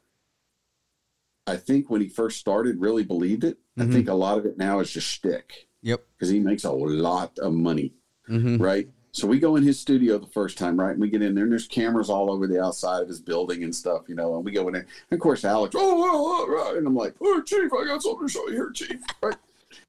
[1.46, 3.58] I think when he first started, really believed it.
[3.78, 3.88] Mhm.
[3.88, 6.04] I think a lot of it now is just shtick Yep.
[6.14, 7.94] because he makes a lot of money,
[8.26, 8.88] hmm right?
[9.14, 10.92] So we go in his studio the first time, right?
[10.92, 13.62] And we get in there, and there's cameras all over the outside of his building
[13.62, 14.36] and stuff, you know.
[14.36, 16.78] And we go in there, and of course, Alex, oh, oh, oh, right.
[16.78, 19.36] and I'm like, oh, Chief, I got something to show you here, Chief, right?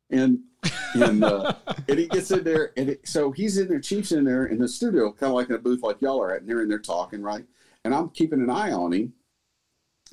[0.10, 0.40] And
[0.96, 1.54] and uh,
[1.88, 4.60] and he gets in there, and it, so he's in there, Chief's in there in
[4.60, 6.68] the studio, kind of like in a booth like y'all are at, and they're in
[6.70, 7.46] there talking, right?
[7.86, 9.14] And I'm keeping an eye on him,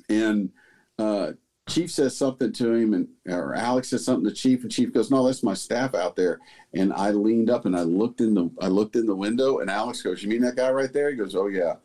[0.07, 0.51] and
[0.97, 1.33] uh,
[1.69, 5.11] Chief says something to him, and or Alex says something to Chief, and Chief goes,
[5.11, 6.39] "No, that's my staff out there."
[6.73, 9.69] And I leaned up and I looked in the I looked in the window, and
[9.69, 11.75] Alex goes, "You mean that guy right there?" He goes, "Oh yeah."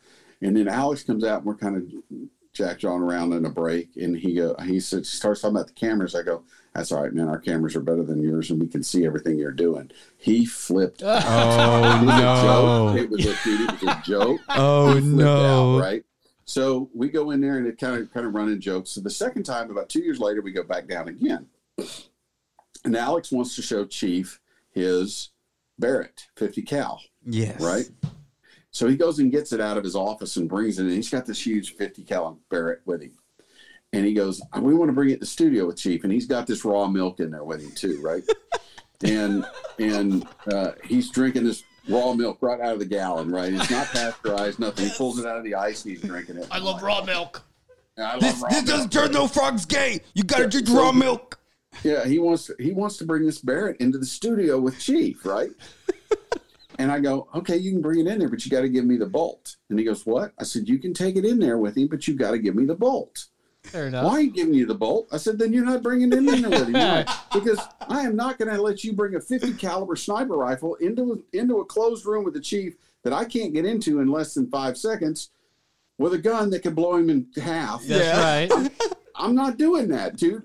[0.41, 3.95] And then Alex comes out, and we're kind of jack jawing around in a break,
[3.97, 6.15] and he go he says, starts talking about the cameras.
[6.15, 6.43] I go,
[6.73, 7.27] "That's all right, man.
[7.29, 11.01] Our cameras are better than yours, and we can see everything you're doing." He flipped.
[11.05, 12.45] Oh It was a joke.
[12.45, 12.95] no.
[12.97, 15.77] It was a, it was a joke Oh he no.
[15.77, 16.03] out, right?
[16.47, 18.91] So we go in there and it kind of kind of running jokes.
[18.91, 21.45] So the second time, about two years later, we go back down again.
[22.85, 24.39] And Alex wants to show Chief
[24.71, 25.29] his
[25.77, 27.61] Barrett 50 cal, Yes.
[27.61, 27.89] right?
[28.71, 30.91] So he goes and gets it out of his office and brings it in.
[30.91, 33.11] He's got this huge 50 cal Barrett with him.
[33.91, 36.03] And he goes, We want to bring it to the studio with Chief.
[36.03, 38.23] And he's got this raw milk in there with him too, right?
[39.03, 39.45] and
[39.79, 43.53] and uh, he's drinking this raw milk right out of the gallon, right?
[43.53, 44.87] It's not pasteurized, nothing.
[44.87, 46.47] He pulls it out of the ice and he's drinking it.
[46.51, 47.43] I love raw milk.
[47.97, 48.65] Yeah, I love This, raw this milk.
[48.67, 49.99] doesn't turn no frogs gay.
[50.13, 51.39] You gotta drink so- raw milk.
[51.83, 55.25] Yeah, he wants to, he wants to bring this Barrett into the studio with Chief,
[55.25, 55.51] right?
[56.79, 58.85] And I go, okay, you can bring it in there, but you got to give
[58.85, 59.55] me the bolt.
[59.71, 60.33] And he goes, what?
[60.39, 62.53] I said, you can take it in there with him, but you got to give
[62.53, 63.25] me the bolt.
[63.67, 64.05] Fair enough.
[64.05, 65.07] Why are you giving you the bolt?
[65.11, 66.69] I said, then you're not bringing it in there with.
[66.69, 70.75] You're because I am not going to let you bring a 50 caliber sniper rifle
[70.75, 74.33] into into a closed room with the chief that I can't get into in less
[74.33, 75.29] than five seconds
[75.97, 77.83] with a gun that could blow him in half.
[77.83, 78.71] That's right.
[79.15, 80.43] I'm not doing that, dude.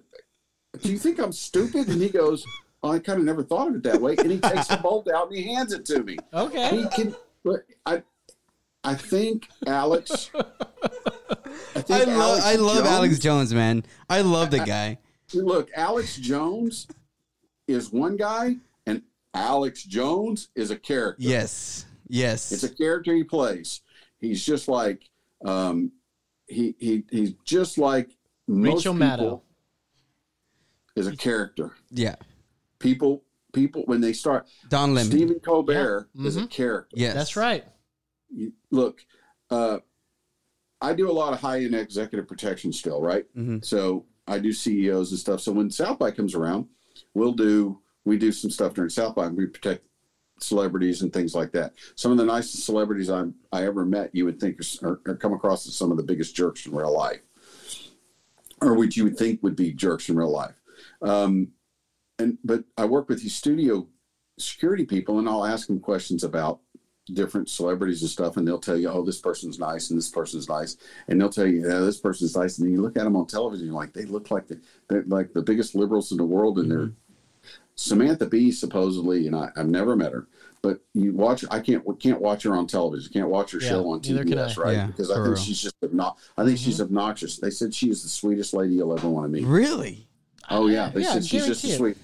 [0.81, 1.89] Do you think I'm stupid?
[1.89, 2.45] And he goes,
[2.83, 4.17] well, I kind of never thought of it that way.
[4.19, 6.17] And he takes the bolt out and he hands it to me.
[6.33, 6.77] Okay.
[6.77, 8.03] He can, but I,
[8.83, 10.31] I think Alex.
[11.91, 13.85] I, think I love Alex I love Jones- Alex Jones, man.
[14.09, 14.99] I love the guy.
[15.35, 16.87] Look, Alex Jones
[17.67, 18.57] is one guy,
[18.87, 19.03] and
[19.35, 21.23] Alex Jones is a character.
[21.23, 21.87] Yes.
[22.09, 22.53] Yes.
[22.53, 23.81] It's a character he plays.
[24.19, 25.09] He's just like
[25.45, 25.93] um,
[26.47, 28.11] he he he's just like
[28.47, 29.41] most Rachel people Maddow.
[30.97, 31.73] is a character.
[31.91, 32.17] yeah.
[32.79, 33.23] People
[33.53, 35.11] people when they start Don Lemon.
[35.11, 36.95] Stephen Colbert is a character.
[36.99, 37.15] Yes.
[37.15, 37.65] That's right.
[38.29, 39.05] You- Look,
[39.51, 39.79] uh,
[40.83, 43.25] I do a lot of high end executive protection still, right?
[43.37, 43.65] Mhm.
[43.65, 45.41] So I do CEOs and stuff.
[45.41, 46.67] So when South by comes around,
[47.15, 49.29] we'll do we do some stuff during South by.
[49.29, 49.87] We protect
[50.41, 51.73] celebrities and things like that.
[51.95, 55.33] Some of the nicest celebrities I I ever met, you would think are, are come
[55.33, 57.21] across as some of the biggest jerks in real life,
[58.61, 60.61] or what you would think would be jerks in real life.
[61.01, 61.53] Um,
[62.19, 63.87] and but I work with these studio
[64.39, 66.61] security people, and I'll ask them questions about
[67.15, 70.49] different celebrities and stuff, and they'll tell you, "Oh, this person's nice, and this person's
[70.49, 70.77] nice,"
[71.09, 73.27] and they'll tell you, "Yeah, this person's nice," and then you look at them on
[73.27, 76.59] television, you're like, they look like the they're like the biggest liberals in the world,
[76.59, 76.93] and they're
[77.75, 80.29] Samantha Bee supposedly, and I, I've never met her,
[80.63, 81.45] but you watch.
[81.51, 83.13] I can't can't watch her on television.
[83.13, 84.77] Can't watch her Yeah, show on TBS, right?
[84.77, 85.37] Yeah, because I think real.
[85.37, 87.39] she's just obnox- I think she's obnoxious.
[87.39, 89.47] They said she is the sweetest lady you'll ever want to meet.
[89.47, 90.07] Really?
[90.51, 91.97] Oh yeah, they Yeah, said she's just sweet.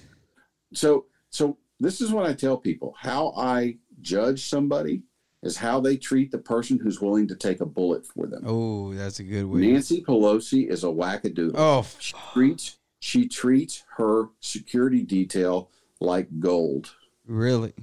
[0.73, 5.03] So so this is what I tell people: how I judge somebody
[5.43, 8.43] is how they treat the person who's willing to take a bullet for them.
[8.45, 9.61] Oh, that's a good way.
[9.61, 11.53] Nancy Pelosi is a wackadoodle.
[11.55, 15.71] Oh, She treats she treats her security detail
[16.01, 16.93] like gold.
[17.25, 17.73] really?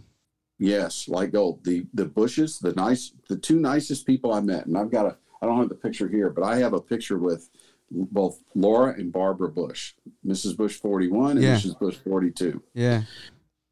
[0.58, 1.64] Yes, like gold.
[1.64, 5.16] The the Bushes, the nice, the two nicest people I met, and I've got a.
[5.42, 7.50] I don't have the picture here, but I have a picture with
[7.90, 9.92] both Laura and Barbara Bush,
[10.26, 10.56] Mrs.
[10.56, 11.56] Bush forty one and Yeah.
[11.56, 11.78] Mrs.
[11.78, 12.62] Bush forty two.
[12.74, 13.02] Yeah.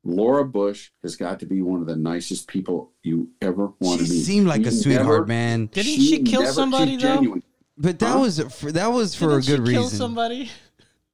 [0.04, 4.06] Laura Bush has got to be one of the nicest people you ever want She
[4.06, 4.18] to meet.
[4.18, 5.66] She seemed like a sweetheart, never- man.
[5.72, 7.14] Didn't she kill never- somebody, she's though?
[7.14, 7.42] genuine.
[7.78, 8.18] But that Huh?
[8.20, 9.98] was for, that was for Didn't a good she kill reason.
[9.98, 10.50] somebody?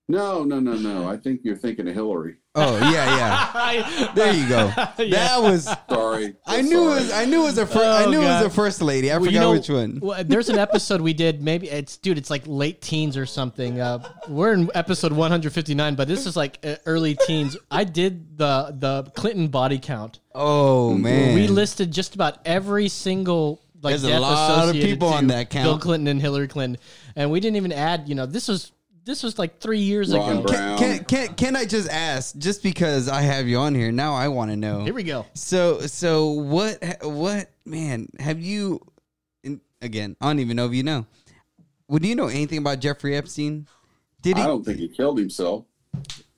[0.08, 1.08] No, no, no, no.
[1.08, 2.36] I think you're thinking of Hillary.
[2.56, 4.12] Oh yeah, yeah.
[4.14, 4.72] There you go.
[4.76, 4.92] Yeah.
[4.98, 5.68] That was.
[5.88, 7.12] Sorry, I knew it was.
[7.12, 7.66] I knew it was a.
[7.66, 8.42] Fir- I Oh, knew it God.
[8.44, 9.10] was a first lady.
[9.12, 9.98] I Well, forgot you know, which one.
[10.02, 11.42] well, there's an episode we did.
[11.42, 12.18] Maybe it's dude.
[12.18, 13.80] It's like late teens or something.
[13.80, 17.56] Uh, we're in episode 159, but this is like uh, early teens.
[17.70, 20.18] I did the the Clinton body count.
[20.34, 24.90] Oh man, We listed just about every single like There's a death lot of associated
[24.90, 25.64] people to on that count.
[25.66, 26.82] Bill Clinton and Hillary Clinton,
[27.14, 28.08] and we didn't even add.
[28.08, 28.72] You know, this was
[29.04, 30.42] this was like three years Ron ago.
[30.42, 30.78] Brown.
[30.78, 32.36] Can, can can I just ask?
[32.36, 34.84] Just because I have you on here now, I want to know.
[34.84, 35.26] Here we go.
[35.34, 38.80] So so what what man have you?
[39.44, 41.06] And again, I don't even know if you know.
[41.88, 43.66] Would you know anything about Jeffrey Epstein?
[44.22, 44.42] Did he?
[44.42, 45.64] I don't think he killed himself.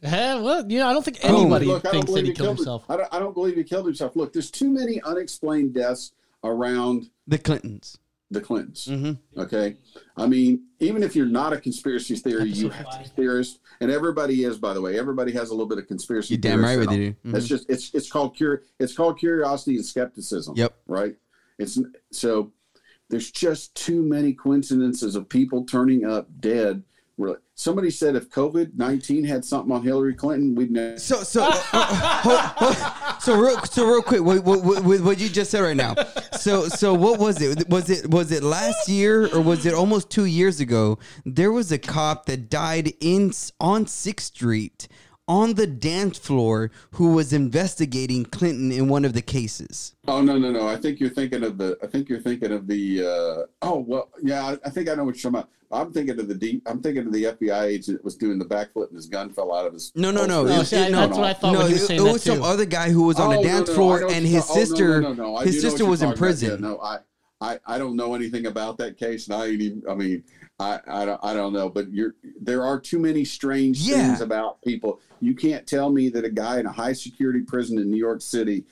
[0.02, 2.56] Well, you know, I don't think anybody Look, thinks that believe he killed him.
[2.56, 2.84] himself.
[2.89, 4.16] I don't, I don't believe he killed himself.
[4.16, 6.12] Look, there's too many unexplained deaths
[6.43, 7.98] around The Clintons.
[8.32, 8.86] The Clintons.
[8.86, 9.40] Mm-hmm.
[9.40, 9.76] Okay,
[10.16, 13.60] I mean, even if you're not a conspiracy theory, you have to be a theorist,
[13.80, 14.59] and everybody is.
[14.59, 16.34] By the way, everybody has a little bit of conspiracy.
[16.34, 17.16] You're damn right theorist we in do.
[17.24, 17.34] them.
[17.36, 20.54] It's just it's it's called cur it's called curiosity and skepticism.
[20.56, 20.74] Yep.
[20.86, 21.16] Right.
[21.59, 21.78] It's
[22.10, 22.52] so
[23.10, 26.82] there's just too many coincidences of people turning up dead.
[27.22, 30.96] Really, somebody said if COVID nineteen had something on Hillary Clinton, we'd know.
[30.96, 34.22] So so uh, hold- so real so real quick.
[34.22, 35.94] What, what, what, what you just said right now.
[36.32, 37.68] So so what was it?
[37.68, 40.98] Was it was it last year or was it almost two years ago?
[41.24, 44.88] There was a cop that died in on Sixth Street
[45.28, 49.94] on the dance floor who was investigating Clinton in one of the cases.
[50.08, 50.66] Oh no no no!
[50.66, 51.78] I think you're thinking of the.
[51.82, 53.00] I think you're thinking of the.
[53.04, 54.44] Uh, oh well, yeah.
[54.44, 55.48] I, I think I know what you're talking about.
[55.70, 56.62] I'm thinking of the deep.
[56.66, 59.54] I'm thinking of the FBI agent that was doing the backflip and his gun fell
[59.54, 59.90] out of his.
[59.94, 60.46] No, no, no.
[60.46, 60.50] holster.
[60.50, 62.04] It Oh, was- see, it- no, that's what I thought no, when it, saying it
[62.04, 62.30] that was too.
[62.32, 64.50] some other guy who was on Oh, the dance no, no, floor and you're his
[64.50, 66.50] oh, no, no, sister no, no, I his sister was in prison.
[66.50, 66.98] Yeah, no, I,
[67.40, 69.82] I I don't know anything about that case, and I ain't even.
[69.88, 70.22] I mean,
[70.58, 71.68] I, I don't, I don't know.
[71.68, 74.06] But you're there are too many strange Yeah.
[74.08, 75.00] things about people.
[75.20, 78.20] You can't tell me that a guy in a high security prison in New York
[78.20, 78.64] City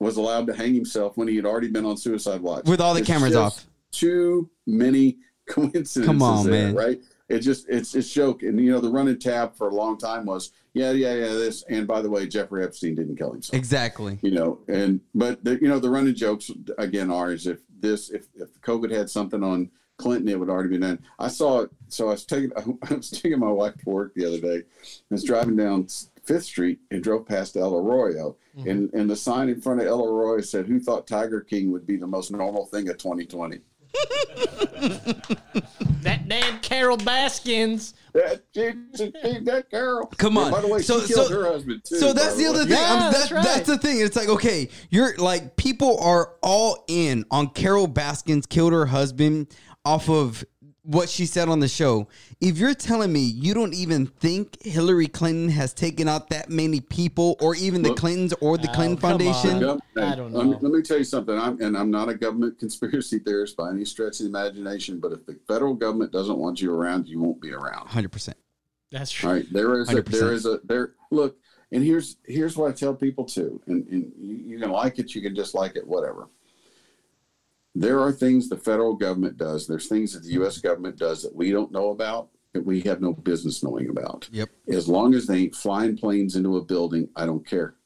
[0.00, 2.92] was allowed to hang himself when he had already been on suicide watch With all
[2.94, 3.66] the It's cameras off.
[3.92, 5.18] Too many
[5.48, 6.06] coincidences.
[6.06, 6.74] Come on, there, man.
[6.74, 7.00] Right?
[7.28, 8.42] it just it's it's joke.
[8.42, 11.28] And you know, the running tab for a long time was yeah, yeah, yeah.
[11.28, 13.54] This and by the way, Jeffrey Epstein didn't kill himself.
[13.56, 14.18] Exactly.
[14.22, 18.10] You know, and but the, you know the running jokes again are is if this
[18.10, 20.98] if if COVID had something on Clinton, it would already be done.
[21.18, 21.70] I saw it.
[21.88, 22.52] So I was taking
[22.90, 24.62] I was taking my wife to work the other day.
[24.82, 25.86] I was driving down
[26.24, 28.68] Fifth Street and drove past El Arroyo, mm-hmm.
[28.68, 31.86] and and the sign in front of El Arroyo said, "Who thought Tiger King would
[31.86, 33.60] be the most normal thing of 2020?"
[36.02, 37.94] That damn Carol Baskins.
[38.12, 40.06] That, that girl.
[40.18, 40.50] Come Yeah, on.
[40.50, 41.96] by the way, So- she killed so- her husband too.
[41.98, 42.48] So that's the way.
[42.48, 42.72] other thing.
[42.72, 43.44] Yeah, I'm- that's right.
[43.44, 44.00] That's the thing.
[44.00, 49.54] It's like, okay, you're like, people are all in on Carol Baskins killed her husband
[49.84, 50.44] off of
[50.84, 52.08] what she said on the show.
[52.40, 56.80] If you're telling me you don't even think Hillary Clinton has taken out that many
[56.80, 58.96] people, or even the Look- Clintons or the Oh, Clinton.
[58.96, 61.36] Foundation, Gov- I don't Let me, let me tell you something.
[61.38, 64.98] I'm and I'm not a government conspiracy theorist by any stretch of the imagination.
[64.98, 67.88] But if the federal government doesn't want you around, you won't be around.
[67.88, 68.34] 100%.
[68.90, 69.28] That's true.
[69.28, 70.04] All right, there is a, 100%.
[70.06, 70.94] there is a there.
[71.10, 71.36] Look,
[71.70, 75.14] and here's here's what I tell people too, and, and you, you can like it,
[75.14, 76.28] you can dislike it, whatever.
[77.74, 79.66] There are things the federal government does.
[79.66, 80.58] There's things that the U.S.
[80.58, 84.28] government does that we don't know about that we have no business knowing about.
[84.30, 84.50] Yep.
[84.68, 87.76] As long as they ain't flying planes into a building, I don't care.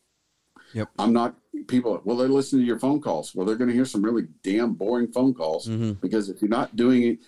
[0.75, 0.91] Yep.
[0.99, 1.37] I'm not
[1.69, 2.01] people.
[2.05, 3.33] Well, they're listening to your phone calls.
[3.35, 6.01] Well, they're going to hear some really damn boring phone calls Mhm.
[6.01, 7.19] because if you're not doing it,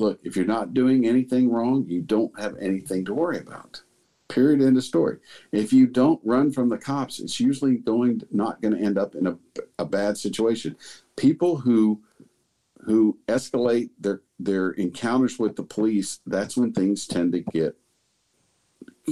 [0.00, 3.80] look, if you're not doing anything wrong, you don't have anything to worry about.
[4.28, 4.60] Period.
[4.60, 5.18] End of story.
[5.52, 9.14] If you don't run from the cops, it's usually going not going to end up
[9.14, 9.38] in a,
[9.78, 10.76] a bad situation.
[11.16, 12.00] People who
[12.88, 17.76] who escalate their their encounters with the police, that's when things tend to get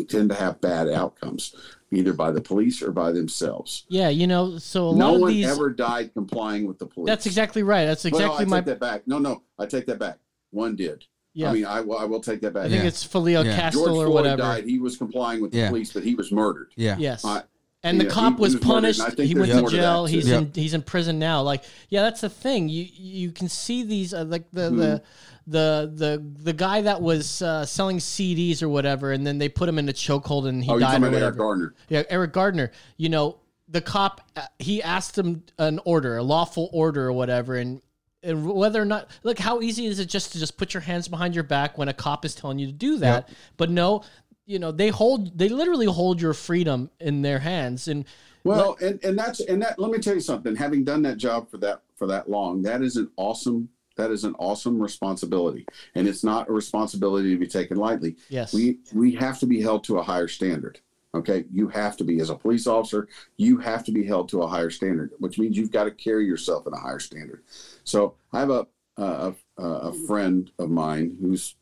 [0.08, 1.54] tend to have bad outcomes,
[1.90, 3.84] either by the police or by themselves.
[3.88, 5.46] Yeah, you know, so a no lot of one these.
[5.46, 7.06] ever died complying with the police.
[7.06, 7.86] That's exactly right.
[7.86, 8.56] That's Well, exactly I my.
[8.58, 9.06] take that back.
[9.06, 10.18] No, no, I take that back.
[10.50, 11.04] One did.
[11.34, 11.98] Yeah, I mean, I will.
[11.98, 12.66] I will take that back.
[12.66, 12.88] I think Yeah.
[12.88, 13.56] it's Filio Yeah.
[13.56, 14.42] Castle George or Floyd whatever.
[14.42, 14.64] died.
[14.64, 15.68] He was complying with the Yeah.
[15.68, 16.72] police, but he was murdered.
[16.76, 16.96] Yeah.
[16.98, 17.24] Yes.
[17.26, 17.42] I-
[17.86, 19.00] and the Yeah, cop he- was he was punished.
[19.00, 20.04] and I think He went to to jail.
[20.04, 20.34] that, He's too.
[20.34, 21.42] in he's in prison now.
[21.42, 22.68] Like, yeah, that's the thing.
[22.68, 24.76] You you can see these uh, like the Hmm.
[24.78, 25.02] the
[25.46, 29.68] the the the guy that was uh, selling CDs or whatever, and then they put
[29.68, 31.36] him in a chokehold and he oh, you're died talking or about Eric.
[31.38, 31.74] Gardner.
[31.88, 32.70] Yeah, Eric Gardner.
[32.96, 33.38] You know,
[33.68, 37.80] the cop uh, he asked him an order, a lawful order or whatever, and.
[38.22, 41.06] And whether or not, look, how easy is it just to just put your hands
[41.06, 43.28] behind your back when a cop is telling you to do that?
[43.56, 44.02] But no,
[44.46, 48.04] you know they hold, they literally hold your freedom in their hands, and
[48.44, 49.78] Well, and and that's and that.
[49.78, 50.56] Let me tell you something.
[50.56, 53.68] Having done that job for that for that long, that is an awesome.
[53.96, 58.16] That is an awesome responsibility, and it's not a responsibility to be taken lightly.
[58.28, 60.80] yes, we we have to be held to a higher standard
[61.14, 64.42] okay you have to be as a police officer you have to be held to
[64.42, 67.42] a higher standard which means you've got to carry yourself in a higher standard
[67.84, 68.66] so i have a
[68.98, 71.54] a, a, a friend of mine who's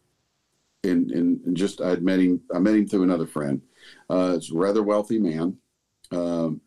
[0.84, 3.60] in, in in just i met him i met him through another friend
[4.10, 5.56] uh it's a rather wealthy man
[6.10, 6.60] um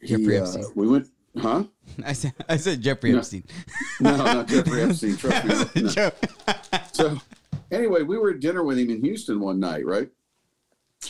[0.00, 0.64] he, Jeffrey uh, Epstein.
[0.74, 1.08] we went
[1.38, 1.64] huh
[2.04, 3.18] I said, I said Jeffrey No.
[3.18, 3.44] Epstein.
[4.00, 6.10] no not jeffrey epstein trust me no.
[6.92, 7.18] so
[7.70, 10.08] anyway, we were at dinner with him in Houston one night, right?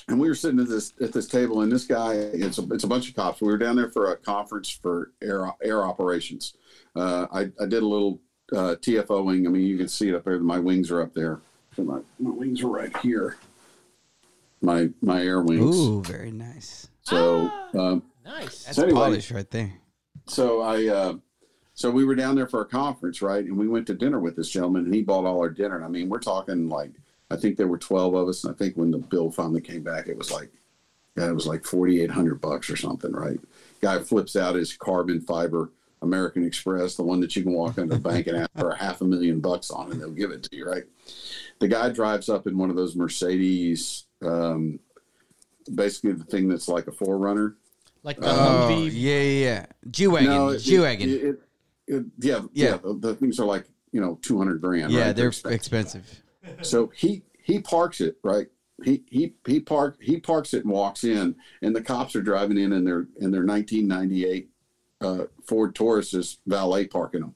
[0.08, 2.84] And we were sitting at this at this table, and this guy it's a it's
[2.84, 3.40] a bunch of cops.
[3.40, 6.54] We were down there for a conference for air air operations.
[6.94, 8.20] Uh, I I did a little
[8.52, 9.46] uh, TFOing.
[9.46, 10.38] I mean, you can see it up there.
[10.40, 11.40] My wings are up there.
[11.78, 13.36] So my my wings are right here.
[14.60, 15.76] My my air wings.
[15.76, 16.88] Ooh, very nice.
[17.02, 18.64] So um, nice.
[18.64, 19.72] That's So anyway- polished right there.
[20.26, 21.14] so I uh,
[21.74, 23.44] so we were down there for a conference, right?
[23.44, 25.76] And we went to dinner with this gentleman, and he bought all our dinner.
[25.76, 26.90] And I mean, we're talking like
[27.30, 29.84] I think there were twelve of us, and I think when the bill finally came
[29.84, 30.50] back, it was like
[31.16, 33.38] yeah, it was like forty eight hundred bucks or something, right?
[33.80, 35.70] Guy flips out his carbon fiber
[36.02, 38.76] American Express, the one that you can walk into a bank and ask for a
[38.76, 40.84] half a million bucks on, and they'll give it to you, right?
[41.60, 44.78] The guy drives up in one of those Mercedes, um,
[45.74, 47.56] basically the thing that's like a forerunner.
[48.04, 48.90] Like the Oh, Humvee.
[48.94, 49.66] yeah, yeah, yeah.
[49.90, 50.28] G-Wagon.
[50.30, 51.08] No, G-Wagon.
[51.10, 51.40] It, it,
[51.88, 52.70] it, yeah, Yeah.
[52.70, 52.76] yeah.
[52.76, 54.92] The, the things are like you know two hundred grand.
[54.92, 55.16] yeah, right?
[55.16, 55.52] they're expensive.
[55.72, 56.22] expensive.
[56.62, 58.46] So he he parks it right.
[58.84, 62.56] He he he park he parks it and walks in, and the cops are driving
[62.58, 64.48] in in their in their 1998
[65.00, 67.34] uh, Ford Taurus is valet parking them,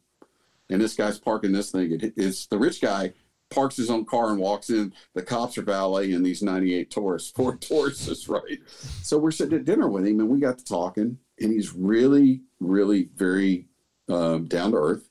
[0.70, 1.92] and this guy's parking this thing.
[1.92, 3.12] It, it's the rich guy
[3.50, 4.94] parks his own car and walks in.
[5.12, 8.58] The cops are valet in these 98 Taurus Ford Tauruses, right?
[9.02, 12.42] So we're sitting at dinner with him, and we got to talking, and he's really
[12.60, 13.66] really very
[14.08, 15.08] um, down to earth.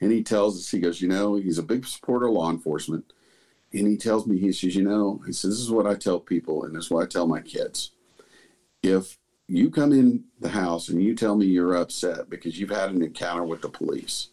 [0.00, 3.12] And he tells us, he goes, you know, he's a big supporter of law enforcement.
[3.72, 6.20] And he tells me, he says, you know, he says, this is what I tell
[6.20, 7.92] people, and this is what I tell my kids.
[8.82, 9.18] If
[9.52, 13.02] you come in the house and you tell me you're upset because you've had an
[13.02, 14.30] encounter with the police,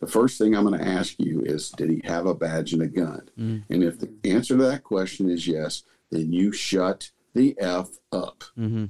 [0.00, 2.82] the first thing I'm going to ask you is, did he have a badge and
[2.82, 3.28] a gun?
[3.38, 3.64] Mm.
[3.70, 8.44] And if the answer to that question is yes, then you shut the F up.
[8.58, 8.86] Mm-hmm.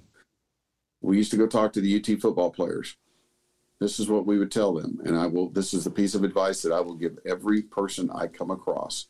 [1.02, 2.96] We used to go talk to the UT football players.
[3.78, 5.00] This is what we would tell them.
[5.04, 8.10] And I will, this is the piece of advice that I will give every person
[8.12, 9.06] I come across.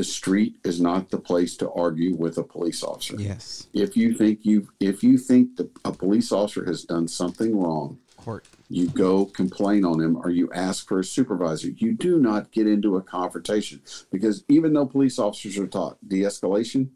[0.00, 3.16] The street is not the place to argue with a police officer.
[3.18, 3.66] Yes.
[3.74, 7.98] If you think you, if you think that a police officer has done something wrong,
[8.16, 8.46] Court.
[8.70, 11.68] you go complain on him or you ask for a supervisor.
[11.68, 16.88] You do not get into a confrontation because even though police officers are taught de-escalation,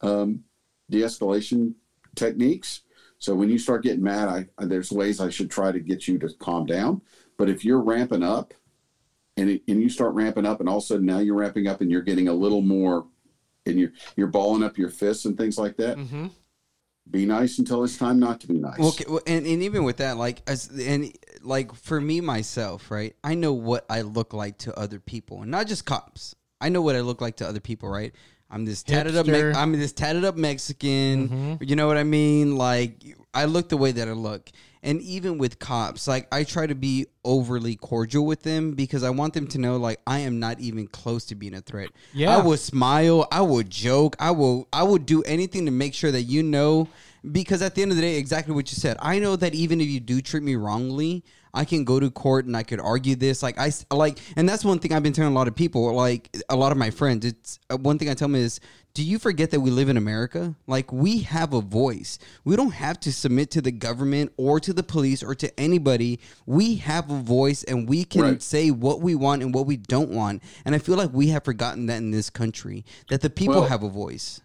[0.00, 0.42] um,
[0.90, 1.74] de-escalation
[2.16, 2.80] techniques.
[3.20, 6.18] So when you start getting mad, I there's ways I should try to get you
[6.18, 7.02] to calm down.
[7.38, 8.52] But if you're ramping up,
[9.36, 11.66] and it, and you start ramping up, and all of a sudden now you're ramping
[11.66, 13.06] up, and you're getting a little more,
[13.66, 15.96] and you're you're balling up your fists and things like that.
[15.96, 16.26] Mm-hmm.
[17.10, 18.78] Be nice until it's time not to be nice.
[18.78, 22.92] Well, okay, well, and, and even with that, like, as, and like for me myself,
[22.92, 23.16] right?
[23.24, 26.36] I know what I look like to other people, and not just cops.
[26.60, 28.14] I know what I look like to other people, right?
[28.48, 29.26] I'm this tatted up.
[29.26, 31.58] Me- I'm this tatted up Mexican.
[31.60, 32.56] You know what I mean?
[32.56, 33.02] Like,
[33.34, 34.50] I look the way that I look,
[34.82, 39.10] and even with cops, like, I try to be overly cordial with them because I
[39.10, 41.90] want them to know, like, I am not even close to being a threat.
[42.12, 42.36] Yeah.
[42.36, 43.28] I will smile.
[43.30, 44.16] I will joke.
[44.18, 44.66] I will.
[44.72, 46.88] I will do anything to make sure that you know.
[47.30, 48.96] Because at the end of the day, exactly what you said.
[49.00, 51.22] I know that even if you do treat me wrongly,
[51.54, 53.42] I can go to court and I could argue this.
[53.42, 55.92] Like I like, and that's one thing I've been telling a lot of people.
[55.94, 58.58] Like a lot of my friends, it's uh, one thing I tell them is,
[58.94, 60.54] do you forget that we live in America?
[60.66, 62.18] Like we have a voice.
[62.44, 66.20] We don't have to submit to the government or to the police or to anybody.
[66.46, 68.42] We have a voice and we can Right.
[68.42, 70.42] say what we want and what we don't want.
[70.64, 73.64] And I feel like we have forgotten that in this country that the people Well-
[73.68, 74.40] have a voice.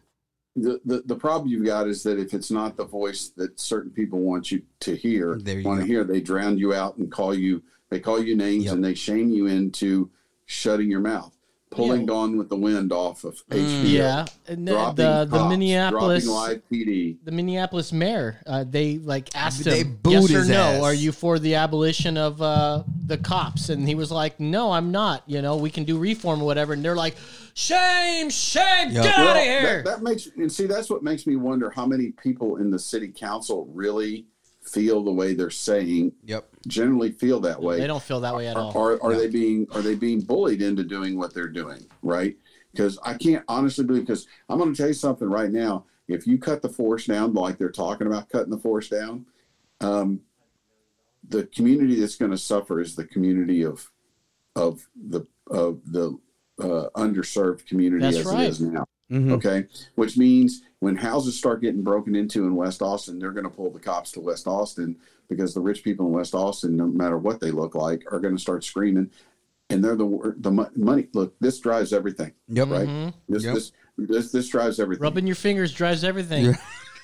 [0.58, 3.92] The, the the problem you've got is that if it's not the voice that certain
[3.92, 5.86] people want you to hear, you want go.
[5.86, 7.62] to hear, they drown you out and call you.
[7.90, 8.74] They call you names Yep.
[8.74, 10.10] and they shame you into
[10.46, 11.37] shutting your mouth,
[11.70, 12.08] pulling Yeah.
[12.08, 16.24] Gone with the Wind off of HBO, Yeah, and the dropping the, the cops, Minneapolis
[16.26, 17.18] dropping live PD.
[17.24, 20.84] the Minneapolis mayor, uh, they like asked They him, booed yes or no, ass.
[20.84, 23.70] are you for the abolition of uh, the cops?
[23.70, 25.24] And he was like, no, I'm not.
[25.28, 26.74] You know, we can do reform or whatever.
[26.74, 27.16] And they're like,
[27.54, 29.04] shame, shame, Yep.
[29.04, 29.84] get Well, out of here.
[29.84, 32.80] That, that makes and see that's what makes me wonder how many people in the
[32.80, 34.26] city council really
[34.68, 36.14] feel the way they're saying.
[36.26, 36.48] Yep.
[36.68, 37.80] Generally feel that way.
[37.80, 38.78] they don't feel that way at all.
[38.78, 41.86] Are, are they being are they being bullied into doing what they're doing?
[42.02, 42.36] Right?
[42.72, 44.06] Because I can't honestly believe.
[44.06, 45.86] Because I'm going to tell you something right now.
[46.08, 49.26] If you cut the force down, like they're talking about cutting the force down,
[49.82, 50.22] um,
[51.28, 53.90] the community that's going to suffer is the community of
[54.56, 56.18] of the of the
[56.60, 58.46] uh, underserved community That's as right.
[58.46, 58.86] it is now.
[59.12, 59.32] Mhm.
[59.34, 63.50] Okay, which means when houses start getting broken into in West Austin, they're going to
[63.50, 64.96] pull the cops to West Austin
[65.28, 68.36] because the rich people in West Austin, no matter what they look like, are going
[68.36, 69.10] to start screaming,
[69.70, 71.08] and they're the the money.
[71.14, 72.68] Look, this drives everything, Yep.
[72.70, 72.88] right?
[72.88, 73.14] Mhm.
[73.28, 73.54] This Yep.
[73.56, 75.02] this this this drives everything.
[75.04, 76.46] Rubbing your fingers drives everything.
[76.46, 76.58] Yeah.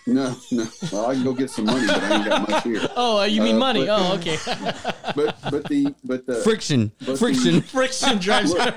[0.06, 0.68] No, no.
[0.92, 2.82] Well, I can go get some money, but I ain't got much here.
[2.98, 3.86] Oh, you mean Uh, money?
[3.86, 4.38] but- oh, okay.
[5.16, 6.92] But but the but the Friction.
[7.06, 7.62] But Friction.
[7.62, 8.52] Friction drives.
[8.54, 8.76] Look.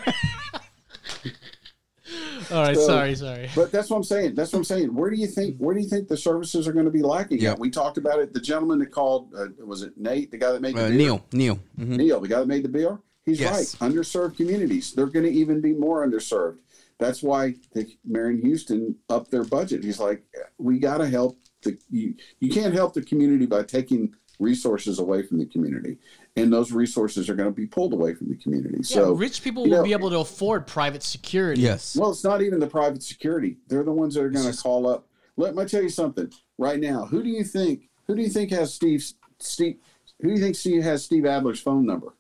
[2.51, 3.49] all right, So- sorry, sorry.
[3.55, 4.35] But that's what I'm saying.
[4.35, 4.95] That's what I'm saying.
[4.95, 5.57] Where do you think?
[5.59, 7.39] Where do you think the services are going to be lacking?
[7.41, 7.55] Yeah.
[7.59, 8.33] We talked about it.
[8.33, 10.97] The gentleman that called uh, was it Nate, the guy that made the Uh, beer?
[10.97, 11.25] Neil.
[11.33, 11.59] Neil.
[11.79, 11.97] Mhm.
[11.97, 12.99] Neil, the guy that made the beer.
[13.25, 13.77] He's Yes.
[13.81, 13.91] right.
[13.93, 14.93] Underserved communities.
[14.93, 16.59] They're going to even be more underserved.
[16.99, 19.85] That's why the Marion Houston upped their budget.
[19.85, 20.23] He's like,
[20.59, 21.77] we got to help the.
[21.91, 25.99] You, you can't help the community by taking resources away from the community,
[26.37, 28.77] and those resources are going to be pulled away from the community.
[28.79, 31.63] Yeah, so rich people will know- be able to afford private security.
[31.63, 31.97] Yes.
[31.97, 33.57] Well, it's not even the private security.
[33.69, 35.07] They're the ones that are going to call up.
[35.37, 37.07] Let me tell you something right now.
[37.07, 37.89] Who do you think?
[38.07, 39.77] Who do you think has Steve's Steve?
[40.21, 42.15] Who do you think Steve has Steve Adler's phone number?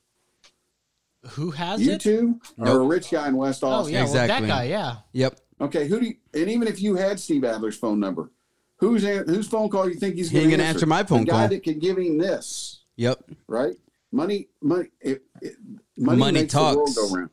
[1.30, 2.00] Who has You it?
[2.00, 3.72] two or a rich guy in West Austin?
[3.72, 3.94] Oh Austin?
[3.94, 4.48] yeah, Exactly.
[4.48, 4.64] well, that guy.
[4.64, 4.96] Yeah.
[5.12, 5.40] Yep.
[5.62, 6.14] Okay, who do you?
[6.34, 8.30] And even if you had Steve Adler's phone number,
[8.76, 11.38] who's whose phone call you think he's going to gonna answer my phone the guy
[11.40, 11.48] call.
[11.48, 13.30] that can give him this, Yep.
[13.48, 13.74] right?
[14.16, 15.56] Money, money, it, it,
[15.98, 16.94] money, Money makes the world talks.
[17.10, 17.30] go round.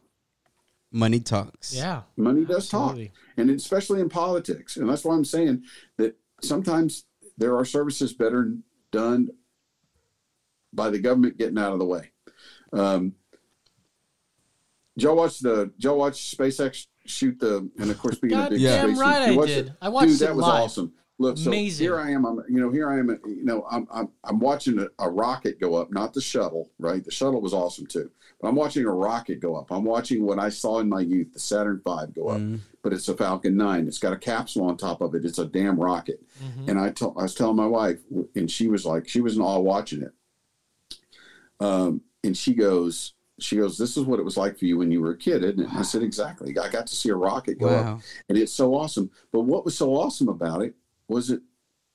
[0.92, 1.74] Money talks.
[1.74, 2.02] Yeah.
[2.18, 2.98] Money does talk.
[3.38, 4.76] And especially in politics.
[4.76, 5.64] And that's why I'm saying
[5.98, 7.06] that sometimes
[7.38, 8.54] there are services better
[8.92, 9.30] done
[10.74, 12.12] by the government getting out of the way.
[12.74, 13.14] Um,
[14.98, 18.60] Joe watched the Joe watched SpaceX shoot the, and of course being of God big
[18.60, 18.82] Yeah.
[18.82, 19.68] damn space, right you I watched did.
[19.68, 19.74] it?
[19.82, 20.64] I watched Dude, it that was live.
[20.64, 20.94] awesome.
[21.20, 21.86] Look, so Amazing.
[21.86, 22.26] here I am.
[22.26, 23.08] I'm, you know, here I am.
[23.26, 27.04] You know, I'm, I'm, I'm watching a, a rocket go up, not the shuttle, right?
[27.04, 28.10] The shuttle was awesome too,
[28.42, 29.72] but I'm watching a rocket go up.
[29.72, 32.60] I'm watching what I saw in my youth, the Saturn V go up, Mhm.
[32.82, 33.88] but it's a Falcon 9.
[33.88, 35.24] It's got a capsule on top of it.
[35.24, 36.20] It's a damn rocket.
[36.44, 36.70] Mhm.
[36.70, 38.00] And I told, I was telling my wife,
[38.36, 40.14] and she was like, she was in awe watching it.
[41.60, 44.92] Um, and she goes, she goes, "This is what it was like for you when
[44.92, 46.58] you were a kid, isn't it?" And I said, "Exactly.
[46.58, 47.96] I got to see a rocket go Wow.
[47.96, 49.10] up, and it's so awesome.
[49.32, 50.76] But what was so awesome about it
[51.08, 51.42] was it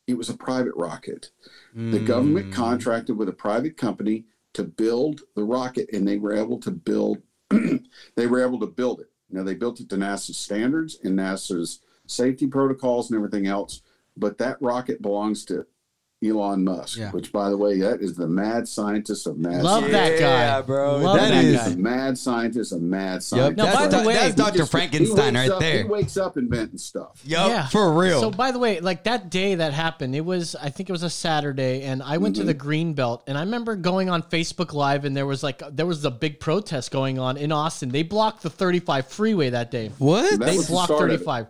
[0.07, 1.31] it was a private rocket.
[1.75, 2.53] The government Mm.
[2.53, 4.25] contracted with a private company
[4.55, 7.19] to build the rocket, and they were able to build.
[7.51, 9.11] they were able to build it.
[9.31, 13.83] Now they built it to NASA's standards and NASA's safety protocols and everything else.
[14.17, 15.67] But that rocket belongs to
[16.27, 17.13] Elon Musk, Yeah.
[17.13, 19.63] which, by the way, that is the mad scientist of mad.
[19.63, 20.41] Love that guy.
[20.41, 20.97] Yeah, bro.
[20.99, 21.67] Love That that is- guy.
[21.69, 23.23] a mad scientist, a mad Yep.
[23.23, 23.57] scientist.
[23.57, 24.67] Now, that's by the way- that's Dr.
[24.67, 25.83] Frankenstein he wakes right up- there.
[25.85, 27.23] He wakes up inventing stuff.
[27.25, 27.67] Yup, Yeah.
[27.69, 28.21] for real.
[28.21, 31.05] So by the way, like that day that happened, it was I think it was
[31.05, 32.67] a Saturday, and I went to the mm-hmm.
[32.67, 36.05] Green Belt, and I remember going on Facebook Live, and there was like there was
[36.05, 37.91] a big protest going on in Austin.
[37.91, 39.93] They blocked the 35 freeway that day.
[39.99, 40.29] what?
[40.31, 41.19] That They was the blocked start of it.
[41.19, 41.47] 35.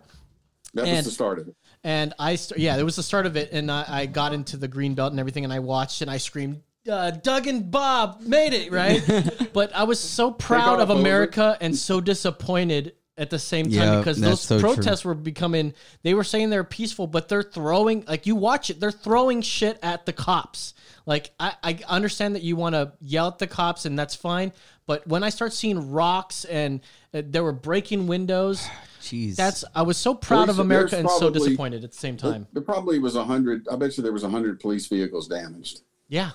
[0.75, 1.55] That And- was the start of it.
[1.83, 4.57] And I, st- yeah, it was the start of it, and I, I got into
[4.57, 8.21] the green belt and everything, and I watched and I screamed, uh, "Doug and Bob
[8.21, 9.01] made it!" Right?
[9.53, 10.89] but I was so proud of.
[10.89, 14.73] America and so disappointed at the same time Yeah, because those so true.
[14.73, 15.73] protests were becoming.
[16.03, 19.79] They were saying they're peaceful, but they're throwing like you watch it, they're throwing shit
[19.81, 20.73] at the cops.
[21.05, 24.51] Like I, I understand that you want to yell at the cops, and that's fine.
[24.85, 26.81] But when I start seeing rocks and
[27.13, 28.67] uh, they were breaking windows.
[29.09, 29.35] Jeez.
[29.35, 32.17] That's I was so proud There's- of America there's and so disappointed at the same
[32.17, 32.47] time.
[32.53, 33.67] There probably was a hundred.
[33.71, 35.81] I bet you there was a hundred police vehicles damaged.
[36.07, 36.31] Yeah.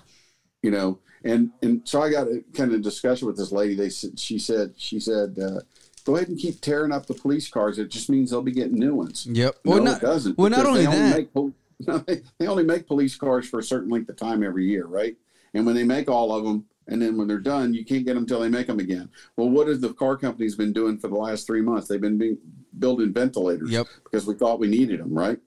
[0.62, 3.74] You know, and and so I got a kind of discussion with this lady.
[3.74, 5.60] They said she said she said, uh,
[6.04, 7.78] "Go ahead and keep tearing up the police cars.
[7.78, 9.56] It just means they'll be getting new ones." Yep.
[9.64, 10.38] No, Well, not, it doesn't.
[10.38, 11.28] well, not only they that.
[11.36, 11.52] Make,
[12.06, 15.16] they, they only make police cars for a certain length of time every year, right?
[15.52, 18.14] And when they make all of them, and then when they're done, you can't get
[18.14, 19.08] them until they make them again.
[19.36, 21.88] Well, what has the car companies been doing for the last three months?
[21.88, 22.38] They've been being,
[22.78, 23.86] building ventilators Yep.
[24.04, 25.38] because we thought we needed them, right?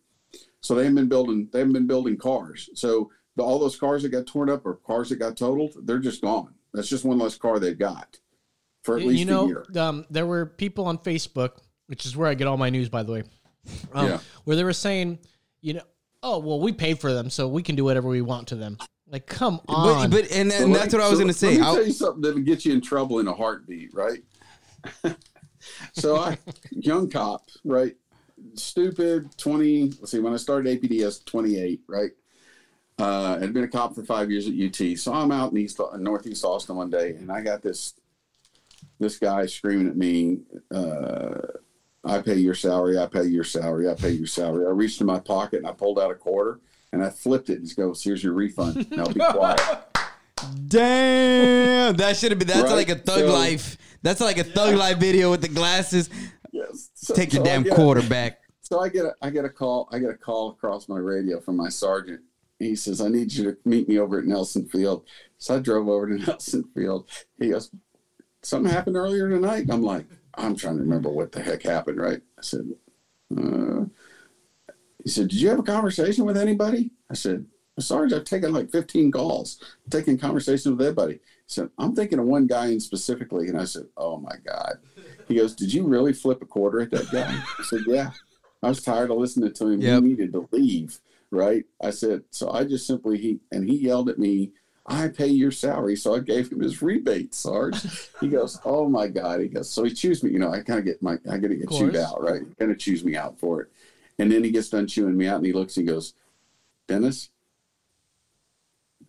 [0.62, 1.50] So they haven't been building.
[1.52, 2.70] They haven't been building cars.
[2.74, 6.00] So the, all those cars that got torn up or cars that got totaled, they're
[6.00, 6.54] just gone.
[6.74, 8.18] That's just one less car they've got
[8.84, 9.66] for at least you know, a year.
[9.78, 11.52] um, there were people on Facebook,
[11.88, 13.24] which is where I get all my news, by the way,
[13.94, 14.20] um, Yeah.
[14.46, 15.20] where they were saying,
[15.62, 15.82] you know,
[16.24, 18.78] oh well, we paid for them, so we can do whatever we want to them.
[19.10, 20.10] Like, come But, on.
[20.10, 21.48] but and, So and let that's me- what I was so going to say.
[21.52, 24.22] Let me I'll- tell you something that'll get you in trouble in a heartbeat, right?
[26.00, 26.38] so I,
[26.72, 27.96] young cop, right?
[28.54, 29.90] Stupid, twenty.
[30.00, 30.20] Let's see.
[30.20, 32.12] When I started APD, I was twenty-eight, right?
[33.00, 34.98] Uh, I'd been a cop for five years at UT.
[34.98, 37.94] So I'm out in East, in Northeast Austin one day, and I got this
[39.00, 40.40] this guy screaming at me.
[40.74, 41.38] Uh,
[42.04, 42.98] I pay your salary.
[42.98, 43.90] I pay your salary.
[43.90, 44.66] I pay your salary.
[44.66, 46.60] I reached in my pocket and I pulled out a quarter
[46.94, 47.60] and I flipped it.
[47.60, 48.90] And he goes, "Here's your refund.
[48.92, 49.60] Now be quiet."
[50.68, 52.48] Damn, that should have been.
[52.48, 52.74] That's Right?
[52.74, 53.78] like a thug So- life.
[54.02, 56.10] That's like a thug life video with the glasses.
[56.52, 56.90] Yes.
[56.94, 58.40] So- Take your so damn quarterback.
[58.62, 61.40] So I get a I get a call I get a call across my radio
[61.40, 62.22] from my sergeant.
[62.60, 65.06] He says, I need you to meet me over at Nelson Field.
[65.38, 67.08] So I drove over to Nelson Field.
[67.40, 67.72] He goes,
[68.44, 69.68] Something happened earlier tonight.
[69.70, 70.06] I'm like,
[70.36, 72.22] I'm trying to remember what the heck happened, right?
[72.38, 72.68] I said,
[73.38, 73.86] uh,
[75.04, 76.92] he said, Did you have a conversation with anybody?
[77.10, 77.46] I said,
[77.80, 81.20] Sarge, I've taken like 15 calls, taking conversations with everybody.
[81.48, 83.48] Said, I'm thinking of one guy in specifically.
[83.48, 84.80] And I said, Oh my God.
[85.28, 87.42] He goes, Did you really flip a quarter at that guy?
[87.60, 88.12] I said, Yeah.
[88.62, 89.82] I was tired of listening to him.
[89.82, 90.04] Yep.
[90.04, 91.00] He needed to leave.
[91.32, 91.66] Right.
[91.82, 94.52] I said, so I just simply he and he yelled at me,
[94.86, 95.98] I pay your salary.
[95.98, 97.78] So I gave him his rebate, Sarge.
[98.22, 99.42] he goes, Oh my God.
[99.42, 101.56] He goes, So he chews me, you know, I kind of get my I gotta
[101.56, 102.42] get chewed out, right?
[102.58, 103.72] Kind of chews me out for it.
[104.20, 106.14] And then he gets done chewing me out and he looks, he goes,
[106.88, 107.30] Dennis,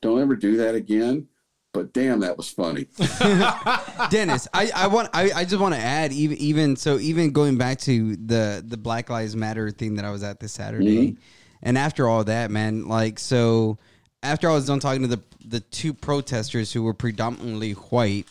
[0.01, 1.28] don't ever do that again.
[1.73, 2.87] But damn, that was funny.
[4.11, 7.59] Dennis, I, I want I, I just want to add even even so even going
[7.59, 11.21] back to the the Black Lives Matter thing that I was at this Saturday, Mm-hmm.
[11.63, 13.79] and after all that, man, like so
[14.23, 18.27] after I was done talking to the the two protesters who were predominantly white.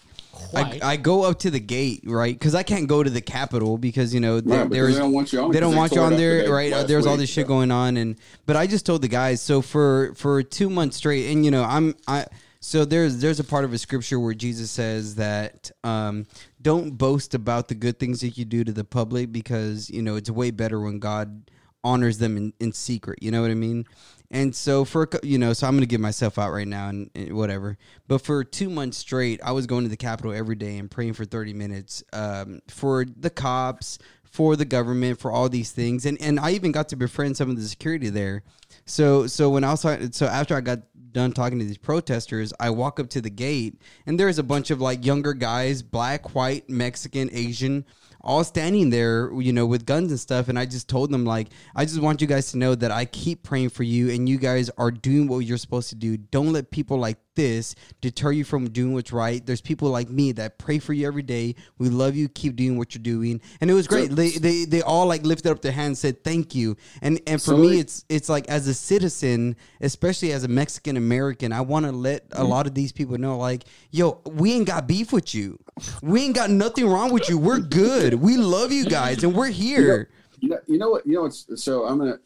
[0.52, 0.84] White?
[0.84, 2.34] I, I go up to the gate, right?
[2.38, 5.00] Because I can't go to the Capitol because you know there, Right, because there's they
[5.02, 6.72] don't want you on they don't because want you on there, today, right?
[6.72, 7.48] last There's all this shit yeah.
[7.48, 11.32] going on, and but I just told the guys so for for two months straight,
[11.32, 12.26] and you know I'm I
[12.68, 16.26] so there's there's a part of a scripture where Jesus says that um,
[16.62, 20.18] don't boast about the good things that you do to the public because you know
[20.18, 21.50] it's way better when God
[21.82, 23.24] honors them in, in secret.
[23.24, 23.86] You know what I mean?
[24.30, 27.38] And so for you know, so I'm gonna give myself out right now and, and
[27.38, 27.78] whatever.
[28.06, 31.14] But for two months straight, I was going to the Capitol every day and praying
[31.14, 36.22] for 30 minutes um, for the cops, for the government, for all these things, and
[36.22, 38.44] and I even got to befriend some of the security there.
[38.88, 40.80] So so when I was talking, so after I got
[41.12, 44.72] done talking to these protesters, I walk up to the gate and there's a bunch
[44.72, 47.86] of like younger guys, black, white, Mexican, Asian,
[48.22, 50.48] all standing there, you know, with guns and stuff.
[50.48, 53.06] And I just told them like, I just want you guys to know that I
[53.06, 56.18] keep praying for you and you guys are doing what you're supposed to do.
[56.18, 59.46] Don't let people like this deter you from doing what's right.
[59.46, 61.56] There's people like me that pray for you every day.
[61.78, 62.28] We love you.
[62.28, 63.40] Keep doing what you're doing.
[63.62, 64.10] And it was great.
[64.10, 66.76] So- they, they they all like lifted up their hand and said thank you.
[67.02, 70.50] And and for So me, it- it's it's like as a citizen, especially as a
[70.50, 72.50] Mexican American, I want to let a Mm.
[72.50, 75.58] lot of these people know, like, yo, we ain't got beef with you.
[76.02, 77.38] We ain't got nothing wrong with you.
[77.38, 78.16] We're good.
[78.16, 80.10] We love you guys, and we're here.
[80.40, 81.06] You know, you know what?
[81.06, 82.20] You know what's so I'm gonna.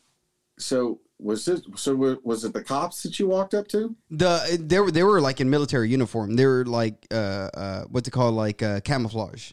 [0.57, 1.61] So was this?
[1.75, 3.95] So was it the cops that you walked up to?
[4.09, 6.35] The they were they were like in military uniform.
[6.35, 9.51] They were like uh uh what's it called like uh, camouflage.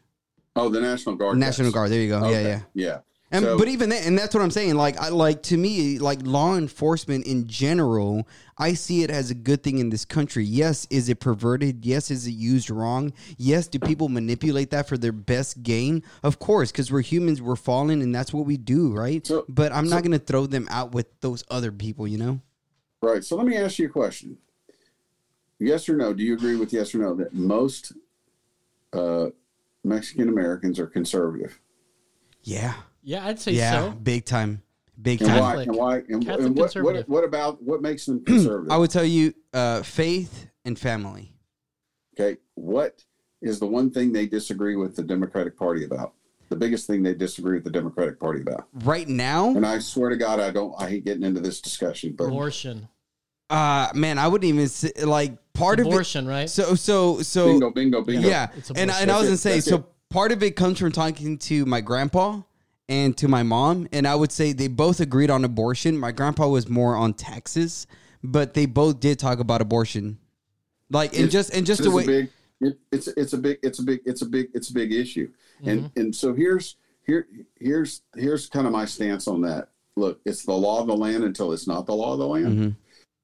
[0.56, 1.38] Oh, the National Guard.
[1.38, 1.74] National guys.
[1.74, 1.90] Guard.
[1.92, 2.28] There you go.
[2.28, 2.60] Yeah, yeah.
[2.74, 2.98] yeah.
[3.30, 4.76] And So- but even that, and that's what I'm saying.
[4.76, 8.26] Like I like to me, like law enforcement in general,
[8.56, 10.44] I see it as a good thing in this country.
[10.44, 11.84] Yes, is it perverted?
[11.84, 13.12] Yes, is it used wrong?
[13.36, 16.02] Yes, do people manipulate that for their best gain?
[16.22, 19.26] Of course, because we're humans, we're fallen, and that's what we do, right?
[19.26, 22.40] So- but I'm so- not gonna throw them out with those other people, you know?
[23.02, 23.22] Right.
[23.22, 24.38] So let me ask you a question.
[25.60, 26.14] Yes or no?
[26.14, 27.92] Do you agree with yes or no that most
[28.94, 29.26] uh,
[29.84, 31.60] Mexican Americans are conservative?
[32.42, 33.90] Yeah, Yeah, I'd say yeah, so.
[33.92, 34.62] big time,
[35.00, 35.40] big And time.
[35.40, 35.62] why?
[35.62, 35.96] And why?
[36.08, 37.08] And, Catholic and what, what?
[37.08, 38.70] What about what makes them conservative?
[38.72, 41.32] I would tell you, uh, faith and family.
[42.18, 42.38] Okay.
[42.54, 43.04] What
[43.40, 46.14] is the one thing they disagree with the Democratic Party about?
[46.48, 48.68] The biggest thing they disagree with the Democratic Party about.
[48.72, 50.74] Right now, And I swear to God, I don't.
[50.78, 52.88] I hate getting into this discussion, but Abortion.
[53.50, 55.90] uh, man, I wouldn't even say, like part of it.
[55.90, 56.48] Abortion, right?
[56.48, 58.26] So, so, so, bingo, bingo, bingo.
[58.28, 58.48] yeah.
[58.56, 59.84] It's And, and I was gonna say, That's so it.
[60.10, 62.40] part of it comes from talking to my grandpa
[62.88, 65.98] and to my mom, and I would say they both agreed on abortion.
[65.98, 67.86] My grandpa was more on taxes,
[68.22, 70.18] but they both did talk about abortion.
[70.90, 73.58] Like, and It- just and just the a way, big, it, it's it's a big
[73.62, 75.30] it's a big it's a big it's a big issue,
[75.64, 77.26] and and so here's here
[77.60, 79.68] here's here's kind of my stance on that.
[79.96, 82.58] Look, it's the law of the land until it's not the law of the land.
[82.58, 82.76] Mhm.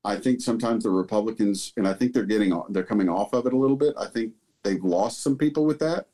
[0.04, 3.54] I think sometimes the Republicans, and I think they're getting they're coming off of it
[3.54, 3.94] a little bit.
[3.98, 6.08] I think they've lost some people with that.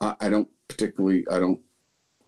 [0.00, 1.58] I, I don't particularly I don't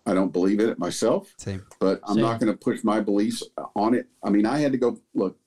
[0.05, 1.63] I don't believe in it myself same.
[1.79, 2.23] but I'm Same.
[2.23, 3.43] not going to push my beliefs
[3.75, 4.07] on it.
[4.23, 5.37] I mean, I had to go look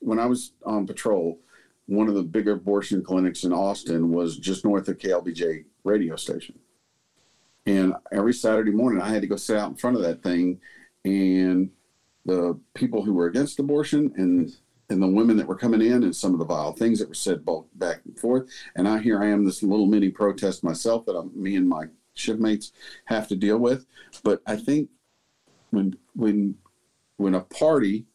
[0.00, 1.40] when I was on patrol.
[1.86, 6.58] One of the bigger abortion clinics in Austin was just north of KLBJ radio station,
[7.64, 10.60] and every Saturday morning I had to go sit out in front of that thing,
[11.06, 11.70] and
[12.26, 14.54] the people who were against abortion and
[14.90, 17.14] and the women that were coming in and some of the vile things that were
[17.14, 17.44] said
[17.74, 18.48] back and forth.
[18.76, 21.84] And I here I am this little mini protest myself that I'm, me and my
[22.28, 22.72] shipmates
[23.06, 23.86] have to deal with.
[24.22, 24.90] But I think
[25.70, 26.56] when when
[27.16, 28.06] when a party,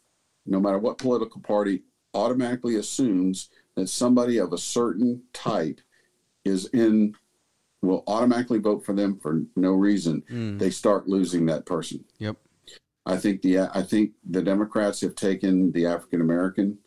[0.46, 5.82] no matter what political party, automatically assumes that somebody of a certain type
[6.46, 7.16] is in
[7.82, 10.58] will automatically vote for them for no reason, Mm.
[10.60, 12.06] they start losing that person.
[12.20, 12.38] Yep.
[13.06, 16.78] I think the I think the Democrats have taken the African American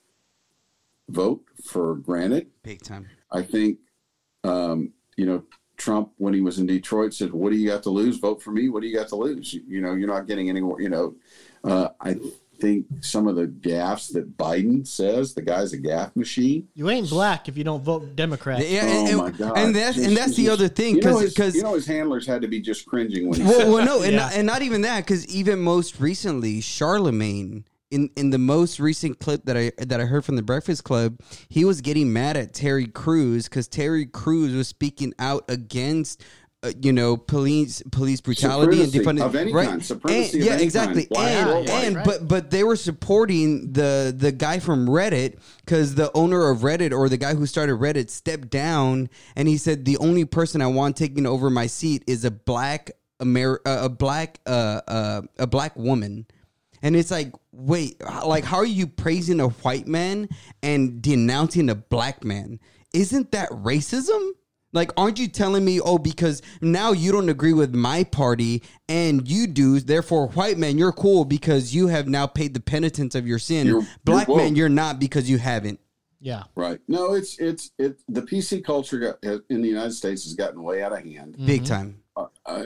[1.08, 2.46] vote for granted.
[2.62, 3.06] Big time.
[3.30, 3.78] I think,
[4.44, 5.44] um, you know,
[5.76, 8.18] Trump when he was in Detroit said, "What do you got to lose?
[8.18, 8.68] Vote for me.
[8.68, 9.52] What do you got to lose?
[9.52, 11.14] You, you know, you're not getting anywhere." You know,
[11.64, 12.16] uh, I
[12.58, 16.68] think some of the gaffes that Biden says, the guy's a gaff machine.
[16.74, 18.66] You ain't black if you don't vote Democrat.
[18.68, 19.58] Yeah, oh and, my God!
[19.58, 22.26] and that's and that's the other thing You know, because his, you know his handlers
[22.26, 24.18] had to be just cringing when he well, said, well, no, and, Yeah.
[24.18, 29.18] not, and not even that, because even most recently, Charlamagne in in the most recent
[29.20, 32.52] clip that I that I heard from the Breakfast Club, he was getting mad at
[32.54, 36.24] Terry Crews because Terry Crews was speaking out against.
[36.62, 39.68] Uh, you know, police police brutality and defunding of any right?
[39.68, 41.06] kind, supremacy And- yeah, exactly.
[41.14, 42.04] kind, and and right.
[42.04, 46.92] but but they were supporting the the guy from Reddit because the owner of Reddit
[46.92, 50.66] or the guy who started Reddit stepped down and he said the only person I
[50.68, 52.90] want taking over my seat is a black
[53.20, 56.26] Amer- uh, a black uh, uh, a black woman.
[56.82, 60.28] And it's like, wait, like how are you praising a white man
[60.62, 62.60] and denouncing a black man?
[62.92, 64.30] Isn't that racism?
[64.72, 69.26] Like, aren't you telling me, oh, because now you don't agree with my party and
[69.26, 73.26] you do, therefore, white man, you're cool because you have now paid the penitence of
[73.26, 73.66] your sin.
[73.66, 75.80] You're- black you're man, you're not because you haven't.
[76.20, 76.44] Yeah.
[76.56, 76.80] Right.
[76.88, 78.00] No, it's it's it.
[78.08, 81.62] The PC culture got, in the United States has gotten way out of hand, Big
[81.62, 81.66] Mhm.
[81.66, 81.96] time.
[82.16, 82.64] uh, uh,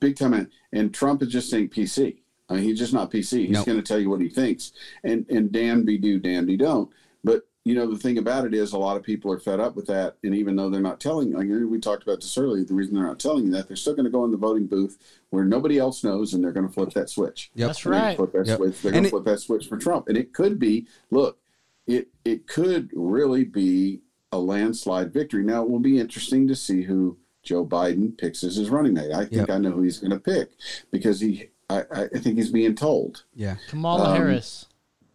[0.00, 0.32] big time.
[0.32, 2.16] And, and Trump is just saying PC.
[2.48, 3.40] I mean, he's just not PC.
[3.46, 3.66] He's Nope.
[3.66, 4.72] going to tell you what he thinks,
[5.04, 6.90] and and damn be do, damn be don't.
[7.24, 9.76] But you know, the thing about it is, a lot of people are fed up
[9.76, 12.72] with that, and even though they're not telling, like we talked about this earlier, the
[12.72, 14.96] reason they're not telling you that they're still going to go in the voting booth
[15.30, 17.50] where nobody else knows, and they're going to flip that switch.
[17.56, 17.66] Yep.
[17.68, 18.16] That's right.
[18.16, 18.56] Flip that Yep.
[18.56, 18.80] switch.
[18.82, 20.86] They're going to it- flip that switch for Trump, and it could be.
[21.10, 21.38] Look,
[21.86, 24.00] it it could really be
[24.32, 25.42] a landslide victory.
[25.44, 29.12] Now it will be interesting to see who Joe Biden picks as his running mate.
[29.12, 29.50] I think Yep.
[29.50, 30.50] I know who he's going to pick
[30.90, 31.50] because he.
[31.70, 33.24] I, I I think he's being told.
[33.34, 33.56] Yeah.
[33.68, 34.66] Kamala Um, Harris.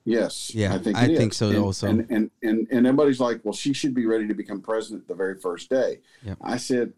[0.05, 0.53] Yes.
[0.53, 1.37] Yeah, I think I it think is.
[1.37, 1.87] so and, also.
[1.87, 5.15] And, and and and everybody's like, well, she should be ready to become president the
[5.15, 6.01] very first day.
[6.23, 6.37] Yep.
[6.41, 6.93] I said,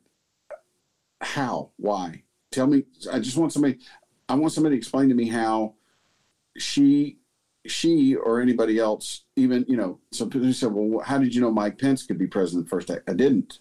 [1.21, 1.69] how?
[1.77, 2.23] Why?
[2.51, 2.83] Tell me.
[3.11, 3.77] I just want somebody.
[4.27, 5.75] I want somebody to explain to me how
[6.57, 7.17] she
[7.67, 11.49] she or anybody else even you know some people said well how did you know
[11.49, 13.57] mike pence could be president the first day i didn't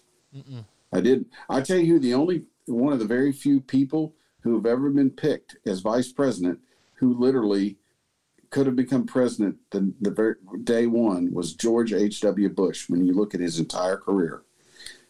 [0.93, 4.13] i didn't i tell you the only one of the very few people
[4.45, 6.59] who have ever been picked as vice president
[6.93, 7.77] who literally
[8.51, 13.11] could have become president the, the very day one was george h.w bush when you
[13.11, 14.43] look at his entire career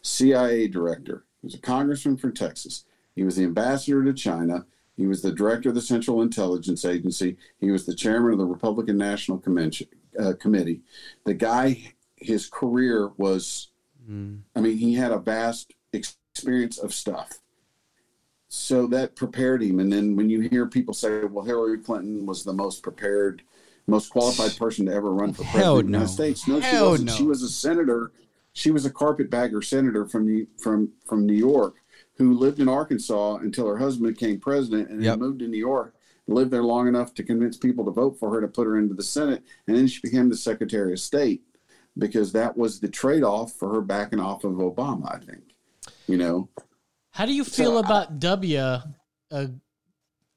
[0.02, 2.84] cia director he was a congressman from texas
[3.14, 4.64] he was the ambassador to china
[4.96, 7.36] he was the director of the Central Intelligence Agency.
[7.58, 9.88] He was the chairman of the Republican National Convention,
[10.18, 10.80] uh, Committee.
[11.24, 13.68] The guy, his career was,
[14.56, 17.40] I mean, he had a vast experience of stuff.
[18.56, 19.80] So that prepared him.
[19.80, 23.42] And then when you hear people say, well, Hillary Clinton was the most prepared,
[23.86, 26.08] most qualified person to ever run for president Hell of the United.
[26.08, 26.48] States.
[26.48, 27.10] No, she wasn't.
[27.10, 27.12] no.
[27.14, 28.12] She was a senator.
[28.54, 31.76] She was a carpetbagger senator from New, from from New York
[32.16, 35.12] who lived in Arkansas until her husband became president and Yep.
[35.12, 35.94] then moved to New York,
[36.26, 38.94] lived there long enough to convince people to vote for her to put her into
[38.94, 41.42] the Senate, and then she became the Secretary of State
[41.98, 45.42] because that was the trade off for her backing off of Obama, I think.
[46.08, 46.48] You know,
[47.16, 49.46] How do you feel So, about W uh,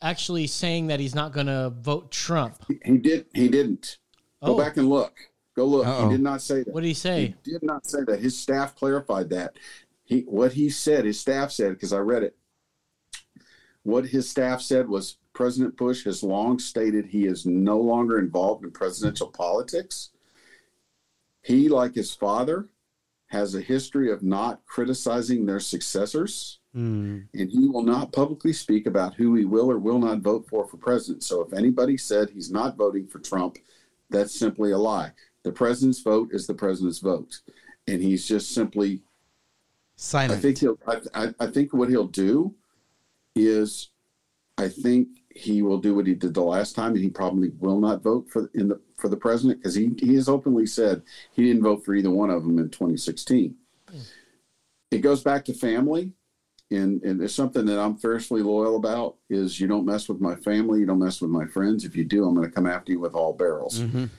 [0.02, 2.56] actually saying that he's not going to vote Trump?
[2.70, 3.98] he, he did he didn't.
[4.42, 4.58] Go Oh.
[4.58, 5.18] back and look.
[5.58, 5.86] Go look.
[5.86, 6.06] Uh-oh.
[6.08, 6.74] He did not say that.
[6.74, 7.36] What did he say?
[7.44, 8.22] He did not say that.
[8.22, 9.58] His staff clarified that.
[10.06, 12.38] He what he said, his staff said, because I read it.
[13.84, 18.64] What his staff said was President Bush has long stated he is no longer involved
[18.64, 20.12] in presidential politics.
[21.42, 22.70] He, like his father,
[23.28, 27.28] has a history of not criticizing their successors, Mm.
[27.34, 30.68] and he will not publicly speak about who he will or will not vote for
[30.68, 31.24] for president.
[31.24, 33.58] So if anybody said he's not voting for Trump,
[34.12, 35.12] that's simply a lie.
[35.44, 37.40] The president's vote is the president's vote,
[37.88, 39.02] and he's just simply.
[39.96, 40.34] silent.
[40.34, 40.78] I think he'll.
[40.88, 42.54] I, I, I think what he'll do
[43.36, 43.90] is,
[44.58, 47.80] I think he will do what he did the last time, and he probably will
[47.80, 51.02] not vote for in the for the president because he he has openly said
[51.32, 53.56] he didn't vote for either one of them in 2016.
[54.92, 56.14] It goes back to family,
[56.72, 59.16] and and it's something that I'm fiercely loyal about.
[59.30, 61.86] Is you don't mess with my family, you don't mess with my friends.
[61.86, 63.80] If you do, I'm going to come after you with all barrels.
[63.80, 64.10] Mhm.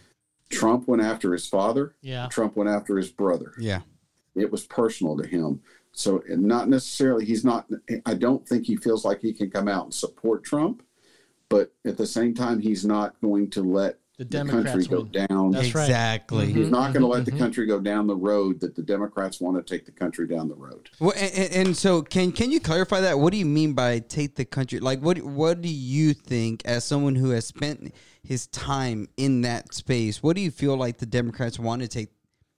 [0.48, 1.94] Trump went after his father.
[2.02, 2.27] Yeah.
[2.28, 3.82] Trump went after his brother Yeah.
[4.35, 5.60] it was personal to him.
[5.93, 7.68] So not necessarily he's not
[8.06, 10.82] I don't think he feels like he can come out and support Trump,
[11.48, 15.01] but at the same time he's not going to let The the, Democrats country go
[15.05, 15.27] win.
[15.31, 15.51] down.
[15.51, 15.85] That's right.
[15.85, 16.49] exactly.
[16.49, 16.55] Mhm.
[16.57, 17.39] He's not going to let the mhm.
[17.39, 20.55] country go down the road that the Democrats want to take the country down the
[20.55, 20.91] road.
[21.01, 23.19] Well, and, and- and so can can you clarify that?
[23.19, 24.79] What do you mean by take the country?
[24.79, 29.73] Like, what what do you think as someone who has spent his time in that
[29.73, 30.23] space?
[30.23, 32.11] What do you feel like the Democrats want to take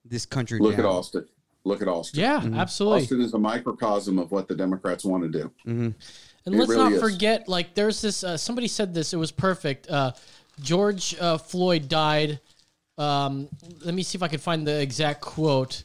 [0.03, 0.81] this country Look down?
[0.81, 1.25] at Austin.
[1.63, 2.19] Look at Austin.
[2.19, 3.03] Yeah, absolutely.
[3.03, 5.49] Austin is a microcosm of what the Democrats want to do.
[5.65, 5.95] And
[6.45, 7.01] It let's really not is.
[7.01, 8.21] forget, like, there's this.
[8.21, 9.13] Uh, somebody said this.
[9.13, 9.89] It was perfect.
[9.89, 10.11] Uh,
[10.61, 12.39] George uh, Floyd died.
[12.97, 13.49] Um,
[13.83, 15.83] let me see if I can find the exact quote.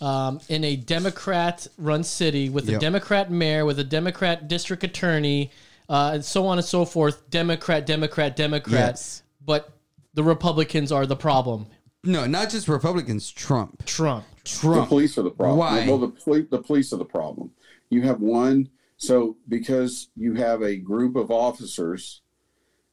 [0.00, 2.80] Um, in a Democrat-run city with a Yep.
[2.80, 5.50] Democrat mayor, with a Democrat district attorney,
[5.90, 7.28] uh, and so on and so forth.
[7.28, 8.92] Democrat, Democrat, Democrat.
[8.92, 9.22] Yes.
[9.44, 9.72] But
[10.14, 11.66] the Republicans are the problem.
[12.02, 13.30] No, not just Republicans.
[13.30, 13.84] Trump.
[13.84, 14.24] Trump.
[14.44, 14.84] Trump.
[14.84, 15.58] The police are the problem.
[15.58, 15.86] Why?
[15.86, 17.50] Well, the, poli- the police are the problem.
[17.90, 22.22] You have one, so because you have a group of officers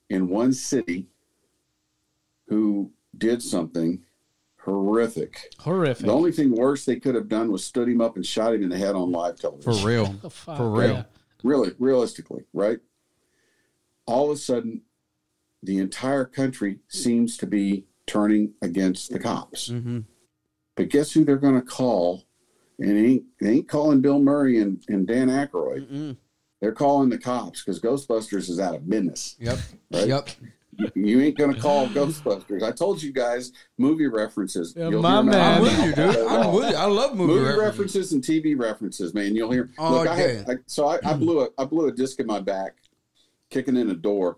[0.09, 1.05] in one city
[2.47, 4.03] who did something
[4.63, 5.53] horrific.
[5.59, 6.05] Horrific.
[6.05, 8.63] The only thing worse they could have done was stood him up and shot him
[8.63, 9.73] in the head on live television.
[9.73, 10.15] For real.
[10.23, 10.93] Oh, For real.
[10.93, 11.03] yeah.
[11.43, 12.79] Really, realistically, right?
[14.05, 14.81] All of a sudden,
[15.63, 19.67] the entire country seems to be turning against the cops.
[19.69, 19.99] hmm
[20.75, 22.23] But guess who they're going to call?
[22.79, 25.89] And they ain't, they ain't calling Bill Murray and, and Dan Aykroyd.
[25.89, 26.17] Mm-mm.
[26.61, 29.35] They're calling the cops because Ghostbusters is out of business.
[29.39, 29.59] Yep.
[29.91, 30.07] Right?
[30.07, 30.29] Yep.
[30.77, 32.63] You, you ain't going to call Ghostbusters.
[32.63, 34.73] I told you guys movie references.
[34.77, 35.35] Yeah, You'll my man.
[35.35, 36.27] I'm I'm with you, dude.
[36.27, 36.75] I'm with you.
[36.75, 38.11] I love movie, movie references.
[38.11, 39.35] references and TV references, man.
[39.35, 39.71] You'll hear.
[39.77, 40.35] Oh, Look, I, okay.
[40.37, 42.75] had, I so I, I blew a I blew a disc in my back,
[43.49, 44.37] kicking in a door.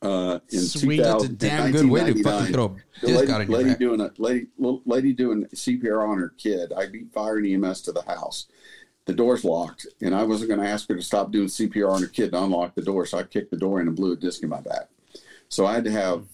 [0.00, 0.96] Uh, in Sweet.
[0.96, 2.24] 2000, That's a damn good way to 1999.
[2.24, 3.78] fucking throw a The disc lady, out in your lady back.
[3.78, 6.72] doing a lady little lady doing CPR on her kid.
[6.72, 8.46] I beat fire and EMS to the house.
[9.06, 12.02] The door's locked, and I wasn't going to ask her to stop doing CPR on
[12.02, 13.06] her kid to unlock the door.
[13.06, 14.88] So I kicked the door in and blew a disc in my back.
[15.52, 16.24] So I had to have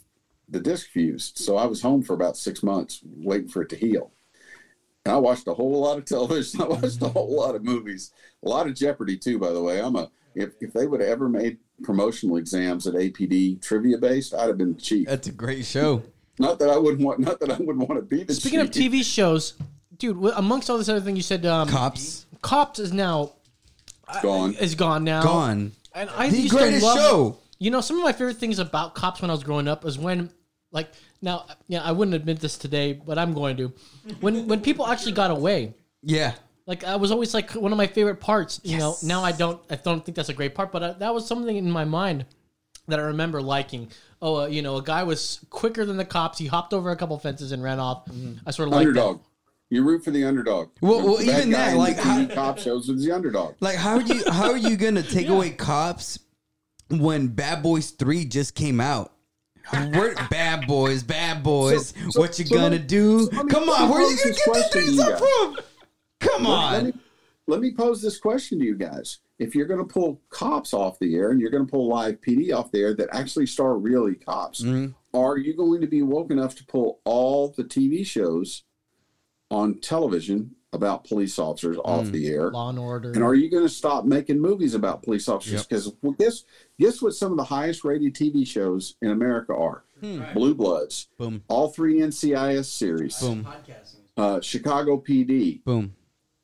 [0.49, 1.39] the disc fused.
[1.39, 4.13] So I was home for about six months waiting for it to heal.
[5.05, 6.63] And I watched a whole lot of television.
[6.63, 8.13] I watched a whole lot of movies,
[8.45, 9.41] a lot of Jeopardy too.
[9.41, 12.95] By the way, I'm a if if they would have ever made promotional exams at
[12.95, 15.09] APD trivia based, I'd have been cheap.
[15.09, 16.05] That's a great show.
[16.39, 17.19] Not that I wouldn't want.
[17.19, 18.35] Not that I wouldn't want to be the.
[18.35, 18.71] Speaking of.
[18.71, 19.55] TV shows,
[19.99, 23.33] dude, amongst all this other thing you said, um, Cops Cops is now
[24.23, 24.55] gone.
[24.55, 25.25] is gone now.
[25.25, 25.73] gone.
[25.93, 27.39] And I The used to greatest love- show.
[27.59, 29.99] You know, some of my favorite things about cops when I was growing up is
[29.99, 30.31] when,
[30.71, 33.73] like, now, yeah, I wouldn't admit this today, but I'm going to.
[34.21, 36.35] When when people actually got away, Yeah.
[36.67, 38.61] like I was always like one of my favorite parts.
[38.63, 41.13] You know, now I don't, I don't think that's a great part, but I, that
[41.13, 42.27] was something in my mind
[42.87, 43.91] that I remember liking.
[44.23, 46.39] Oh, uh, you know, a guy was quicker than the cops.
[46.39, 48.09] He hopped over a couple fences and ran off.
[48.47, 48.89] I sort of like that.
[48.91, 49.21] underdog.
[49.71, 50.69] You root for the underdog.
[50.81, 53.05] Well- well, The bad even guy that, in the like, TV how- cop shows was
[53.05, 53.55] the underdog.
[53.61, 56.21] Like how are you how are you gonna take away cops
[56.91, 59.13] when Bad Boys Three just came out?
[59.73, 61.89] We're bad boys, bad boys.
[61.89, 63.29] So- so- what you so gonna let- do?
[63.31, 65.59] me- Come on, me where are you gonna get these to things up from?
[66.21, 66.73] Come Let, on.
[66.73, 66.93] let me
[67.47, 70.99] let me pose this question to you guys: If you're going to pull cops off
[70.99, 73.79] the air and you're going to pull live PD off the air that actually star
[73.79, 74.95] really cops, Mhm.
[75.15, 78.65] are you going to be woke enough to pull all the TV shows
[79.51, 82.13] on television about police officers off Mm.
[82.13, 82.51] the air?
[82.51, 83.13] Law and Order.
[83.13, 85.65] And are you going to stop making movies about police officers?
[85.67, 86.45] Because well, guess
[86.79, 89.85] guess what some of the highest rated TV shows in America are:
[90.35, 91.43] Blue Bloods, Boom.
[91.49, 93.47] all three NCIS series, Boom.
[94.17, 95.65] uh, Chicago PD.
[95.65, 95.95] Boom.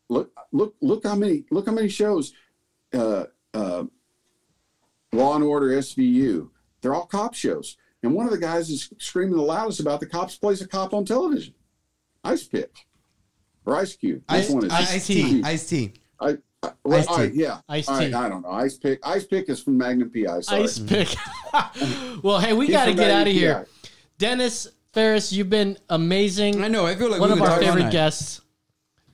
[0.09, 2.33] Look, look, look how many look how many shows.
[2.93, 3.85] Uh, uh,
[5.13, 6.51] Law and Order SVU.
[6.81, 10.07] They're all cop shows, and one of the guys is screaming the loudest about the
[10.07, 11.55] cops plays a cop on television.
[12.25, 12.73] Ice Pick
[13.67, 14.23] or Ice Cube.
[14.29, 14.73] Which Ice one is it?
[14.73, 15.43] Ice T.
[15.45, 15.93] Ice T.
[16.21, 17.13] I, I, well, Ice-T.
[17.13, 17.61] all right, yeah.
[17.69, 17.93] Ice-T.
[17.93, 18.51] All right, I don't know.
[18.51, 18.99] Ice pick.
[19.03, 20.41] Ice pick is from Magnum PI.
[20.41, 20.63] Sorry.
[20.63, 21.09] Ice pick.
[22.23, 23.55] well, hey, we got to get Magnum out of here.
[23.83, 23.89] PI.
[24.19, 26.63] Dennis Ferris, you've been amazing.
[26.65, 26.87] I know.
[26.87, 28.41] I feel like One of our favorite guests.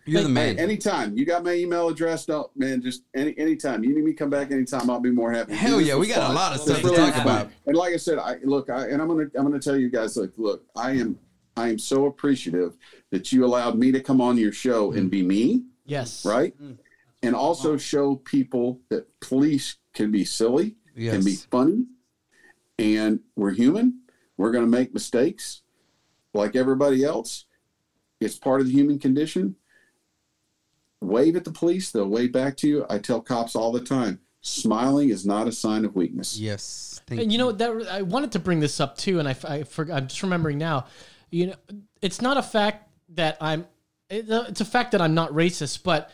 [0.07, 0.59] You're the Hey, man.
[0.59, 1.17] anytime.
[1.17, 2.27] You got my email address.
[2.27, 3.85] No, man, just any anytime.
[3.85, 4.91] You need me come back anytime.
[4.91, 5.55] I'll be more happy.
[5.55, 7.51] Hell This yeah, we got a lot of stuff to really talk was about.
[7.67, 10.17] And like I said, I look, I and I'm gonna I'm gonna tell you guys,
[10.17, 11.19] like, look, I am
[11.57, 12.77] I am so appreciative
[13.11, 16.25] that you allowed me to come on your show and be me, Yes.
[16.25, 16.61] right?
[16.62, 16.79] Mm.
[17.23, 21.87] And also show people that police can be silly, can be funny,
[22.79, 24.01] and we're human.
[24.37, 25.62] We're gonna make mistakes
[26.33, 27.45] like everybody else.
[28.20, 29.57] It's part of the human condition.
[31.03, 32.87] Wave at the police, they'll wave back to you.
[32.89, 36.39] I tell cops all the time smiling is not a sign of weakness.
[36.39, 37.01] Yes.
[37.07, 39.62] Thank And you know that I wanted to bring this up too, and I, I
[39.65, 39.97] forgot.
[39.99, 40.87] I'm just remembering now.
[41.31, 41.55] You know,
[42.02, 43.62] it's not a fact that I'm.
[44.10, 46.10] Uh, it's a fact that I'm not racist, but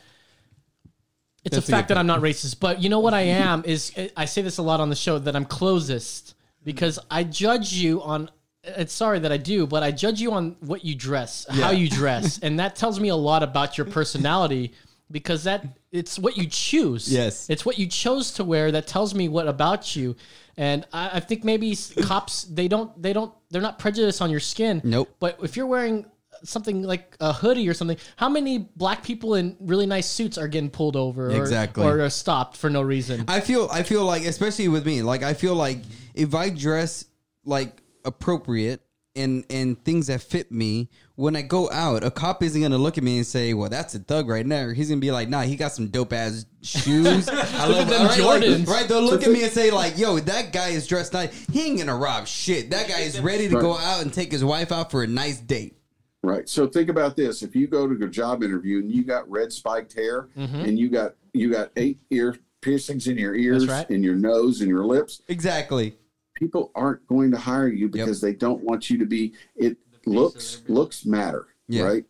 [1.44, 2.60] it's That's a fact that I'm not racist.
[2.60, 5.18] But you know what I am is I say this a lot on the show
[5.18, 8.30] that I'm closest because I judge you on.
[8.64, 11.88] It's sorry that I do, but I judge you on what you dress, how you
[11.88, 14.72] dress, and that tells me a lot about your personality
[15.10, 17.12] because that it's what you choose.
[17.12, 17.48] Yes.
[17.48, 20.16] It's what you chose to wear that tells me what about you.
[20.56, 24.41] And I, I think maybe cops they don't they don't they're not prejudiced on your
[24.41, 24.81] skin.
[24.84, 25.15] Nope.
[25.20, 26.07] But if you're wearing
[26.44, 30.49] something like a hoodie or something, how many black people in really nice suits are
[30.49, 31.84] getting pulled over or, Exactly.
[31.84, 33.25] or are stopped for no reason?
[33.28, 35.78] I feel I feel like especially with me, like I feel like
[36.15, 37.05] if I dress
[37.44, 38.83] like appropriate
[39.15, 42.98] and and things that fit me, when I go out, a cop isn't gonna look
[42.98, 45.42] at me and say, "Well, that's a thug right there." He's gonna be like, "Nah,
[45.42, 48.66] he got some dope ass shoes." I love them right, like, Jordans.
[48.68, 48.86] right?
[48.86, 51.46] They'll look at me and say, "Like, yo, that guy is dressed nice.
[51.50, 52.70] He ain't gonna rob shit.
[52.70, 55.40] That guy is ready to go out and take his wife out for a nice
[55.40, 55.78] date."
[56.22, 56.48] Right.
[56.48, 59.52] So think about this: if you go to a job interview and you got red
[59.52, 60.60] spiked hair mm-hmm.
[60.60, 63.88] and you got you got eight ear piercings in your ears, right.
[63.90, 65.96] in your nose, and your lips, Exactly.
[66.34, 69.32] people aren't going to hire you because they don't want you to be.
[69.54, 71.83] It looks looks matter, Yeah.
[71.85, 72.05] right?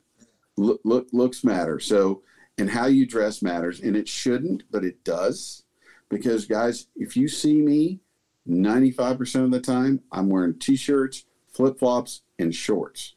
[0.56, 1.80] Look, look looks matter.
[1.80, 2.22] So
[2.58, 5.64] and how you dress matters, and it shouldn't, but it does,
[6.08, 8.00] because guys, if you see me,
[8.46, 13.14] ninety five percent of the time, I'm wearing t-shirts, flip flops, and shorts.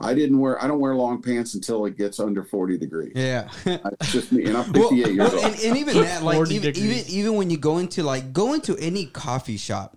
[0.00, 0.62] I didn't wear.
[0.62, 3.14] I don't wear long pants until it gets under forty degrees.
[3.16, 3.48] Yeah.
[3.66, 5.44] It's just me, and I'm Well, 58 years well, old.
[5.44, 8.76] and, and even that, like even, even even when you go into like go into
[8.78, 9.96] any coffee shop,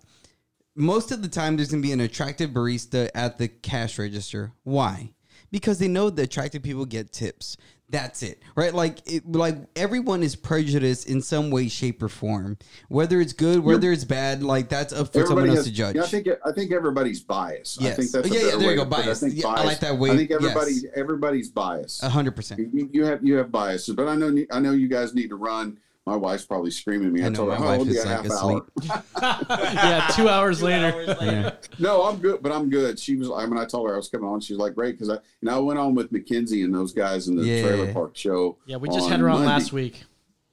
[0.75, 4.53] most of the time there's gonna be an attractive barista at the cash register.
[4.63, 5.11] Why?
[5.51, 7.57] Because they know the attractive people get tips.
[7.89, 8.73] That's it, right?
[8.73, 12.57] Like, it, like everyone is prejudiced in some way, shape, or form.
[12.87, 15.95] Whether it's good, whether it's bad, like that's up for someone else has- to judge.
[15.97, 17.81] Yeah, I think I think everybody's biased.
[17.81, 17.91] Yes.
[17.91, 19.23] I think that's yeah, yeah, there way you go, biased.
[19.23, 20.11] I think Yeah, I like that way.
[20.11, 20.41] I think Yes.
[20.41, 22.01] everybody everybody's biased.
[22.01, 22.61] A hundred percent.
[22.73, 25.35] You, you have you have biases, but I know I know you guys need to
[25.35, 25.77] run.
[26.07, 27.21] My wife's probably screaming at me.
[27.21, 30.07] I, I know, told her, my "Oh, wife be is, a like, half hour." yeah,
[30.15, 31.57] two hours later.
[31.77, 32.97] No, I'm good, but I'm good.
[32.99, 33.29] She was.
[33.29, 34.39] I mean, I told her I was coming on.
[34.41, 37.27] She was like, "Great," because I and I went on with Mackenzie and those guys
[37.27, 37.61] in the Yeah.
[37.61, 38.57] trailer park show.
[38.65, 39.47] Yeah, we just had her on Monday.
[39.47, 40.03] last week.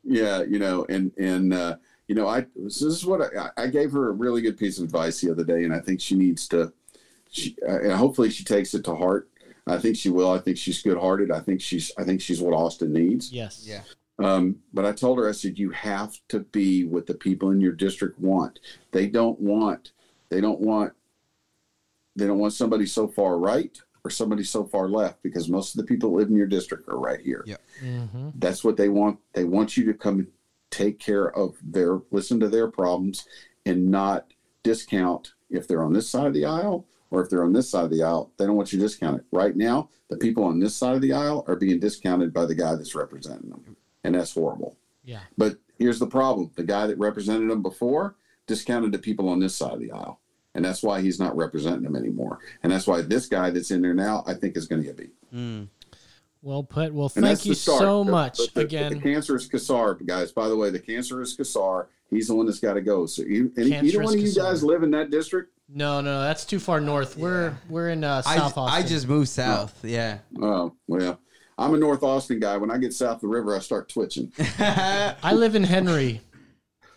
[0.04, 1.76] Yeah, you know, and and uh,
[2.08, 4.84] you know, I this is what I, I gave her a really good piece of
[4.84, 6.74] advice the other day, and I think she needs to
[7.30, 9.30] she, uh, and hopefully she takes it to heart.
[9.66, 10.30] I think she will.
[10.30, 11.30] I think she's good hearted.
[11.30, 13.32] I think she's I think she's what Austin needs.
[13.32, 13.64] Yes.
[13.66, 13.80] Yeah.
[14.18, 17.60] Um, but I told her, I said, you have to be what the people in
[17.60, 18.58] your district want.
[18.90, 19.92] They don't want,
[20.28, 20.92] they don't want,
[22.16, 25.80] they don't want somebody so far right or somebody so far left because most of
[25.80, 27.44] the people that live in your district are right here.
[27.46, 27.56] Yeah.
[27.82, 28.30] Mm-hmm.
[28.34, 29.18] That's what they want.
[29.34, 30.26] They want you to come
[30.70, 33.26] take care of their, listen to their problems
[33.66, 34.32] and not
[34.64, 37.84] discount if they're on this side of the aisle or if they're on this side
[37.84, 38.32] of the aisle.
[38.36, 39.24] They don't want you to discount it.
[39.30, 42.54] Right now, the people on this side of the aisle are being discounted by the
[42.54, 43.76] guy that's representing them.
[44.04, 44.76] And that's horrible.
[45.04, 45.20] Yeah.
[45.36, 49.54] But here's the problem: the guy that represented him before discounted the people on this
[49.54, 50.20] side of the aisle,
[50.54, 52.38] and that's why he's not representing them anymore.
[52.62, 54.96] And that's why this guy that's in there now, I think, is going to get
[54.96, 55.12] beat.
[55.34, 55.68] Mm.
[56.42, 56.94] Well put.
[56.94, 57.80] Well, And thank you start.
[57.80, 58.94] so But- much the, again.
[58.94, 60.30] the cancerous Casar guys.
[60.32, 63.06] By the way, the cancerous Casar, he's the one that's got to go.
[63.06, 65.52] So you, any, either one of you guys live in that district?
[65.70, 67.16] no, no, that's too far north.
[67.18, 68.86] We're we're in uh, I, South I Austin.
[68.86, 69.84] just moved south.
[69.84, 70.18] Yeah.
[70.40, 71.20] Oh well,
[71.58, 72.56] I'm a North Austin guy.
[72.56, 74.32] When I get south of the river, I start twitching.
[74.58, 76.20] I live in Henry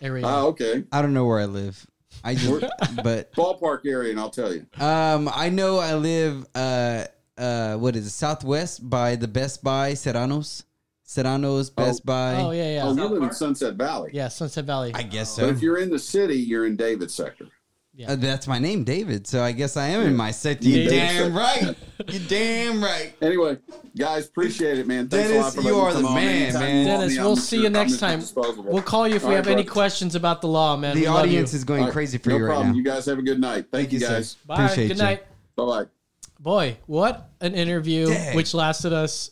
[0.02, 0.24] area.
[0.26, 1.86] Ah, okay, I don't know where I live.
[2.24, 2.66] I just,
[3.04, 4.66] but ballpark area, and I'll tell you.
[4.80, 6.46] um, I know I live.
[6.54, 7.06] Uh,
[7.38, 8.12] uh, what is it?
[8.12, 10.64] Southwest by the Best Buy, Serranos,
[11.04, 12.36] Serranos, Best Buy.
[12.36, 14.12] oh yeah, yeah, Oh, you live in Sunset Valley.
[14.14, 14.28] yeah.
[14.28, 14.92] Sunset Valley.
[14.94, 15.48] I guess But so.
[15.50, 17.48] if you're in the city, you're in David sector.
[18.08, 19.28] Uh, that's my name, David.
[19.28, 20.68] So I guess I am in my sector.
[20.68, 21.76] You damn right.
[22.08, 23.14] You damn right.
[23.22, 23.58] Anyway,
[23.98, 25.08] guys, appreciate it, man.
[25.08, 26.86] Thanks a lot for you letting me are the come man, man.
[26.86, 28.22] Dennis, we'll I'm see you next time.
[28.36, 29.74] We'll call you if we All have right, any brother.
[29.74, 30.96] questions about the law, man.
[30.96, 32.70] The we audience is going All right, crazy for no you right problem.
[32.72, 32.76] now.
[32.76, 33.66] You guys have a good night.
[33.72, 34.08] Thank, you, sir.
[34.08, 34.36] guys.
[34.46, 34.64] Bye.
[34.66, 35.24] Appreciate Good night.
[35.56, 35.86] Bye bye.
[36.40, 38.36] Boy, what an interview, Dang.
[38.36, 39.30] which lasted us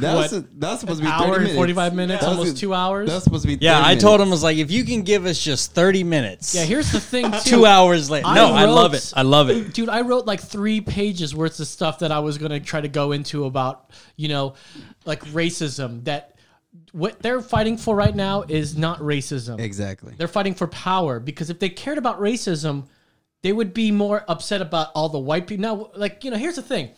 [0.00, 0.22] That What?
[0.30, 2.56] was, a, that supposed to an be 30 hour and 45 minutes, That was almost
[2.58, 3.08] two hours.
[3.08, 4.30] That was supposed to be Yeah, 30 I told him minutes.
[4.36, 7.38] was like, if you can give us just thirty minutes, Yeah, here's the thing, too.
[7.44, 8.26] two hours later.
[8.26, 9.12] I No, I love it.
[9.16, 9.72] I love it.
[9.72, 12.80] Dude, I wrote like three pages worth of stuff that I was going to try
[12.80, 14.54] to go into about, you know,
[15.04, 16.04] like racism.
[16.04, 16.36] That
[16.92, 19.60] what they're fighting for right now is not racism.
[19.60, 20.14] Exactly.
[20.16, 22.86] They're fighting for power because if they cared about racism,
[23.42, 25.62] they would be more upset about all the white people.
[25.62, 26.90] Now, like, you know, here's the thing.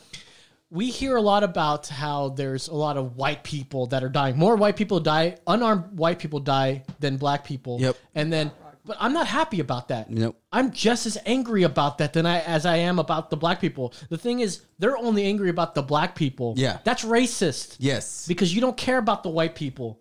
[0.70, 4.36] We hear a lot about how there's a lot of white people that are dying.
[4.36, 7.80] More white people die, unarmed white people die than black people.
[7.80, 7.96] Yep.
[8.14, 8.52] And then,
[8.84, 10.10] but I'm not happy about that.
[10.10, 10.38] Nope.
[10.52, 13.94] I'm just as angry about that than I as I am about the black people.
[14.10, 16.52] The thing is, they're only angry about the black people.
[16.58, 16.78] Yeah.
[16.84, 18.26] That's racist Yes.
[18.26, 20.00] because you don't care about the white people.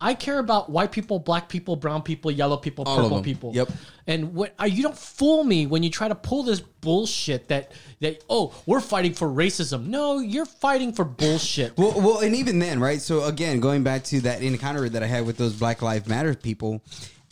[0.00, 3.52] I care about white people, black people, brown people, yellow people, All purple people.
[3.54, 3.70] Yep.
[4.06, 7.72] And what uh, you don't fool me when you try to pull this bullshit that
[8.00, 9.86] that oh we're fighting for racism.
[9.86, 11.74] No, you're fighting for bullshit.
[11.86, 13.00] Well, well, and even then, right?
[13.00, 16.34] So again, going back to that encounter that I had with those Black Lives Matter
[16.34, 16.82] people,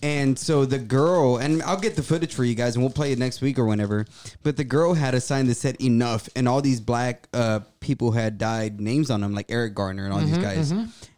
[0.03, 3.13] and so the girl, and I'll get the footage for you guys, and we'll play
[3.13, 4.05] it next week or whenever.
[4.43, 8.11] But the girl had a sign that said "enough," and all these black uh, people
[8.13, 10.73] had died names on them, like Eric Garner and all these guys.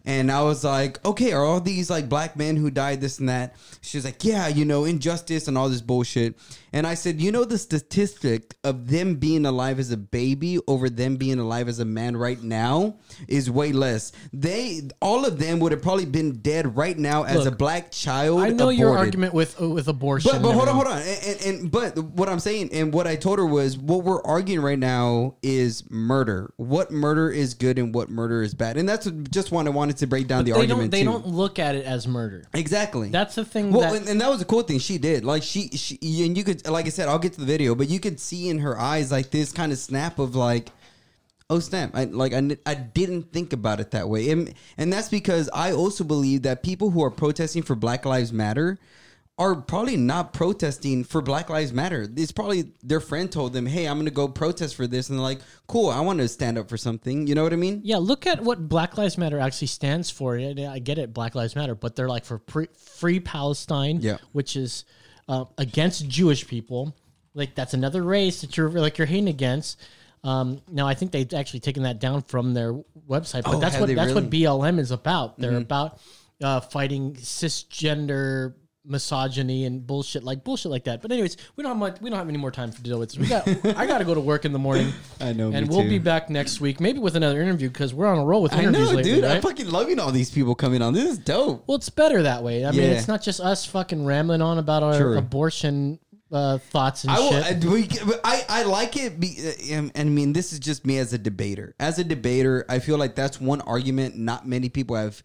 [0.08, 3.28] And I was like, okay, are all these like black men who died this and
[3.28, 3.56] that?
[3.80, 6.38] She's like, yeah, you know, injustice and all this bullshit.
[6.72, 10.88] And I said, you know, the statistic of them being alive as a baby over
[10.88, 14.12] them being alive as a man right now is way less.
[14.32, 17.90] They, all of them would have probably been dead right now as Look, a black
[17.90, 18.42] child.
[18.42, 19.06] I know your aborted.
[19.06, 20.30] argument with uh, with abortion.
[20.30, 20.98] But, but and hold on, hold on.
[20.98, 24.22] And, and, and but what I'm saying and what I told her was what we're
[24.22, 26.52] arguing right now is murder.
[26.58, 28.78] What murder is good and what murder is bad.
[28.78, 31.04] And that's just what I wanted to break down the they argument don't they too.
[31.04, 32.44] don't look at it as murder.
[32.54, 33.10] Exactly.
[33.10, 33.72] That's the thing.
[33.72, 35.22] well, that, and, and that was a cool thing she did.
[35.22, 37.88] Like she, she, and you could, like I said, I'll get to the video, but
[37.88, 40.70] you could see in her eyes like this kind of snap of like,
[41.50, 41.90] oh snap!
[41.92, 45.72] I like I, I didn't think about it that way, and and that's because I
[45.72, 48.78] also believe that people who are protesting for Black Lives Matter
[49.38, 52.08] are probably not protesting for Black Lives Matter.
[52.16, 55.18] It's probably their friend told them, "Hey, I'm going to go protest for this," and
[55.18, 57.82] they're like, "Cool, I want to stand up for something." You know what I mean?
[57.84, 60.38] Yeah, look at what Black Lives Matter actually stands for.
[60.38, 64.16] Yeah, I get it, Black Lives Matter, but they're like for pre- free Palestine, Yeah.
[64.32, 64.84] which is
[65.28, 66.96] uh, against Jewish people.
[67.34, 69.78] Like that's another race that you're like you're hating against.
[70.24, 72.72] Um, now I think they've actually taken that down from their
[73.06, 74.30] website, but Oh, that's what that's what?
[74.30, 75.38] BLM is about.
[75.38, 75.60] They're Mm-hmm.
[75.60, 76.00] about
[76.42, 78.54] uh, fighting cisgender
[78.86, 81.02] misogyny and bullshit like bullshit like that.
[81.02, 82.00] But anyways, we don't have much.
[82.00, 83.18] We don't have any more time to deal with this.
[83.18, 83.46] We got.
[83.76, 84.92] I got to go to work in the morning.
[85.20, 85.88] I know, and we'll too.
[85.88, 88.60] be back next week, maybe with another interview because we're on a roll with I
[88.60, 89.24] interviews know, lately, dude.
[89.24, 90.94] I'm fucking loving all these people coming on.
[90.94, 91.64] This is dope.
[91.66, 92.64] well, it's better that way.
[92.64, 95.18] I mean, it's not just us fucking rambling on about our True.
[95.18, 95.98] abortion
[96.32, 97.64] uh, thoughts and I, will, shit.
[97.64, 97.88] I, we,
[98.24, 99.20] I I like it.
[99.20, 101.74] Be, uh, and and I mean, this is just me as a debater.
[101.78, 105.22] As a debater, I feel like that's one argument not many people have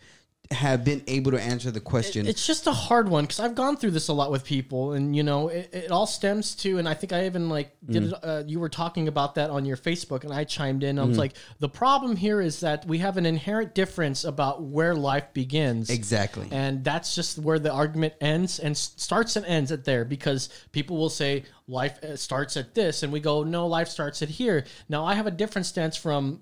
[0.51, 2.27] have been able to answer the question.
[2.27, 5.15] It's just a hard one because I've gone through this a lot with people, and
[5.15, 8.07] you know, it, it all stems to, and I think I even like did Mm.
[8.13, 8.19] it.
[8.23, 10.99] Uh, you were talking about that on your Facebook, and I chimed in.
[10.99, 11.09] I Mm.
[11.09, 15.33] was like, the problem here is that we have an inherent difference about where life
[15.33, 15.89] begins.
[15.89, 16.47] exactly.
[16.51, 20.97] And that's just where the argument ends and starts and ends at there because people
[20.97, 24.65] will say life uh, starts at this, and we go, no, life starts at here.
[24.89, 26.39] Now, I have a different stance from,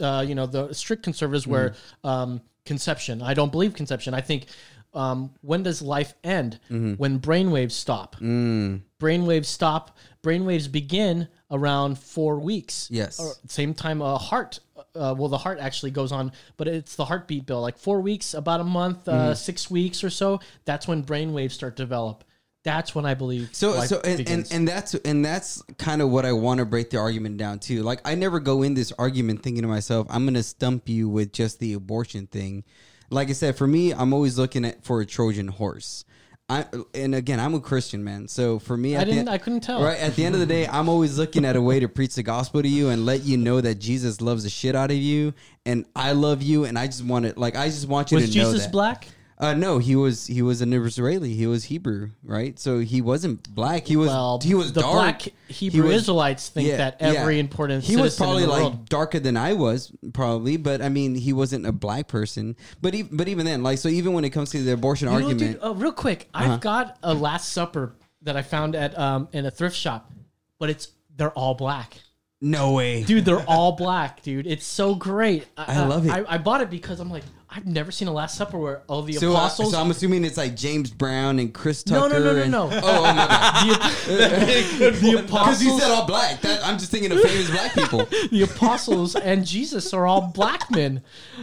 [0.00, 1.74] uh, you know, the strict conservatives where
[2.04, 3.22] um, conception.
[3.22, 4.14] I don't believe conception.
[4.14, 4.46] I think
[4.94, 6.60] um, when does life end?
[6.68, 8.16] When brainwaves stop.
[8.16, 9.96] Brainwaves stop.
[10.22, 12.88] Brainwaves begin around four weeks.
[12.90, 13.18] Yes.
[13.18, 14.60] Or same time a heart
[14.94, 18.34] uh, well the heart actually goes on but it's the heartbeat bill like four weeks
[18.34, 19.34] about a month uh, Mm-hmm.
[19.34, 22.24] six weeks or so that's when brainwaves start to develop
[22.64, 24.52] that's when i believe So so and, and begins.
[24.52, 27.82] and that's and that's kind of what I want to break the argument down to.
[27.82, 31.08] Like I never go in this argument thinking to myself, I'm going to stump you
[31.08, 32.64] with just the abortion thing.
[33.10, 36.04] Like I said, for me, I'm always looking at for a Trojan horse.
[36.48, 39.60] I and again, I'm a Christian man, so for me, I didn't- end- I couldn't
[39.60, 39.82] tell.
[39.82, 42.14] Right at the end of the day, I'm always looking at a way to preach
[42.14, 44.96] the gospel to you and let you know that Jesus loves the shit out of
[44.96, 45.34] you,
[45.66, 47.38] and I love you, and I just want it.
[47.38, 48.72] Like I just want you was to know jesus that.
[48.72, 49.08] black
[49.42, 51.34] Uh, no, he was he was an Israeli.
[51.34, 52.56] He was Hebrew, right?
[52.60, 53.86] So he wasn't black.
[53.88, 54.92] He was well he was the dark.
[54.94, 57.40] black hebrew was- israelites think yeah, that every yeah.
[57.40, 60.56] important He was probably like world- darker than I was, probably.
[60.58, 62.54] But I mean, he wasn't a black person.
[62.80, 65.18] But even, but even then, like so, even when it comes to the abortion You
[65.18, 66.52] know, argument, dude, uh, real quick, Uh-huh.
[66.54, 70.12] I've got a Last Supper that I found at um in a thrift shop,
[70.60, 71.96] but it's they're all black.
[72.40, 73.02] no way.
[73.02, 74.46] Dude, they're all black, dude.
[74.46, 75.46] It's so great.
[75.56, 76.10] I love it.
[76.12, 79.02] I, I bought it because I'm like, I've never seen a Last Supper where all
[79.02, 79.72] the So, uh, apostles.
[79.72, 82.18] so I'm assuming it's like James Brown and Chris No, Tucker.
[82.20, 82.70] no, no, no, and- no.
[82.72, 83.66] Oh, oh my god.
[84.06, 86.40] the, the Because you said all black.
[86.40, 88.06] That, I'm just thinking of famous black people.
[88.30, 91.02] the apostles, and Jesus are all black men,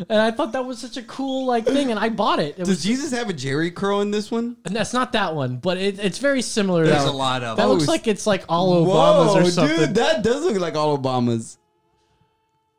[0.10, 2.56] and I thought that was such a cool like thing, and I bought it.
[2.56, 4.58] It Does was, Jesus have a Jheri curl in this one?
[4.66, 6.86] and that's not that one, but it, it's very similar.
[6.86, 7.72] to There's a lot of That them.
[7.72, 9.78] looks like it's like all Obamas or something.
[9.78, 11.58] dude, that does look like all Obamas.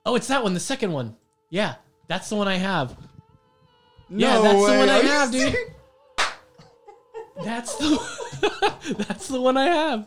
[0.04, 1.14] Oh, it's that one, the second one.
[1.50, 1.76] Yeah,
[2.08, 2.96] that's the one I have.
[4.10, 5.56] Yeah, No that's the one I Are have, dude.
[7.44, 10.06] That's the that's the one I have.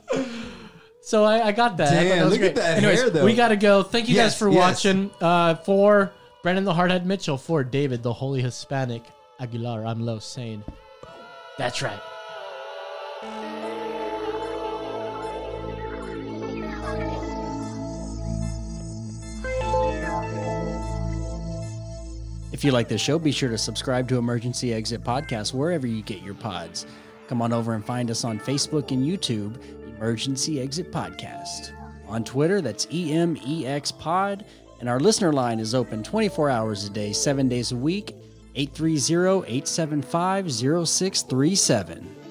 [1.01, 1.89] So I, I got that.
[1.89, 3.25] Damn, that look at that Anyways, hair, though.
[3.25, 3.81] we gotta go.
[3.83, 4.57] Thank you Yes, guys for yes.
[4.57, 5.11] watching.
[5.19, 9.03] Uh, for Brendan the Hardhead Mitchell, for David the Holy Hispanic
[9.39, 10.63] Aguilar, I'm Lo Sane.
[11.57, 11.99] That's right.
[22.53, 26.03] If you like this show, be sure to subscribe to Emergency Exit Podcast wherever you
[26.03, 26.85] get your pods.
[27.27, 29.57] Come on over and find us on Facebook and YouTube,
[29.97, 31.71] Emergency Exit Podcast.
[32.07, 34.45] On Twitter, that's EMEX Pod.
[34.79, 38.15] And our listener line is open 24 hours a day, seven days a week,
[38.53, 42.22] 830 875 0637.